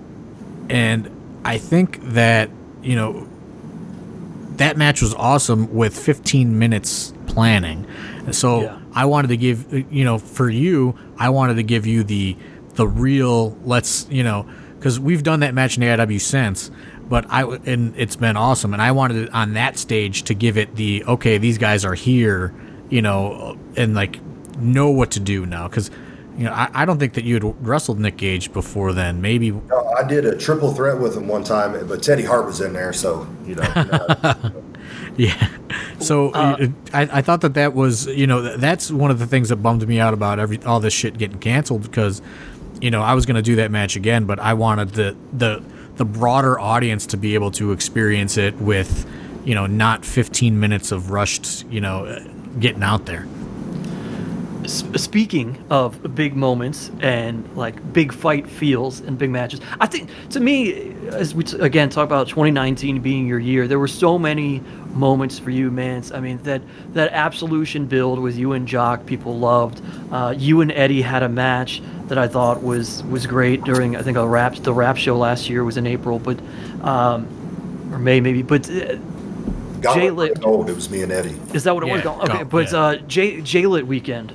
and 0.69 1.09
I 1.49 1.57
think 1.57 1.99
that 2.13 2.51
you 2.83 2.95
know 2.95 3.27
that 4.57 4.77
match 4.77 5.01
was 5.01 5.15
awesome 5.15 5.73
with 5.73 5.97
15 5.97 6.59
minutes 6.59 7.11
planning. 7.25 7.87
So 8.31 8.61
Yeah. 8.61 8.77
I 8.93 9.05
wanted 9.05 9.29
to 9.29 9.37
give 9.37 9.73
you 9.91 10.05
know 10.05 10.19
for 10.19 10.47
you, 10.47 10.93
I 11.17 11.29
wanted 11.29 11.55
to 11.55 11.63
give 11.63 11.87
you 11.87 12.03
the 12.03 12.37
the 12.75 12.87
real 12.87 13.57
let's 13.65 14.05
you 14.11 14.23
know 14.23 14.45
because 14.77 14.99
we've 14.99 15.23
done 15.23 15.39
that 15.39 15.55
match 15.55 15.75
in 15.75 15.81
AIW 15.81 16.21
since, 16.21 16.69
but 17.09 17.25
I 17.29 17.41
and 17.65 17.95
it's 17.97 18.15
been 18.15 18.37
awesome, 18.37 18.71
and 18.73 18.81
I 18.81 18.91
wanted 18.91 19.17
it 19.17 19.33
on 19.33 19.53
that 19.53 19.79
stage 19.79 20.23
to 20.23 20.35
give 20.35 20.55
it 20.55 20.75
the 20.75 21.03
okay 21.05 21.39
these 21.39 21.57
guys 21.57 21.83
are 21.83 21.95
here, 21.95 22.53
you 22.91 23.01
know, 23.01 23.57
and 23.75 23.95
like 23.95 24.19
know 24.59 24.91
what 24.91 25.11
to 25.11 25.19
do 25.19 25.47
now 25.47 25.67
because. 25.67 25.89
You 26.39 26.45
know, 26.45 26.53
I, 26.53 26.69
I 26.73 26.85
don't 26.85 26.99
think 26.99 27.15
that 27.15 27.25
you 27.25 27.33
had 27.33 27.67
wrestled 27.67 27.99
Nick 27.99 28.15
Gage 28.15 28.53
before 28.53 28.93
then. 28.93 29.19
Maybe 29.19 29.51
No, 29.51 29.93
I 29.97 30.07
did 30.07 30.23
a 30.23 30.37
triple 30.37 30.73
threat 30.73 30.97
with 30.97 31.17
him 31.17 31.27
one 31.27 31.43
time, 31.43 31.85
but 31.85 32.01
Teddy 32.01 32.23
Hart 32.23 32.45
was 32.45 32.61
in 32.61 32.71
there, 32.71 32.93
so 32.93 33.27
you 33.45 33.55
know. 33.55 34.33
you 34.47 34.63
Yeah. 35.17 35.49
So 35.99 36.29
uh, 36.29 36.67
I, 36.93 37.01
I 37.01 37.21
thought 37.21 37.41
that 37.41 37.55
that 37.55 37.73
was 37.73 38.07
you 38.07 38.25
know 38.25 38.55
that's 38.55 38.89
one 38.89 39.11
of 39.11 39.19
the 39.19 39.27
things 39.27 39.49
that 39.49 39.57
bummed 39.57 39.85
me 39.85 39.99
out 39.99 40.13
about 40.13 40.39
every 40.39 40.63
all 40.63 40.79
this 40.79 40.93
shit 40.93 41.17
getting 41.17 41.39
canceled 41.39 41.81
because 41.81 42.21
you 42.79 42.89
know 42.89 43.01
I 43.01 43.15
was 43.15 43.25
gonna 43.25 43.41
do 43.41 43.57
that 43.57 43.69
match 43.69 43.97
again, 43.97 44.23
but 44.23 44.39
I 44.39 44.53
wanted 44.53 44.91
the 44.91 45.17
the 45.33 45.61
the 45.97 46.05
broader 46.05 46.57
audience 46.57 47.05
to 47.07 47.17
be 47.17 47.33
able 47.33 47.51
to 47.51 47.73
experience 47.73 48.37
it 48.37 48.55
with 48.61 49.05
you 49.43 49.55
know 49.55 49.67
not 49.67 50.05
15 50.05 50.57
minutes 50.57 50.93
of 50.93 51.11
rushed 51.11 51.65
you 51.65 51.81
know 51.81 52.05
uh, 52.05 52.23
getting 52.59 52.81
out 52.81 53.05
there. 53.05 53.27
S- 54.69 54.83
speaking 55.01 55.57
of 55.71 56.13
big 56.15 56.35
moments 56.35 56.91
and 57.01 57.43
like 57.57 57.75
big 57.91 58.13
fight 58.13 58.47
feels 58.47 58.99
and 58.99 59.17
big 59.17 59.31
matches, 59.31 59.59
I 59.79 59.87
think 59.87 60.09
to 60.29 60.39
me, 60.39 60.93
as 61.09 61.33
we 61.33 61.43
t- 61.43 61.57
again 61.57 61.89
talk 61.89 62.05
about 62.05 62.27
2019 62.27 63.01
being 63.01 63.25
your 63.25 63.39
year, 63.39 63.67
there 63.67 63.79
were 63.79 63.87
so 63.87 64.19
many 64.19 64.61
moments 64.93 65.39
for 65.39 65.49
you, 65.49 65.71
man. 65.71 66.03
I 66.13 66.19
mean 66.19 66.37
that 66.43 66.61
that 66.93 67.11
Absolution 67.13 67.87
build 67.87 68.19
with 68.19 68.37
you 68.37 68.53
and 68.53 68.67
Jock, 68.67 69.05
people 69.07 69.37
loved. 69.39 69.81
Uh, 70.11 70.35
you 70.37 70.61
and 70.61 70.71
Eddie 70.71 71.01
had 71.01 71.23
a 71.23 71.29
match 71.29 71.81
that 72.07 72.17
I 72.19 72.27
thought 72.27 72.61
was 72.63 73.03
was 73.05 73.25
great 73.25 73.63
during 73.63 73.95
I 73.95 74.03
think 74.03 74.17
a 74.17 74.27
rap 74.27 74.55
the 74.55 74.73
rap 74.73 74.97
show 74.97 75.17
last 75.17 75.49
year 75.49 75.63
was 75.63 75.77
in 75.77 75.87
April, 75.87 76.19
but 76.19 76.39
um, 76.83 77.27
or 77.91 77.97
May 77.99 78.19
maybe, 78.21 78.43
but. 78.43 78.69
Uh, 78.69 78.97
Gauntlet 79.81 80.03
J-Lit. 80.09 80.41
Gold. 80.41 80.69
It 80.69 80.75
was 80.75 80.89
me 80.89 81.03
and 81.03 81.11
Eddie. 81.11 81.39
Is 81.53 81.63
that 81.63 81.73
what 81.73 81.83
it 81.85 81.87
Yeah, 81.87 81.93
was? 81.93 82.03
Gaunt- 82.03 82.23
Okay, 82.23 82.33
Gaunt- 82.39 82.49
but 82.49 82.69
yeah. 82.73 82.77
uh, 82.79 82.95
J 83.07 83.39
J-Lit 83.39 83.87
weekend. 83.87 84.33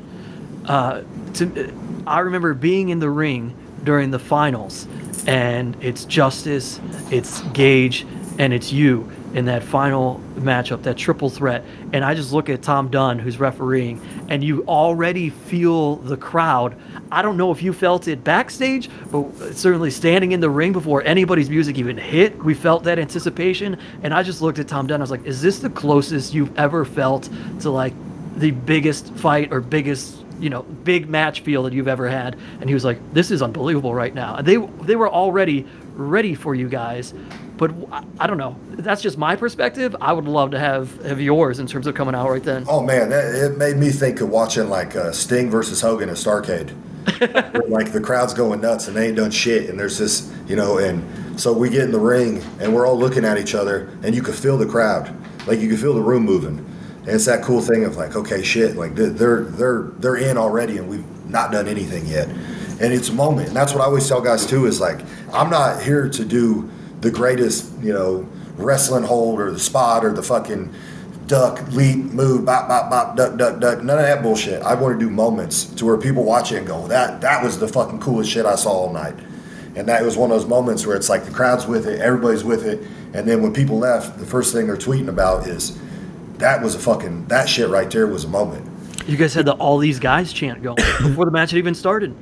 Uh, 0.66 1.02
to, 1.34 1.72
I 2.06 2.20
remember 2.20 2.54
being 2.54 2.88
in 2.88 2.98
the 2.98 3.10
ring 3.10 3.54
during 3.84 4.10
the 4.10 4.18
finals, 4.18 4.86
and 5.26 5.76
it's 5.82 6.04
Justice, 6.04 6.80
it's 7.10 7.42
Gage, 7.52 8.06
and 8.38 8.52
it's 8.52 8.72
you 8.72 9.10
in 9.34 9.46
that 9.46 9.62
final 9.64 10.20
matchup, 10.36 10.82
that 10.84 10.96
triple 10.96 11.28
threat. 11.28 11.64
And 11.92 12.04
I 12.04 12.14
just 12.14 12.32
look 12.32 12.48
at 12.48 12.62
Tom 12.62 12.88
Dunn, 12.88 13.18
who's 13.18 13.38
refereeing, 13.38 14.00
and 14.28 14.44
you 14.44 14.64
already 14.66 15.30
feel 15.30 15.96
the 15.96 16.16
crowd. 16.16 16.76
I 17.10 17.20
don't 17.20 17.36
know 17.36 17.50
if 17.50 17.62
you 17.62 17.72
felt 17.72 18.06
it 18.06 18.22
backstage, 18.22 18.88
but 19.10 19.32
certainly 19.52 19.90
standing 19.90 20.32
in 20.32 20.40
the 20.40 20.50
ring 20.50 20.72
before 20.72 21.02
anybody's 21.02 21.50
music 21.50 21.78
even 21.78 21.98
hit, 21.98 22.36
we 22.44 22.54
felt 22.54 22.84
that 22.84 22.98
anticipation. 22.98 23.76
And 24.02 24.14
I 24.14 24.22
just 24.22 24.40
looked 24.40 24.60
at 24.60 24.68
Tom 24.68 24.86
Dunn. 24.86 25.00
I 25.00 25.02
was 25.02 25.10
like, 25.10 25.24
"Is 25.26 25.42
this 25.42 25.58
the 25.58 25.70
closest 25.70 26.32
you've 26.32 26.56
ever 26.56 26.84
felt 26.84 27.28
to 27.60 27.70
like 27.70 27.92
the 28.36 28.52
biggest 28.52 29.12
fight 29.14 29.52
or 29.52 29.60
biggest 29.60 30.23
you 30.41 30.51
know 30.51 30.62
big 30.62 31.09
match 31.09 31.41
feel 31.41 31.62
that 31.64 31.72
you've 31.72 31.89
ever 31.89 32.09
had. 32.09 32.37
And 32.61 32.68
he 32.68 32.74
was 32.74 32.85
like 32.85 32.99
this 33.12 33.30
is 33.30 33.43
unbelievable 33.43 33.95
right 33.95 34.14
now. 34.14 34.41
They 34.41 34.57
they 34.57 34.97
were 34.97 35.09
already 35.09 35.66
ready 35.97 36.35
for 36.35 36.55
you 36.55 36.68
guys 36.68 37.14
but 37.57 37.72
I, 37.93 38.05
I 38.20 38.26
don't 38.26 38.39
know. 38.39 38.57
That's 38.70 39.03
just 39.03 39.16
my 39.16 39.37
perspective. 39.37 39.95
I 40.01 40.12
would 40.12 40.26
love 40.26 40.51
to 40.53 40.59
have 40.59 41.03
have 41.05 41.20
yours 41.20 41.59
in 41.59 41.66
terms 41.66 41.87
of 41.87 41.95
coming 41.95 42.14
out 42.14 42.28
right 42.28 42.43
then. 42.43 42.64
Oh 42.68 42.82
man, 42.82 43.11
that, 43.11 43.35
it 43.35 43.57
made 43.57 43.76
me 43.76 43.91
think 43.91 44.20
of 44.20 44.28
watching 44.28 44.68
like 44.68 44.97
uh, 44.97 45.12
Sting 45.12 45.51
versus 45.51 45.80
Hogan 45.80 46.09
at 46.09 46.16
Starcade. 46.16 46.70
Where, 47.18 47.68
like 47.68 47.93
the 47.93 48.01
crowd's 48.01 48.32
going 48.32 48.61
nuts 48.61 48.89
and 48.89 48.97
they 48.97 49.09
ain't 49.09 49.16
done 49.16 49.30
shit, 49.30 49.68
and 49.68 49.78
there's 49.78 49.99
this, 49.99 50.32
you 50.47 50.57
know, 50.57 50.78
and 50.78 51.39
so 51.39 51.53
we 51.53 51.68
get 51.68 51.82
in 51.82 51.93
the 51.93 51.99
ring 51.99 52.43
and 52.61 52.74
we're 52.74 52.87
all 52.87 52.99
looking 52.99 53.24
at 53.24 53.39
each 53.39 53.55
other, 53.55 53.91
and 54.03 54.14
you 54.14 54.22
could 54.22 54.35
feel 54.35 54.57
the 54.57 54.66
crowd, 54.66 55.14
like 55.47 55.61
you 55.61 55.68
could 55.68 55.78
feel 55.78 55.93
the 55.93 56.01
room 56.01 56.24
moving, 56.24 56.64
it's 57.07 57.26
that 57.26 57.42
cool 57.42 57.61
thing 57.61 57.84
of 57.84 57.96
like, 57.96 58.16
okay, 58.16 58.42
shit, 58.42 58.76
like 58.76 58.94
they're 58.94 59.11
they're 59.40 59.82
they're, 59.98 60.16
in 60.16 60.38
already, 60.38 60.78
and 60.78 60.88
we've 60.88 61.05
not 61.28 61.52
done 61.52 61.68
anything 61.68 62.07
yet, 62.07 62.28
and 62.28 62.92
it's 62.92 63.09
a 63.09 63.12
moment, 63.12 63.48
and 63.48 63.57
that's 63.57 63.72
what 63.72 63.82
I 63.82 63.84
always 63.84 64.09
tell 64.09 64.20
guys 64.20 64.46
too 64.46 64.66
is 64.66 64.80
like, 64.80 65.00
I'm 65.32 65.50
not 65.50 65.82
here 65.82 66.09
to 66.09 66.24
do 66.24 66.70
the 67.00 67.11
greatest, 67.11 67.70
you 67.82 67.92
know, 67.92 68.26
wrestling 68.57 69.05
hold 69.05 69.40
or 69.40 69.50
the 69.50 69.59
spot 69.59 70.05
or 70.05 70.12
the 70.12 70.22
fucking 70.22 70.72
duck, 71.26 71.61
leap, 71.72 71.96
move, 71.96 72.44
bop, 72.44 72.68
bop, 72.68 72.90
bop, 72.90 73.16
duck, 73.16 73.36
duck, 73.36 73.59
duck. 73.61 73.82
None 73.82 73.98
of 73.98 74.05
that 74.05 74.22
bullshit. 74.22 74.62
I 74.62 74.74
want 74.74 74.98
to 74.98 75.05
do 75.05 75.11
moments 75.11 75.64
to 75.64 75.86
where 75.86 75.96
people 75.96 76.24
watch 76.24 76.52
it 76.52 76.59
and 76.59 76.66
go, 76.66 76.86
that 76.88 77.20
that 77.20 77.42
was 77.42 77.59
the 77.59 77.68
fucking 77.68 78.00
coolest 78.00 78.30
shit 78.30 78.46
I 78.46 78.55
saw 78.57 78.70
all 78.70 78.92
night. 78.92 79.14
And 79.76 79.88
that 79.88 80.02
was 80.02 80.16
one 80.16 80.30
of 80.30 80.38
those 80.38 80.48
moments 80.48 80.86
where 80.86 80.96
it's 80.96 81.09
like 81.09 81.24
the 81.24 81.32
crowd's 81.32 81.66
with 81.66 81.86
it, 81.86 82.00
everybody's 82.00 82.44
with 82.44 82.64
it, 82.64 82.80
and 83.12 83.26
then 83.26 83.42
when 83.42 83.52
people 83.52 83.78
left, 83.78 84.18
the 84.18 84.26
first 84.26 84.52
thing 84.52 84.66
they're 84.66 84.76
tweeting 84.76 85.09
about 85.09 85.46
is 85.46 85.78
that 86.39 86.62
was 86.62 86.74
a 86.74 86.78
fucking 86.78 87.26
that 87.26 87.49
shit 87.49 87.68
right 87.68 87.91
there 87.91 88.07
was 88.07 88.24
a 88.24 88.28
moment. 88.28 88.66
you 89.07 89.16
guys 89.16 89.35
had 89.35 89.45
the 89.47 89.53
all 89.55 89.78
these 89.78 89.99
guys 89.99 90.32
chant 90.32 90.62
going 90.62 90.76
before 91.03 91.24
the 91.24 91.30
match 91.30 91.51
had 91.51 91.59
even 91.59 91.74
started 91.74 92.14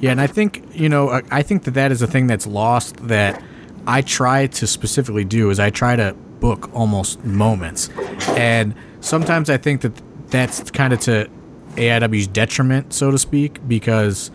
Yeah, 0.00 0.10
and 0.10 0.20
I 0.20 0.26
think 0.26 0.62
you 0.74 0.88
know, 0.88 1.10
I- 1.10 1.22
I 1.30 1.42
think 1.42 1.64
that 1.64 1.72
that 1.74 1.90
is 1.92 2.02
a 2.02 2.06
thing 2.06 2.26
that's 2.26 2.46
lost. 2.46 2.96
That 3.08 3.42
I 3.86 4.02
try 4.02 4.46
to 4.48 4.66
specifically 4.66 5.24
do 5.24 5.50
is 5.50 5.58
I 5.60 5.70
try 5.70 5.96
to 5.96 6.14
book 6.40 6.68
almost 6.74 7.24
moments, 7.24 7.88
and 8.36 8.74
sometimes 9.00 9.48
I 9.48 9.56
think 9.56 9.80
that 9.82 9.92
that's 10.30 10.70
kind 10.70 10.92
of 10.92 11.00
to 11.00 11.28
AIW's 11.76 12.26
detriment, 12.26 12.92
so 12.92 13.10
to 13.10 13.18
speak, 13.18 13.66
because 13.68 14.30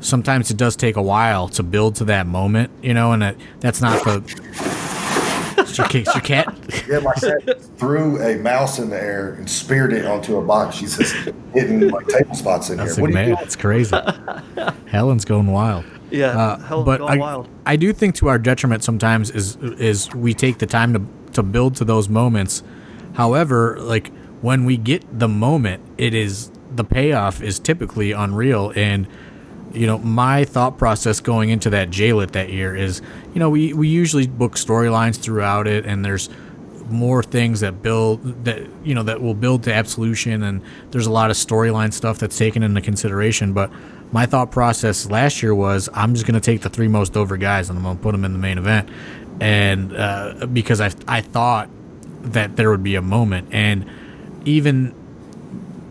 sometimes 0.00 0.50
it 0.50 0.56
does 0.56 0.74
take 0.76 0.96
a 0.96 1.02
while 1.02 1.48
to 1.48 1.62
build 1.62 1.94
to 1.96 2.04
that 2.06 2.26
moment, 2.26 2.70
you 2.82 2.94
know, 2.94 3.12
and 3.12 3.22
that 3.22 3.36
that's 3.60 3.80
not 3.80 4.02
the. 4.04 4.20
It's 5.58 5.78
your, 5.78 5.86
ca- 5.88 5.98
it's 6.00 6.14
your 6.14 6.22
cat. 6.22 6.54
Yeah, 6.88 6.98
like 6.98 7.16
that 7.20 7.60
threw 7.76 8.20
a 8.22 8.36
mouse 8.38 8.78
in 8.78 8.90
the 8.90 9.00
air 9.00 9.34
and 9.34 9.48
speared 9.48 9.92
it 9.92 10.04
onto 10.06 10.36
a 10.36 10.42
box. 10.42 10.76
She's 10.76 10.96
just 10.98 11.14
hitting 11.52 11.88
like 11.88 12.06
table 12.08 12.34
spots 12.34 12.70
in 12.70 12.76
That's 12.78 12.96
here. 12.96 13.04
like, 13.06 13.14
What 13.14 13.20
are 13.20 13.24
you 13.24 13.28
man, 13.30 13.36
doing? 13.36 13.46
it's 13.46 13.56
crazy. 13.56 13.96
Helen's 14.86 15.24
going 15.24 15.46
wild. 15.48 15.84
yeah 16.10 16.26
Uh, 16.38 16.58
hell 16.58 16.84
but 16.84 16.98
gone 17.00 17.10
I, 17.10 17.16
wild 17.16 17.48
I 17.66 17.76
do 17.76 17.92
think 17.92 18.14
to 18.16 18.28
our 18.28 18.38
detriment 18.38 18.84
sometimes 18.84 19.30
is 19.30 19.56
is 19.56 20.12
we 20.14 20.34
take 20.34 20.58
the 20.58 20.66
time 20.66 20.92
to 20.94 21.02
to 21.32 21.42
build 21.42 21.76
to 21.76 21.84
those 21.84 22.08
moments. 22.08 22.62
However, 23.14 23.78
like 23.80 24.12
when 24.42 24.64
we 24.64 24.76
get 24.76 25.04
the 25.18 25.28
moment, 25.28 25.82
it 25.98 26.14
is 26.14 26.50
the 26.74 26.84
payoff 26.84 27.42
is 27.42 27.58
typically 27.58 28.12
unreal. 28.12 28.72
And 28.76 29.06
you 29.74 29.86
know, 29.86 29.98
my 29.98 30.44
thought 30.44 30.78
process 30.78 31.20
going 31.20 31.50
into 31.50 31.70
that 31.70 31.90
JLit 31.90 32.32
that 32.32 32.50
year 32.50 32.74
is, 32.76 33.02
you 33.34 33.40
know, 33.40 33.50
we 33.50 33.72
we 33.72 33.88
usually 33.88 34.26
book 34.26 34.54
storylines 34.54 35.16
throughout 35.16 35.66
it, 35.66 35.86
and 35.86 36.04
there's 36.04 36.28
more 36.90 37.22
things 37.22 37.60
that 37.60 37.82
build 37.82 38.44
that 38.44 38.68
you 38.84 38.94
know 38.94 39.02
that 39.02 39.20
will 39.22 39.34
build 39.34 39.62
to 39.62 39.72
absolution 39.72 40.42
and 40.42 40.60
there's 40.90 41.06
a 41.06 41.10
lot 41.10 41.30
of 41.30 41.36
storyline 41.36 41.90
stuff 41.92 42.18
that's 42.18 42.36
taken 42.36 42.62
into 42.62 42.80
consideration. 42.80 43.52
But 43.52 43.70
my 44.10 44.26
thought 44.26 44.50
process 44.50 45.06
last 45.06 45.42
year 45.42 45.54
was 45.54 45.88
i'm 45.94 46.12
just 46.12 46.26
going 46.26 46.38
to 46.38 46.40
take 46.40 46.60
the 46.60 46.68
three 46.68 46.88
most 46.88 47.16
over 47.16 47.38
guys 47.38 47.70
and 47.70 47.78
i'm 47.78 47.84
going 47.84 47.96
to 47.96 48.02
put 48.02 48.12
them 48.12 48.24
in 48.24 48.32
the 48.32 48.38
main 48.38 48.58
event. 48.58 48.90
And 49.40 49.96
uh, 49.96 50.46
because 50.52 50.80
I, 50.80 50.90
I 51.08 51.22
thought 51.22 51.70
that 52.22 52.56
there 52.56 52.70
would 52.70 52.82
be 52.82 52.94
a 52.94 53.02
moment. 53.02 53.48
And 53.52 53.88
even 54.44 54.94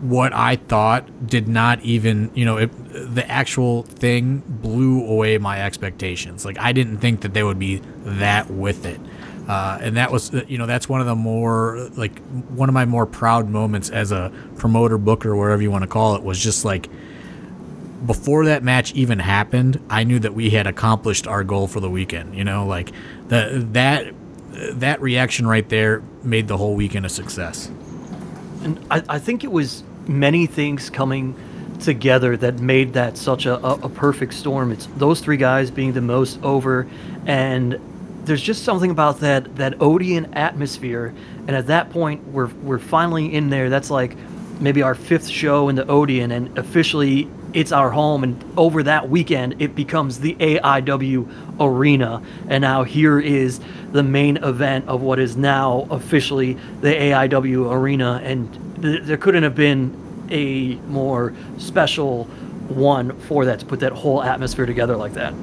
what 0.02 0.32
I 0.32 0.56
thought 0.56 1.28
did 1.28 1.46
not 1.46 1.80
even, 1.82 2.32
you 2.34 2.44
know, 2.44 2.56
it, 2.56 3.14
the 3.14 3.28
actual 3.30 3.84
thing 3.84 4.42
blew 4.46 5.06
away 5.06 5.38
my 5.38 5.62
expectations. 5.62 6.44
Like 6.44 6.58
I 6.58 6.72
didn't 6.72 6.98
think 6.98 7.20
that 7.20 7.34
they 7.34 7.44
would 7.44 7.58
be 7.58 7.80
that 8.04 8.50
with 8.50 8.84
it. 8.84 9.00
Uh, 9.48 9.78
and 9.80 9.96
that 9.96 10.10
was, 10.10 10.32
you 10.48 10.58
know, 10.58 10.66
that's 10.66 10.88
one 10.88 11.00
of 11.00 11.06
the 11.06 11.14
more 11.14 11.88
like 11.96 12.18
one 12.48 12.68
of 12.68 12.72
my 12.72 12.84
more 12.84 13.06
proud 13.06 13.48
moments 13.48 13.90
as 13.90 14.10
a 14.10 14.32
promoter, 14.56 14.98
booker, 14.98 15.36
whatever 15.36 15.62
you 15.62 15.70
want 15.70 15.82
to 15.82 15.88
call 15.88 16.16
it, 16.16 16.22
was 16.22 16.38
just 16.38 16.64
like 16.64 16.88
before 18.04 18.44
that 18.46 18.64
match 18.64 18.92
even 18.94 19.20
happened, 19.20 19.80
I 19.88 20.02
knew 20.02 20.18
that 20.18 20.34
we 20.34 20.50
had 20.50 20.66
accomplished 20.66 21.28
our 21.28 21.44
goal 21.44 21.68
for 21.68 21.78
the 21.78 21.90
weekend. 21.90 22.34
You 22.34 22.42
know, 22.44 22.66
like 22.66 22.90
the 23.28 23.64
that 23.72 24.14
that 24.52 25.00
reaction 25.00 25.46
right 25.46 25.68
there 25.68 26.02
made 26.24 26.48
the 26.48 26.56
whole 26.56 26.74
weekend 26.74 27.06
a 27.06 27.08
success. 27.08 27.70
And 28.64 28.84
I, 28.90 29.02
I 29.08 29.18
think 29.18 29.44
it 29.44 29.50
was 29.52 29.84
many 30.08 30.46
things 30.46 30.90
coming 30.90 31.36
together 31.80 32.36
that 32.36 32.60
made 32.60 32.92
that 32.92 33.16
such 33.16 33.46
a, 33.46 33.56
a, 33.64 33.88
perfect 33.88 34.34
storm. 34.34 34.70
It's 34.70 34.86
those 34.96 35.20
three 35.20 35.36
guys 35.36 35.70
being 35.70 35.92
the 35.92 36.00
most 36.00 36.42
over, 36.42 36.86
and 37.26 37.78
there's 38.24 38.42
just 38.42 38.64
something 38.64 38.90
about 38.90 39.20
that 39.20 39.56
that 39.56 39.80
Odeon 39.80 40.34
atmosphere. 40.34 41.12
And 41.46 41.56
at 41.56 41.66
that 41.66 41.90
point, 41.90 42.26
we're 42.28 42.46
we're 42.46 42.78
finally 42.78 43.34
in 43.34 43.50
there. 43.50 43.68
That's 43.68 43.90
like 43.90 44.16
maybe 44.60 44.82
our 44.82 44.94
fifth 44.94 45.28
show 45.28 45.68
in 45.68 45.74
the 45.74 45.86
Odeon, 45.86 46.30
and 46.30 46.56
officially 46.56 47.28
it's 47.52 47.72
our 47.72 47.90
home. 47.90 48.24
And 48.24 48.42
over 48.56 48.82
that 48.84 49.08
weekend, 49.08 49.60
it 49.60 49.74
becomes 49.74 50.20
the 50.20 50.34
AIW 50.36 51.58
arena. 51.60 52.22
And 52.48 52.62
now 52.62 52.84
here 52.84 53.20
is 53.20 53.60
the 53.92 54.02
main 54.02 54.38
event 54.38 54.88
of 54.88 55.02
what 55.02 55.18
is 55.18 55.36
now 55.36 55.86
officially 55.90 56.54
the 56.80 56.92
AIW 56.92 57.70
arena. 57.70 58.20
And 58.24 58.48
th- 58.82 59.02
there 59.04 59.16
couldn't 59.16 59.42
have 59.42 59.54
been 59.54 60.26
a 60.30 60.74
more 60.88 61.34
special 61.58 62.24
one 62.68 63.18
for 63.20 63.44
that 63.44 63.60
to 63.60 63.66
put 63.66 63.80
that 63.80 63.92
whole 63.92 64.22
atmosphere 64.22 64.66
together 64.66 64.96
like 64.96 65.14
that. 65.14 65.34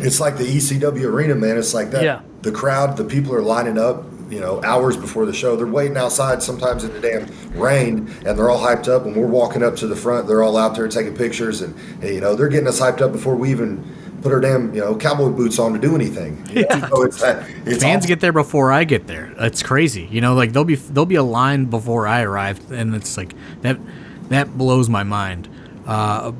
It's 0.00 0.20
like 0.20 0.36
the 0.36 0.44
ECW 0.44 1.04
arena, 1.04 1.34
man. 1.34 1.58
It's 1.58 1.74
like 1.74 1.90
that. 1.90 2.02
Yeah. 2.02 2.22
The 2.42 2.52
crowd, 2.52 2.96
the 2.96 3.04
people 3.04 3.34
are 3.34 3.42
lining 3.42 3.78
up, 3.78 4.04
you 4.30 4.40
know, 4.40 4.62
hours 4.64 4.96
before 4.96 5.26
the 5.26 5.32
show. 5.32 5.54
They're 5.54 5.66
waiting 5.66 5.96
outside 5.96 6.42
sometimes 6.42 6.82
in 6.82 6.92
the 6.92 7.00
damn 7.00 7.26
rain, 7.58 8.12
and 8.26 8.36
they're 8.36 8.50
all 8.50 8.58
hyped 8.58 8.88
up. 8.88 9.04
When 9.04 9.14
we're 9.14 9.26
walking 9.26 9.62
up 9.62 9.76
to 9.76 9.86
the 9.86 9.94
front, 9.94 10.26
they're 10.26 10.42
all 10.42 10.56
out 10.56 10.74
there 10.74 10.88
taking 10.88 11.14
pictures, 11.14 11.60
and, 11.60 11.74
and, 12.02 12.14
you 12.14 12.20
know, 12.20 12.34
they're 12.34 12.48
getting 12.48 12.66
us 12.66 12.80
hyped 12.80 13.00
up 13.00 13.12
before 13.12 13.36
we 13.36 13.50
even 13.50 13.84
put 14.22 14.32
her 14.32 14.40
damn, 14.40 14.74
you 14.74 14.80
know, 14.80 14.96
cowboy 14.96 15.30
boots 15.30 15.58
on 15.58 15.72
to 15.72 15.78
do 15.78 15.94
anything. 15.94 16.38
Know? 16.62 16.88
So 16.88 17.02
it's 17.02 17.20
that. 17.20 17.48
It's 17.66 17.82
Fans 17.82 18.06
get 18.06 18.20
there 18.20 18.32
before 18.32 18.72
I 18.72 18.84
get 18.84 19.06
there. 19.06 19.34
It's 19.38 19.62
crazy. 19.62 20.06
You 20.10 20.20
know, 20.20 20.34
like 20.34 20.52
there'll 20.52 20.64
be 20.64 20.76
there'll 20.76 21.06
be 21.06 21.16
a 21.16 21.22
line 21.22 21.64
before 21.64 22.06
I 22.06 22.22
arrive, 22.22 22.70
and 22.70 22.94
it's 22.94 23.16
like 23.16 23.34
that 23.62 23.78
that 24.28 24.56
blows 24.56 24.88
my 24.88 25.02
mind. 25.02 25.48
Uh, 25.86 26.32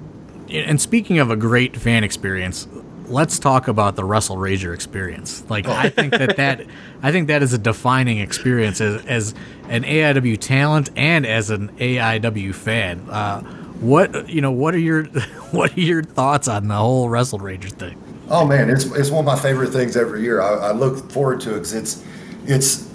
and 0.50 0.80
speaking 0.80 1.18
of 1.18 1.30
a 1.30 1.36
great 1.36 1.76
fan 1.76 2.04
experience, 2.04 2.68
let's 3.06 3.38
talk 3.38 3.68
about 3.68 3.96
the 3.96 4.04
Wrestle 4.04 4.36
Rager 4.36 4.74
experience. 4.74 5.48
Like 5.50 5.66
I 5.66 5.88
think 5.88 6.12
that 6.12 6.36
that 6.36 6.66
I 7.02 7.10
think 7.10 7.28
that 7.28 7.42
is 7.42 7.52
a 7.52 7.58
defining 7.58 8.18
experience 8.18 8.80
as 8.80 9.04
as 9.06 9.34
an 9.68 9.84
AIW 9.84 10.38
talent 10.38 10.90
and 10.96 11.26
as 11.26 11.50
an 11.50 11.70
AIW 11.78 12.54
fan. 12.54 13.08
Uh, 13.10 13.61
what 13.82 14.28
you 14.28 14.40
know? 14.40 14.50
What 14.52 14.74
are 14.74 14.78
your 14.78 15.04
what 15.50 15.76
are 15.76 15.80
your 15.80 16.02
thoughts 16.02 16.48
on 16.48 16.68
the 16.68 16.74
whole 16.76 17.08
Wrestle 17.08 17.38
Rager 17.38 17.70
thing? 17.70 18.02
Oh 18.30 18.46
man, 18.46 18.70
it's 18.70 18.84
it's 18.86 19.10
one 19.10 19.20
of 19.20 19.26
my 19.26 19.38
favorite 19.38 19.70
things 19.70 19.96
every 19.96 20.22
year. 20.22 20.40
I, 20.40 20.68
I 20.68 20.72
look 20.72 21.10
forward 21.10 21.40
to 21.42 21.54
it 21.54 21.58
'cause 21.58 21.74
it's 21.74 22.02
it's 22.46 22.88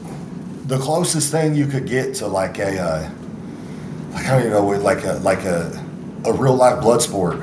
the 0.65 0.77
closest 0.77 1.31
thing 1.31 1.55
you 1.55 1.67
could 1.67 1.87
get 1.87 2.15
to 2.15 2.27
like 2.27 2.59
a 2.59 2.79
uh, 2.79 3.09
like 4.13 4.25
I 4.25 4.29
don't 4.31 4.39
even 4.39 4.51
know 4.51 4.65
like 4.65 5.03
a 5.03 5.13
like 5.23 5.43
a 5.43 5.83
a 6.25 6.33
real 6.33 6.55
life 6.55 6.81
blood 6.81 7.01
sport. 7.01 7.39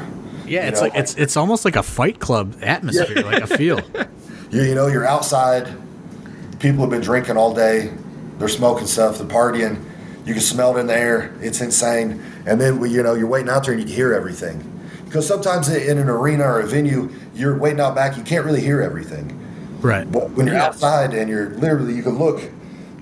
Yeah, 0.46 0.66
it's 0.66 0.80
know, 0.80 0.88
like 0.88 0.96
it's 0.96 1.14
it's 1.14 1.36
almost 1.36 1.64
like 1.64 1.76
a 1.76 1.82
Fight 1.82 2.18
Club 2.18 2.56
atmosphere, 2.62 3.22
like 3.22 3.42
a 3.42 3.46
feel. 3.46 3.80
You, 4.50 4.62
you 4.62 4.74
know, 4.76 4.86
you're 4.86 5.06
outside. 5.06 5.66
People 6.60 6.82
have 6.82 6.90
been 6.90 7.00
drinking 7.00 7.36
all 7.36 7.52
day. 7.52 7.92
They're 8.38 8.46
smoking 8.46 8.86
stuff. 8.86 9.18
They're 9.18 9.26
partying. 9.26 9.82
You 10.24 10.32
can 10.32 10.42
smell 10.42 10.76
it 10.76 10.80
in 10.80 10.86
the 10.86 10.96
air. 10.96 11.34
It's 11.40 11.60
insane. 11.60 12.22
And 12.46 12.60
then 12.60 12.82
you 12.90 13.02
know 13.02 13.14
you're 13.14 13.26
waiting 13.26 13.50
out 13.50 13.64
there 13.64 13.72
and 13.74 13.80
you 13.82 13.86
can 13.86 13.94
hear 13.94 14.12
everything. 14.14 14.70
Because 15.04 15.26
sometimes 15.26 15.68
in 15.68 15.98
an 15.98 16.08
arena 16.08 16.44
or 16.44 16.60
a 16.60 16.66
venue, 16.66 17.10
you're 17.34 17.56
waiting 17.56 17.80
out 17.80 17.94
back. 17.94 18.16
You 18.16 18.22
can't 18.22 18.44
really 18.44 18.60
hear 18.60 18.80
everything. 18.80 19.38
Right. 19.80 20.10
But 20.10 20.30
when 20.30 20.46
you're 20.46 20.56
Yeah. 20.56 20.66
outside 20.66 21.12
and 21.14 21.28
you're 21.28 21.50
literally, 21.50 21.94
you 21.94 22.02
can 22.02 22.18
look 22.18 22.42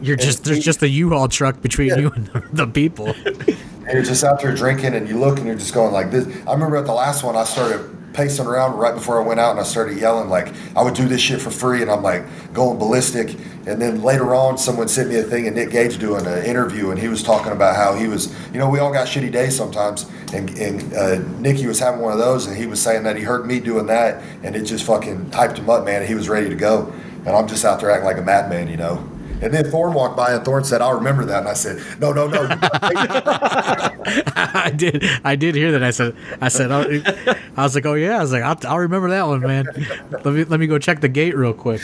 You're 0.02 0.16
just 0.16 0.42
there's 0.44 0.64
just 0.64 0.82
a 0.82 0.88
U-Haul 0.88 1.28
truck 1.28 1.62
between 1.62 1.88
Yeah. 1.88 1.98
you 1.98 2.10
and 2.10 2.26
the, 2.26 2.42
the 2.52 2.66
people. 2.66 3.14
and 3.24 3.92
you're 3.92 4.02
just 4.02 4.24
out 4.24 4.40
there 4.42 4.52
drinking 4.54 4.94
and 4.94 5.08
you 5.08 5.16
look 5.18 5.38
and 5.38 5.46
you're 5.46 5.56
just 5.56 5.72
going 5.74 5.92
like 5.92 6.10
this. 6.10 6.26
I 6.46 6.52
remember 6.52 6.76
at 6.76 6.86
the 6.86 6.92
last 6.92 7.22
one, 7.22 7.36
I 7.36 7.44
started 7.44 7.88
pacing 8.12 8.46
around 8.46 8.76
right 8.76 8.94
before 8.94 9.22
I 9.22 9.26
went 9.26 9.40
out 9.40 9.52
and 9.52 9.60
I 9.60 9.62
started 9.62 9.98
yelling 9.98 10.28
like 10.28 10.52
I 10.76 10.82
would 10.82 10.94
do 10.94 11.08
this 11.08 11.20
shit 11.20 11.40
for 11.40 11.50
free 11.50 11.82
and 11.82 11.90
I'm 11.90 12.02
like 12.02 12.24
going 12.52 12.78
ballistic. 12.78 13.36
And 13.66 13.80
then 13.80 14.02
later 14.02 14.34
on, 14.34 14.58
someone 14.58 14.88
sent 14.88 15.08
me 15.08 15.16
a 15.16 15.22
thing 15.22 15.46
and 15.46 15.54
Nick 15.54 15.70
Gage 15.70 15.98
doing 15.98 16.26
an 16.26 16.44
interview 16.44 16.90
and 16.90 16.98
he 16.98 17.08
was 17.08 17.22
talking 17.22 17.52
about 17.52 17.76
how 17.76 17.94
he 17.94 18.08
was, 18.08 18.34
you 18.52 18.58
know, 18.58 18.68
we 18.68 18.78
all 18.78 18.92
got 18.92 19.06
shitty 19.06 19.30
days 19.30 19.56
sometimes. 19.56 20.10
And, 20.32 20.50
and 20.58 20.94
uh, 20.94 21.18
Nicky 21.38 21.66
was 21.66 21.78
having 21.78 22.00
one 22.00 22.12
of 22.12 22.18
those 22.18 22.46
and 22.46 22.56
he 22.56 22.66
was 22.66 22.80
saying 22.80 23.04
that 23.04 23.16
he 23.16 23.22
heard 23.22 23.46
me 23.46 23.60
doing 23.60 23.86
that 23.86 24.22
and 24.42 24.56
it 24.56 24.62
just 24.62 24.84
fucking 24.84 25.26
hyped 25.26 25.58
him 25.58 25.70
up, 25.70 25.84
man. 25.84 26.06
He 26.06 26.14
was 26.14 26.28
ready 26.28 26.48
to 26.48 26.56
go. 26.56 26.92
And 27.24 27.36
I'm 27.36 27.46
just 27.46 27.64
out 27.64 27.80
there 27.80 27.90
acting 27.90 28.06
like 28.06 28.18
a 28.18 28.22
madman, 28.22 28.68
you 28.68 28.76
know. 28.76 29.08
And 29.42 29.52
then 29.52 29.70
Thorne 29.70 29.92
walked 29.92 30.16
by 30.16 30.32
and 30.32 30.44
Thorne 30.44 30.64
said, 30.64 30.80
I'll 30.80 30.94
remember 30.94 31.24
that. 31.24 31.40
And 31.40 31.48
I 31.48 31.54
said, 31.54 31.82
no, 32.00 32.12
no, 32.12 32.28
no. 32.28 32.42
you 32.42 32.48
gotta 32.48 33.92
take 34.04 34.36
I 34.36 34.70
did 34.70 35.04
I 35.24 35.36
did 35.36 35.54
hear 35.54 35.72
that. 35.72 35.82
I 35.82 35.90
said 35.90 36.16
I 36.40 36.48
said 36.48 36.70
oh, 36.70 37.36
I 37.56 37.62
was 37.62 37.74
like 37.74 37.86
oh 37.86 37.94
yeah 37.94 38.18
I 38.18 38.20
was 38.20 38.32
like 38.32 38.42
I'll, 38.42 38.58
I'll 38.66 38.78
remember 38.78 39.10
that 39.10 39.26
one 39.26 39.40
man. 39.40 39.66
Let 40.10 40.26
me 40.26 40.44
let 40.44 40.60
me 40.60 40.66
go 40.66 40.78
check 40.78 41.00
the 41.00 41.08
gate 41.08 41.36
real 41.36 41.54
quick. 41.54 41.82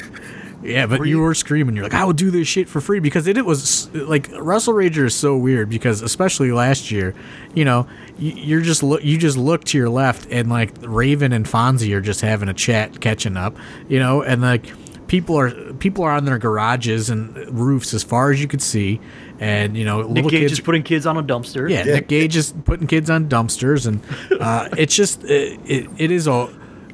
Yeah, 0.62 0.86
but 0.86 1.06
you 1.06 1.20
were 1.20 1.34
screaming. 1.34 1.76
You're 1.76 1.84
like, 1.84 1.94
I 1.94 2.04
will 2.04 2.12
do 2.12 2.32
this 2.32 2.48
shit 2.48 2.68
for 2.68 2.80
free 2.80 2.98
because 2.98 3.28
it, 3.28 3.38
it 3.38 3.46
was 3.46 3.92
like 3.94 4.28
Wrestle 4.36 4.74
Rager 4.74 5.06
is 5.06 5.14
so 5.14 5.36
weird 5.36 5.70
because 5.70 6.02
especially 6.02 6.50
last 6.50 6.90
year, 6.90 7.14
you 7.54 7.64
know, 7.64 7.86
you, 8.18 8.32
you're 8.32 8.61
just 8.61 8.82
look 8.82 9.04
you 9.04 9.18
just 9.18 9.36
look 9.36 9.62
to 9.64 9.78
your 9.78 9.88
left 9.88 10.26
and 10.30 10.50
like 10.50 10.72
Raven 10.80 11.32
and 11.32 11.46
Fonzie 11.46 11.94
are 11.94 12.00
just 12.00 12.22
having 12.22 12.48
a 12.48 12.54
chat, 12.54 13.00
catching 13.00 13.36
up, 13.36 13.56
you 13.88 14.00
know, 14.00 14.22
and 14.22 14.42
like 14.42 14.66
people 15.09 15.36
are 15.36 15.50
people 15.74 16.04
are 16.04 16.12
on 16.12 16.24
their 16.24 16.38
garages 16.38 17.11
and 17.11 17.36
roofs 17.59 17.92
as 17.92 18.04
far 18.04 18.30
as 18.30 18.40
you 18.40 18.46
could 18.46 18.62
see, 18.62 19.00
and 19.40 19.76
you 19.76 19.84
know, 19.84 20.02
Nick 20.02 20.09
little 20.09 20.30
Gage 20.30 20.40
kids 20.42 20.52
is 20.52 20.61
putting 20.61 20.82
kids 20.84 21.06
on 21.06 21.16
a 21.16 21.22
dumpster. 21.22 21.68
yeah, 21.68 21.82
Nick 21.82 22.06
Gage 22.06 22.36
is 22.36 22.54
putting 22.64 22.86
kids 22.86 23.11
on 23.11 23.28
dumpsters, 23.28 23.86
and 23.86 24.00
uh, 24.40 24.68
it's 24.78 24.94
just 24.94 25.24
it, 25.24 25.59
it, 25.64 25.90
it 25.98 26.11
is 26.12 26.28
a 26.28 26.48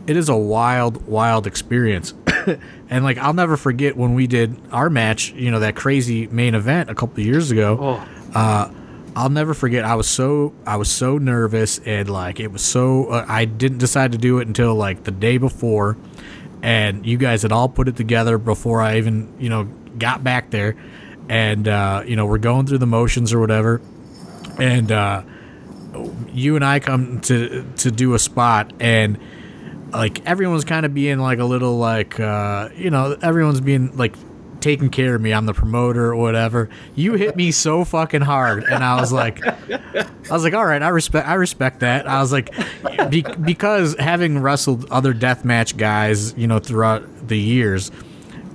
it 0.06 0.16
is 0.16 0.30
a 0.30 0.36
wild 0.36 1.06
wild 1.06 1.46
experience, 1.46 2.14
and 2.88 3.04
like 3.04 3.18
I'll 3.18 3.34
never 3.34 3.56
forget 3.56 3.96
when 3.96 4.14
we 4.14 4.26
did 4.26 4.56
our 4.72 4.88
match, 4.88 5.32
you 5.32 5.50
know, 5.50 5.60
that 5.60 5.76
crazy 5.76 6.26
main 6.28 6.54
event 6.54 6.88
a 6.88 6.94
couple 6.94 7.20
of 7.20 7.26
years 7.26 7.50
ago. 7.50 7.78
Oh. 7.80 8.08
Uh, 8.34 8.70
I'll 9.16 9.30
never 9.30 9.54
forget. 9.54 9.84
I 9.84 9.94
was 9.94 10.08
so 10.08 10.52
I 10.66 10.76
was 10.76 10.90
so 10.90 11.18
nervous, 11.18 11.78
and 11.78 12.08
like 12.08 12.40
it 12.40 12.50
was 12.50 12.62
so 12.62 13.06
uh, 13.06 13.24
I 13.28 13.44
didn't 13.44 13.78
decide 13.78 14.12
to 14.12 14.18
do 14.18 14.38
it 14.40 14.48
until 14.48 14.74
like 14.74 15.04
the 15.04 15.12
day 15.12 15.38
before, 15.38 15.96
and 16.64 17.04
you 17.04 17.18
guys 17.18 17.42
had 17.42 17.52
all 17.52 17.68
put 17.68 17.88
it 17.88 17.94
together 17.94 18.38
before 18.38 18.80
I 18.80 18.96
even 18.96 19.32
you 19.38 19.50
know 19.50 19.64
got 19.98 20.24
back 20.24 20.50
there, 20.50 20.74
and 21.28 21.68
uh, 21.68 22.02
you 22.06 22.16
know 22.16 22.24
we're 22.24 22.38
going 22.38 22.66
through 22.66 22.78
the 22.78 22.86
motions 22.86 23.34
or 23.34 23.38
whatever, 23.38 23.82
and 24.58 24.90
uh, 24.90 25.22
you 26.32 26.56
and 26.56 26.64
I 26.64 26.80
come 26.80 27.20
to 27.20 27.70
to 27.76 27.90
do 27.90 28.14
a 28.14 28.18
spot 28.18 28.72
and 28.80 29.18
like 29.92 30.24
everyone's 30.26 30.64
kind 30.64 30.86
of 30.86 30.94
being 30.94 31.18
like 31.18 31.38
a 31.38 31.44
little 31.44 31.76
like 31.76 32.18
uh, 32.18 32.70
you 32.74 32.88
know 32.88 33.14
everyone's 33.20 33.60
being 33.60 33.94
like 33.98 34.16
taking 34.64 34.88
care 34.88 35.14
of 35.14 35.20
me. 35.20 35.32
I'm 35.32 35.44
the 35.44 35.52
promoter 35.52 36.06
or 36.06 36.16
whatever. 36.16 36.70
You 36.94 37.14
hit 37.14 37.36
me 37.36 37.52
so 37.52 37.84
fucking 37.84 38.22
hard, 38.22 38.64
and 38.64 38.82
I 38.82 38.98
was 38.98 39.12
like, 39.12 39.46
I 39.46 40.06
was 40.30 40.42
like, 40.42 40.54
all 40.54 40.64
right, 40.64 40.82
I 40.82 40.88
respect 40.88 41.28
I 41.28 41.34
respect 41.34 41.80
that. 41.80 42.08
I 42.08 42.20
was 42.20 42.32
like, 42.32 42.50
be, 43.10 43.22
because 43.22 43.94
having 43.98 44.38
wrestled 44.38 44.90
other 44.90 45.12
deathmatch 45.12 45.76
guys, 45.76 46.34
you 46.36 46.46
know, 46.46 46.58
throughout 46.58 47.28
the 47.28 47.38
years. 47.38 47.92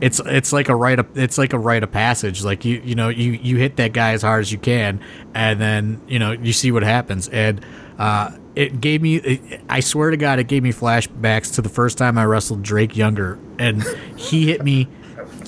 It's 0.02 0.22
it's 0.26 0.54
like 0.54 0.70
a 0.70 0.76
rite 0.76 0.98
of 1.00 1.18
it's 1.18 1.38
like 1.38 1.52
a 1.52 1.60
rite 1.60 1.84
of 1.84 1.92
passage. 1.92 2.42
Like 2.42 2.64
you 2.64 2.82
you 2.86 2.96
know 2.96 3.10
you 3.10 3.34
you 3.34 3.58
hit 3.58 3.76
that 3.76 3.92
guy 3.92 4.14
as 4.14 4.22
hard 4.22 4.40
as 4.40 4.50
you 4.50 4.58
can, 4.58 5.02
and 5.34 5.60
then 5.60 6.02
you 6.08 6.20
know 6.20 6.32
you 6.32 6.54
see 6.54 6.72
what 6.72 6.84
happens. 6.84 7.28
And 7.28 7.66
uh, 7.98 8.32
it 8.56 8.80
gave 8.80 9.02
me 9.02 9.60
I 9.68 9.82
swear 9.82 10.10
to 10.10 10.16
God, 10.16 10.40
it 10.40 10.48
gave 10.48 10.64
me 10.64 10.72
flashbacks 10.72 11.54
to 11.56 11.62
the 11.62 11.68
first 11.68 11.98
time 11.98 12.18
I 12.18 12.24
wrestled 12.24 12.64
Drake 12.64 12.96
Younger, 12.96 13.38
and 13.58 13.84
he 14.16 14.48
hit 14.48 14.64
me 14.64 14.88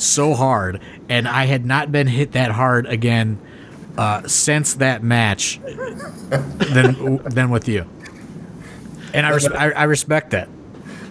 so 0.01 0.33
hard, 0.33 0.81
and 1.09 1.27
I 1.27 1.45
had 1.45 1.65
not 1.65 1.91
been 1.91 2.07
hit 2.07 2.33
that 2.33 2.51
hard 2.51 2.85
again 2.85 3.39
uh, 3.97 4.27
since 4.27 4.75
that 4.75 5.03
match. 5.03 5.59
than 6.29 7.17
than 7.25 7.49
with 7.49 7.67
you, 7.67 7.85
and 9.13 9.25
I, 9.25 9.29
res- 9.31 9.47
I 9.47 9.71
I 9.71 9.83
respect 9.83 10.31
that. 10.31 10.49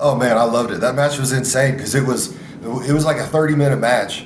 Oh 0.00 0.14
man, 0.16 0.36
I 0.36 0.44
loved 0.44 0.70
it. 0.70 0.80
That 0.80 0.94
match 0.94 1.18
was 1.18 1.32
insane 1.32 1.74
because 1.76 1.94
it 1.94 2.06
was 2.06 2.34
it 2.62 2.92
was 2.92 3.04
like 3.04 3.18
a 3.18 3.26
thirty 3.26 3.54
minute 3.54 3.78
match. 3.78 4.24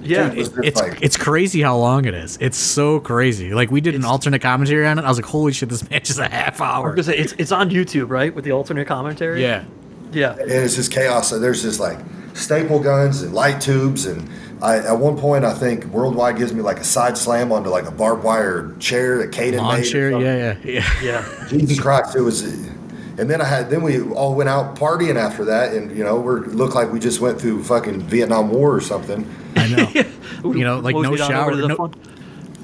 Yeah. 0.00 0.28
Dude, 0.30 0.38
it 0.38 0.52
It's 0.64 0.80
like 0.80 1.02
it's 1.02 1.16
crazy 1.16 1.60
how 1.60 1.76
long 1.76 2.04
it 2.04 2.14
is. 2.14 2.38
It's 2.40 2.56
so 2.56 3.00
crazy. 3.00 3.52
Like 3.52 3.70
we 3.70 3.80
did 3.80 3.94
an 3.96 4.04
alternate 4.04 4.40
commentary 4.40 4.86
on 4.86 4.98
it. 4.98 5.04
I 5.04 5.08
was 5.08 5.18
like, 5.18 5.26
holy 5.26 5.52
shit, 5.52 5.68
this 5.68 5.88
match 5.90 6.08
is 6.08 6.18
a 6.18 6.28
half 6.28 6.60
I 6.60 6.70
hour. 6.70 6.90
gonna 6.90 7.02
say, 7.02 7.16
it's, 7.16 7.32
it's 7.32 7.50
on 7.52 7.70
YouTube, 7.70 8.08
right? 8.08 8.32
With 8.34 8.44
the 8.44 8.52
alternate 8.52 8.86
commentary? 8.86 9.42
Yeah. 9.42 9.64
Yeah. 10.12 10.32
and 10.32 10.50
it's 10.50 10.76
just 10.76 10.92
chaos. 10.92 11.28
So 11.30 11.38
there's 11.38 11.62
just 11.62 11.80
like 11.80 11.98
staple 12.34 12.80
guns 12.80 13.22
and 13.22 13.32
light 13.34 13.60
tubes 13.60 14.06
and. 14.06 14.28
I, 14.60 14.78
at 14.78 14.98
one 14.98 15.16
point, 15.16 15.44
I 15.44 15.54
think 15.54 15.84
Worldwide 15.84 16.36
gives 16.36 16.52
me 16.52 16.62
like 16.62 16.78
a 16.80 16.84
side 16.84 17.16
slam 17.16 17.52
onto 17.52 17.70
like 17.70 17.84
a 17.86 17.92
barbed 17.92 18.24
wire 18.24 18.74
chair 18.80 19.18
that 19.18 19.30
Caden 19.30 19.58
Lawn 19.58 19.76
made. 19.76 19.86
or 19.86 19.88
chair. 19.88 20.10
Yeah, 20.20 20.56
yeah, 20.64 20.70
yeah. 21.00 21.00
Yeah. 21.00 21.46
Jesus 21.48 21.78
Christ, 21.78 22.16
it 22.16 22.22
was. 22.22 22.42
And 22.42 23.30
then 23.30 23.40
I 23.40 23.44
had, 23.44 23.70
then 23.70 23.82
we 23.84 24.00
all 24.00 24.34
went 24.34 24.48
out 24.48 24.74
partying 24.74 25.14
after 25.14 25.44
that, 25.44 25.74
and 25.74 25.96
you 25.96 26.02
know, 26.02 26.18
we 26.18 26.40
looked 26.40 26.74
like 26.74 26.90
we 26.90 26.98
just 26.98 27.20
went 27.20 27.40
through 27.40 27.62
fucking 27.62 28.00
Vietnam 28.00 28.50
War 28.50 28.74
or 28.74 28.80
something. 28.80 29.32
I 29.54 29.68
know. 29.68 30.02
You 30.52 30.64
know, 30.64 30.80
like 30.80 30.96
no 30.96 31.02
Moseyed 31.02 31.20
on 31.20 31.32
over 31.52 31.52
shower, 31.52 31.68
no- 31.68 31.90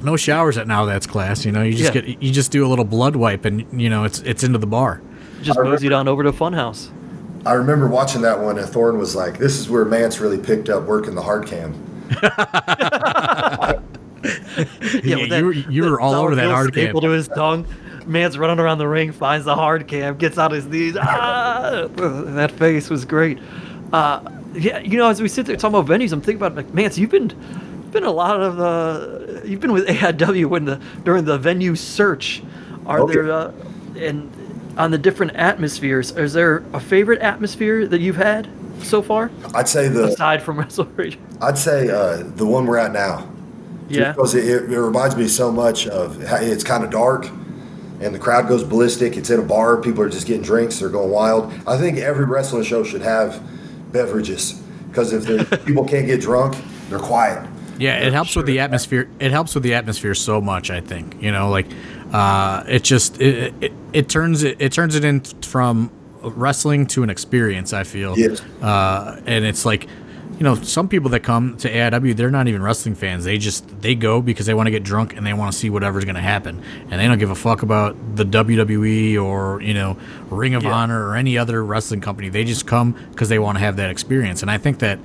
No 0.03 0.17
showers 0.17 0.59
at 0.59 0.67
now. 0.67 0.87
That's 0.87 1.07
class. 1.07 1.45
You 1.45 1.53
know, 1.53 1.63
you 1.63 1.75
just 1.75 1.95
Yeah. 1.95 2.01
get 2.01 2.21
you 2.21 2.33
just 2.33 2.51
do 2.51 2.67
a 2.67 2.69
little 2.69 2.85
blood 2.85 3.15
wipe, 3.15 3.45
and 3.45 3.65
you 3.81 3.89
know 3.89 4.03
it's 4.03 4.19
it's 4.23 4.43
into 4.43 4.59
the 4.59 4.67
bar. 4.67 5.01
Just 5.43 5.61
moseyed 5.61 5.93
on 5.93 6.09
over 6.09 6.25
to 6.25 6.33
Funhouse. 6.33 6.91
I 7.47 7.53
remember 7.55 7.87
watching 7.89 8.23
that 8.23 8.41
one, 8.41 8.59
and 8.59 8.69
Thorne 8.69 8.99
was 8.99 9.15
like, 9.15 9.39
"This 9.39 9.59
is 9.59 9.69
where 9.69 9.85
Mance 9.85 10.19
really 10.21 10.39
picked 10.39 10.69
up 10.69 10.85
working 10.85 11.15
the 11.15 11.23
hard 11.23 11.47
cam." 11.47 11.75
Yeah, 15.03 15.17
with 15.17 15.33
you 15.33 15.45
were- 15.45 15.53
you 15.53 15.83
were 15.85 16.01
all 16.01 16.15
over 16.15 16.35
that 16.35 16.43
bill 16.43 16.51
hard 16.53 16.75
cam. 16.75 16.95
to 16.99 17.09
his 17.11 17.29
tongue. 17.29 17.67
Man's 18.07 18.39
running 18.39 18.59
around 18.59 18.79
the 18.79 18.89
ring, 18.89 19.13
finds 19.13 19.45
the 19.45 19.55
hard 19.55 19.87
cam, 19.87 20.17
gets 20.17 20.39
on 20.39 20.51
his 20.51 20.67
knees. 20.67 20.97
Ah! 20.99 21.87
That 21.97 22.51
face 22.53 22.89
was 22.91 23.05
great. 23.05 23.39
Uh, 23.93 24.21
yeah, 24.55 24.79
you 24.79 24.97
know, 24.99 25.09
as 25.09 25.21
we 25.21 25.29
sit 25.29 25.45
there 25.47 25.57
talking 25.57 25.77
about 25.79 25.91
venues, 25.91 26.13
I'm 26.13 26.21
thinking 26.21 26.37
about 26.37 26.55
like, 26.55 26.73
Mance, 26.73 26.97
you've 26.97 27.11
been 27.11 27.29
been 27.93 28.05
a 28.05 28.11
lot 28.11 28.41
of 28.41 28.59
uh, 28.61 29.43
you've 29.45 29.61
been 29.61 29.73
with 29.73 29.87
AIW 29.89 30.47
when 30.47 30.65
the 30.65 30.81
during 31.05 31.25
the 31.25 31.37
venue 31.39 31.75
search. 31.75 32.43
Are 32.87 33.01
Okay. 33.01 33.15
there 33.15 33.33
uh, 33.33 33.53
and 33.97 34.31
on 34.77 34.91
the 34.91 34.99
different 34.99 35.37
atmospheres? 35.37 36.11
Is 36.13 36.33
there 36.33 36.65
a 36.73 36.81
favorite 36.81 37.21
atmosphere 37.21 37.87
that 37.87 38.01
you've 38.01 38.17
had 38.17 38.49
so 38.83 39.03
far, 39.03 39.31
I'd 39.55 39.69
say 39.69 39.89
the 39.89 40.05
aside 40.05 40.43
from 40.43 40.59
Wrestle 40.61 40.87
Rage? 40.97 41.19
I'd 41.41 41.59
say 41.59 41.89
uh, 41.89 42.23
the 42.37 42.47
one 42.47 42.67
we're 42.67 42.79
at 42.79 42.93
now. 42.93 43.29
Yeah. 43.89 44.13
because 44.13 44.35
it, 44.35 44.47
it 44.47 44.81
reminds 44.81 45.15
me 45.15 45.29
so 45.29 45.53
much 45.53 45.87
of 45.87 46.23
how 46.25 46.37
it's 46.37 46.65
kind 46.65 46.85
of 46.85 46.91
dark, 46.91 47.29
and 48.01 48.15
the 48.15 48.19
crowd 48.19 48.49
goes 48.49 48.65
ballistic. 48.65 49.17
It's 49.17 49.31
in 49.31 49.39
a 49.39 49.43
bar. 49.43 49.77
People 49.77 50.03
are 50.03 50.09
just 50.09 50.27
getting 50.27 50.43
drinks. 50.43 50.79
They're 50.79 50.89
going 50.89 51.11
wild. 51.11 51.53
I 51.67 51.77
think 51.77 51.99
every 51.99 52.25
wrestling 52.25 52.65
show 52.65 52.83
should 52.83 53.03
have 53.03 53.43
beverages 53.93 54.61
because 54.89 55.13
if 55.13 55.25
the 55.27 55.59
people 55.67 55.85
can't 55.85 56.07
get 56.07 56.21
drunk, 56.21 56.57
they're 56.89 56.99
quiet. 56.99 57.49
Yeah, 57.79 57.99
it 57.99 58.13
helps 58.13 58.37
with 58.37 58.47
the 58.47 58.61
atmosphere. 58.61 59.09
It 59.19 59.33
helps 59.33 59.55
with 59.55 59.65
the 59.65 59.75
atmosphere 59.75 60.15
so 60.15 60.41
much. 60.41 60.71
I 60.71 60.81
think 60.81 61.21
you 61.21 61.33
know, 61.33 61.51
like 61.51 61.67
uh, 62.15 62.63
it 62.69 62.85
just 62.85 63.21
it, 63.21 63.53
it, 63.61 63.73
it 63.93 64.09
turns 64.09 64.43
it 64.45 64.57
it 64.61 64.73
turns 64.73 64.95
it 64.95 65.05
in 65.05 65.21
from 65.21 65.91
wrestling 66.23 66.87
to 66.87 67.03
an 67.03 67.11
experience. 67.11 67.73
I 67.73 67.83
feel. 67.85 68.17
Yes. 68.17 68.41
Uh, 68.63 69.21
and 69.27 69.45
it's 69.45 69.65
like, 69.65 69.89
you 70.39 70.45
know, 70.45 70.55
some 70.55 70.89
people 70.89 71.11
that 71.11 71.21
come 71.21 71.57
to 71.59 71.69
AIW, 71.71 72.17
they're 72.17 72.31
not 72.31 72.47
even 72.47 72.63
wrestling 72.63 72.95
fans. 72.95 73.25
They 73.25 73.37
just 73.37 73.81
they 73.83 73.97
go 73.97 74.23
because 74.23 74.47
they 74.47 74.55
want 74.55 74.69
to 74.69 74.71
get 74.71 74.85
drunk 74.85 75.17
and 75.17 75.27
they 75.27 75.33
want 75.33 75.53
to 75.53 75.59
see 75.59 75.71
whatever's 75.71 76.05
going 76.05 76.15
to 76.15 76.21
happen, 76.23 76.63
and 76.91 77.01
they 77.01 77.09
don't 77.09 77.19
give 77.19 77.31
a 77.31 77.35
fuck 77.35 77.63
about 77.63 77.97
the 78.17 78.25
WWE 78.25 79.21
or 79.23 79.61
you 79.61 79.75
know 79.75 79.97
Ring 80.31 80.55
of 80.55 80.63
Yeah. 80.63 80.73
Honor 80.73 81.09
or 81.09 81.17
any 81.17 81.37
other 81.37 81.65
wrestling 81.65 82.01
company. 82.01 82.29
They 82.29 82.45
just 82.45 82.65
come 82.65 82.93
because 83.11 83.29
they 83.29 83.41
want 83.41 83.59
to 83.59 83.65
have 83.65 83.77
that 83.77 83.91
experience, 83.91 84.41
and 84.43 84.51
I 84.53 84.59
think 84.59 84.79
that 84.79 85.01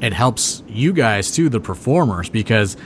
it 0.00 0.12
helps 0.12 0.62
you 0.68 0.92
guys 0.92 1.30
too, 1.32 1.48
the 1.48 1.58
performers, 1.60 2.28
because 2.28 2.76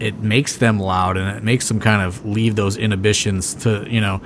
it 0.00 0.18
makes 0.20 0.56
them 0.56 0.78
loud 0.78 1.16
and 1.16 1.36
it 1.36 1.42
makes 1.42 1.68
them 1.68 1.80
kind 1.80 2.02
of 2.02 2.24
leave 2.24 2.56
those 2.56 2.76
inhibitions 2.76 3.54
to 3.54 3.86
you 3.88 4.00
know 4.00 4.20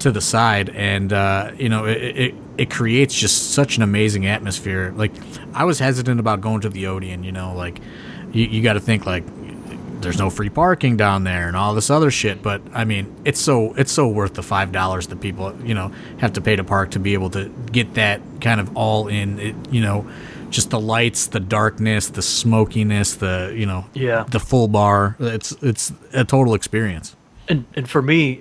to 0.00 0.10
the 0.10 0.20
side, 0.20 0.70
and 0.70 1.12
uh, 1.12 1.52
you 1.56 1.68
know 1.68 1.84
it, 1.84 1.96
it 1.96 2.34
it 2.58 2.70
creates 2.70 3.14
just 3.14 3.52
such 3.52 3.76
an 3.76 3.82
amazing 3.82 4.26
atmosphere. 4.26 4.92
Like 4.96 5.12
I 5.54 5.64
was 5.64 5.78
hesitant 5.78 6.20
about 6.20 6.40
going 6.40 6.60
to 6.62 6.68
the 6.68 6.86
Odeon, 6.86 7.24
you 7.24 7.32
know, 7.32 7.54
like 7.54 7.80
you, 8.32 8.46
you 8.46 8.62
got 8.62 8.74
to 8.74 8.80
think 8.80 9.06
like 9.06 9.24
there's 10.00 10.18
no 10.18 10.30
free 10.30 10.50
parking 10.50 10.96
down 10.96 11.24
there 11.24 11.48
and 11.48 11.56
all 11.56 11.74
this 11.74 11.90
other 11.90 12.10
shit. 12.10 12.42
But 12.42 12.62
I 12.72 12.84
mean, 12.84 13.14
it's 13.24 13.40
so 13.40 13.74
it's 13.74 13.92
so 13.92 14.08
worth 14.08 14.34
the 14.34 14.42
five 14.42 14.72
dollars 14.72 15.06
that 15.08 15.20
people 15.20 15.56
you 15.64 15.74
know 15.74 15.92
have 16.18 16.34
to 16.34 16.40
pay 16.40 16.56
to 16.56 16.64
park 16.64 16.92
to 16.92 16.98
be 16.98 17.14
able 17.14 17.30
to 17.30 17.48
get 17.72 17.94
that 17.94 18.20
kind 18.40 18.60
of 18.60 18.76
all 18.76 19.08
in. 19.08 19.38
It, 19.38 19.54
you 19.70 19.80
know, 19.80 20.08
just 20.56 20.70
the 20.70 20.80
lights, 20.80 21.26
the 21.28 21.38
darkness, 21.38 22.08
the 22.08 22.22
smokiness, 22.22 23.14
the 23.14 23.52
you 23.54 23.66
know, 23.66 23.84
Yeah. 23.94 24.24
the 24.28 24.40
full 24.40 24.66
bar. 24.68 25.14
It's 25.20 25.52
it's 25.62 25.92
a 26.12 26.24
total 26.24 26.54
experience. 26.54 27.14
And 27.48 27.64
and 27.76 27.88
for 27.88 28.02
me, 28.02 28.40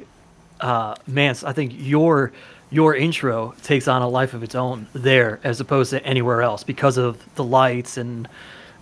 uh, 0.61 0.95
Mance, 1.05 1.43
I 1.43 1.51
think 1.53 1.73
your 1.75 2.31
your 2.71 2.95
intro 2.95 3.53
takes 3.63 3.87
on 3.87 4.01
a 4.01 4.07
life 4.07 4.33
of 4.33 4.41
its 4.43 4.55
own 4.55 4.87
there 4.93 5.39
as 5.43 5.59
opposed 5.59 5.89
to 5.91 6.03
anywhere 6.05 6.41
else 6.41 6.63
because 6.63 6.97
of 6.97 7.17
the 7.35 7.43
lights 7.43 7.97
and 7.97 8.27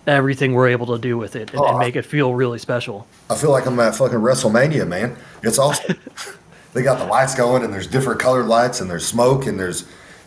everything 0.06 0.54
we're 0.54 0.68
able 0.68 0.86
to 0.86 0.98
do 0.98 1.18
with 1.18 1.34
it 1.36 1.50
and, 1.52 1.60
and 1.60 1.74
Oh, 1.76 1.78
make 1.78 1.96
it 1.96 2.04
feel 2.06 2.34
really 2.34 2.58
special. 2.58 3.06
I 3.30 3.34
feel 3.34 3.50
like 3.50 3.66
I'm 3.66 3.78
at 3.80 3.94
fucking 3.96 4.18
WrestleMania, 4.18 4.86
man. 4.86 5.16
It's 5.42 5.58
awesome. 5.58 5.96
they 6.72 6.82
got 6.82 6.98
the 6.98 7.06
lights 7.06 7.34
going, 7.34 7.62
and 7.64 7.72
there's 7.72 7.86
different 7.88 8.20
colored 8.20 8.46
lights, 8.46 8.80
and 8.80 8.88
there's 8.90 9.06
smoke, 9.06 9.46
and 9.46 9.58
there's. 9.58 9.84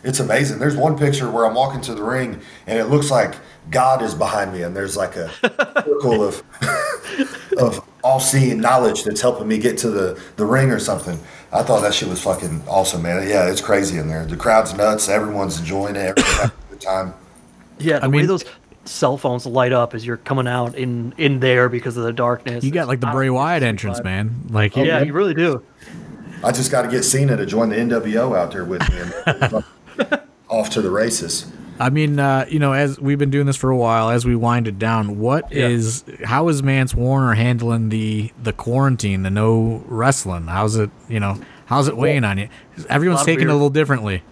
It's 0.08 0.22
amazing. 0.22 0.60
There's 0.60 0.78
one 0.78 0.98
picture 0.98 1.30
where 1.30 1.46
I'm 1.46 1.54
walking 1.54 1.82
to 1.82 1.94
the 1.94 2.02
ring, 2.04 2.40
and 2.66 2.80
it 2.80 2.86
looks 2.86 3.12
like 3.12 3.36
God 3.70 4.02
is 4.02 4.16
behind 4.16 4.54
me, 4.54 4.62
and 4.64 4.74
there's 4.74 4.96
like 4.96 5.18
a 5.18 5.30
circle 5.84 6.24
of 6.24 6.42
of 7.58 7.84
all-seeing 8.04 8.62
knowledge 8.62 9.04
that's 9.04 9.20
helping 9.20 9.48
me 9.50 9.58
get 9.58 9.78
to 9.80 9.90
the 9.90 10.18
the 10.38 10.46
ring 10.46 10.72
or 10.72 10.80
something. 10.80 11.20
I 11.52 11.62
thought 11.64 11.82
that 11.82 11.94
shit 11.94 12.08
was 12.08 12.22
fucking 12.22 12.64
awesome, 12.68 13.02
man. 13.02 13.28
Yeah, 13.28 13.50
it's 13.52 13.60
crazy 13.62 13.98
in 13.98 14.08
there. 14.08 14.26
The 14.26 14.38
crowd's 14.38 14.74
nuts. 14.74 15.10
Everyone's 15.10 15.60
enjoying 15.60 15.96
it. 15.98 16.18
Everyone's 16.18 16.36
having 16.38 16.52
a 16.58 16.72
good 16.72 16.82
time. 16.82 17.14
Yeah, 17.80 18.00
the 18.00 18.06
I 18.06 18.08
way 18.08 18.18
mean- 18.20 18.28
those 18.28 18.46
cell 18.86 19.18
phones 19.18 19.46
light 19.46 19.74
up 19.74 19.94
as 19.94 20.06
you're 20.06 20.16
coming 20.16 20.48
out 20.48 20.74
in 20.76 21.14
in 21.18 21.42
there 21.42 21.68
because 21.68 21.98
of 21.98 22.04
the 22.06 22.14
darkness. 22.14 22.64
You 22.64 22.72
got 22.72 22.88
like 22.88 23.02
the 23.02 23.08
Bray 23.08 23.28
know, 23.28 23.34
Wyatt 23.34 23.62
entrance, 23.64 24.02
man. 24.02 24.44
Like 24.50 24.78
Yeah, 24.78 25.02
you 25.02 25.12
really 25.12 25.34
do. 25.34 25.62
I 26.44 26.52
just 26.54 26.72
got 26.72 26.84
to 26.84 26.88
get 26.88 27.04
Cena 27.04 27.36
to 27.36 27.46
join 27.46 27.70
the 27.70 27.76
NWO 27.76 28.38
out 28.38 28.52
there 28.52 28.64
with 28.64 28.88
me, 28.90 29.00
and 29.26 29.64
off 30.58 30.70
to 30.72 30.82
the 30.82 30.90
races. 30.90 31.46
I 31.80 31.92
mean, 31.92 32.18
uh, 32.18 32.46
you 32.50 32.58
know, 32.58 32.74
as 32.74 33.00
we've 33.00 33.20
been 33.20 33.30
doing 33.30 33.46
this 33.46 33.56
for 33.56 33.70
a 33.70 33.78
while, 33.78 34.10
as 34.10 34.26
we 34.26 34.36
wind 34.36 34.68
it 34.68 34.80
down, 34.80 35.20
what 35.20 35.52
Yeah. 35.52 35.68
is 35.68 36.04
how 36.26 36.48
is 36.48 36.64
Mance 36.64 36.96
Warner 36.96 37.36
handling 37.36 37.90
the 37.90 38.32
the 38.42 38.52
quarantine, 38.52 39.22
the 39.22 39.30
no 39.30 39.84
wrestling? 39.88 40.48
How's 40.48 40.76
it, 40.76 40.90
you 41.08 41.20
know, 41.20 41.38
how's 41.68 41.88
it 41.88 41.96
weighing 41.96 42.24
on 42.24 42.40
you? 42.40 42.50
Everyone's 42.90 43.24
taking 43.24 43.48
it 43.48 43.52
a 43.52 43.54
little 43.54 43.70
differently. 43.70 44.24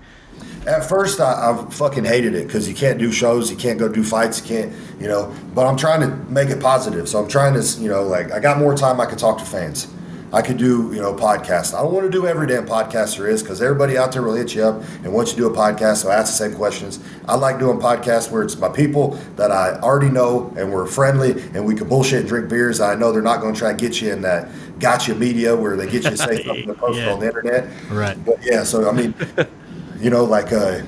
At 0.66 0.90
first, 0.90 1.20
I, 1.22 1.52
I 1.52 1.70
fucking 1.70 2.06
hated 2.06 2.34
it 2.34 2.48
because 2.48 2.68
you 2.68 2.74
can't 2.74 2.98
do 2.98 3.12
shows, 3.12 3.52
you 3.52 3.58
can't 3.58 3.78
go 3.78 3.88
do 3.88 4.04
fights, 4.04 4.42
you 4.42 4.48
can't, 4.48 4.74
you 5.00 5.08
know. 5.08 5.32
But 5.54 5.68
I'm 5.68 5.78
trying 5.78 6.02
to 6.02 6.08
make 6.32 6.50
it 6.50 6.60
positive. 6.60 7.08
So 7.08 7.20
I'm 7.22 7.28
trying 7.30 7.54
to, 7.54 7.62
you 7.80 7.88
know, 7.88 8.02
like 8.02 8.32
I 8.32 8.40
got 8.40 8.58
more 8.58 8.76
time. 8.76 9.00
I 9.00 9.06
could 9.06 9.20
talk 9.20 9.38
to 9.38 9.46
fans. 9.46 9.88
I 10.36 10.42
could 10.42 10.58
do, 10.58 10.92
you 10.94 11.02
know, 11.02 11.14
podcasts. 11.14 11.74
I 11.74 11.82
don't 11.82 11.94
want 11.94 12.06
to 12.06 12.12
do 12.12 12.28
every 12.28 12.46
damn 12.46 12.66
podcast 12.68 13.16
there 13.16 13.26
is 13.28 13.42
because 13.42 13.62
everybody 13.62 13.98
out 13.98 14.12
there 14.12 14.22
will 14.22 14.36
hit 14.36 14.54
you 14.54 14.64
up 14.66 14.84
and 15.06 15.14
once 15.14 15.30
you 15.30 15.36
to 15.38 15.42
do 15.44 15.48
a 15.48 15.58
podcast, 15.58 16.04
they'll 16.04 16.12
ask 16.12 16.34
the 16.34 16.38
same 16.50 16.54
questions. 16.54 17.00
I 17.26 17.36
like 17.36 17.58
doing 17.58 17.80
podcasts 17.80 18.30
where 18.30 18.44
it's 18.44 18.58
my 18.58 18.68
people 18.68 19.12
that 19.38 19.50
I 19.50 19.80
already 19.80 20.10
know 20.10 20.54
and 20.58 20.74
we're 20.74 20.88
friendly 20.88 21.32
and 21.54 21.66
we 21.66 21.74
can 21.74 21.88
bullshit 21.88 22.20
and 22.20 22.28
drink 22.28 22.50
beers. 22.50 22.82
I 22.82 22.96
know 22.96 23.14
they're 23.14 23.22
not 23.22 23.40
going 23.40 23.54
to 23.54 23.60
try 23.60 23.72
to 23.72 23.78
get 23.78 24.02
you 24.02 24.12
in 24.12 24.24
that 24.24 24.50
gotcha 24.80 25.16
media 25.16 25.56
where 25.56 25.78
they 25.78 25.86
get 25.90 26.04
you 26.04 26.10
to 26.10 26.18
say 26.18 26.44
something 26.46 26.68
to 26.68 26.74
post 26.74 27.00
Yeah. 27.00 27.14
on 27.14 27.22
the 27.22 27.28
internet. 27.28 27.70
Right. 27.90 28.18
But 28.26 28.40
yeah, 28.44 28.64
so 28.66 28.90
I 28.90 28.92
mean, 28.92 29.14
you 30.02 30.10
know, 30.10 30.26
like 30.26 30.52
uh, 30.52 30.82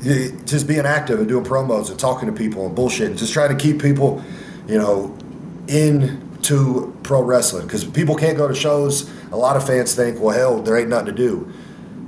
just 0.00 0.66
being 0.66 0.84
active 0.84 1.20
and 1.20 1.28
doing 1.28 1.44
promos 1.44 1.90
and 1.90 1.98
talking 1.98 2.26
to 2.28 2.34
people 2.34 2.66
and 2.66 2.74
bullshit, 2.74 3.10
and 3.10 3.16
just 3.18 3.32
trying 3.32 3.56
to 3.56 3.62
keep 3.62 3.80
people, 3.80 4.20
you 4.66 4.78
know, 4.78 5.16
into 6.50 6.96
pro 7.02 7.22
wrestling 7.22 7.66
because 7.66 7.84
people 7.84 8.14
can't 8.14 8.36
go 8.36 8.48
to 8.48 8.54
shows. 8.54 9.10
A 9.32 9.36
lot 9.36 9.56
of 9.56 9.66
fans 9.66 9.94
think, 9.94 10.20
well, 10.20 10.36
hell, 10.36 10.62
there 10.62 10.76
ain't 10.76 10.88
nothing 10.88 11.06
to 11.06 11.12
do. 11.12 11.52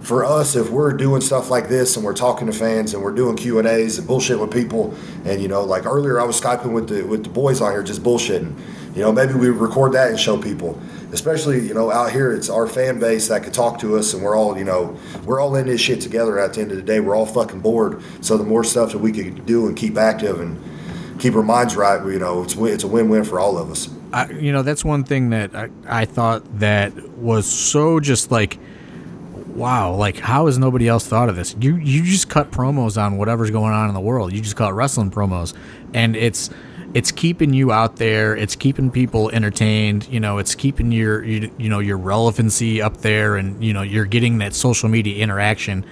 For 0.01 0.25
us, 0.25 0.57
if 0.57 0.71
we're 0.71 0.95
doing 0.95 1.21
stuff 1.21 1.51
like 1.51 1.69
this 1.69 1.97
and 1.97 2.05
we're 2.05 2.15
talking 2.15 2.47
to 2.47 2.55
fans 2.55 2.95
and 2.95 3.03
we're 3.03 3.13
doing 3.13 3.37
Q 3.37 3.59
and 3.59 3.69
A's 3.69 3.99
and 3.99 4.07
bullshit 4.07 4.41
with 4.41 4.51
people, 4.51 4.95
and 5.27 5.43
you 5.43 5.49
know, 5.49 5.63
like 5.63 5.85
earlier, 5.85 6.19
I 6.19 6.25
was 6.25 6.41
skyping 6.41 6.73
with 6.73 6.89
the 6.89 7.03
with 7.03 7.25
the 7.25 7.29
boys 7.29 7.61
on 7.61 7.71
here, 7.73 7.83
just 7.83 8.03
bullshitting. 8.03 8.59
You 8.97 9.03
know, 9.03 9.13
maybe 9.13 9.35
we 9.35 9.51
record 9.51 9.93
that 9.93 10.09
and 10.09 10.19
show 10.19 10.39
people. 10.41 10.81
Especially, 11.13 11.67
you 11.67 11.75
know, 11.75 11.91
out 11.91 12.13
here, 12.13 12.33
it's 12.33 12.49
our 12.49 12.67
fan 12.67 12.99
base 12.99 13.29
that 13.29 13.43
could 13.43 13.53
talk 13.53 13.79
to 13.81 13.97
us, 13.97 14.15
and 14.15 14.23
we're 14.23 14.37
all, 14.37 14.57
you 14.57 14.65
know, 14.65 14.97
we're 15.25 15.41
all 15.41 15.55
in 15.57 15.67
this 15.67 15.81
shit 15.81 16.01
together. 16.01 16.39
At 16.39 16.55
the 16.55 16.63
end 16.63 16.71
of 16.71 16.77
the 16.77 16.83
day, 16.83 17.01
we're 17.01 17.17
all 17.17 17.27
fucking 17.27 17.61
bored. 17.61 18.01
So 18.21 18.39
the 18.39 18.45
more 18.45 18.65
stuff 18.65 18.93
that 18.93 18.99
we 18.99 19.13
could 19.13 19.45
do 19.45 19.67
and 19.67 19.77
keep 19.77 19.99
active 19.99 20.41
and 20.41 20.59
keep 21.21 21.35
our 21.35 21.43
minds 21.43 21.77
right, 21.77 22.03
you 22.07 22.19
know, 22.19 22.43
it's 22.43 22.55
it's 22.57 22.85
a 22.85 22.89
win-win 22.89 23.25
for 23.25 23.39
all 23.39 23.59
of 23.59 23.71
us. 23.71 23.89
I, 24.13 24.31
you 24.31 24.53
know, 24.53 24.63
that's 24.63 24.85
one 24.85 25.05
thing 25.05 25.31
that 25.31 25.55
I, 25.55 25.71
I 25.87 26.05
thought 26.05 26.59
that 26.59 26.95
was 27.19 27.47
so 27.47 28.01
just 28.01 28.31
like, 28.31 28.59
wow, 29.55 29.95
like 29.95 30.19
how 30.19 30.47
has 30.47 30.59
nobody 30.59 30.89
else 30.89 31.07
thought 31.07 31.29
of 31.29 31.37
this? 31.37 31.55
You 31.61 31.77
you 31.77 32.03
just 32.03 32.29
cut 32.29 32.51
promos 32.51 33.01
on 33.01 33.19
whatever's 33.19 33.51
going 33.51 33.73
on 33.73 33.89
in 33.89 33.95
the 33.95 34.01
world. 34.01 34.33
You 34.33 34.41
just 34.41 34.57
cut 34.57 34.75
wrestling 34.75 35.11
promos, 35.11 35.55
and 35.95 36.17
it's 36.17 36.51
it's 36.95 37.13
keeping 37.13 37.55
you 37.55 37.71
out 37.73 37.97
there. 37.97 38.37
It's 38.37 38.57
keeping 38.57 38.91
people 38.91 39.31
entertained. 39.31 40.09
You 40.09 40.21
know, 40.21 40.39
it's 40.39 40.55
keeping 40.55 40.91
your 40.91 41.23
you, 41.25 41.51
you 41.59 41.69
know 41.69 41.79
your 41.79 41.99
relevancy 41.99 42.83
up 42.83 42.99
there, 42.99 43.37
and 43.37 43.63
you 43.63 43.73
know 43.73 43.83
you're 43.83 44.07
getting 44.07 44.39
that 44.39 44.55
social 44.55 44.89
media 44.89 45.23
interaction, 45.23 45.85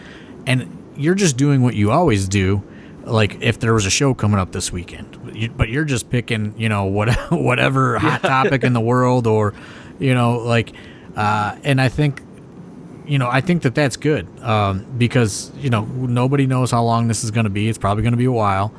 and 0.47 0.77
you're 0.97 1.15
just 1.15 1.37
doing 1.37 1.63
what 1.63 1.75
you 1.75 1.91
always 1.91 2.27
do. 2.27 2.63
Like 3.09 3.41
if 3.41 3.59
there 3.59 3.75
was 3.75 3.87
a 3.87 3.91
show 3.91 4.15
coming 4.15 4.39
up 4.39 4.53
this 4.53 4.73
weekend, 4.73 5.57
but 5.57 5.69
you're 5.69 5.85
just 5.85 6.11
picking, 6.11 6.55
you 6.59 6.69
know, 6.69 6.85
what 6.85 7.15
whatever 7.31 7.99
hot 7.99 8.23
topic 8.23 8.65
in 8.65 8.73
the 8.73 8.81
world, 8.81 9.27
or 9.27 9.55
you 9.99 10.15
know, 10.15 10.39
like, 10.39 10.73
uh, 11.17 11.57
and 11.65 11.81
I 11.81 11.89
think 11.89 12.23
you 13.09 13.19
know, 13.19 13.29
I 13.29 13.41
think 13.41 13.63
that 13.63 13.75
that's 13.75 13.97
good 13.97 14.29
um, 14.41 14.85
because 14.99 15.51
you 15.57 15.71
know 15.71 15.85
nobody 15.85 16.47
knows 16.47 16.71
how 16.71 16.85
long 16.85 17.09
this 17.09 17.25
is 17.25 17.31
going 17.31 17.45
to 17.45 17.51
be. 17.51 17.69
It's 17.69 17.79
probably 17.79 18.03
going 18.03 18.13
to 18.13 18.19
be 18.19 18.27
a 18.27 18.33
while, 18.33 18.73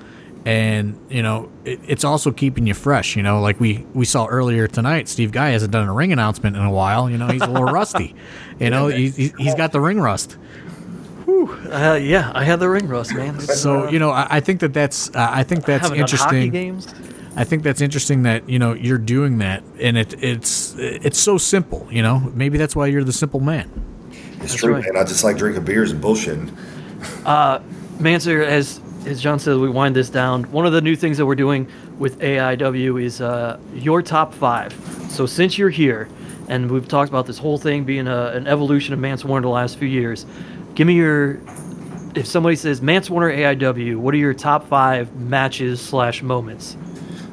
and 0.46 0.98
you 1.10 1.24
know 1.24 1.52
it, 1.66 1.80
it's 1.88 2.04
also 2.04 2.32
keeping 2.32 2.68
you 2.68 2.76
fresh. 2.76 3.16
You 3.16 3.24
know, 3.24 3.42
like 3.42 3.60
we 3.60 3.86
we 3.94 4.06
saw 4.06 4.28
earlier 4.28 4.68
tonight, 4.68 5.10
Steve 5.10 5.32
Guy 5.32 5.50
hasn't 5.50 5.72
done 5.72 5.88
a 5.88 5.94
ring 5.94 6.14
announcement 6.14 6.56
in 6.56 6.62
a 6.62 6.72
while. 6.72 7.10
You 7.10 7.18
know, 7.18 7.28
he's 7.28 7.42
a 7.42 7.48
little 7.48 7.68
rusty. 7.74 8.16
You 8.60 8.70
know, 8.70 8.88
he's, 8.88 9.16
he's 9.16 9.36
he's 9.36 9.56
got 9.56 9.72
the 9.72 9.82
ring 9.82 10.00
rust. 10.00 10.38
Uh, 11.48 12.00
yeah, 12.02 12.32
I 12.34 12.44
had 12.44 12.60
the 12.60 12.70
ring 12.70 12.88
rust, 12.88 13.14
man. 13.14 13.40
So 13.40 13.88
uh, 13.88 13.92
you 13.92 14.00
know, 14.00 14.12
I, 14.12 14.28
I 14.30 14.40
think 14.40 14.60
that 14.62 14.74
that's 14.74 15.10
uh, 15.10 15.30
I 15.32 15.44
think 15.44 15.66
that's 15.66 15.84
haven't 15.84 16.00
done 16.00 16.10
hockey 16.10 16.38
interesting. 16.38 16.52
games. 16.52 16.94
I 17.36 17.44
think 17.44 17.64
that's 17.64 17.82
interesting 17.82 18.24
that 18.24 18.50
you 18.50 18.60
know 18.60 18.74
you're 18.74 18.98
doing 18.98 19.38
that, 19.40 19.64
and 19.80 19.98
it 19.98 20.22
it's 20.24 20.76
it's 20.78 21.20
so 21.20 21.38
simple. 21.38 21.88
You 21.92 22.02
know, 22.02 22.20
maybe 22.34 22.58
that's 22.58 22.76
why 22.76 22.88
you're 22.88 23.04
the 23.04 23.14
simple 23.14 23.40
man. 23.40 23.70
It's 24.42 24.56
true, 24.56 24.74
right. 24.74 24.84
man. 24.84 24.98
I 24.98 25.06
just 25.06 25.24
like 25.24 25.38
drinking 25.38 25.66
beers 25.66 25.92
and 25.92 26.04
bullshitting. 26.04 26.50
Mancer, 28.00 28.42
as 28.42 28.80
as 29.06 29.22
John 29.22 29.40
said, 29.40 29.58
we 29.58 29.70
wind 29.70 29.96
this 29.96 30.10
down. 30.10 30.44
One 30.52 30.66
of 30.66 30.74
the 30.74 30.82
new 30.82 30.96
things 30.96 31.18
that 31.18 31.26
we're 31.26 31.36
doing 31.36 31.68
with 31.98 32.20
AIW 32.20 33.04
is 33.04 33.22
uh, 33.22 33.60
your 33.74 34.02
top 34.02 34.34
five. 34.34 34.74
So 35.10 35.26
since 35.26 35.58
you're 35.58 35.70
here, 35.70 36.08
and 36.48 36.70
we've 36.72 36.88
talked 36.88 37.10
about 37.10 37.26
this 37.26 37.38
whole 37.38 37.58
thing 37.58 37.84
being 37.84 38.08
a, 38.08 38.28
an 38.28 38.48
evolution 38.48 38.94
of 38.94 39.00
Mance 39.00 39.24
Warner 39.26 39.44
the 39.44 39.50
last 39.50 39.78
few 39.78 39.88
years, 39.88 40.26
give 40.80 40.88
me 40.88 40.94
your. 40.94 41.40
If 42.16 42.26
somebody 42.26 42.56
says 42.56 42.82
Mance 42.82 43.10
Warner 43.10 43.32
AIW, 43.32 43.98
what 43.98 44.14
are 44.14 44.18
your 44.18 44.34
top 44.34 44.68
five 44.68 45.14
matches 45.16 45.80
slash 45.80 46.24
moments? 46.24 46.76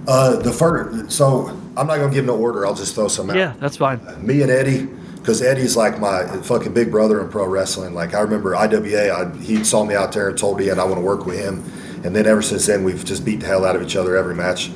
Uh, 0.07 0.37
the 0.37 0.53
first, 0.53 1.13
so 1.13 1.49
I'm 1.77 1.87
not 1.87 1.97
gonna 1.99 2.13
give 2.13 2.25
no 2.25 2.37
order. 2.37 2.67
I'll 2.67 2.75
just 2.75 2.95
throw 2.97 3.09
some 3.09 3.31
out. 3.31 3.37
Yeah, 3.37 3.55
that's 3.61 3.77
fine. 3.77 4.01
me 4.25 4.43
and 4.43 4.51
Eddie, 4.51 4.87
because 5.15 5.43
Eddie's 5.43 5.77
like 5.77 6.01
my 6.01 6.27
fucking 6.43 6.75
big 6.75 6.91
brother 6.91 7.21
in 7.23 7.29
pro 7.29 7.47
wrestling. 7.47 7.95
Like 7.95 8.15
I 8.15 8.21
remember 8.21 8.57
IWA, 8.57 9.13
I, 9.13 9.37
he 9.39 9.63
saw 9.63 9.85
me 9.85 9.95
out 9.95 10.13
there 10.13 10.29
and 10.29 10.37
told 10.37 10.59
me, 10.59 10.69
and 10.69 10.81
I 10.81 10.85
want 10.85 10.97
to 10.97 11.01
work 11.01 11.25
with 11.25 11.39
him. 11.39 11.65
And 12.05 12.15
then 12.15 12.27
ever 12.27 12.43
since 12.43 12.67
then, 12.67 12.83
we've 12.83 13.05
just 13.05 13.25
beat 13.25 13.41
the 13.41 13.47
hell 13.47 13.65
out 13.65 13.77
of 13.77 13.83
each 13.83 13.97
other 13.97 14.17
every 14.17 14.35
match, 14.35 14.71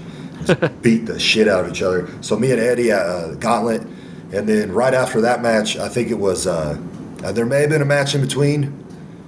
Just 0.44 0.60
beat 0.82 1.06
the 1.06 1.18
shit 1.18 1.48
out 1.48 1.64
of 1.64 1.70
each 1.72 1.82
other. 1.82 2.08
So 2.22 2.38
me 2.38 2.52
and 2.52 2.60
Eddie 2.60 2.92
at 2.92 3.04
uh, 3.04 3.34
Gauntlet, 3.34 3.82
and 4.32 4.48
then 4.48 4.72
right 4.72 4.94
after 4.94 5.20
that 5.22 5.42
match, 5.42 5.76
I 5.76 5.88
think 5.88 6.10
it 6.10 6.18
was 6.18 6.46
uh, 6.46 6.80
uh, 7.22 7.32
there 7.32 7.46
may 7.46 7.60
have 7.60 7.70
been 7.70 7.82
a 7.82 7.86
match 7.86 8.14
in 8.14 8.20
between, 8.20 8.84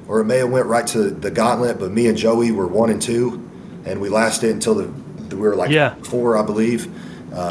or 0.09 0.21
it 0.21 0.25
may 0.25 0.39
have 0.39 0.51
went 0.51 0.67
right 0.67 0.87
to 0.89 1.11
the 1.11 1.31
Gauntlet. 1.31 1.79
But 1.79 1.91
me 1.93 2.07
and 2.07 2.17
Joey 2.17 2.51
were 2.53 2.67
one 2.67 2.91
and 2.91 3.01
two, 3.01 3.49
and 3.85 4.01
we 4.01 4.09
lasted 4.09 4.51
until 4.51 4.75
the 4.75 5.03
we 5.37 5.41
were 5.41 5.57
like 5.57 5.71
Yeah. 5.71 5.95
four, 6.03 6.37
I 6.37 6.43
believe. 6.43 6.89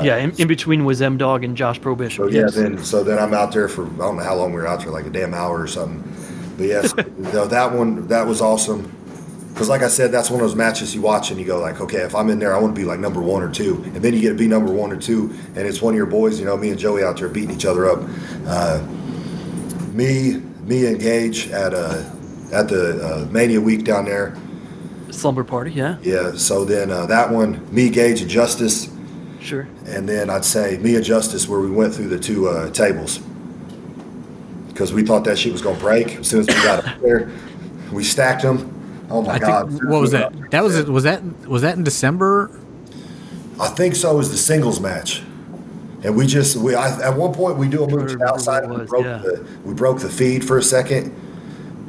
yeah, 0.03 0.17
in, 0.17 0.31
in 0.37 0.47
between 0.47 0.85
was 0.85 1.01
M 1.01 1.17
Dog 1.17 1.43
and 1.43 1.57
Josh 1.57 1.81
Prohibition. 1.81 2.25
So 2.25 2.29
yeah, 2.29 2.41
yes. 2.41 2.55
then 2.55 2.77
so 2.83 3.03
then 3.03 3.17
I'm 3.17 3.33
out 3.33 3.51
there 3.51 3.67
for 3.67 3.85
I 3.85 3.97
don't 3.97 4.17
know 4.17 4.23
how 4.23 4.35
long 4.35 4.53
we 4.53 4.61
were 4.61 4.67
out 4.67 4.81
there, 4.81 4.91
like 4.91 5.05
a 5.05 5.09
damn 5.09 5.33
hour 5.33 5.59
or 5.61 5.67
something. 5.67 6.03
But 6.57 6.67
yes, 6.67 6.93
no, 7.17 7.47
that 7.47 7.73
one 7.73 8.07
that 8.07 8.27
was 8.27 8.41
awesome. 8.41 8.91
Because 9.51 9.67
like 9.67 9.81
I 9.81 9.89
said, 9.89 10.11
that's 10.13 10.29
one 10.29 10.39
of 10.39 10.47
those 10.47 10.55
matches 10.55 10.95
you 10.95 11.01
watch 11.01 11.29
and 11.29 11.39
you 11.39 11.45
go 11.45 11.59
like, 11.59 11.81
okay, 11.81 11.97
if 11.99 12.15
I'm 12.15 12.29
in 12.29 12.39
there, 12.39 12.55
I 12.55 12.59
want 12.59 12.73
to 12.73 12.79
be 12.79 12.85
like 12.85 12.99
number 12.99 13.21
one 13.21 13.43
or 13.43 13.51
two, 13.51 13.81
and 13.87 13.97
then 13.97 14.13
you 14.13 14.21
get 14.21 14.29
to 14.29 14.35
be 14.35 14.47
number 14.47 14.71
one 14.71 14.91
or 14.93 14.97
two, 14.97 15.33
and 15.55 15.67
it's 15.67 15.81
one 15.81 15.93
of 15.93 15.97
your 15.97 16.05
boys, 16.05 16.39
you 16.39 16.45
know, 16.45 16.55
me 16.55 16.69
and 16.69 16.79
Joey 16.79 17.03
out 17.03 17.17
there 17.17 17.27
beating 17.27 17.51
each 17.53 17.65
other 17.65 17.89
up. 17.89 17.99
Uh, 18.45 18.79
me, 19.93 20.37
me 20.63 20.85
and 20.87 20.99
Gage 20.99 21.49
at 21.49 21.73
uh, 21.73 22.03
at 22.51 22.67
the 22.67 23.03
uh, 23.05 23.25
Mania 23.31 23.59
week 23.61 23.83
down 23.83 24.05
there. 24.05 24.35
Slumber 25.11 25.43
Party, 25.43 25.71
yeah. 25.71 25.97
Yeah, 26.01 26.33
so 26.35 26.63
then 26.65 26.89
uh, 26.89 27.05
that 27.07 27.29
one, 27.31 27.67
me, 27.73 27.89
Gage, 27.89 28.21
and 28.21 28.29
Justice. 28.29 28.89
Sure. 29.41 29.67
and 29.87 30.07
then 30.07 30.29
I'd 30.29 30.45
say 30.45 30.77
me 30.77 30.95
and 30.95 31.03
Justice, 31.03 31.47
where 31.47 31.59
we 31.59 31.71
went 31.71 31.95
through 31.95 32.09
the 32.09 32.19
two 32.19 32.47
uh, 32.47 32.69
tables, 32.69 33.19
because 34.67 34.93
we 34.93 35.03
thought 35.03 35.23
that 35.23 35.37
shit 35.39 35.51
was 35.51 35.63
gonna 35.63 35.79
break. 35.79 36.15
As 36.17 36.27
soon 36.27 36.41
as 36.41 36.47
we 36.47 36.53
got 36.53 36.85
up 36.85 36.99
there, 37.01 37.31
we 37.91 38.03
stacked 38.03 38.43
them. 38.43 39.07
Oh 39.09 39.23
my 39.23 39.33
I 39.33 39.39
god! 39.39 39.69
think 39.69 39.83
what 39.89 39.99
was 39.99 40.11
that? 40.11 40.31
That 40.51 40.63
was 40.63 40.83
was 40.85 41.03
that 41.05 41.23
was 41.47 41.63
that 41.63 41.75
in 41.75 41.83
December? 41.83 42.51
I 43.59 43.67
think 43.69 43.95
so. 43.95 44.11
It 44.11 44.17
Was 44.17 44.31
the 44.31 44.37
singles 44.37 44.79
match, 44.79 45.23
and 46.03 46.15
we 46.15 46.25
just 46.25 46.55
we 46.55 46.75
I, 46.75 47.09
at 47.09 47.15
one 47.15 47.33
point 47.33 47.57
we 47.57 47.67
do 47.67 47.83
a 47.83 47.87
move 47.87 48.09
to 48.09 48.17
the 48.17 48.25
outside. 48.25 48.63
And 48.63 48.77
we 48.77 48.85
broke 48.85 49.05
yeah. 49.05 49.17
the 49.19 49.47
we 49.63 49.73
broke 49.73 49.99
the 49.99 50.09
feed 50.09 50.45
for 50.45 50.57
a 50.57 50.63
second, 50.63 51.13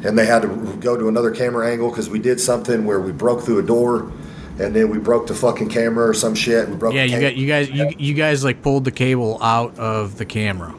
and 0.05 0.18
they 0.18 0.26
had 0.26 0.43
to 0.43 0.48
go 0.80 0.97
to 0.97 1.09
another 1.09 1.30
camera 1.30 1.70
angle 1.70 1.90
because 1.90 2.10
we 2.10 2.18
did 2.18 2.40
something 2.40 2.84
where 2.84 3.01
we 3.01 3.12
broke 3.12 3.43
through 3.43 3.59
a 3.59 3.62
door, 3.62 4.12
and 4.59 4.74
then 4.74 4.90
we 4.90 4.98
broke 4.98 5.26
the 5.26 5.34
fucking 5.34 5.68
camera 5.68 6.09
or 6.09 6.14
some 6.14 6.34
shit. 6.34 6.68
We 6.68 6.76
broke. 6.76 6.94
Yeah, 6.94 7.06
the 7.06 7.12
you 7.12 7.20
got 7.20 7.36
you 7.36 7.47
guys 7.47 7.70
you, 7.70 7.90
you 7.98 8.14
guys 8.14 8.44
like 8.44 8.62
pulled 8.62 8.84
the 8.84 8.93
cable 8.93 9.39
out 9.43 9.78
of 9.78 10.18
the 10.18 10.24
camera. 10.24 10.74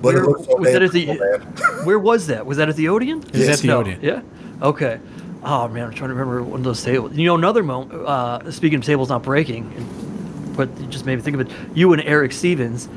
But 0.00 0.14
it 0.14 0.18
Where- 0.18 0.26
looked 0.26 0.44
so 0.44 0.56
was 0.56 0.72
that 0.72 0.82
at 0.82 0.92
the- 0.92 1.80
Where 1.84 1.98
was 1.98 2.26
that? 2.26 2.44
Was 2.44 2.58
that 2.58 2.68
at 2.68 2.76
the 2.76 2.88
Odeon? 2.88 3.22
It 3.22 3.32
was 3.32 3.46
Yes. 3.46 3.58
at 3.58 3.62
the 3.62 3.68
no. 3.68 3.78
Odeon. 3.78 4.00
Yeah. 4.02 4.20
Okay. 4.62 5.00
Oh 5.42 5.68
man, 5.68 5.86
I'm 5.86 5.94
trying 5.94 6.10
to 6.10 6.14
remember 6.14 6.42
one 6.42 6.60
of 6.60 6.64
those 6.64 6.82
tables. 6.82 7.16
You 7.16 7.26
know, 7.26 7.34
another 7.34 7.62
moment. 7.62 7.92
Uh, 7.92 8.50
speaking 8.50 8.78
of 8.78 8.84
tables 8.84 9.08
not 9.08 9.22
breaking, 9.22 9.72
and, 9.76 10.05
but 10.56 10.68
it 10.80 10.90
just 10.90 11.06
made 11.06 11.16
me 11.16 11.22
think 11.22 11.34
of 11.38 11.40
it. 11.42 11.52
You 11.74 11.92
and 11.92 12.02
Eric 12.02 12.32
Stevens 12.32 12.88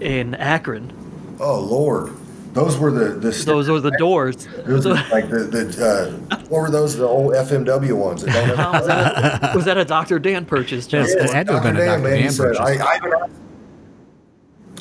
in 0.00 0.34
Akron. 0.36 0.92
Oh 1.40 1.60
lord, 1.60 2.12
those 2.52 2.78
were 2.78 2.90
the 2.90 3.10
the 3.10 3.30
Those 3.30 3.68
were 3.68 3.80
the 3.80 3.90
doors. 3.98 4.46
Those 4.64 4.84
So- 4.84 4.90
like 5.10 5.28
the, 5.28 5.38
the 5.44 5.86
uh, 6.30 6.36
what 6.48 6.62
were 6.62 6.70
those? 6.70 6.96
The 6.96 7.06
old 7.06 7.34
FMW 7.34 7.92
ones. 7.92 8.22
that 8.24 8.32
don't 8.46 8.56
have- 8.56 8.72
was, 8.72 8.86
that, 8.86 9.54
was 9.56 9.64
that 9.66 9.76
a 9.78 9.84
Dr. 9.84 10.18
Dan 10.18 10.44
purchase? 10.46 10.86
John? 10.86 11.06
Yes. 11.06 11.32
Had 11.32 11.46
to 11.48 11.54
have 11.54 11.62
been 11.62 11.76
a 11.76 11.84
Dr. 11.86 12.02
man, 12.02 12.16
he 12.16 12.22
Dan 12.22 12.32
said, 12.32 12.56
purchase. 12.56 12.80
I, 12.80 12.84
I, 12.84 13.28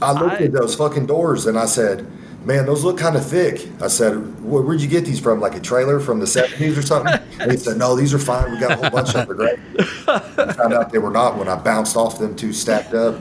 I 0.02 0.12
looked 0.22 0.42
I- 0.42 0.46
at 0.46 0.52
those 0.54 0.76
fucking 0.76 1.06
doors 1.08 1.46
and 1.48 1.58
I 1.58 1.66
said, 1.66 2.06
"Man, 2.48 2.66
those 2.66 2.84
look 2.84 2.98
kind 2.98 3.16
of 3.16 3.26
thick." 3.26 3.68
I 3.82 3.88
said, 3.88 4.14
Where, 4.44 4.62
"Where'd 4.64 4.82
you 4.82 4.88
get 4.88 5.06
these 5.06 5.20
from? 5.20 5.40
Like 5.40 5.56
a 5.56 5.60
trailer 5.60 6.00
from 6.00 6.20
the 6.20 6.26
'70s 6.26 6.78
or 6.78 6.82
something?" 6.82 7.14
And 7.40 7.52
he 7.52 7.58
said, 7.58 7.78
"No, 7.78 7.96
these 7.96 8.14
are 8.14 8.20
fine. 8.20 8.52
We 8.52 8.60
got 8.60 8.72
a 8.72 8.76
whole 8.78 8.90
bunch 8.90 9.14
of 9.16 9.28
them. 9.28 9.38
Right?" 9.38 9.60
I 10.08 10.54
found 10.54 10.74
out 10.74 10.92
they 10.92 10.98
were 11.00 11.12
not 11.12 11.38
when 11.38 11.48
I 11.48 11.56
bounced 11.56 11.96
off 11.96 12.18
them 12.20 12.36
two 12.36 12.54
stacked 12.54 12.94
up. 12.94 13.16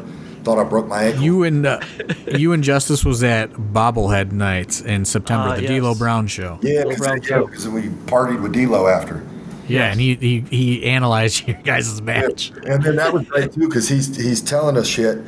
Thought 0.44 0.58
I 0.60 0.64
broke 0.64 0.86
my 0.86 1.02
ankle. 1.02 1.22
You 1.24 1.42
and 1.42 1.66
uh, 1.66 1.80
you 2.28 2.52
and 2.52 2.62
Justice 2.62 3.04
was 3.04 3.24
at 3.24 3.50
Bobblehead 3.52 4.30
Nights 4.30 4.80
in 4.80 5.04
September, 5.04 5.48
Ah, 5.48 5.56
the 5.56 5.62
yes. 5.62 5.70
D'Lo 5.80 5.94
Brown 5.96 6.28
show. 6.28 6.58
yeah, 6.62 6.84
Bill 6.84 6.96
Brown 6.96 7.18
because 7.20 7.68
we 7.68 7.82
partied 8.06 8.40
with 8.40 8.52
D'Lo 8.52 8.86
after. 8.86 9.26
Yeah, 9.66 9.90
and 9.90 10.00
he, 10.00 10.14
he 10.14 10.40
he 10.48 10.84
analyzed 10.84 11.48
your 11.48 11.56
guys' 11.64 12.00
match. 12.00 12.52
And 12.64 12.80
then 12.80 12.94
that 12.94 13.12
was 13.12 13.26
great 13.26 13.52
too 13.52 13.66
because 13.66 13.88
he's 13.88 14.14
he's 14.16 14.40
telling 14.40 14.76
us 14.76 14.86
shit, 14.86 15.18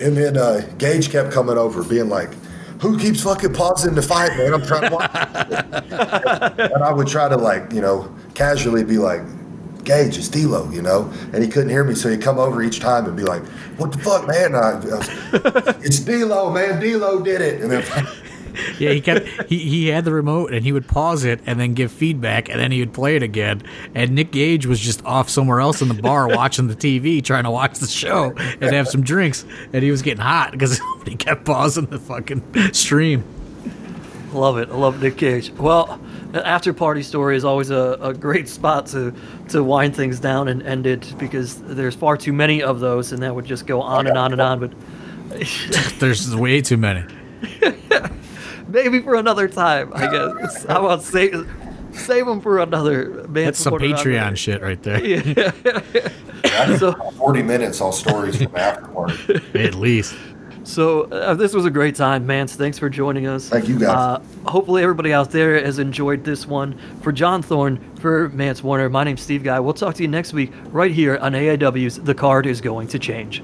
and 0.00 0.16
then 0.16 0.36
uh, 0.36 0.60
Gage 0.78 1.10
kept 1.10 1.32
coming 1.32 1.58
over, 1.58 1.82
being 1.82 2.08
like, 2.08 2.30
"Who 2.80 2.98
keeps 2.98 3.22
fucking 3.22 3.54
pausing 3.54 3.94
the 3.94 4.02
fight, 4.02 4.36
man? 4.36 4.54
I'm 4.54 4.64
trying 4.66 4.88
to 4.88 4.94
watch." 4.94 5.10
and 6.58 6.82
I 6.82 6.92
would 6.92 7.08
try 7.08 7.28
to 7.28 7.36
like 7.36 7.72
you 7.72 7.80
know 7.80 8.14
casually 8.34 8.84
be 8.84 8.98
like, 8.98 9.22
"Gage, 9.84 10.18
it's 10.18 10.28
D'Lo," 10.28 10.70
you 10.70 10.82
know, 10.82 11.10
and 11.32 11.42
he 11.42 11.48
couldn't 11.48 11.70
hear 11.70 11.84
me, 11.84 11.94
so 11.94 12.08
he'd 12.08 12.22
come 12.22 12.38
over 12.38 12.62
each 12.62 12.80
time 12.80 13.06
and 13.06 13.16
be 13.16 13.24
like, 13.24 13.44
"What 13.78 13.92
the 13.92 13.98
fuck, 13.98 14.26
man?" 14.26 14.54
I, 14.54 14.72
I 14.72 14.74
was, 14.74 15.08
it's 15.84 16.00
D'Lo, 16.00 16.50
man. 16.50 16.80
D'Lo 16.80 17.20
did 17.20 17.40
it, 17.40 17.62
and 17.62 17.70
then. 17.70 17.84
Yeah, 18.78 18.90
he 18.90 19.00
kept 19.00 19.26
he, 19.48 19.58
he 19.58 19.88
had 19.88 20.04
the 20.04 20.12
remote 20.12 20.52
and 20.52 20.64
he 20.64 20.72
would 20.72 20.86
pause 20.86 21.24
it 21.24 21.40
and 21.46 21.58
then 21.58 21.74
give 21.74 21.90
feedback 21.90 22.48
and 22.48 22.60
then 22.60 22.72
he 22.72 22.80
would 22.80 22.92
play 22.92 23.16
it 23.16 23.22
again. 23.22 23.62
And 23.94 24.12
Nick 24.12 24.32
Gage 24.32 24.66
was 24.66 24.80
just 24.80 25.04
off 25.04 25.28
somewhere 25.30 25.60
else 25.60 25.80
in 25.80 25.88
the 25.88 25.94
bar 25.94 26.28
watching 26.36 26.68
the 26.68 26.76
TV, 26.76 27.24
trying 27.24 27.44
to 27.44 27.50
watch 27.50 27.78
the 27.78 27.86
show 27.86 28.34
and 28.36 28.74
have 28.74 28.88
some 28.88 29.02
drinks. 29.02 29.44
And 29.72 29.82
he 29.82 29.90
was 29.90 30.02
getting 30.02 30.22
hot 30.22 30.52
because 30.52 30.80
he 31.06 31.14
kept 31.16 31.44
pausing 31.44 31.86
the 31.86 31.98
fucking 31.98 32.72
stream. 32.72 33.24
Love 34.32 34.58
it. 34.58 34.68
I 34.68 34.74
love 34.74 35.00
Nick 35.02 35.16
Gage. 35.16 35.50
Well, 35.52 36.00
an 36.34 36.36
after 36.36 36.74
party 36.74 37.02
story 37.02 37.36
is 37.36 37.44
always 37.44 37.70
a, 37.70 37.98
a 38.00 38.12
great 38.12 38.48
spot 38.48 38.86
to, 38.88 39.14
to 39.48 39.64
wind 39.64 39.96
things 39.96 40.20
down 40.20 40.48
and 40.48 40.62
end 40.62 40.86
it 40.86 41.14
because 41.18 41.62
there's 41.62 41.94
far 41.94 42.16
too 42.16 42.32
many 42.32 42.62
of 42.62 42.80
those 42.80 43.12
and 43.12 43.22
that 43.22 43.34
would 43.34 43.46
just 43.46 43.66
go 43.66 43.80
on 43.80 44.06
and 44.06 44.18
on 44.18 44.32
and 44.32 44.40
on. 44.40 44.60
But 44.60 44.72
There's 45.98 46.34
way 46.36 46.60
too 46.60 46.76
many. 46.76 47.04
Maybe 48.76 49.00
for 49.00 49.14
another 49.14 49.48
time, 49.48 49.90
I 49.94 50.06
guess. 50.10 50.64
How 50.68 50.84
about 50.84 51.02
save, 51.02 51.50
save 51.92 52.26
them 52.26 52.40
for 52.42 52.60
another 52.60 53.26
man? 53.28 53.46
That's 53.46 53.58
some 53.58 53.72
Patreon 53.74 54.36
shit 54.36 54.60
right 54.62 54.80
there. 54.82 55.52
I 56.44 56.76
So- 56.78 56.92
40 56.92 57.42
minutes 57.42 57.80
on 57.80 57.92
stories 57.92 58.40
from 58.42 58.54
after 58.54 58.86
party. 58.88 59.40
At 59.54 59.74
least. 59.74 60.14
So 60.64 61.02
uh, 61.04 61.34
this 61.34 61.54
was 61.54 61.64
a 61.64 61.70
great 61.70 61.94
time, 61.94 62.26
Mance. 62.26 62.56
Thanks 62.56 62.76
for 62.76 62.90
joining 62.90 63.28
us. 63.28 63.48
Thank 63.48 63.68
you, 63.68 63.78
guys. 63.78 63.88
Uh, 63.88 64.50
hopefully 64.50 64.82
everybody 64.82 65.12
out 65.12 65.30
there 65.30 65.64
has 65.64 65.78
enjoyed 65.78 66.24
this 66.24 66.44
one. 66.44 66.76
For 67.02 67.12
John 67.12 67.40
Thorne, 67.40 67.78
for 68.00 68.28
Mance 68.30 68.64
Warner, 68.64 68.90
my 68.90 69.04
name's 69.04 69.22
Steve 69.22 69.44
Guy. 69.44 69.60
We'll 69.60 69.74
talk 69.74 69.94
to 69.94 70.02
you 70.02 70.08
next 70.08 70.32
week 70.32 70.52
right 70.72 70.90
here 70.90 71.18
on 71.18 71.32
AIW's 71.34 72.00
The 72.00 72.14
Card 72.14 72.46
is 72.46 72.60
Going 72.60 72.88
to 72.88 72.98
Change. 72.98 73.42